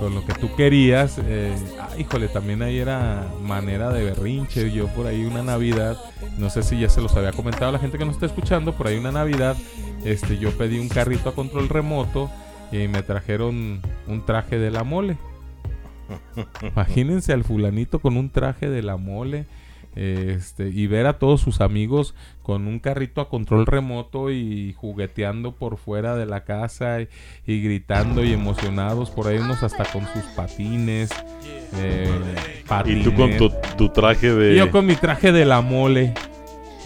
con 0.00 0.14
lo 0.14 0.24
que 0.24 0.32
tú 0.32 0.52
querías, 0.56 1.20
eh, 1.22 1.54
ah, 1.78 1.90
híjole, 1.98 2.28
también 2.28 2.62
ahí 2.62 2.78
era 2.78 3.28
manera 3.42 3.92
de 3.92 4.02
berrinche. 4.02 4.72
Yo 4.72 4.88
por 4.88 5.06
ahí 5.06 5.24
una 5.26 5.42
Navidad, 5.42 5.98
no 6.38 6.48
sé 6.48 6.62
si 6.62 6.80
ya 6.80 6.88
se 6.88 7.02
los 7.02 7.14
había 7.16 7.32
comentado 7.32 7.68
a 7.68 7.72
la 7.72 7.78
gente 7.78 7.98
que 7.98 8.06
nos 8.06 8.14
está 8.14 8.24
escuchando, 8.24 8.72
por 8.72 8.86
ahí 8.86 8.96
una 8.96 9.12
Navidad, 9.12 9.56
este, 10.04 10.38
yo 10.38 10.56
pedí 10.56 10.78
un 10.78 10.88
carrito 10.88 11.28
a 11.28 11.34
control 11.34 11.68
remoto 11.68 12.30
y 12.72 12.88
me 12.88 13.02
trajeron 13.02 13.82
un 14.08 14.24
traje 14.24 14.58
de 14.58 14.70
la 14.70 14.84
mole. 14.84 15.18
Imagínense 16.62 17.34
al 17.34 17.44
fulanito 17.44 17.98
con 17.98 18.16
un 18.16 18.30
traje 18.30 18.70
de 18.70 18.82
la 18.82 18.96
mole. 18.96 19.44
Este, 19.96 20.68
y 20.68 20.86
ver 20.86 21.06
a 21.06 21.18
todos 21.18 21.40
sus 21.40 21.60
amigos 21.60 22.14
con 22.44 22.68
un 22.68 22.78
carrito 22.78 23.20
a 23.20 23.28
control 23.28 23.66
remoto 23.66 24.30
y 24.30 24.72
jugueteando 24.74 25.52
por 25.52 25.78
fuera 25.78 26.14
de 26.14 26.26
la 26.26 26.44
casa 26.44 27.00
y, 27.00 27.08
y 27.44 27.60
gritando 27.60 28.24
y 28.24 28.32
emocionados 28.32 29.10
por 29.10 29.26
ahí 29.26 29.38
unos 29.38 29.64
hasta 29.64 29.84
con 29.84 30.06
sus 30.06 30.22
patines 30.36 31.10
eh, 31.76 32.08
Y 32.86 33.02
tú 33.02 33.14
con 33.14 33.30
tu, 33.76 33.88
traje 33.88 34.32
de... 34.32 34.56
Yo 34.56 34.70
con 34.70 34.86
mi 34.86 34.94
traje 34.94 35.32
de 35.32 35.44
la 35.44 35.60
mole. 35.60 36.14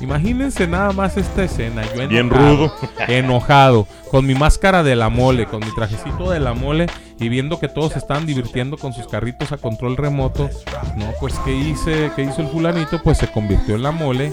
Imagínense 0.00 0.66
nada 0.66 0.92
más 0.92 1.16
esta 1.16 1.44
escena. 1.44 1.82
Yo 1.94 2.08
Bien 2.08 2.30
rudo. 2.30 2.74
enojado, 3.06 3.86
con 4.10 4.26
mi 4.26 4.34
máscara 4.34 4.82
de 4.82 4.96
la 4.96 5.08
mole, 5.08 5.46
con 5.46 5.60
mi 5.60 5.72
trajecito 5.74 6.30
de 6.30 6.40
la 6.40 6.54
mole 6.54 6.86
y 7.18 7.28
viendo 7.28 7.58
que 7.58 7.68
todos 7.68 7.96
estaban 7.96 8.26
divirtiendo 8.26 8.76
con 8.76 8.92
sus 8.92 9.06
carritos 9.06 9.52
a 9.52 9.58
control 9.58 9.96
remoto. 9.96 10.50
No, 10.96 11.06
pues 11.20 11.34
¿qué 11.44 11.54
hice? 11.54 12.10
¿Qué 12.16 12.22
hizo 12.22 12.42
el 12.42 12.48
fulanito? 12.48 13.00
Pues 13.02 13.18
se 13.18 13.30
convirtió 13.30 13.76
en 13.76 13.82
la 13.82 13.92
mole 13.92 14.32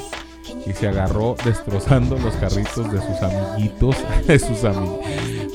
y 0.66 0.74
se 0.74 0.88
agarró 0.88 1.36
destrozando 1.44 2.18
los 2.18 2.36
carritos 2.36 2.92
de 2.92 3.00
sus 3.00 3.22
amiguitos, 3.22 3.96
de 4.28 4.40
sus 4.40 4.64
amigos. 4.64 5.00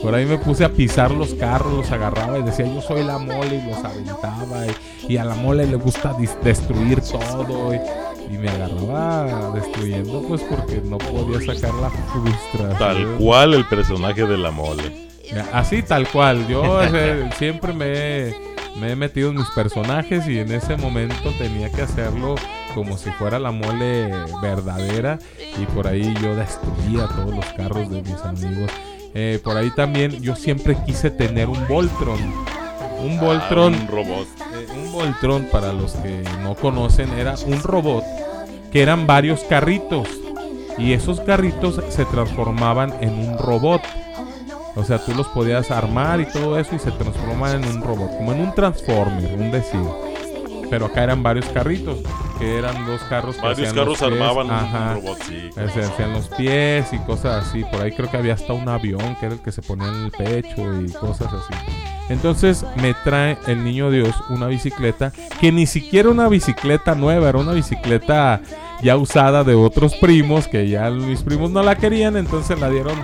Por 0.03 0.15
ahí 0.15 0.27
me 0.27 0.39
puse 0.39 0.65
a 0.65 0.69
pisar 0.69 1.11
los 1.11 1.35
carros, 1.35 1.73
los 1.73 1.91
agarraba 1.91 2.39
y 2.39 2.43
decía 2.43 2.67
yo 2.67 2.81
soy 2.81 3.03
la 3.03 3.19
mole 3.19 3.57
y 3.57 3.69
los 3.69 3.79
aventaba 3.79 4.65
y, 5.09 5.17
a 5.17 5.25
la 5.25 5.35
mole 5.35 5.67
le 5.67 5.77
gusta 5.77 6.15
destruir 6.43 7.01
todo 7.01 7.75
y, 7.75 7.81
y 8.33 8.39
me 8.39 8.49
agarraba 8.49 9.53
destruyendo 9.53 10.23
pues 10.29 10.43
porque 10.43 10.81
no 10.85 10.99
podía 10.99 11.55
sacar 11.55 11.75
la 11.75 11.91
frustración. 11.91 12.79
Tal 12.79 13.07
cual 13.19 13.55
el 13.55 13.67
personaje 13.67 14.27
de 14.27 14.39
la 14.39 14.51
mole. 14.51 15.06
Así 15.53 15.83
tal 15.83 16.09
cual. 16.09 16.47
Yo 16.49 16.83
eh, 16.95 17.29
siempre 17.37 17.73
me 17.73 17.87
he, 17.87 18.35
me 18.79 18.93
he 18.93 18.97
metido 18.97 19.31
en 19.31 19.37
mis 19.37 19.51
personajes 19.51 20.27
y 20.29 20.39
en 20.39 20.53
ese 20.53 20.77
momento 20.77 21.31
tenía 21.39 21.71
que 21.71 21.83
hacerlo 21.83 22.37
como 22.75 22.99
si 22.99 23.11
fuera 23.13 23.39
la 23.39 23.51
mole 23.53 24.11
verdadera 24.43 25.19
y 25.61 25.65
por 25.67 25.87
ahí 25.87 26.15
yo 26.23 26.37
destruía 26.37 27.07
todos 27.09 27.35
los 27.35 27.47
carros 27.57 27.91
de 27.91 28.03
mis 28.03 28.21
amigos. 28.23 28.71
Eh, 29.15 29.41
por 29.43 29.57
ahí 29.57 29.71
también 29.71 30.21
yo 30.21 30.37
siempre 30.37 30.77
quise 30.85 31.11
tener 31.11 31.49
un 31.49 31.67
Voltron. 31.67 32.21
Un 33.03 33.19
Voltron. 33.19 33.75
un 33.75 33.89
robot. 33.89 34.27
eh, 34.55 34.67
un 34.77 34.93
Voltron, 34.93 35.47
para 35.51 35.73
los 35.73 35.93
que 35.93 36.23
no 36.43 36.55
conocen, 36.55 37.11
era 37.19 37.35
un 37.47 37.63
robot 37.63 38.05
que 38.71 38.83
eran 38.83 39.07
varios 39.07 39.41
carritos. 39.45 40.09
Y 40.77 40.93
esos 40.93 41.21
carritos 41.21 41.81
se 41.89 42.05
transformaban 42.05 42.93
en 43.01 43.15
un 43.15 43.39
robot. 43.39 43.81
O 44.77 44.85
sea, 44.85 44.99
tú 44.99 45.15
los 45.15 45.27
podías 45.29 45.71
armar 45.71 46.21
y 46.21 46.27
todo 46.27 46.59
eso 46.59 46.77
y 46.77 46.79
se 46.79 46.91
transformaban 46.93 47.65
en 47.65 47.77
un 47.77 47.83
robot, 47.83 48.11
como 48.19 48.33
en 48.33 48.41
un 48.41 48.55
Transformer, 48.55 49.35
un 49.35 49.51
decir. 49.51 49.81
Pero 50.69 50.87
acá 50.87 51.03
eran 51.05 51.23
varios 51.23 51.47
carritos, 51.47 52.01
que 52.39 52.59
eran 52.59 52.85
dos 52.87 53.01
carros 53.05 53.37
que 53.37 53.43
Varios 53.43 53.69
hacían 53.69 53.75
carros 53.75 54.01
los 54.01 54.11
pies, 54.11 54.21
armaban 54.21 54.47
un 54.47 54.53
ajá, 54.53 54.95
robot, 54.95 55.19
sí. 55.23 55.51
Se 55.55 55.81
hacían 55.81 56.13
los 56.13 56.29
pies 56.29 56.93
y 56.93 56.99
cosas 56.99 57.47
así. 57.47 57.65
Por 57.65 57.81
ahí 57.81 57.93
creo 57.93 58.11
que 58.11 58.17
había 58.19 58.35
hasta 58.35 58.53
un 58.53 58.69
avión 58.69 59.17
que 59.19 59.27
era 59.27 59.35
el 59.37 59.41
que 59.41 59.53
se 59.53 59.63
ponía 59.63 59.89
en 59.89 60.05
el 60.05 60.11
pecho 60.11 60.81
y 60.81 60.93
cosas 60.93 61.33
así. 61.33 61.55
Entonces 62.09 62.65
me 62.81 62.95
trae 62.95 63.39
el 63.47 63.65
niño 63.65 63.91
Dios 63.91 64.15
una 64.29 64.47
bicicleta 64.47 65.13
que 65.41 65.51
ni 65.53 65.67
siquiera 65.67 66.09
una 66.11 66.29
bicicleta 66.29 66.95
nueva, 66.95 67.29
era 67.29 67.39
una 67.39 67.53
bicicleta 67.53 68.41
ya 68.83 68.97
usada 68.97 69.43
de 69.43 69.55
otros 69.55 69.95
primos 69.97 70.47
que 70.49 70.69
ya 70.69 70.91
mis 70.91 71.23
primos 71.23 71.51
no 71.51 71.63
la 71.63 71.77
querían, 71.77 72.17
entonces 72.17 72.61
la 72.61 72.69
dieron 72.69 72.95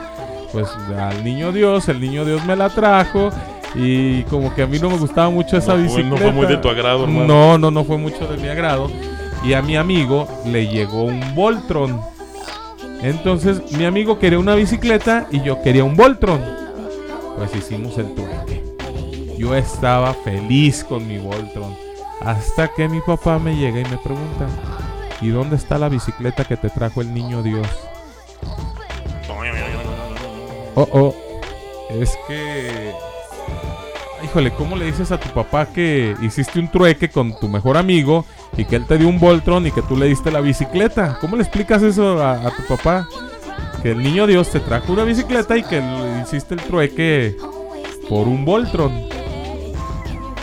pues 0.52 0.68
al 0.98 1.24
niño 1.24 1.50
Dios, 1.52 1.88
el 1.88 2.00
niño 2.00 2.24
Dios 2.24 2.44
me 2.44 2.54
la 2.56 2.68
trajo 2.68 3.30
y 3.74 4.22
como 4.24 4.54
que 4.54 4.62
a 4.62 4.66
mí 4.66 4.78
no 4.78 4.90
me 4.90 4.98
gustaba 4.98 5.30
mucho 5.30 5.56
esa 5.56 5.74
No 5.74 5.82
bicicleta. 5.82 6.10
no 6.10 6.16
fue 6.18 6.32
muy 6.32 6.46
de 6.46 6.56
tu 6.58 6.68
agrado, 6.68 7.04
hermano. 7.04 7.26
No, 7.26 7.58
no, 7.58 7.70
no 7.70 7.84
fue 7.84 7.96
mucho 7.96 8.26
de 8.28 8.36
mi 8.36 8.48
agrado. 8.48 8.90
Y 9.44 9.54
a 9.54 9.62
mi 9.62 9.76
amigo 9.76 10.28
le 10.46 10.66
llegó 10.68 11.04
un 11.04 11.34
Voltron. 11.34 12.00
Entonces 13.02 13.72
mi 13.72 13.84
amigo 13.84 14.18
quería 14.18 14.38
una 14.38 14.54
bicicleta 14.54 15.26
y 15.30 15.40
yo 15.42 15.60
quería 15.62 15.84
un 15.84 15.96
Voltron. 15.96 16.40
Pues 17.36 17.54
hicimos 17.56 17.96
el 17.98 18.14
trueque. 18.14 18.62
Yo 19.38 19.54
estaba 19.56 20.14
feliz 20.14 20.84
con 20.84 21.08
mi 21.08 21.18
Voltron. 21.18 21.74
Hasta 22.20 22.68
que 22.68 22.88
mi 22.88 23.00
papá 23.00 23.38
me 23.40 23.56
llega 23.56 23.80
y 23.80 23.84
me 23.84 23.96
pregunta, 23.98 24.46
¿y 25.20 25.30
dónde 25.30 25.56
está 25.56 25.76
la 25.78 25.88
bicicleta 25.88 26.44
que 26.44 26.56
te 26.56 26.70
trajo 26.70 27.00
el 27.00 27.12
niño 27.12 27.42
Dios? 27.42 27.66
Oh, 30.74 30.89
oh. 30.93 31.15
Es 31.90 32.16
que... 32.27 32.93
Híjole, 34.24 34.53
¿cómo 34.53 34.77
le 34.77 34.86
dices 34.86 35.11
a 35.11 35.19
tu 35.19 35.28
papá 35.31 35.66
que 35.66 36.15
hiciste 36.23 36.61
un 36.61 36.70
trueque 36.70 37.11
con 37.11 37.39
tu 37.39 37.49
mejor 37.49 37.77
amigo 37.77 38.24
y 38.57 38.65
que 38.65 38.77
él 38.77 38.86
te 38.86 38.97
dio 38.97 39.09
un 39.09 39.19
Voltron 39.19 39.66
y 39.66 39.73
que 39.73 39.82
tú 39.82 39.97
le 39.97 40.07
diste 40.07 40.31
la 40.31 40.40
bicicleta? 40.40 41.19
¿Cómo 41.20 41.36
le 41.36 41.43
explicas 41.43 41.82
eso 41.82 42.24
a, 42.24 42.51
tu 42.57 42.62
papá? 42.69 43.09
Que 43.82 43.90
el 43.90 43.99
niño 43.99 44.27
Dios 44.27 44.49
te 44.49 44.61
trajo 44.61 44.93
una 44.93 45.05
bicicleta 45.05 45.57
y 45.57 45.65
que 45.65 45.81
le 45.81 46.23
hiciste 46.23 46.55
el 46.55 46.62
trueque 46.62 47.36
por 48.09 48.28
un 48.28 48.44
Voltron. 48.44 49.09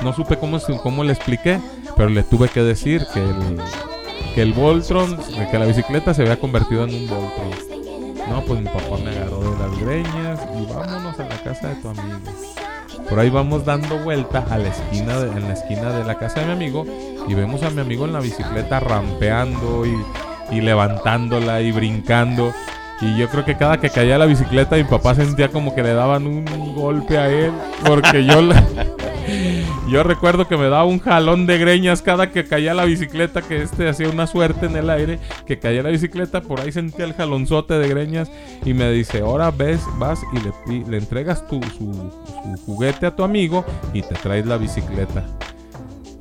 No 0.04 0.14
supe 0.14 0.38
cómo, 0.38 0.60
cómo 0.84 1.04
le 1.04 1.14
expliqué, 1.14 1.60
pero 1.96 2.10
le 2.10 2.24
tuve 2.24 2.50
que 2.50 2.62
decir 2.62 3.06
que 3.14 3.22
el, 3.22 3.62
que 4.36 4.42
el 4.42 4.54
Voltron, 4.54 5.18
que 5.50 5.58
la 5.58 5.66
bicicleta 5.66 6.14
se 6.14 6.22
había 6.22 6.40
convertido 6.40 6.84
en 6.84 6.94
un 6.94 7.08
Voltron. 7.08 7.79
No, 8.30 8.42
pues 8.46 8.60
mi 8.62 8.66
papá 8.68 8.98
me 9.04 9.10
agarró 9.12 9.40
de 9.40 9.58
las 9.60 9.80
greñas 9.80 10.40
y 10.58 10.72
vámonos 10.74 11.20
a 11.20 11.24
la 11.24 11.38
casa 11.44 11.70
de 11.70 11.76
tu 11.76 11.90
amigo. 11.90 12.20
Por 13.10 13.20
ahí 13.20 13.30
vamos 13.30 13.66
dando 13.66 13.98
vuelta 14.00 14.46
a 14.50 14.58
la 14.58 14.68
esquina 14.68 15.20
de, 15.20 15.32
en 15.32 15.48
la 15.48 15.54
esquina 15.54 15.92
de 15.92 16.04
la 16.04 16.16
casa 16.16 16.42
de 16.42 16.46
mi 16.48 16.52
amigo 16.52 16.86
y 17.28 17.34
vemos 17.34 17.64
a 17.64 17.70
mi 17.72 17.82
amigo 17.82 18.06
en 18.06 18.14
la 18.14 18.20
bicicleta 18.20 18.80
rampeando 18.80 19.86
y, 19.86 19.98
y 20.56 20.62
levantándola 20.62 21.62
y 21.62 21.72
brincando. 21.72 22.54
Y 23.02 23.18
yo 23.18 23.30
creo 23.30 23.46
que 23.46 23.56
cada 23.56 23.78
que 23.80 23.90
caía 23.90 24.18
la 24.18 24.26
bicicleta 24.26 24.76
mi 24.76 24.84
papá 24.84 25.16
sentía 25.16 25.50
como 25.50 25.74
que 25.74 25.82
le 25.82 25.94
daban 25.94 26.28
un 26.28 26.76
golpe 26.76 27.18
a 27.18 27.30
él 27.30 27.52
porque 27.86 28.26
yo 28.26 28.42
le- 28.42 28.56
yo 29.90 30.04
recuerdo 30.04 30.48
que 30.48 30.58
me 30.58 30.70
daba 30.70 30.86
un 30.86 31.00
jalón 31.00 31.46
de 31.46 31.58
greñas 31.58 32.02
cada 32.02 32.32
que 32.32 32.46
caía 32.46 32.74
la 32.74 32.86
bicicleta, 32.86 33.42
que 33.42 33.62
este 33.64 33.90
hacía 33.90 34.10
una 34.10 34.28
suerte 34.28 34.68
en 34.68 34.76
el 34.76 34.90
aire, 34.90 35.20
que 35.46 35.60
caía 35.60 35.84
la 35.84 35.90
bicicleta, 35.90 36.42
por 36.42 36.60
ahí 36.62 36.72
sentía 36.72 37.06
el 37.06 37.14
jalonzote 37.14 37.76
de 37.76 37.88
greñas 37.88 38.32
y 38.66 38.74
me 38.74 38.92
dice, 38.92 39.20
ahora 39.20 39.52
ves, 39.52 39.82
vas 39.98 40.22
y 40.34 40.72
le, 40.72 40.86
le 40.90 40.98
entregas 40.98 41.48
tu, 41.48 41.60
su, 41.78 42.12
juguete 42.66 43.06
a 43.06 43.16
tu 43.16 43.24
amigo 43.24 43.66
y 43.94 44.02
te 44.02 44.16
traes 44.16 44.46
la 44.46 44.58
bicicleta. 44.58 45.26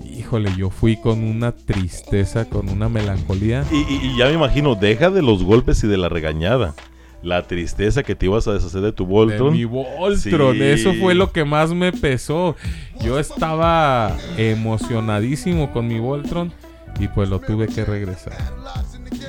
Híjole, 0.04 0.50
yo 0.56 0.68
fui 0.68 0.96
con 0.96 1.22
una 1.22 1.52
tristeza, 1.52 2.44
con 2.44 2.68
una 2.68 2.88
melancolía. 2.88 3.64
Y 3.70 4.18
ya 4.18 4.26
me 4.26 4.32
imagino, 4.32 4.74
deja 4.74 5.10
de 5.10 5.22
los 5.22 5.44
golpes 5.44 5.82
y 5.84 5.86
de 5.86 5.96
la 5.96 6.08
regañada. 6.08 6.74
La 7.22 7.42
tristeza 7.42 8.02
que 8.04 8.14
te 8.14 8.26
ibas 8.26 8.46
a 8.46 8.52
deshacer 8.52 8.80
de 8.80 8.92
tu 8.92 9.04
De 9.04 9.10
Voltron. 9.10 9.52
mi 9.52 9.64
Voltron, 9.64 10.54
Sí. 10.56 10.62
eso 10.62 10.94
fue 10.94 11.14
lo 11.14 11.32
que 11.32 11.44
más 11.44 11.72
me 11.74 11.92
pesó. 11.92 12.54
Yo 13.00 13.18
estaba 13.18 14.16
emocionadísimo 14.36 15.72
con 15.72 15.88
mi 15.88 15.98
Voltron 15.98 16.52
y 17.00 17.08
pues 17.08 17.28
lo 17.28 17.40
tuve 17.40 17.66
que 17.66 17.84
regresar. 17.84 18.34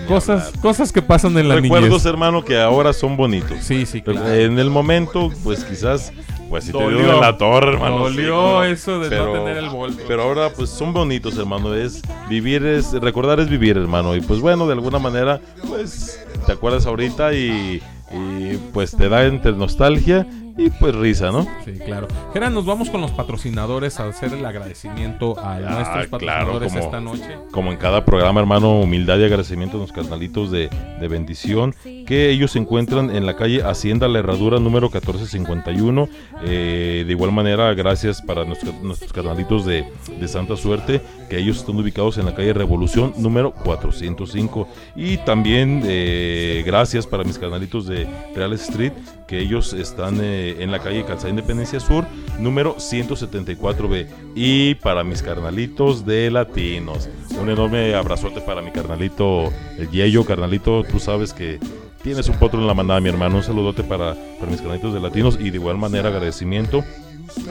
Cosas, 0.07 0.52
cosas 0.61 0.91
que 0.91 1.02
pasan 1.02 1.38
en 1.38 1.49
la 1.49 1.56
Recuerdos, 1.56 1.90
niñez. 1.90 2.06
hermano, 2.06 2.44
que 2.45 2.60
ahora 2.60 2.94
son 2.94 3.16
bonitos. 3.18 3.57
Sí, 3.61 3.86
sí, 3.86 4.02
claro. 4.02 4.32
En 4.34 4.57
el 4.60 4.70
momento, 4.70 5.32
pues 5.44 5.64
quizás, 5.64 6.11
pues 6.50 6.66
si 6.66 6.72
te 6.72 6.78
dio 6.78 7.14
en 7.14 7.22
la 7.22 7.38
torre, 7.38 7.74
hermano. 7.74 8.00
Dolió 8.00 8.64
sí, 8.64 8.72
eso 8.72 9.00
de 9.00 9.16
no 9.16 9.34
tener 9.34 9.58
el 9.58 9.70
Voltron. 9.70 10.08
Pero 10.08 10.24
ahora, 10.24 10.50
pues 10.50 10.70
son 10.70 10.94
bonitos, 10.94 11.38
hermano. 11.38 11.74
Es 11.76 12.02
vivir, 12.28 12.66
es 12.66 12.92
recordar 12.94 13.40
es 13.40 13.50
vivir, 13.50 13.78
hermano. 13.78 14.16
Y 14.16 14.22
pues 14.22 14.40
bueno, 14.40 14.68
de 14.68 14.74
alguna 14.74 15.00
manera, 15.00 15.40
pues 15.68 16.26
te 16.46 16.52
acuerdas 16.52 16.86
ahorita 16.86 17.34
y, 17.34 17.82
y, 18.12 18.58
pues 18.74 18.96
te 18.96 19.08
da 19.10 19.26
entre 19.26 19.52
nostalgia 19.54 20.26
y 20.65 20.69
pues 20.69 20.94
risa, 20.95 21.31
¿no? 21.31 21.48
Sí, 21.65 21.73
claro. 21.86 22.07
Gerard, 22.34 22.52
nos 22.52 22.65
vamos 22.65 22.90
con 22.90 23.02
los 23.02 23.11
patrocinadores 23.11 23.99
a 23.99 24.07
hacer 24.07 24.34
el 24.34 24.45
agradecimiento 24.45 25.40
a 25.40 25.60
nuestros 25.60 25.88
Ah, 25.88 25.94
claro, 25.94 26.10
patrocinadores 26.10 26.73
como, 26.73 26.84
esta 26.86 26.99
noche. 27.02 27.38
como 27.52 27.72
en 27.72 27.77
cada 27.77 28.03
programa, 28.06 28.40
hermano, 28.41 28.80
humildad 28.81 29.18
y 29.19 29.23
agradecimiento 29.23 29.77
a 29.77 29.80
los 29.80 29.91
carnalitos 29.91 30.52
de, 30.52 30.69
de 30.99 31.07
bendición, 31.07 31.73
que 32.06 32.30
ellos 32.30 32.52
se 32.52 32.60
encuentran 32.60 33.15
en 33.15 33.26
la 33.26 33.36
calle 33.36 33.64
Hacienda 33.64 34.07
La 34.07 34.19
Herradura 34.19 34.60
número 34.60 34.88
1451. 34.90 36.10
Eh, 36.44 37.03
de 37.06 37.11
igual 37.11 37.31
manera, 37.31 37.73
gracias 37.73 38.22
para 38.22 38.44
nuestros, 38.45 38.76
nuestros 38.81 39.14
carnalitos 39.14 39.65
de, 39.65 39.86
de 40.19 40.27
Santa 40.27 40.56
Suerte, 40.57 41.02
que 41.30 41.38
ellos 41.38 41.57
están 41.57 41.77
ubicados 41.77 42.18
en 42.18 42.26
la 42.26 42.36
calle 42.36 42.53
Revolución 42.53 43.14
número 43.18 43.52
405. 43.53 44.68
Y 44.95 45.18
también 45.18 45.81
eh, 45.86 46.64
gracias 46.65 47.07
para 47.07 47.23
mis 47.23 47.38
carnalitos 47.38 47.88
de 47.88 48.07
Real 48.36 48.53
Street, 48.53 48.91
que 49.27 49.40
ellos 49.40 49.73
están 49.73 50.19
en 50.60 50.72
la 50.72 50.80
calle 50.80 51.06
Calzada 51.06 51.30
Independencia 51.30 51.80
Sur, 51.80 52.06
número 52.40 52.76
174B. 52.78 54.08
Y 54.36 54.76
para 54.76 55.04
mis 55.04 55.22
carnalitos 55.22 56.06
de 56.06 56.32
Latinos, 56.32 57.10
un 57.40 57.50
enorme 57.50 57.96
abrazote 57.96 58.42
para 58.42 58.62
mi 58.62 58.72
carnalito, 58.72 59.52
el 59.78 59.90
Yeyo, 59.90 60.26
carnalito, 60.26 60.84
tú 60.84 61.00
sabes 61.00 61.34
que 61.34 61.60
tienes 62.02 62.28
un 62.30 62.38
potro 62.38 62.60
en 62.60 62.68
la 62.68 62.74
manada, 62.74 63.00
mi 63.00 63.10
hermano. 63.10 63.38
Un 63.38 63.44
saludote 63.44 63.84
para, 63.84 64.16
para 64.40 64.52
mis 64.52 64.62
carnalitos 64.62 64.94
de 64.94 65.00
Latinos 65.00 65.38
y 65.40 65.50
de 65.50 65.58
igual 65.58 65.78
manera 65.78 66.10
agradecimiento. 66.10 66.84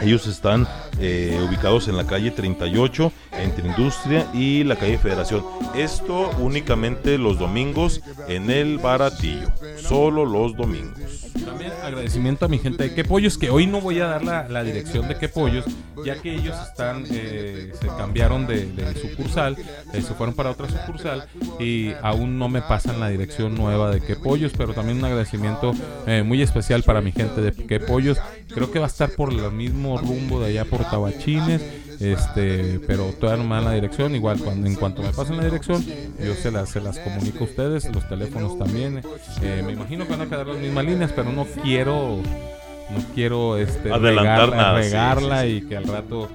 Ellos 0.02 0.26
están 0.26 0.66
eh, 1.00 1.38
ubicados 1.46 1.88
en 1.88 1.96
la 1.96 2.06
calle 2.06 2.30
38, 2.30 3.12
entre 3.32 3.68
Industria 3.68 4.26
y 4.34 4.64
la 4.64 4.76
calle 4.76 4.98
Federación. 4.98 5.44
Esto 5.74 6.30
únicamente 6.38 7.18
los 7.18 7.38
domingos 7.38 8.00
en 8.28 8.50
el 8.50 8.78
Baratillo. 8.78 9.52
Solo 9.76 10.24
los 10.24 10.56
domingos. 10.56 11.27
También 11.44 11.72
agradecimiento 11.82 12.44
a 12.44 12.48
mi 12.48 12.58
gente 12.58 12.84
de 12.84 12.94
Qué 12.94 13.04
Pollos, 13.04 13.38
que 13.38 13.50
hoy 13.50 13.66
no 13.66 13.80
voy 13.80 14.00
a 14.00 14.06
dar 14.06 14.24
la, 14.24 14.48
la 14.48 14.64
dirección 14.64 15.08
de 15.08 15.16
Qué 15.16 15.28
Pollos, 15.28 15.64
ya 16.04 16.20
que 16.20 16.34
ellos 16.34 16.56
están, 16.68 17.04
eh, 17.10 17.72
se 17.80 17.86
cambiaron 17.86 18.46
de, 18.46 18.94
sucursal, 19.00 19.56
eh, 19.92 20.02
se 20.02 20.14
fueron 20.14 20.34
para 20.34 20.50
otra 20.50 20.68
sucursal 20.68 21.26
y 21.58 21.92
aún 22.02 22.38
no 22.38 22.48
me 22.48 22.62
pasan 22.62 23.00
la 23.00 23.08
dirección 23.08 23.54
nueva 23.54 23.90
de 23.90 24.00
Qué 24.00 24.16
Pollos, 24.16 24.52
pero 24.56 24.74
también 24.74 24.98
un 24.98 25.04
agradecimiento 25.04 25.72
eh, 26.06 26.22
muy 26.22 26.42
especial 26.42 26.82
para 26.82 27.00
mi 27.00 27.12
gente 27.12 27.40
de 27.40 27.52
Qué 27.52 27.80
Pollos. 27.80 28.18
Creo 28.52 28.70
que 28.70 28.78
va 28.78 28.86
a 28.86 28.88
estar 28.88 29.10
por 29.10 29.32
el 29.32 29.50
mismo 29.52 29.98
rumbo 29.98 30.40
de 30.40 30.50
allá 30.50 30.64
por 30.64 30.84
Tabachines. 30.84 31.62
Este, 32.00 32.80
pero 32.86 33.06
todavía 33.18 33.42
no 33.42 33.48
me 33.48 33.56
dan 33.56 33.64
la 33.64 33.72
dirección. 33.72 34.14
Igual, 34.14 34.38
cuando, 34.38 34.66
en 34.66 34.76
cuanto 34.76 35.02
me 35.02 35.10
pasen 35.10 35.36
la 35.36 35.44
dirección, 35.44 35.84
yo 36.24 36.34
se 36.34 36.50
las, 36.50 36.70
se 36.70 36.80
las 36.80 36.98
comunico 36.98 37.40
a 37.40 37.46
ustedes. 37.46 37.92
Los 37.92 38.08
teléfonos 38.08 38.58
también. 38.58 39.02
Eh, 39.42 39.62
me 39.64 39.72
imagino 39.72 40.04
que 40.06 40.12
van 40.12 40.22
a 40.22 40.26
quedar 40.26 40.46
las 40.46 40.58
mismas 40.58 40.84
líneas, 40.84 41.12
pero 41.14 41.32
no 41.32 41.44
quiero. 41.62 42.20
No 42.90 43.04
quiero 43.14 43.58
este, 43.58 43.92
Adelantar 43.92 44.48
regarla, 44.48 44.56
nada, 44.56 44.78
regarla 44.78 45.42
sí, 45.42 45.48
sí. 45.48 45.56
y 45.56 45.68
que 45.68 45.76
al 45.76 45.84
rato, 45.84 46.30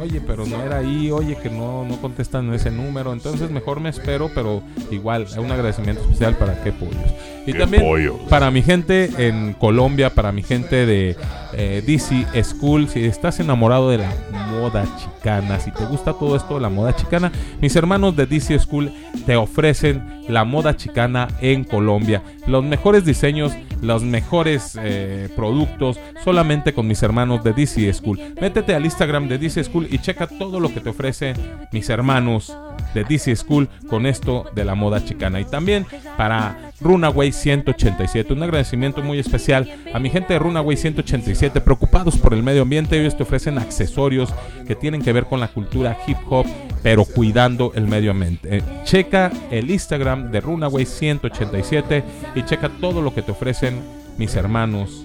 oye, 0.00 0.20
pero 0.24 0.46
no 0.46 0.62
era 0.62 0.76
ahí, 0.76 1.10
oye, 1.10 1.36
que 1.36 1.50
no, 1.50 1.84
no 1.84 2.00
contestan 2.00 2.54
ese 2.54 2.70
número. 2.70 3.12
Entonces, 3.12 3.50
mejor 3.50 3.80
me 3.80 3.88
espero, 3.88 4.30
pero 4.32 4.62
igual, 4.92 5.26
un 5.36 5.50
agradecimiento 5.50 6.02
especial 6.02 6.36
para 6.36 6.62
qué 6.62 6.70
pollos. 6.70 7.12
Y 7.44 7.54
también 7.54 7.82
pollos. 7.82 8.16
para 8.28 8.52
mi 8.52 8.62
gente 8.62 9.10
en 9.18 9.54
Colombia, 9.54 10.10
para 10.10 10.30
mi 10.30 10.44
gente 10.44 10.86
de 10.86 11.16
eh, 11.56 11.82
DC 11.84 12.26
School, 12.44 12.88
si 12.88 13.04
estás 13.04 13.40
enamorado 13.40 13.90
de 13.90 13.98
la 13.98 14.12
moda 14.50 14.84
chicana, 14.96 15.58
si 15.58 15.70
te 15.70 15.84
gusta 15.86 16.12
todo 16.12 16.36
esto 16.36 16.54
de 16.54 16.60
la 16.60 16.68
moda 16.68 16.94
chicana, 16.94 17.32
mis 17.60 17.74
hermanos 17.76 18.14
de 18.14 18.26
DC 18.26 18.58
School 18.58 18.92
te 19.24 19.36
ofrecen 19.36 20.22
la 20.28 20.44
moda 20.44 20.76
chicana 20.76 21.28
en 21.40 21.64
Colombia. 21.64 22.22
Los 22.46 22.64
mejores 22.64 23.04
diseños, 23.04 23.52
los 23.80 24.02
mejores 24.02 24.78
eh, 24.82 25.28
productos, 25.34 25.98
solamente 26.24 26.74
con 26.74 26.86
mis 26.86 27.02
hermanos 27.02 27.42
de 27.42 27.52
DC 27.52 27.92
School. 27.92 28.20
Métete 28.40 28.74
al 28.74 28.84
Instagram 28.84 29.28
de 29.28 29.38
DC 29.38 29.64
School 29.64 29.88
y 29.90 29.98
checa 29.98 30.26
todo 30.26 30.60
lo 30.60 30.72
que 30.72 30.80
te 30.80 30.90
ofrecen 30.90 31.36
mis 31.72 31.88
hermanos 31.88 32.56
de 32.94 33.04
DC 33.04 33.34
School 33.36 33.68
con 33.88 34.06
esto 34.06 34.44
de 34.54 34.64
la 34.64 34.74
moda 34.74 35.04
chicana. 35.04 35.40
Y 35.40 35.44
también 35.44 35.86
para 36.16 36.72
Runaway 36.80 37.32
187, 37.32 38.32
un 38.32 38.42
agradecimiento 38.42 39.02
muy 39.02 39.18
especial 39.18 39.70
a 39.92 39.98
mi 39.98 40.10
gente 40.10 40.34
de 40.34 40.38
Runaway 40.38 40.76
187, 40.76 41.60
preocupados 41.60 42.16
por 42.16 42.34
el 42.34 42.42
medio 42.42 42.62
ambiente. 42.62 42.98
Ellos 43.00 43.16
te 43.16 43.22
ofrecen 43.22 43.58
accesorios 43.58 44.32
que 44.66 44.74
tienen 44.74 45.02
que 45.02 45.12
ver 45.12 45.24
con 45.24 45.40
la 45.40 45.48
cultura 45.48 45.96
hip 46.06 46.18
hop, 46.28 46.46
pero 46.82 47.04
cuidando 47.04 47.72
el 47.74 47.86
medio 47.86 48.10
ambiente. 48.10 48.58
Eh, 48.58 48.62
checa 48.84 49.30
el 49.50 49.70
Instagram 49.70 50.30
de 50.30 50.40
Runaway 50.40 50.86
187 50.86 52.04
y 52.34 52.42
checa 52.44 52.68
todo 52.80 53.02
lo 53.02 53.14
que 53.14 53.22
te 53.22 53.32
ofrecen 53.32 53.80
mis 54.18 54.34
hermanos 54.34 55.04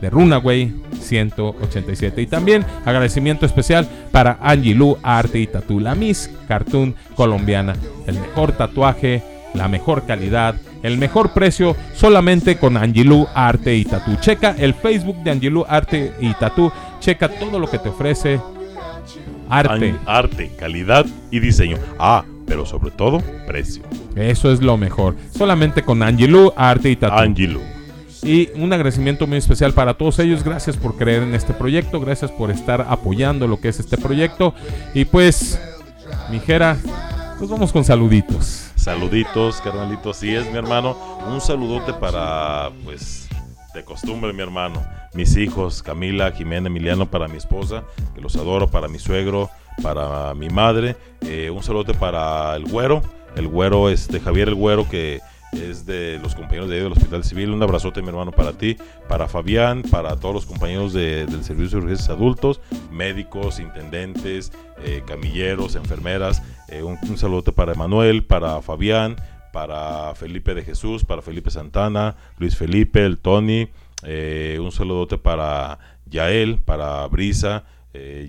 de 0.00 0.10
Runaway 0.10 0.74
187. 1.00 2.22
Y 2.22 2.26
también 2.26 2.64
agradecimiento 2.84 3.46
especial 3.46 3.86
para 4.12 4.38
Angie 4.42 4.74
Lu 4.74 4.96
Arte 5.02 5.38
y 5.40 5.46
Tatú, 5.46 5.80
la 5.80 5.94
Miss 5.94 6.30
Cartoon 6.46 6.94
colombiana. 7.14 7.74
El 8.06 8.18
mejor 8.18 8.52
tatuaje, 8.52 9.22
la 9.54 9.68
mejor 9.68 10.04
calidad, 10.06 10.54
el 10.82 10.96
mejor 10.98 11.32
precio, 11.32 11.74
solamente 11.94 12.56
con 12.58 12.76
Angelou 12.76 13.26
Arte 13.34 13.74
y 13.76 13.84
Tatú. 13.84 14.16
Checa 14.20 14.54
el 14.58 14.74
Facebook 14.74 15.16
de 15.24 15.32
Angelou 15.32 15.64
Arte 15.68 16.12
y 16.20 16.32
Tatú. 16.34 16.70
Checa 17.00 17.28
todo 17.28 17.58
lo 17.58 17.68
que 17.68 17.78
te 17.78 17.88
ofrece 17.88 18.40
arte. 19.48 19.90
An- 19.90 19.98
arte, 20.06 20.50
calidad 20.58 21.06
y 21.30 21.40
diseño. 21.40 21.78
Ah, 21.98 22.24
pero 22.46 22.64
sobre 22.64 22.90
todo, 22.92 23.20
precio. 23.46 23.82
Eso 24.14 24.52
es 24.52 24.62
lo 24.62 24.76
mejor. 24.76 25.16
Solamente 25.36 25.82
con 25.82 26.02
Angelou 26.02 26.52
Arte 26.56 26.90
y 26.90 26.96
Tatú. 26.96 27.16
Angelou. 27.18 27.62
Y 28.22 28.50
un 28.54 28.72
agradecimiento 28.72 29.26
muy 29.26 29.38
especial 29.38 29.72
para 29.72 29.94
todos 29.94 30.18
ellos. 30.18 30.42
Gracias 30.42 30.76
por 30.76 30.96
creer 30.96 31.22
en 31.22 31.34
este 31.34 31.54
proyecto. 31.54 32.00
Gracias 32.00 32.30
por 32.30 32.50
estar 32.50 32.86
apoyando 32.88 33.46
lo 33.46 33.60
que 33.60 33.68
es 33.68 33.80
este 33.80 33.96
proyecto. 33.96 34.54
Y 34.94 35.04
pues, 35.04 35.60
mijera, 36.30 36.76
pues 37.38 37.50
vamos 37.50 37.72
con 37.72 37.84
saluditos. 37.84 38.70
Saluditos, 38.74 39.60
carnalitos. 39.60 40.16
Así 40.16 40.34
es, 40.34 40.50
mi 40.50 40.58
hermano. 40.58 40.96
Un 41.30 41.40
saludote 41.40 41.92
para, 41.92 42.70
pues, 42.84 43.28
de 43.74 43.84
costumbre, 43.84 44.32
mi 44.32 44.42
hermano. 44.42 44.84
Mis 45.14 45.36
hijos, 45.36 45.82
Camila, 45.82 46.32
Jimena, 46.32 46.66
Emiliano, 46.68 47.10
para 47.10 47.28
mi 47.28 47.36
esposa, 47.36 47.84
que 48.14 48.20
los 48.20 48.36
adoro, 48.36 48.68
para 48.68 48.88
mi 48.88 48.98
suegro, 48.98 49.50
para 49.82 50.34
mi 50.34 50.48
madre. 50.48 50.96
Eh, 51.20 51.50
un 51.50 51.62
saludote 51.62 51.94
para 51.94 52.56
el 52.56 52.64
güero, 52.64 53.02
el 53.36 53.48
güero, 53.48 53.88
este, 53.88 54.20
Javier 54.20 54.48
el 54.48 54.54
güero, 54.54 54.88
que 54.88 55.20
es 55.52 55.86
de 55.86 56.18
los 56.22 56.34
compañeros 56.34 56.68
de 56.68 56.76
ahí 56.76 56.82
del 56.82 56.92
Hospital 56.92 57.24
Civil. 57.24 57.50
Un 57.50 57.62
abrazote, 57.62 58.02
mi 58.02 58.08
hermano, 58.08 58.32
para 58.32 58.52
ti, 58.52 58.76
para 59.08 59.28
Fabián, 59.28 59.82
para 59.82 60.16
todos 60.16 60.34
los 60.34 60.46
compañeros 60.46 60.92
de- 60.92 61.26
del 61.26 61.42
Servicio 61.44 61.78
de 61.78 61.84
Urgencias 61.84 62.10
Adultos, 62.10 62.60
médicos, 62.90 63.58
intendentes, 63.60 64.52
eh, 64.84 65.02
camilleros, 65.06 65.74
enfermeras. 65.74 66.42
Eh, 66.68 66.82
un, 66.82 66.98
un 67.08 67.42
para 67.54 67.72
Emanuel, 67.72 68.24
para 68.24 68.60
Fabián, 68.62 69.16
para 69.52 70.14
Felipe 70.14 70.54
de 70.54 70.62
Jesús, 70.62 71.04
para 71.04 71.22
Felipe 71.22 71.50
Santana, 71.50 72.16
Luis 72.38 72.56
Felipe, 72.56 73.04
el 73.04 73.18
Tony, 73.18 73.68
eh, 74.04 74.58
un 74.60 74.70
saludote 74.70 75.16
para 75.18 75.78
Yael, 76.06 76.58
para 76.58 77.06
Brisa, 77.08 77.64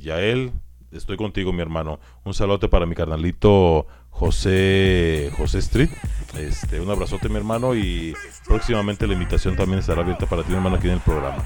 Yael, 0.01 0.51
estoy 0.91 1.17
contigo 1.17 1.53
mi 1.53 1.61
hermano, 1.61 1.99
un 2.23 2.33
saludote 2.33 2.67
para 2.69 2.85
mi 2.87 2.95
carnalito 2.95 3.85
José 4.19 5.31
José 5.37 5.59
Street, 5.59 5.89
este, 6.37 6.81
un 6.81 6.91
abrazote 6.91 7.29
mi 7.29 7.37
hermano 7.37 7.73
y 7.73 8.13
próximamente 8.45 9.07
la 9.07 9.13
invitación 9.13 9.55
también 9.55 9.79
estará 9.79 10.01
abierta 10.01 10.25
para 10.25 10.43
ti 10.43 10.49
mi 10.49 10.57
hermano 10.57 10.75
aquí 10.75 10.87
en 10.87 10.95
el 10.95 10.99
programa. 10.99 11.37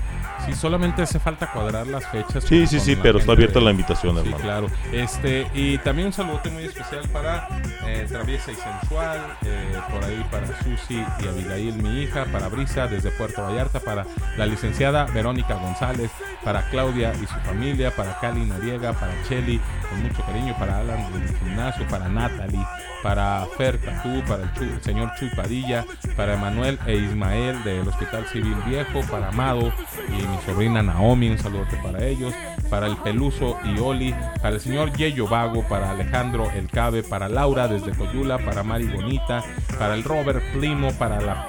Sí, 0.46 0.54
solamente 0.54 1.02
hace 1.02 1.20
falta 1.20 1.52
cuadrar 1.52 1.88
las 1.88 2.06
fechas. 2.08 2.44
Sí, 2.44 2.68
sí, 2.68 2.80
sí, 2.80 2.96
pero 2.96 3.20
está 3.20 3.32
abierta 3.32 3.60
de- 3.60 3.66
la 3.66 3.72
invitación, 3.72 4.16
Sí, 4.16 4.20
hermano. 4.22 4.38
claro. 4.44 4.68
Este, 4.92 5.48
y 5.54 5.78
también 5.80 6.08
un 6.08 6.14
saludote 6.14 6.50
muy 6.50 6.64
especial 6.66 7.08
para 7.10 7.48
eh, 7.86 8.06
Traviesa 8.10 8.52
y 8.52 8.56
Sensual, 8.56 9.20
eh, 9.46 9.74
por 9.92 10.04
ahí 10.04 10.24
para 10.32 10.48
Susi 10.64 11.04
y 11.24 11.28
Abigail, 11.28 11.74
mi 11.82 12.02
hija, 12.04 12.26
para 12.32 12.48
Brisa 12.50 12.88
desde 12.88 13.12
Puerto 13.12 13.42
Vallarta, 13.44 13.80
para 13.80 14.06
la 14.38 14.46
licenciada 14.46 15.06
Verónica 15.06 15.56
González, 15.56 16.12
para 16.44 16.70
Claudia 16.70 17.14
y 17.16 17.26
su 17.26 17.36
familia, 17.46 17.96
para 17.96 18.20
Cali 18.20 18.46
Noriega, 18.46 18.94
para 18.94 19.14
Cheli, 19.28 19.62
con 19.90 20.02
mucho 20.04 20.24
cariño, 20.26 20.56
para 20.60 20.80
Alan 20.80 21.12
del 21.14 21.38
gimnasio, 21.38 21.88
para 21.88 22.10
Natalie, 22.10 22.66
para 23.02 23.46
Fer 23.58 23.80
Cantú, 23.80 24.22
para 24.28 24.44
el, 24.44 24.70
el 24.74 24.82
señor 24.84 25.12
Chuy 25.20 25.30
Padilla, 25.36 25.86
para 26.16 26.34
Emanuel 26.34 26.80
e 26.86 26.96
Ismael 26.96 27.64
del 27.64 27.88
Hospital 27.88 28.26
Civil 28.28 28.56
Viejo, 28.66 29.02
para 29.10 29.30
Amado 29.30 29.72
y 30.10 30.22
mi 30.34 30.42
sobrina 30.46 30.82
Naomi, 30.82 31.30
un 31.30 31.38
saludote 31.38 31.78
para 31.78 32.06
ellos, 32.06 32.34
para 32.70 32.88
el 32.88 32.98
Peluso 32.98 33.58
y 33.64 33.80
Oli, 33.80 34.16
para 34.42 34.56
el 34.56 34.62
señor 34.62 34.92
Yeyo 34.94 35.28
Vago, 35.28 35.64
para 35.68 35.92
Alejandro 35.92 36.50
El 36.52 36.70
Cabe, 36.70 37.04
para 37.04 37.30
Laura 37.30 37.68
desde 37.68 37.92
Coyula, 37.92 38.38
para 38.40 38.64
Mari 38.64 38.86
Bonita, 38.86 39.44
para 39.78 39.94
el 39.94 40.04
Robert 40.04 40.44
Primo, 40.58 40.92
para 40.94 41.22
la 41.22 41.46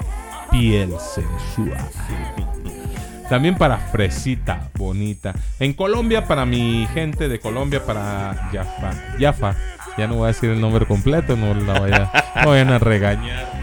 piel 0.51 0.93
sensual. 0.99 1.89
También 3.29 3.55
para 3.55 3.77
Fresita 3.77 4.69
Bonita. 4.75 5.33
En 5.59 5.73
Colombia, 5.73 6.27
para 6.27 6.45
mi 6.45 6.87
gente 6.93 7.27
de 7.27 7.39
Colombia, 7.39 7.83
para 7.83 8.51
Yafa. 8.51 9.17
Yafa. 9.17 9.55
Ya 9.97 10.07
no 10.07 10.15
voy 10.15 10.25
a 10.25 10.27
decir 10.27 10.51
el 10.51 10.61
nombre 10.61 10.85
completo, 10.85 11.35
no 11.35 11.53
la 11.53 11.79
vaya, 11.79 12.11
no 12.43 12.49
vayan 12.49 12.69
a 12.69 12.79
regañar. 12.79 13.54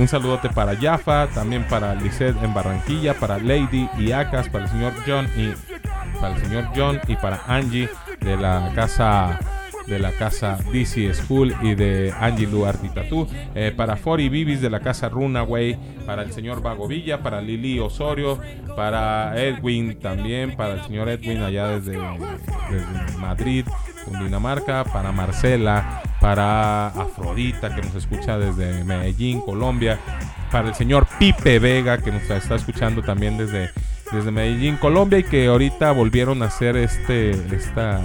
Un 0.00 0.08
saludote 0.08 0.48
para 0.48 0.72
Yafa, 0.72 1.26
también 1.26 1.62
para 1.68 1.94
Lisette 1.94 2.42
en 2.42 2.54
Barranquilla, 2.54 3.12
para 3.12 3.38
Lady 3.38 3.86
y 3.98 4.12
Acas, 4.12 4.48
para 4.48 4.64
el 4.64 4.70
señor 4.70 4.94
John 5.06 5.28
y 5.36 5.52
para 6.18 6.36
el 6.36 6.42
señor 6.42 6.68
John 6.74 6.98
y 7.06 7.16
para 7.16 7.42
Angie 7.46 7.86
de 8.18 8.36
la 8.38 8.72
casa 8.74 9.38
de 9.86 9.98
la 9.98 10.12
casa 10.12 10.56
DC 10.72 11.12
School 11.12 11.54
y 11.60 11.74
de 11.74 12.14
Angie 12.18 12.46
Luardi 12.46 12.88
Tatú, 12.88 13.28
eh, 13.54 13.74
para 13.76 13.96
Fori 13.96 14.30
Bibis 14.30 14.62
de 14.62 14.70
la 14.70 14.80
casa 14.80 15.10
Runaway, 15.10 15.76
para 16.06 16.22
el 16.22 16.32
señor 16.32 16.62
Vago 16.62 16.88
Villa, 16.88 17.22
para 17.22 17.42
Lili 17.42 17.78
Osorio, 17.78 18.38
para 18.74 19.38
Edwin 19.38 19.98
también, 19.98 20.56
para 20.56 20.74
el 20.74 20.82
señor 20.82 21.10
Edwin 21.10 21.42
allá 21.42 21.78
desde 21.78 21.98
Madrid, 23.18 23.66
Cundinamarca, 24.10 24.84
para 24.84 25.12
Marcela, 25.12 26.02
para 26.20 26.88
Afrodita 26.88 27.74
que 27.74 27.82
nos 27.82 27.94
escucha 27.94 28.38
desde 28.38 28.84
Medellín, 28.84 29.40
Colombia, 29.40 29.98
para 30.50 30.68
el 30.68 30.74
señor 30.74 31.06
Pipe 31.18 31.58
Vega 31.58 31.98
que 31.98 32.10
nos 32.12 32.28
está 32.28 32.56
escuchando 32.56 33.02
también 33.02 33.38
desde 33.38 33.70
desde 34.12 34.30
Medellín, 34.30 34.76
Colombia 34.76 35.18
y 35.18 35.24
que 35.24 35.46
ahorita 35.46 35.92
volvieron 35.92 36.42
a 36.42 36.46
hacer 36.46 36.76
este 36.76 37.30
esta 37.54 38.00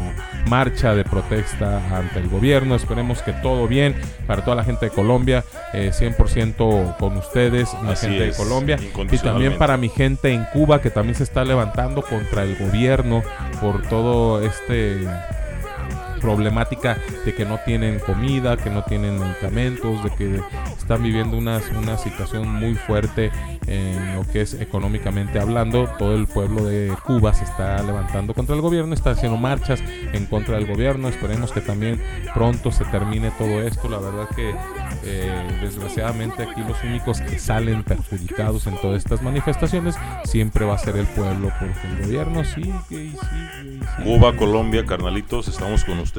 marcha 0.48 0.94
de 0.94 1.04
protesta 1.04 1.82
ante 1.96 2.20
el 2.20 2.30
gobierno. 2.30 2.76
Esperemos 2.76 3.22
que 3.22 3.34
todo 3.34 3.68
bien 3.68 3.96
para 4.28 4.44
toda 4.44 4.56
la 4.56 4.64
gente 4.64 4.86
de 4.86 4.92
Colombia, 4.92 5.44
eh, 5.74 5.92
100% 5.92 6.98
con 6.98 7.18
ustedes, 7.18 7.74
Así 7.88 8.08
gente 8.08 8.30
es, 8.30 8.38
de 8.38 8.44
Colombia 8.44 8.78
y 9.12 9.18
también 9.18 9.58
para 9.58 9.78
mi 9.78 9.90
gente 9.90 10.32
en 10.32 10.46
Cuba 10.46 10.82
que 10.82 10.92
también 10.92 11.16
se 11.16 11.24
está 11.24 11.44
levantando 11.44 12.02
contra 12.02 12.44
el 12.44 12.56
gobierno 12.56 13.24
por 13.62 13.82
todo 13.84 14.42
este 14.42 15.08
problemática 16.26 16.98
de 17.24 17.36
que 17.36 17.46
no 17.46 17.60
tienen 17.60 18.00
comida, 18.00 18.58
que 18.58 18.72
no 18.72 18.84
tienen 18.84 19.20
medicamentos, 19.20 20.04
de 20.04 20.10
que 20.10 20.42
están 20.76 21.04
viviendo 21.04 21.38
una, 21.38 21.62
una 21.78 22.00
situación 22.00 22.48
muy 22.48 22.74
fuerte 22.74 23.30
en 23.68 24.16
lo 24.16 24.26
que 24.28 24.42
es 24.42 24.56
económicamente 24.56 25.40
hablando. 25.40 25.88
Todo 26.00 26.16
el 26.16 26.26
pueblo 26.26 26.66
de 26.66 26.92
Cuba 27.06 27.36
se 27.36 27.44
está 27.44 27.82
levantando 27.84 28.34
contra 28.34 28.56
el 28.56 28.62
gobierno, 28.62 28.96
está 28.96 29.12
haciendo 29.12 29.38
marchas 29.38 29.84
en 30.14 30.26
contra 30.26 30.56
del 30.56 30.66
gobierno. 30.66 31.10
Esperemos 31.10 31.52
que 31.52 31.62
también 31.62 32.02
pronto 32.34 32.72
se 32.72 32.86
termine 32.86 33.30
todo 33.38 33.62
esto. 33.62 33.88
La 33.88 34.00
verdad 34.00 34.28
que 34.36 34.56
eh, 35.04 35.60
desgraciadamente 35.62 36.42
aquí 36.42 36.62
los 36.68 36.84
únicos 36.84 37.22
que 37.22 37.38
salen 37.38 37.84
perjudicados 37.84 38.66
en 38.66 38.82
todas 38.82 38.98
estas 38.98 39.22
manifestaciones 39.22 39.96
siempre 40.24 40.66
va 40.66 40.74
a 40.74 40.80
ser 40.80 40.98
el 40.98 41.06
pueblo, 41.06 41.52
porque 41.60 41.88
el 41.88 42.06
gobierno 42.08 42.44
sigue 42.44 42.74
y 42.90 42.90
sigue 42.90 43.04
y 43.06 43.12
sigue. 43.12 44.04
Cuba, 44.04 44.36
Colombia, 44.36 44.86
carnalitos, 44.86 45.48
estamos 45.48 45.84
con 45.84 46.00
ustedes. 46.00 46.15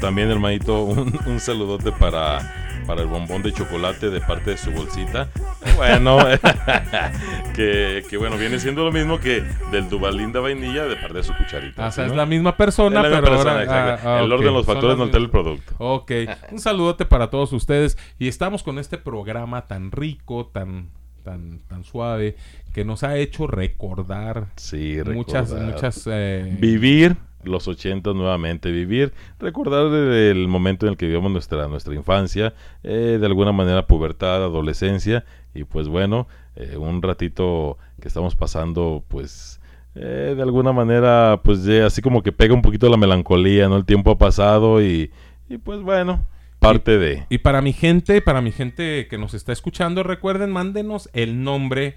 También, 0.00 0.30
hermanito, 0.30 0.82
un, 0.84 1.18
un 1.26 1.40
saludote 1.40 1.92
para, 1.92 2.82
para 2.86 3.02
el 3.02 3.08
bombón 3.08 3.42
de 3.42 3.52
chocolate 3.52 4.10
de 4.10 4.20
parte 4.20 4.50
de 4.50 4.56
su 4.58 4.70
bolsita. 4.70 5.28
Bueno, 5.76 6.18
que, 7.54 8.04
que 8.08 8.16
bueno, 8.16 8.36
viene 8.36 8.58
siendo 8.58 8.84
lo 8.84 8.92
mismo 8.92 9.18
que 9.20 9.44
del 9.70 9.88
Dubalinda 9.88 10.40
vainilla 10.40 10.84
de 10.84 10.96
parte 10.96 11.18
de 11.18 11.24
su 11.24 11.34
cucharita. 11.34 11.84
Ah, 11.84 11.88
o 11.88 11.92
sea, 11.92 12.04
¿sí, 12.04 12.06
es 12.08 12.12
no? 12.12 12.16
la 12.16 12.26
misma 12.26 12.56
persona, 12.56 13.02
la 13.02 13.08
misma 13.08 13.22
pero 13.22 13.32
persona, 13.36 13.60
ahora... 13.60 13.94
ah, 13.94 14.00
ah, 14.04 14.18
el 14.20 14.32
ok, 14.32 14.38
orden 14.38 14.46
de 14.46 14.52
los 14.52 14.66
factores 14.66 14.96
no 14.96 15.04
altera 15.04 15.24
el 15.24 15.30
producto. 15.30 15.74
Ok, 15.78 16.12
un 16.50 16.58
saludote 16.60 17.04
para 17.04 17.30
todos 17.30 17.52
ustedes 17.52 17.96
y 18.18 18.28
estamos 18.28 18.62
con 18.62 18.78
este 18.78 18.98
programa 18.98 19.66
tan 19.66 19.90
rico, 19.92 20.46
tan 20.52 20.90
tan 21.24 21.60
tan 21.68 21.84
suave 21.84 22.36
que 22.72 22.84
nos 22.84 23.02
ha 23.02 23.16
hecho 23.18 23.46
recordar 23.46 24.46
Sí, 24.56 24.96
muchas 25.04 25.50
recordar. 25.50 25.74
muchas 25.74 26.08
eh, 26.10 26.56
Vivir 26.58 27.16
los 27.44 27.68
80 27.68 28.12
nuevamente, 28.14 28.70
vivir, 28.70 29.12
recordar 29.38 29.86
el 29.92 30.48
momento 30.48 30.86
en 30.86 30.92
el 30.92 30.96
que 30.96 31.06
vivimos 31.06 31.30
nuestra, 31.30 31.68
nuestra 31.68 31.94
infancia, 31.94 32.54
eh, 32.82 33.18
de 33.20 33.26
alguna 33.26 33.52
manera 33.52 33.86
pubertad, 33.86 34.42
adolescencia, 34.42 35.24
y 35.54 35.64
pues 35.64 35.88
bueno, 35.88 36.26
eh, 36.56 36.76
un 36.76 37.02
ratito 37.02 37.78
que 38.00 38.08
estamos 38.08 38.36
pasando, 38.36 39.04
pues 39.08 39.60
eh, 39.94 40.34
de 40.36 40.42
alguna 40.42 40.72
manera, 40.72 41.40
pues 41.42 41.66
así 41.68 42.02
como 42.02 42.22
que 42.22 42.32
pega 42.32 42.54
un 42.54 42.62
poquito 42.62 42.88
la 42.88 42.96
melancolía, 42.96 43.68
¿no? 43.68 43.76
El 43.76 43.84
tiempo 43.84 44.10
ha 44.10 44.18
pasado 44.18 44.82
y, 44.82 45.10
y 45.48 45.58
pues 45.58 45.80
bueno, 45.80 46.24
parte 46.58 46.98
de... 46.98 47.26
Y 47.28 47.38
para 47.38 47.62
mi 47.62 47.72
gente, 47.72 48.20
para 48.20 48.40
mi 48.40 48.52
gente 48.52 49.06
que 49.08 49.18
nos 49.18 49.34
está 49.34 49.52
escuchando, 49.52 50.02
recuerden, 50.02 50.50
mándenos 50.50 51.08
el 51.12 51.42
nombre. 51.42 51.96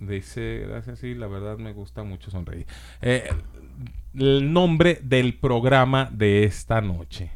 Dice, 0.00 0.64
gracias, 0.68 0.98
sí, 0.98 1.14
la 1.14 1.28
verdad 1.28 1.56
me 1.58 1.72
gusta 1.72 2.02
mucho 2.02 2.30
sonreír. 2.30 2.66
Eh, 3.00 3.28
el 4.18 4.52
nombre 4.52 4.98
del 5.02 5.34
programa 5.34 6.08
de 6.12 6.44
esta 6.44 6.80
noche. 6.80 7.30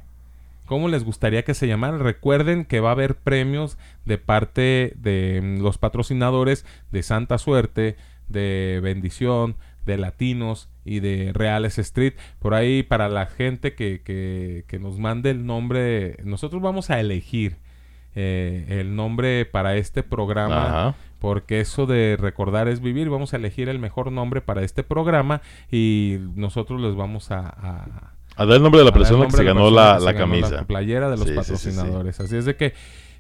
¿Cómo 0.66 0.89
les 0.89 1.02
gustaría 1.05 1.44
que 1.44 1.55
se 1.55 1.66
llamara? 1.66 1.97
Recuerden 1.98 2.65
que 2.65 2.81
va 2.81 2.90
a 2.90 2.93
haber 2.93 3.15
premios 3.16 3.78
de 4.05 4.19
parte 4.19 4.93
de 4.97 5.40
mm, 5.43 5.62
los 5.62 5.78
patrocinadores 5.78 6.66
de 6.93 7.02
Santa 7.02 7.39
Suerte, 7.39 7.97
de 8.28 8.81
Bendición, 8.82 9.56
de 9.86 9.97
Latinos 9.97 10.69
y 10.85 11.01
de 11.01 11.32
Reales 11.32 11.78
Street. 11.78 12.12
Por 12.39 12.52
ahí 12.55 12.82
para 12.82 13.09
la 13.09 13.27
gente 13.27 13.74
que, 13.74 14.02
que- 14.02 14.65
que 14.69 14.78
nos 14.78 14.98
mande 14.98 15.31
el 15.31 15.47
nombre, 15.47 16.19
nosotros 16.24 16.60
vamos 16.60 16.90
a 16.90 17.01
elegir 17.01 17.56
eh, 18.20 18.81
el 18.81 18.97
nombre 18.97 19.45
para 19.47 19.77
este 19.77 20.03
programa. 20.03 20.66
Ajá. 20.66 20.95
Porque 21.20 21.61
eso 21.61 21.86
de 21.86 22.16
recordar 22.19 22.66
es 22.69 22.81
vivir. 22.81 23.11
Vamos 23.11 23.32
a 23.32 23.36
elegir 23.36 23.69
el 23.69 23.78
mejor 23.78 24.11
nombre 24.12 24.40
para 24.40 24.62
este 24.62 24.82
programa 24.82 25.40
y 25.70 26.19
nosotros 26.35 26.81
les 26.81 26.95
vamos 26.95 27.31
a, 27.31 27.40
a- 27.40 28.12
A 28.36 28.45
dar 28.47 28.57
el 28.57 28.62
nombre 28.62 28.78
de 28.81 28.85
la 28.85 28.93
persona 28.93 29.27
que 29.27 29.32
se 29.36 29.45
ganó 29.45 29.70
la- 29.70 29.99
se 29.99 30.05
la 30.05 30.12
ganó 30.12 30.27
camisa. 30.40 30.65
playera 30.65 31.11
de 31.11 31.16
los 31.16 31.27
Sí, 31.28 31.35
sí, 31.35 31.43
sí, 31.43 31.57
sí. 31.57 31.69
patrocinadores. 31.77 32.20
Así 32.20 32.36
es 32.36 32.45
de 32.45 32.55
que, 32.57 32.73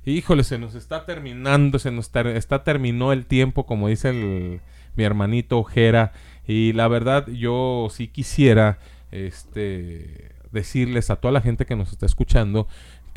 híjole, 0.04 0.44
se 0.44 0.58
nos 0.58 0.74
está 0.76 1.06
terminando, 1.06 1.78
se 1.80 1.90
nos 1.90 2.10
ter- 2.10 2.28
está 2.28 2.62
terminó 2.62 3.12
el 3.12 3.26
tiempo, 3.26 3.66
como 3.66 3.88
dice 3.88 4.10
el- 4.10 4.60
mi 4.94 5.02
hermanito 5.04 5.58
Ojera. 5.58 6.12
Y 6.46 6.72
la 6.74 6.86
verdad, 6.88 7.26
yo 7.28 7.88
sí 7.90 8.06
quisiera 8.08 8.78
este 9.10 10.30
decirles 10.52 11.10
a 11.10 11.16
toda 11.16 11.32
la 11.32 11.40
gente 11.42 11.66
que 11.66 11.76
nos 11.76 11.92
está 11.92 12.06
escuchando 12.06 12.68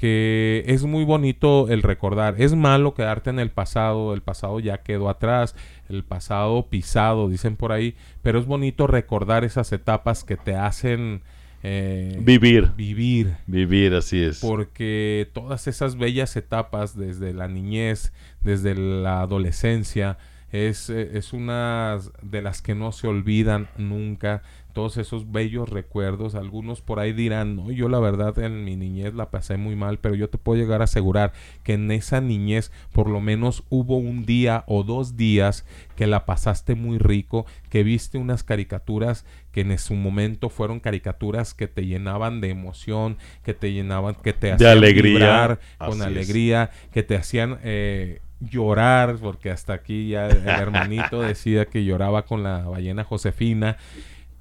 que 0.02 0.64
es 0.66 0.84
muy 0.84 1.04
bonito 1.04 1.70
el 1.70 1.84
recordar. 1.84 2.34
Es 2.40 2.56
malo 2.56 2.96
quedarte 2.96 3.30
en 3.30 3.38
el 3.38 3.52
pasado, 3.52 4.16
el 4.16 4.22
pasado 4.22 4.60
ya 4.60 4.80
quedó 4.80 5.10
atrás, 5.10 5.56
el 5.90 6.04
pasado 6.04 6.66
pisado, 6.72 7.30
dicen 7.30 7.56
por 7.56 7.72
ahí, 7.72 7.94
pero 8.24 8.40
es 8.40 8.48
bonito 8.48 8.88
recordar 8.88 9.44
esas 9.44 9.72
etapas 9.72 10.24
que 10.24 10.38
te 10.38 10.56
hacen 10.56 11.22
eh, 11.62 12.18
Vivir. 12.20 12.72
Vivir. 12.76 13.36
Vivir, 13.46 13.94
así 13.94 14.24
es. 14.24 14.40
Porque 14.40 15.30
todas 15.34 15.68
esas 15.68 15.96
bellas 15.96 16.36
etapas, 16.36 16.98
desde 16.98 17.32
la 17.36 17.48
niñez, 17.48 18.12
desde 18.42 18.74
la 18.74 19.22
adolescencia, 19.22 20.18
es, 20.52 20.90
eh, 20.90 21.12
es 21.14 21.32
una 21.32 22.00
de 22.24 22.42
las 22.42 22.64
que 22.64 22.74
no 22.74 22.92
se 22.92 23.08
olvidan 23.08 23.70
nunca. 23.78 24.42
Todos 24.74 24.98
esos 24.98 25.32
bellos 25.32 25.70
recuerdos. 25.70 26.36
Algunos 26.36 26.82
por 26.82 27.00
ahí 27.00 27.14
dirán, 27.14 27.56
no, 27.56 27.72
yo 27.72 27.90
la 27.90 28.00
verdad 28.00 28.38
en 28.40 28.64
mi 28.64 28.76
niñez 28.76 29.14
la 29.14 29.30
pasé 29.30 29.58
muy 29.58 29.76
mal, 29.76 30.00
pero 30.00 30.16
yo 30.16 30.30
te 30.30 30.38
puedo 30.38 30.60
llegar 30.60 30.82
a 30.82 30.86
asegurar 30.86 31.34
que 31.64 31.74
en 31.74 31.92
esa 31.92 32.22
niñez 32.22 32.72
por 32.92 33.10
lo 33.10 33.22
menos 33.22 33.64
hubo 33.70 33.98
un 33.98 34.26
día 34.26 34.64
o 34.68 34.84
dos 34.84 35.18
días 35.18 35.66
que 35.96 36.08
la 36.08 36.26
pasaste 36.26 36.76
muy 36.76 36.98
rico, 36.98 37.46
que 37.70 37.84
viste 37.84 38.18
unas 38.18 38.44
caricaturas 38.44 39.26
que 39.52 39.62
en 39.62 39.78
su 39.78 39.96
momento 39.96 40.50
fueron 40.50 40.80
caricaturas 40.80 41.54
que 41.54 41.68
te 41.68 41.86
llenaban 41.86 42.42
de 42.42 42.50
emoción, 42.50 43.18
que 43.44 43.54
te 43.54 43.72
llenaban, 43.74 44.16
que 44.16 44.34
te 44.34 44.52
hacían 44.52 44.78
alegría, 44.78 45.14
vibrar 45.14 45.60
con 45.78 46.00
es. 46.00 46.02
alegría, 46.02 46.72
que 46.92 47.04
te 47.04 47.16
hacían 47.16 47.60
eh, 47.64 48.22
llorar, 48.40 49.18
porque 49.22 49.52
hasta 49.52 49.74
aquí 49.74 50.10
ya 50.10 50.28
el 50.28 50.48
hermanito 50.48 51.22
decía 51.22 51.66
que 51.66 51.84
lloraba 51.84 52.26
con 52.26 52.44
la 52.44 52.60
ballena 52.68 53.04
Josefina. 53.04 53.78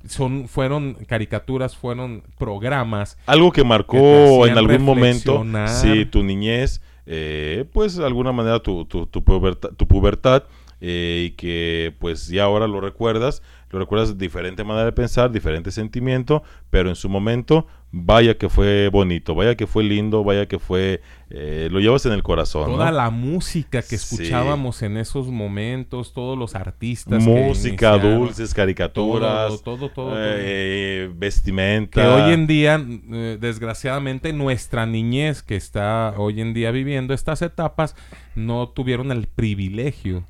Son, 0.06 0.48
fueron 0.48 0.96
caricaturas, 1.06 1.76
fueron 1.76 2.22
programas. 2.38 3.18
Algo 3.26 3.52
que 3.52 3.64
marcó 3.64 4.46
en 4.46 4.56
algún 4.56 4.82
momento, 4.82 5.44
sí, 5.66 6.06
tu 6.06 6.22
niñez, 6.22 6.80
eh, 7.06 7.64
pues 7.72 7.96
de 7.96 8.06
alguna 8.06 8.32
manera 8.32 8.60
tu, 8.60 8.84
tu, 8.84 9.06
tu 9.06 9.22
pubertad, 9.22 9.70
tu 9.76 9.86
pubertad 9.86 10.44
eh, 10.80 11.26
y 11.26 11.30
que 11.32 11.94
pues 11.98 12.28
ya 12.28 12.44
ahora 12.44 12.66
lo 12.66 12.80
recuerdas, 12.80 13.42
lo 13.70 13.78
recuerdas 13.78 14.08
de 14.18 14.24
diferente 14.24 14.64
manera 14.64 14.86
de 14.86 14.92
pensar, 14.92 15.30
diferente 15.30 15.70
sentimiento, 15.70 16.42
pero 16.70 16.88
en 16.88 16.96
su 16.96 17.08
momento, 17.08 17.66
vaya 17.92 18.36
que 18.36 18.48
fue 18.48 18.88
bonito, 18.88 19.34
vaya 19.36 19.54
que 19.56 19.66
fue 19.68 19.84
lindo, 19.84 20.24
vaya 20.24 20.46
que 20.46 20.58
fue, 20.58 21.02
eh, 21.30 21.68
lo 21.70 21.78
llevas 21.78 22.04
en 22.06 22.12
el 22.12 22.22
corazón. 22.24 22.66
Toda 22.66 22.90
¿no? 22.90 22.96
la 22.96 23.10
música 23.10 23.80
que 23.82 23.96
Sí. 23.98 24.16
escuchábamos 24.16 24.82
en 24.82 24.96
esos 24.96 25.28
momentos, 25.28 26.12
todos 26.12 26.36
los 26.36 26.56
artistas. 26.56 27.24
que 27.24 27.30
Música, 27.30 27.96
dulces, 27.98 28.54
caricaturas, 28.54 29.62
todo, 29.62 29.76
todo, 29.76 29.88
todo, 29.90 30.14
eh, 30.16 31.08
que 31.08 31.14
vestimenta. 31.16 32.14
hoy 32.14 32.32
en 32.32 32.46
día, 32.48 32.84
eh, 33.12 33.38
desgraciadamente, 33.40 34.32
nuestra 34.32 34.86
niñez 34.86 35.42
que 35.44 35.54
está 35.56 36.14
hoy 36.16 36.40
en 36.40 36.54
día 36.54 36.72
viviendo 36.72 37.14
estas 37.14 37.40
etapas, 37.42 37.94
no 38.34 38.68
tuvieron 38.68 39.12
el 39.12 39.26
privilegio, 39.28 40.24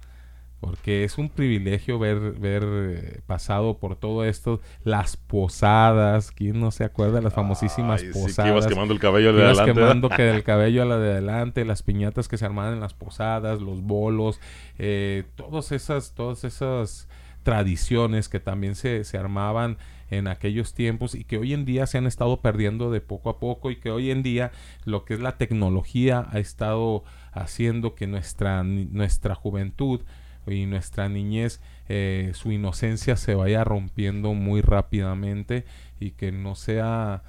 porque 0.60 1.04
es 1.04 1.16
un 1.16 1.30
privilegio 1.30 1.98
ver, 1.98 2.18
ver 2.32 2.62
eh, 2.64 3.20
pasado 3.26 3.78
por 3.78 3.96
todo 3.96 4.24
esto, 4.24 4.60
las 4.84 5.16
posadas, 5.16 6.30
¿quién 6.32 6.60
no 6.60 6.70
se 6.70 6.84
acuerda 6.84 7.16
de 7.16 7.22
las 7.22 7.32
famosísimas 7.32 8.02
Ay, 8.02 8.08
sí, 8.08 8.12
que 8.12 8.20
posadas? 8.20 8.50
ibas 8.50 8.66
quemando 8.66 8.92
el 8.92 9.00
cabello 9.00 9.32
de 9.32 9.42
adelante, 9.42 9.72
quemando 9.72 10.08
que 10.10 10.22
del 10.22 10.42
cabello 10.44 10.82
a 10.82 10.84
la 10.84 10.98
de 10.98 11.12
adelante, 11.12 11.64
las 11.64 11.82
piñatas 11.82 12.28
que 12.28 12.36
se 12.36 12.44
armaban 12.44 12.74
en 12.74 12.80
las 12.80 12.92
posadas, 12.92 13.62
los 13.62 13.80
bolos, 13.80 14.38
eh, 14.78 15.24
todas 15.34 15.72
esas, 15.72 16.14
todas 16.14 16.44
esas 16.44 17.08
tradiciones 17.42 18.28
que 18.28 18.38
también 18.38 18.74
se, 18.74 19.04
se 19.04 19.16
armaban 19.16 19.78
en 20.10 20.26
aquellos 20.28 20.74
tiempos 20.74 21.14
y 21.14 21.24
que 21.24 21.38
hoy 21.38 21.54
en 21.54 21.64
día 21.64 21.86
se 21.86 21.96
han 21.96 22.06
estado 22.06 22.40
perdiendo 22.42 22.90
de 22.90 23.00
poco 23.00 23.30
a 23.30 23.38
poco 23.38 23.70
y 23.70 23.76
que 23.76 23.90
hoy 23.90 24.10
en 24.10 24.22
día 24.22 24.50
lo 24.84 25.04
que 25.04 25.14
es 25.14 25.20
la 25.20 25.38
tecnología 25.38 26.26
ha 26.30 26.38
estado 26.38 27.04
haciendo 27.32 27.94
que 27.94 28.06
nuestra, 28.06 28.62
nuestra 28.64 29.34
juventud 29.34 30.00
y 30.46 30.66
nuestra 30.66 31.08
niñez, 31.08 31.60
eh, 31.88 32.32
su 32.34 32.52
inocencia 32.52 33.16
se 33.16 33.34
vaya 33.34 33.64
rompiendo 33.64 34.34
muy 34.34 34.60
rápidamente 34.60 35.64
y 35.98 36.12
que 36.12 36.32
no 36.32 36.54
sea 36.54 37.22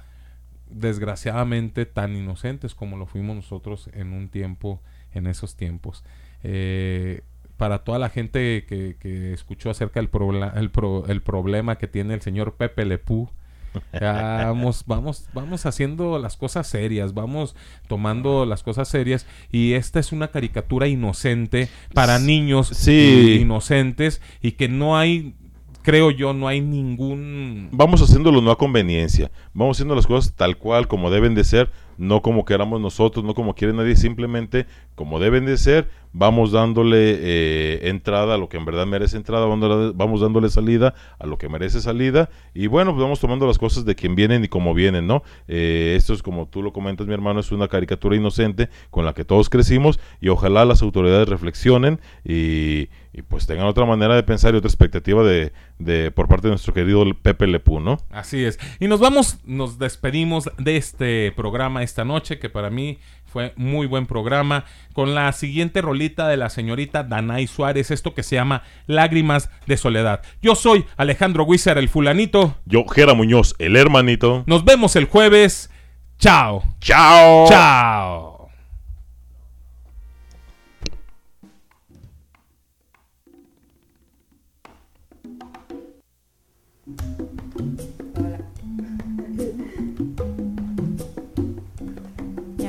desgraciadamente 0.70 1.84
tan 1.86 2.16
inocentes 2.16 2.74
como 2.74 2.96
lo 2.96 3.06
fuimos 3.06 3.36
nosotros 3.36 3.90
en 3.92 4.12
un 4.12 4.28
tiempo, 4.28 4.80
en 5.12 5.26
esos 5.26 5.56
tiempos. 5.56 6.04
Eh, 6.42 7.22
para 7.56 7.84
toda 7.84 7.98
la 7.98 8.08
gente 8.08 8.64
que, 8.66 9.32
escuchó 9.32 9.70
acerca 9.70 10.00
del 10.00 10.08
el, 10.56 10.70
pro- 10.70 11.06
el 11.06 11.22
problema 11.22 11.76
que 11.76 11.86
tiene 11.86 12.14
el 12.14 12.22
señor 12.22 12.54
Pepe 12.56 12.84
Lepú, 12.84 13.30
vamos, 14.00 14.84
vamos, 14.86 15.26
vamos 15.32 15.66
haciendo 15.66 16.18
las 16.18 16.36
cosas 16.36 16.66
serias, 16.66 17.14
vamos 17.14 17.54
tomando 17.88 18.46
las 18.46 18.62
cosas 18.62 18.88
serias 18.88 19.26
y 19.50 19.72
esta 19.74 20.00
es 20.00 20.12
una 20.12 20.28
caricatura 20.28 20.88
inocente 20.88 21.68
para 21.94 22.18
niños 22.18 22.68
Sí. 22.68 23.38
inocentes 23.40 24.20
y 24.40 24.52
que 24.52 24.68
no 24.68 24.96
hay, 24.96 25.34
creo 25.82 26.10
yo, 26.10 26.32
no 26.32 26.48
hay 26.48 26.60
ningún 26.60 27.68
Vamos 27.72 28.00
haciéndolo 28.00 28.40
no 28.40 28.50
a 28.50 28.58
conveniencia, 28.58 29.30
vamos 29.52 29.76
haciendo 29.76 29.94
las 29.94 30.06
cosas 30.06 30.32
tal 30.34 30.56
cual 30.56 30.88
como 30.88 31.10
deben 31.10 31.34
de 31.34 31.44
ser, 31.44 31.70
no 31.98 32.22
como 32.22 32.44
queramos 32.44 32.80
nosotros, 32.80 33.24
no 33.24 33.34
como 33.34 33.54
quiere 33.54 33.74
nadie, 33.74 33.96
simplemente 33.96 34.66
como 34.94 35.18
deben 35.18 35.44
de 35.46 35.56
ser, 35.56 35.88
vamos 36.12 36.52
dándole 36.52 37.16
eh, 37.18 37.88
entrada 37.88 38.34
a 38.34 38.38
lo 38.38 38.48
que 38.48 38.56
en 38.56 38.64
verdad 38.64 38.86
merece 38.86 39.16
entrada, 39.16 39.46
vamos 39.46 40.20
dándole, 40.20 40.48
salida 40.48 40.94
a 41.18 41.26
lo 41.26 41.38
que 41.38 41.48
merece 41.48 41.80
salida 41.80 42.30
y 42.54 42.66
bueno, 42.66 42.92
pues 42.92 43.02
vamos 43.02 43.20
tomando 43.20 43.46
las 43.46 43.58
cosas 43.58 43.84
de 43.84 43.94
quien 43.94 44.14
vienen 44.14 44.44
y 44.44 44.48
como 44.48 44.74
vienen, 44.74 45.06
¿no? 45.06 45.22
Eh, 45.48 45.94
esto 45.96 46.12
es 46.12 46.22
como 46.22 46.46
tú 46.46 46.62
lo 46.62 46.72
comentas, 46.72 47.06
mi 47.06 47.14
hermano, 47.14 47.40
es 47.40 47.52
una 47.52 47.68
caricatura 47.68 48.16
inocente 48.16 48.68
con 48.90 49.04
la 49.04 49.14
que 49.14 49.24
todos 49.24 49.48
crecimos 49.48 49.98
y 50.20 50.28
ojalá 50.28 50.64
las 50.64 50.82
autoridades 50.82 51.28
reflexionen 51.28 52.00
y, 52.24 52.88
y, 53.12 53.22
pues 53.22 53.46
tengan 53.46 53.66
otra 53.66 53.84
manera 53.84 54.14
de 54.14 54.22
pensar 54.22 54.54
y 54.54 54.58
otra 54.58 54.68
expectativa 54.68 55.22
de, 55.22 55.52
de 55.78 56.10
por 56.10 56.28
parte 56.28 56.48
de 56.48 56.52
nuestro 56.52 56.72
querido 56.72 57.04
Pepe 57.20 57.46
Lepú, 57.46 57.80
¿no? 57.80 57.98
Así 58.10 58.44
es. 58.44 58.58
Y 58.80 58.88
nos 58.88 59.00
vamos, 59.00 59.38
nos 59.44 59.78
despedimos 59.78 60.50
de 60.58 60.76
este 60.76 61.32
programa 61.32 61.82
esta 61.82 62.04
noche, 62.04 62.38
que 62.38 62.48
para 62.48 62.70
mí 62.70 62.98
fue 63.32 63.54
muy 63.56 63.86
buen 63.86 64.06
programa, 64.06 64.64
con 64.92 65.14
la 65.14 65.32
siguiente 65.32 65.80
rolita 65.80 66.28
de 66.28 66.36
la 66.36 66.50
señorita 66.50 67.02
Danay 67.02 67.46
Suárez, 67.46 67.90
esto 67.90 68.14
que 68.14 68.22
se 68.22 68.36
llama 68.36 68.62
Lágrimas 68.86 69.50
de 69.66 69.76
Soledad. 69.78 70.22
Yo 70.42 70.54
soy 70.54 70.84
Alejandro 70.96 71.44
Wizard, 71.44 71.78
el 71.78 71.88
fulanito. 71.88 72.56
Yo, 72.66 72.84
Gera 72.86 73.14
Muñoz, 73.14 73.54
el 73.58 73.76
hermanito. 73.76 74.44
Nos 74.46 74.64
vemos 74.64 74.96
el 74.96 75.06
jueves. 75.06 75.70
Chao. 76.18 76.62
Chao. 76.80 77.46
Chao. 77.48 78.31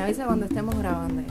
Avisa 0.03 0.25
cuando 0.25 0.45
estemos 0.47 0.77
grabando. 0.77 1.23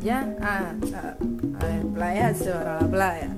¿Ya? 0.00 0.32
Ah, 0.40 0.74
a, 0.94 1.64
a 1.64 1.68
desplayarse 1.68 2.50
para 2.52 2.80
la 2.80 2.88
playa. 2.88 3.28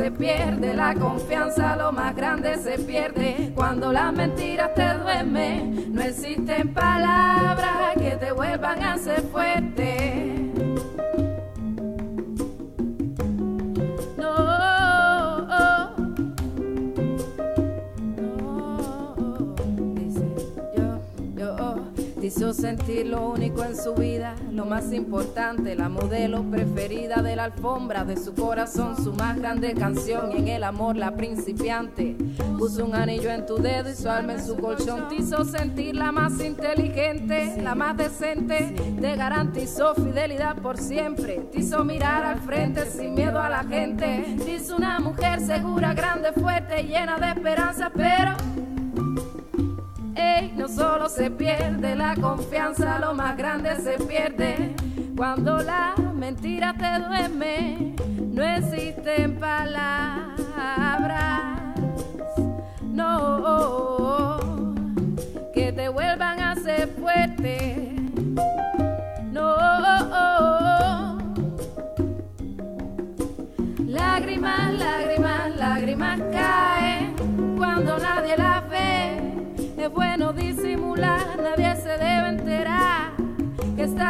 Se 0.00 0.10
pierde 0.10 0.72
la 0.72 0.94
confianza, 0.94 1.76
lo 1.76 1.92
más 1.92 2.16
grande 2.16 2.56
se 2.56 2.78
pierde 2.78 3.52
cuando 3.54 3.92
las 3.92 4.10
mentiras 4.14 4.72
te 4.74 4.94
duermen. 4.94 5.92
No 5.92 6.00
existen 6.00 6.72
palabras 6.72 7.96
que 7.98 8.12
te 8.12 8.32
vuelvan 8.32 8.82
a 8.82 8.96
ser 8.96 9.20
fuerte. 9.24 10.29
Hizo 22.30 22.54
sentir 22.54 23.08
lo 23.08 23.28
único 23.28 23.64
en 23.64 23.76
su 23.76 23.92
vida, 23.92 24.36
lo 24.52 24.64
más 24.64 24.92
importante, 24.92 25.74
la 25.74 25.88
modelo 25.88 26.44
preferida 26.44 27.22
de 27.22 27.34
la 27.34 27.44
alfombra 27.44 28.04
de 28.04 28.16
su 28.16 28.34
corazón, 28.34 28.96
su 28.96 29.12
más 29.14 29.36
grande 29.36 29.74
canción 29.74 30.30
y 30.30 30.36
en 30.36 30.48
el 30.48 30.62
amor 30.62 30.96
la 30.96 31.16
principiante. 31.16 32.16
Puso 32.56 32.84
un 32.84 32.94
anillo 32.94 33.32
en 33.32 33.46
tu 33.46 33.56
dedo 33.56 33.90
y 33.90 33.96
su 33.96 34.08
alma 34.08 34.34
en 34.34 34.46
su 34.46 34.56
colchón, 34.56 35.08
te 35.08 35.16
hizo 35.16 35.44
sentir 35.44 35.96
la 35.96 36.12
más 36.12 36.40
inteligente, 36.40 37.60
la 37.60 37.74
más 37.74 37.96
decente, 37.96 38.76
te 39.00 39.16
garantizó 39.16 39.96
fidelidad 39.96 40.54
por 40.56 40.78
siempre, 40.78 41.48
te 41.50 41.58
hizo 41.58 41.84
mirar 41.84 42.24
al 42.24 42.38
frente 42.38 42.86
sin 42.86 43.14
miedo 43.14 43.40
a 43.40 43.48
la 43.48 43.64
gente, 43.64 44.36
te 44.44 44.54
hizo 44.54 44.76
una 44.76 45.00
mujer 45.00 45.40
segura, 45.40 45.94
grande, 45.94 46.32
fuerte, 46.32 46.84
llena 46.84 47.18
de 47.18 47.30
esperanza, 47.30 47.90
pero 47.92 48.36
No 50.56 50.68
solo 50.68 51.08
se 51.08 51.30
pierde 51.30 51.94
la 51.94 52.14
confianza, 52.16 52.98
lo 52.98 53.14
más 53.14 53.36
grande 53.36 53.76
se 53.76 53.92
pierde 54.04 54.74
Cuando 55.16 55.58
la 55.58 55.94
mentira 56.14 56.74
te 56.74 56.98
duerme, 57.06 57.94
no 58.32 58.42
existen 58.42 59.38
palabras. 59.38 59.90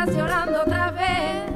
Llorando 0.08 0.62
otra 0.62 0.90
vez. 0.92 1.50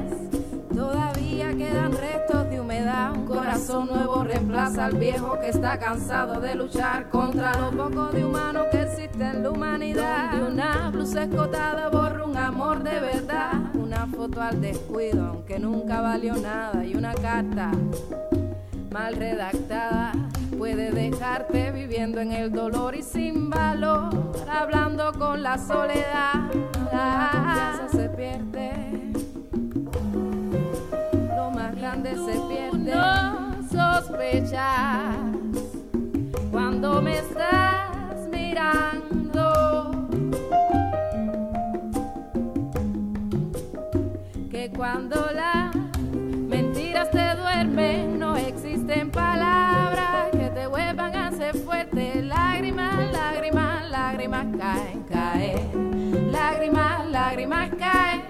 Todavía 0.73 1.55
quedan 1.55 1.91
restos 1.93 2.49
de 2.49 2.59
humedad. 2.59 3.13
Un 3.13 3.25
corazón 3.25 3.87
nuevo 3.87 4.23
reemplaza 4.23 4.85
al 4.85 4.97
viejo 4.97 5.39
que 5.39 5.49
está 5.49 5.79
cansado 5.79 6.39
de 6.39 6.55
luchar 6.55 7.09
contra 7.09 7.53
lo 7.57 7.71
poco 7.71 8.07
de 8.07 8.25
humano 8.25 8.65
que 8.71 8.81
existe 8.81 9.23
en 9.23 9.43
la 9.43 9.51
humanidad. 9.51 10.31
Donde 10.31 10.51
una 10.51 10.89
blusa 10.89 11.23
escotada 11.23 11.89
borra 11.89 12.25
un 12.25 12.37
amor 12.37 12.83
de 12.83 12.99
verdad. 12.99 13.53
Una 13.73 14.05
foto 14.07 14.41
al 14.41 14.61
descuido, 14.61 15.25
aunque 15.25 15.59
nunca 15.59 16.01
valió 16.01 16.35
nada. 16.35 16.85
Y 16.85 16.95
una 16.95 17.13
carta 17.13 17.71
mal 18.91 19.15
redactada 19.15 20.13
puede 20.57 20.91
dejarte 20.91 21.71
viviendo 21.71 22.19
en 22.21 22.31
el 22.31 22.51
dolor 22.51 22.95
y 22.95 23.03
sin 23.03 23.49
valor, 23.49 24.09
hablando 24.49 25.11
con 25.13 25.43
la 25.43 25.57
soledad. 25.57 26.49
Se 27.91 28.09
pierde, 28.09 28.73
lo 31.35 31.51
más 31.51 31.75
grande 31.75 32.15
se 32.15 32.39
pierde. 32.49 32.95
No 32.95 33.55
sospechas 33.69 35.15
cuando 36.51 37.01
me 37.01 37.19
estás 37.19 37.64
Lágrimas, 56.65 57.11
lágrimas 57.11 57.69
caen. 57.77 58.21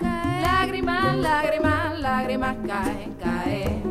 Lágrimas, 0.41 1.15
lágrimas, 1.15 1.99
lágrimas 1.99 2.55
caen, 2.67 3.15
caen. 3.23 3.81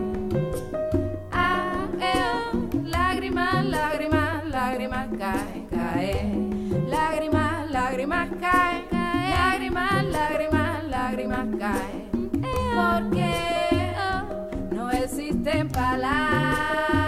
Ah, 1.32 1.86
eh, 1.98 2.84
lágrimas, 2.84 3.64
lágrimas, 3.64 4.44
lágrimas 4.50 5.06
caen, 5.18 5.66
caen. 5.70 6.88
Lágrimas, 6.90 7.70
lágrimas 7.70 8.28
caen. 8.38 8.84
Lágrimas, 9.30 10.04
lágrimas, 10.12 10.84
lágrimas 10.90 11.46
caen. 11.58 12.30
Porque 12.74 13.94
oh, 13.96 14.74
no 14.74 14.90
existen 14.90 15.68
palabras. 15.70 17.03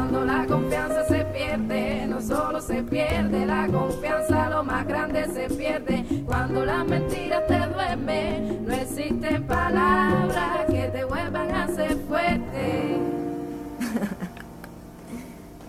Cuando 0.00 0.24
la 0.24 0.46
confianza 0.46 1.04
se 1.04 1.24
pierde, 1.26 2.06
no 2.06 2.22
solo 2.22 2.58
se 2.62 2.82
pierde 2.82 3.44
la 3.44 3.66
confianza, 3.66 4.48
lo 4.48 4.64
más 4.64 4.86
grande 4.86 5.26
se 5.26 5.54
pierde. 5.54 6.06
Cuando 6.24 6.64
las 6.64 6.86
mentiras 6.86 7.46
te 7.46 7.58
duermen, 7.58 8.64
no 8.66 8.72
existen 8.72 9.46
palabras 9.46 10.64
que 10.70 10.88
te 10.88 11.04
vuelvan 11.04 11.54
a 11.54 11.68
ser 11.68 11.98
fuerte. 12.08 12.96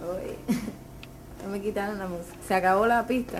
Uy, 0.02 0.56
no 1.44 1.50
me 1.52 1.60
quitaron 1.60 2.00
la 2.00 2.08
música. 2.08 2.38
Se 2.48 2.56
acabó 2.56 2.86
la 2.86 3.06
pista. 3.06 3.40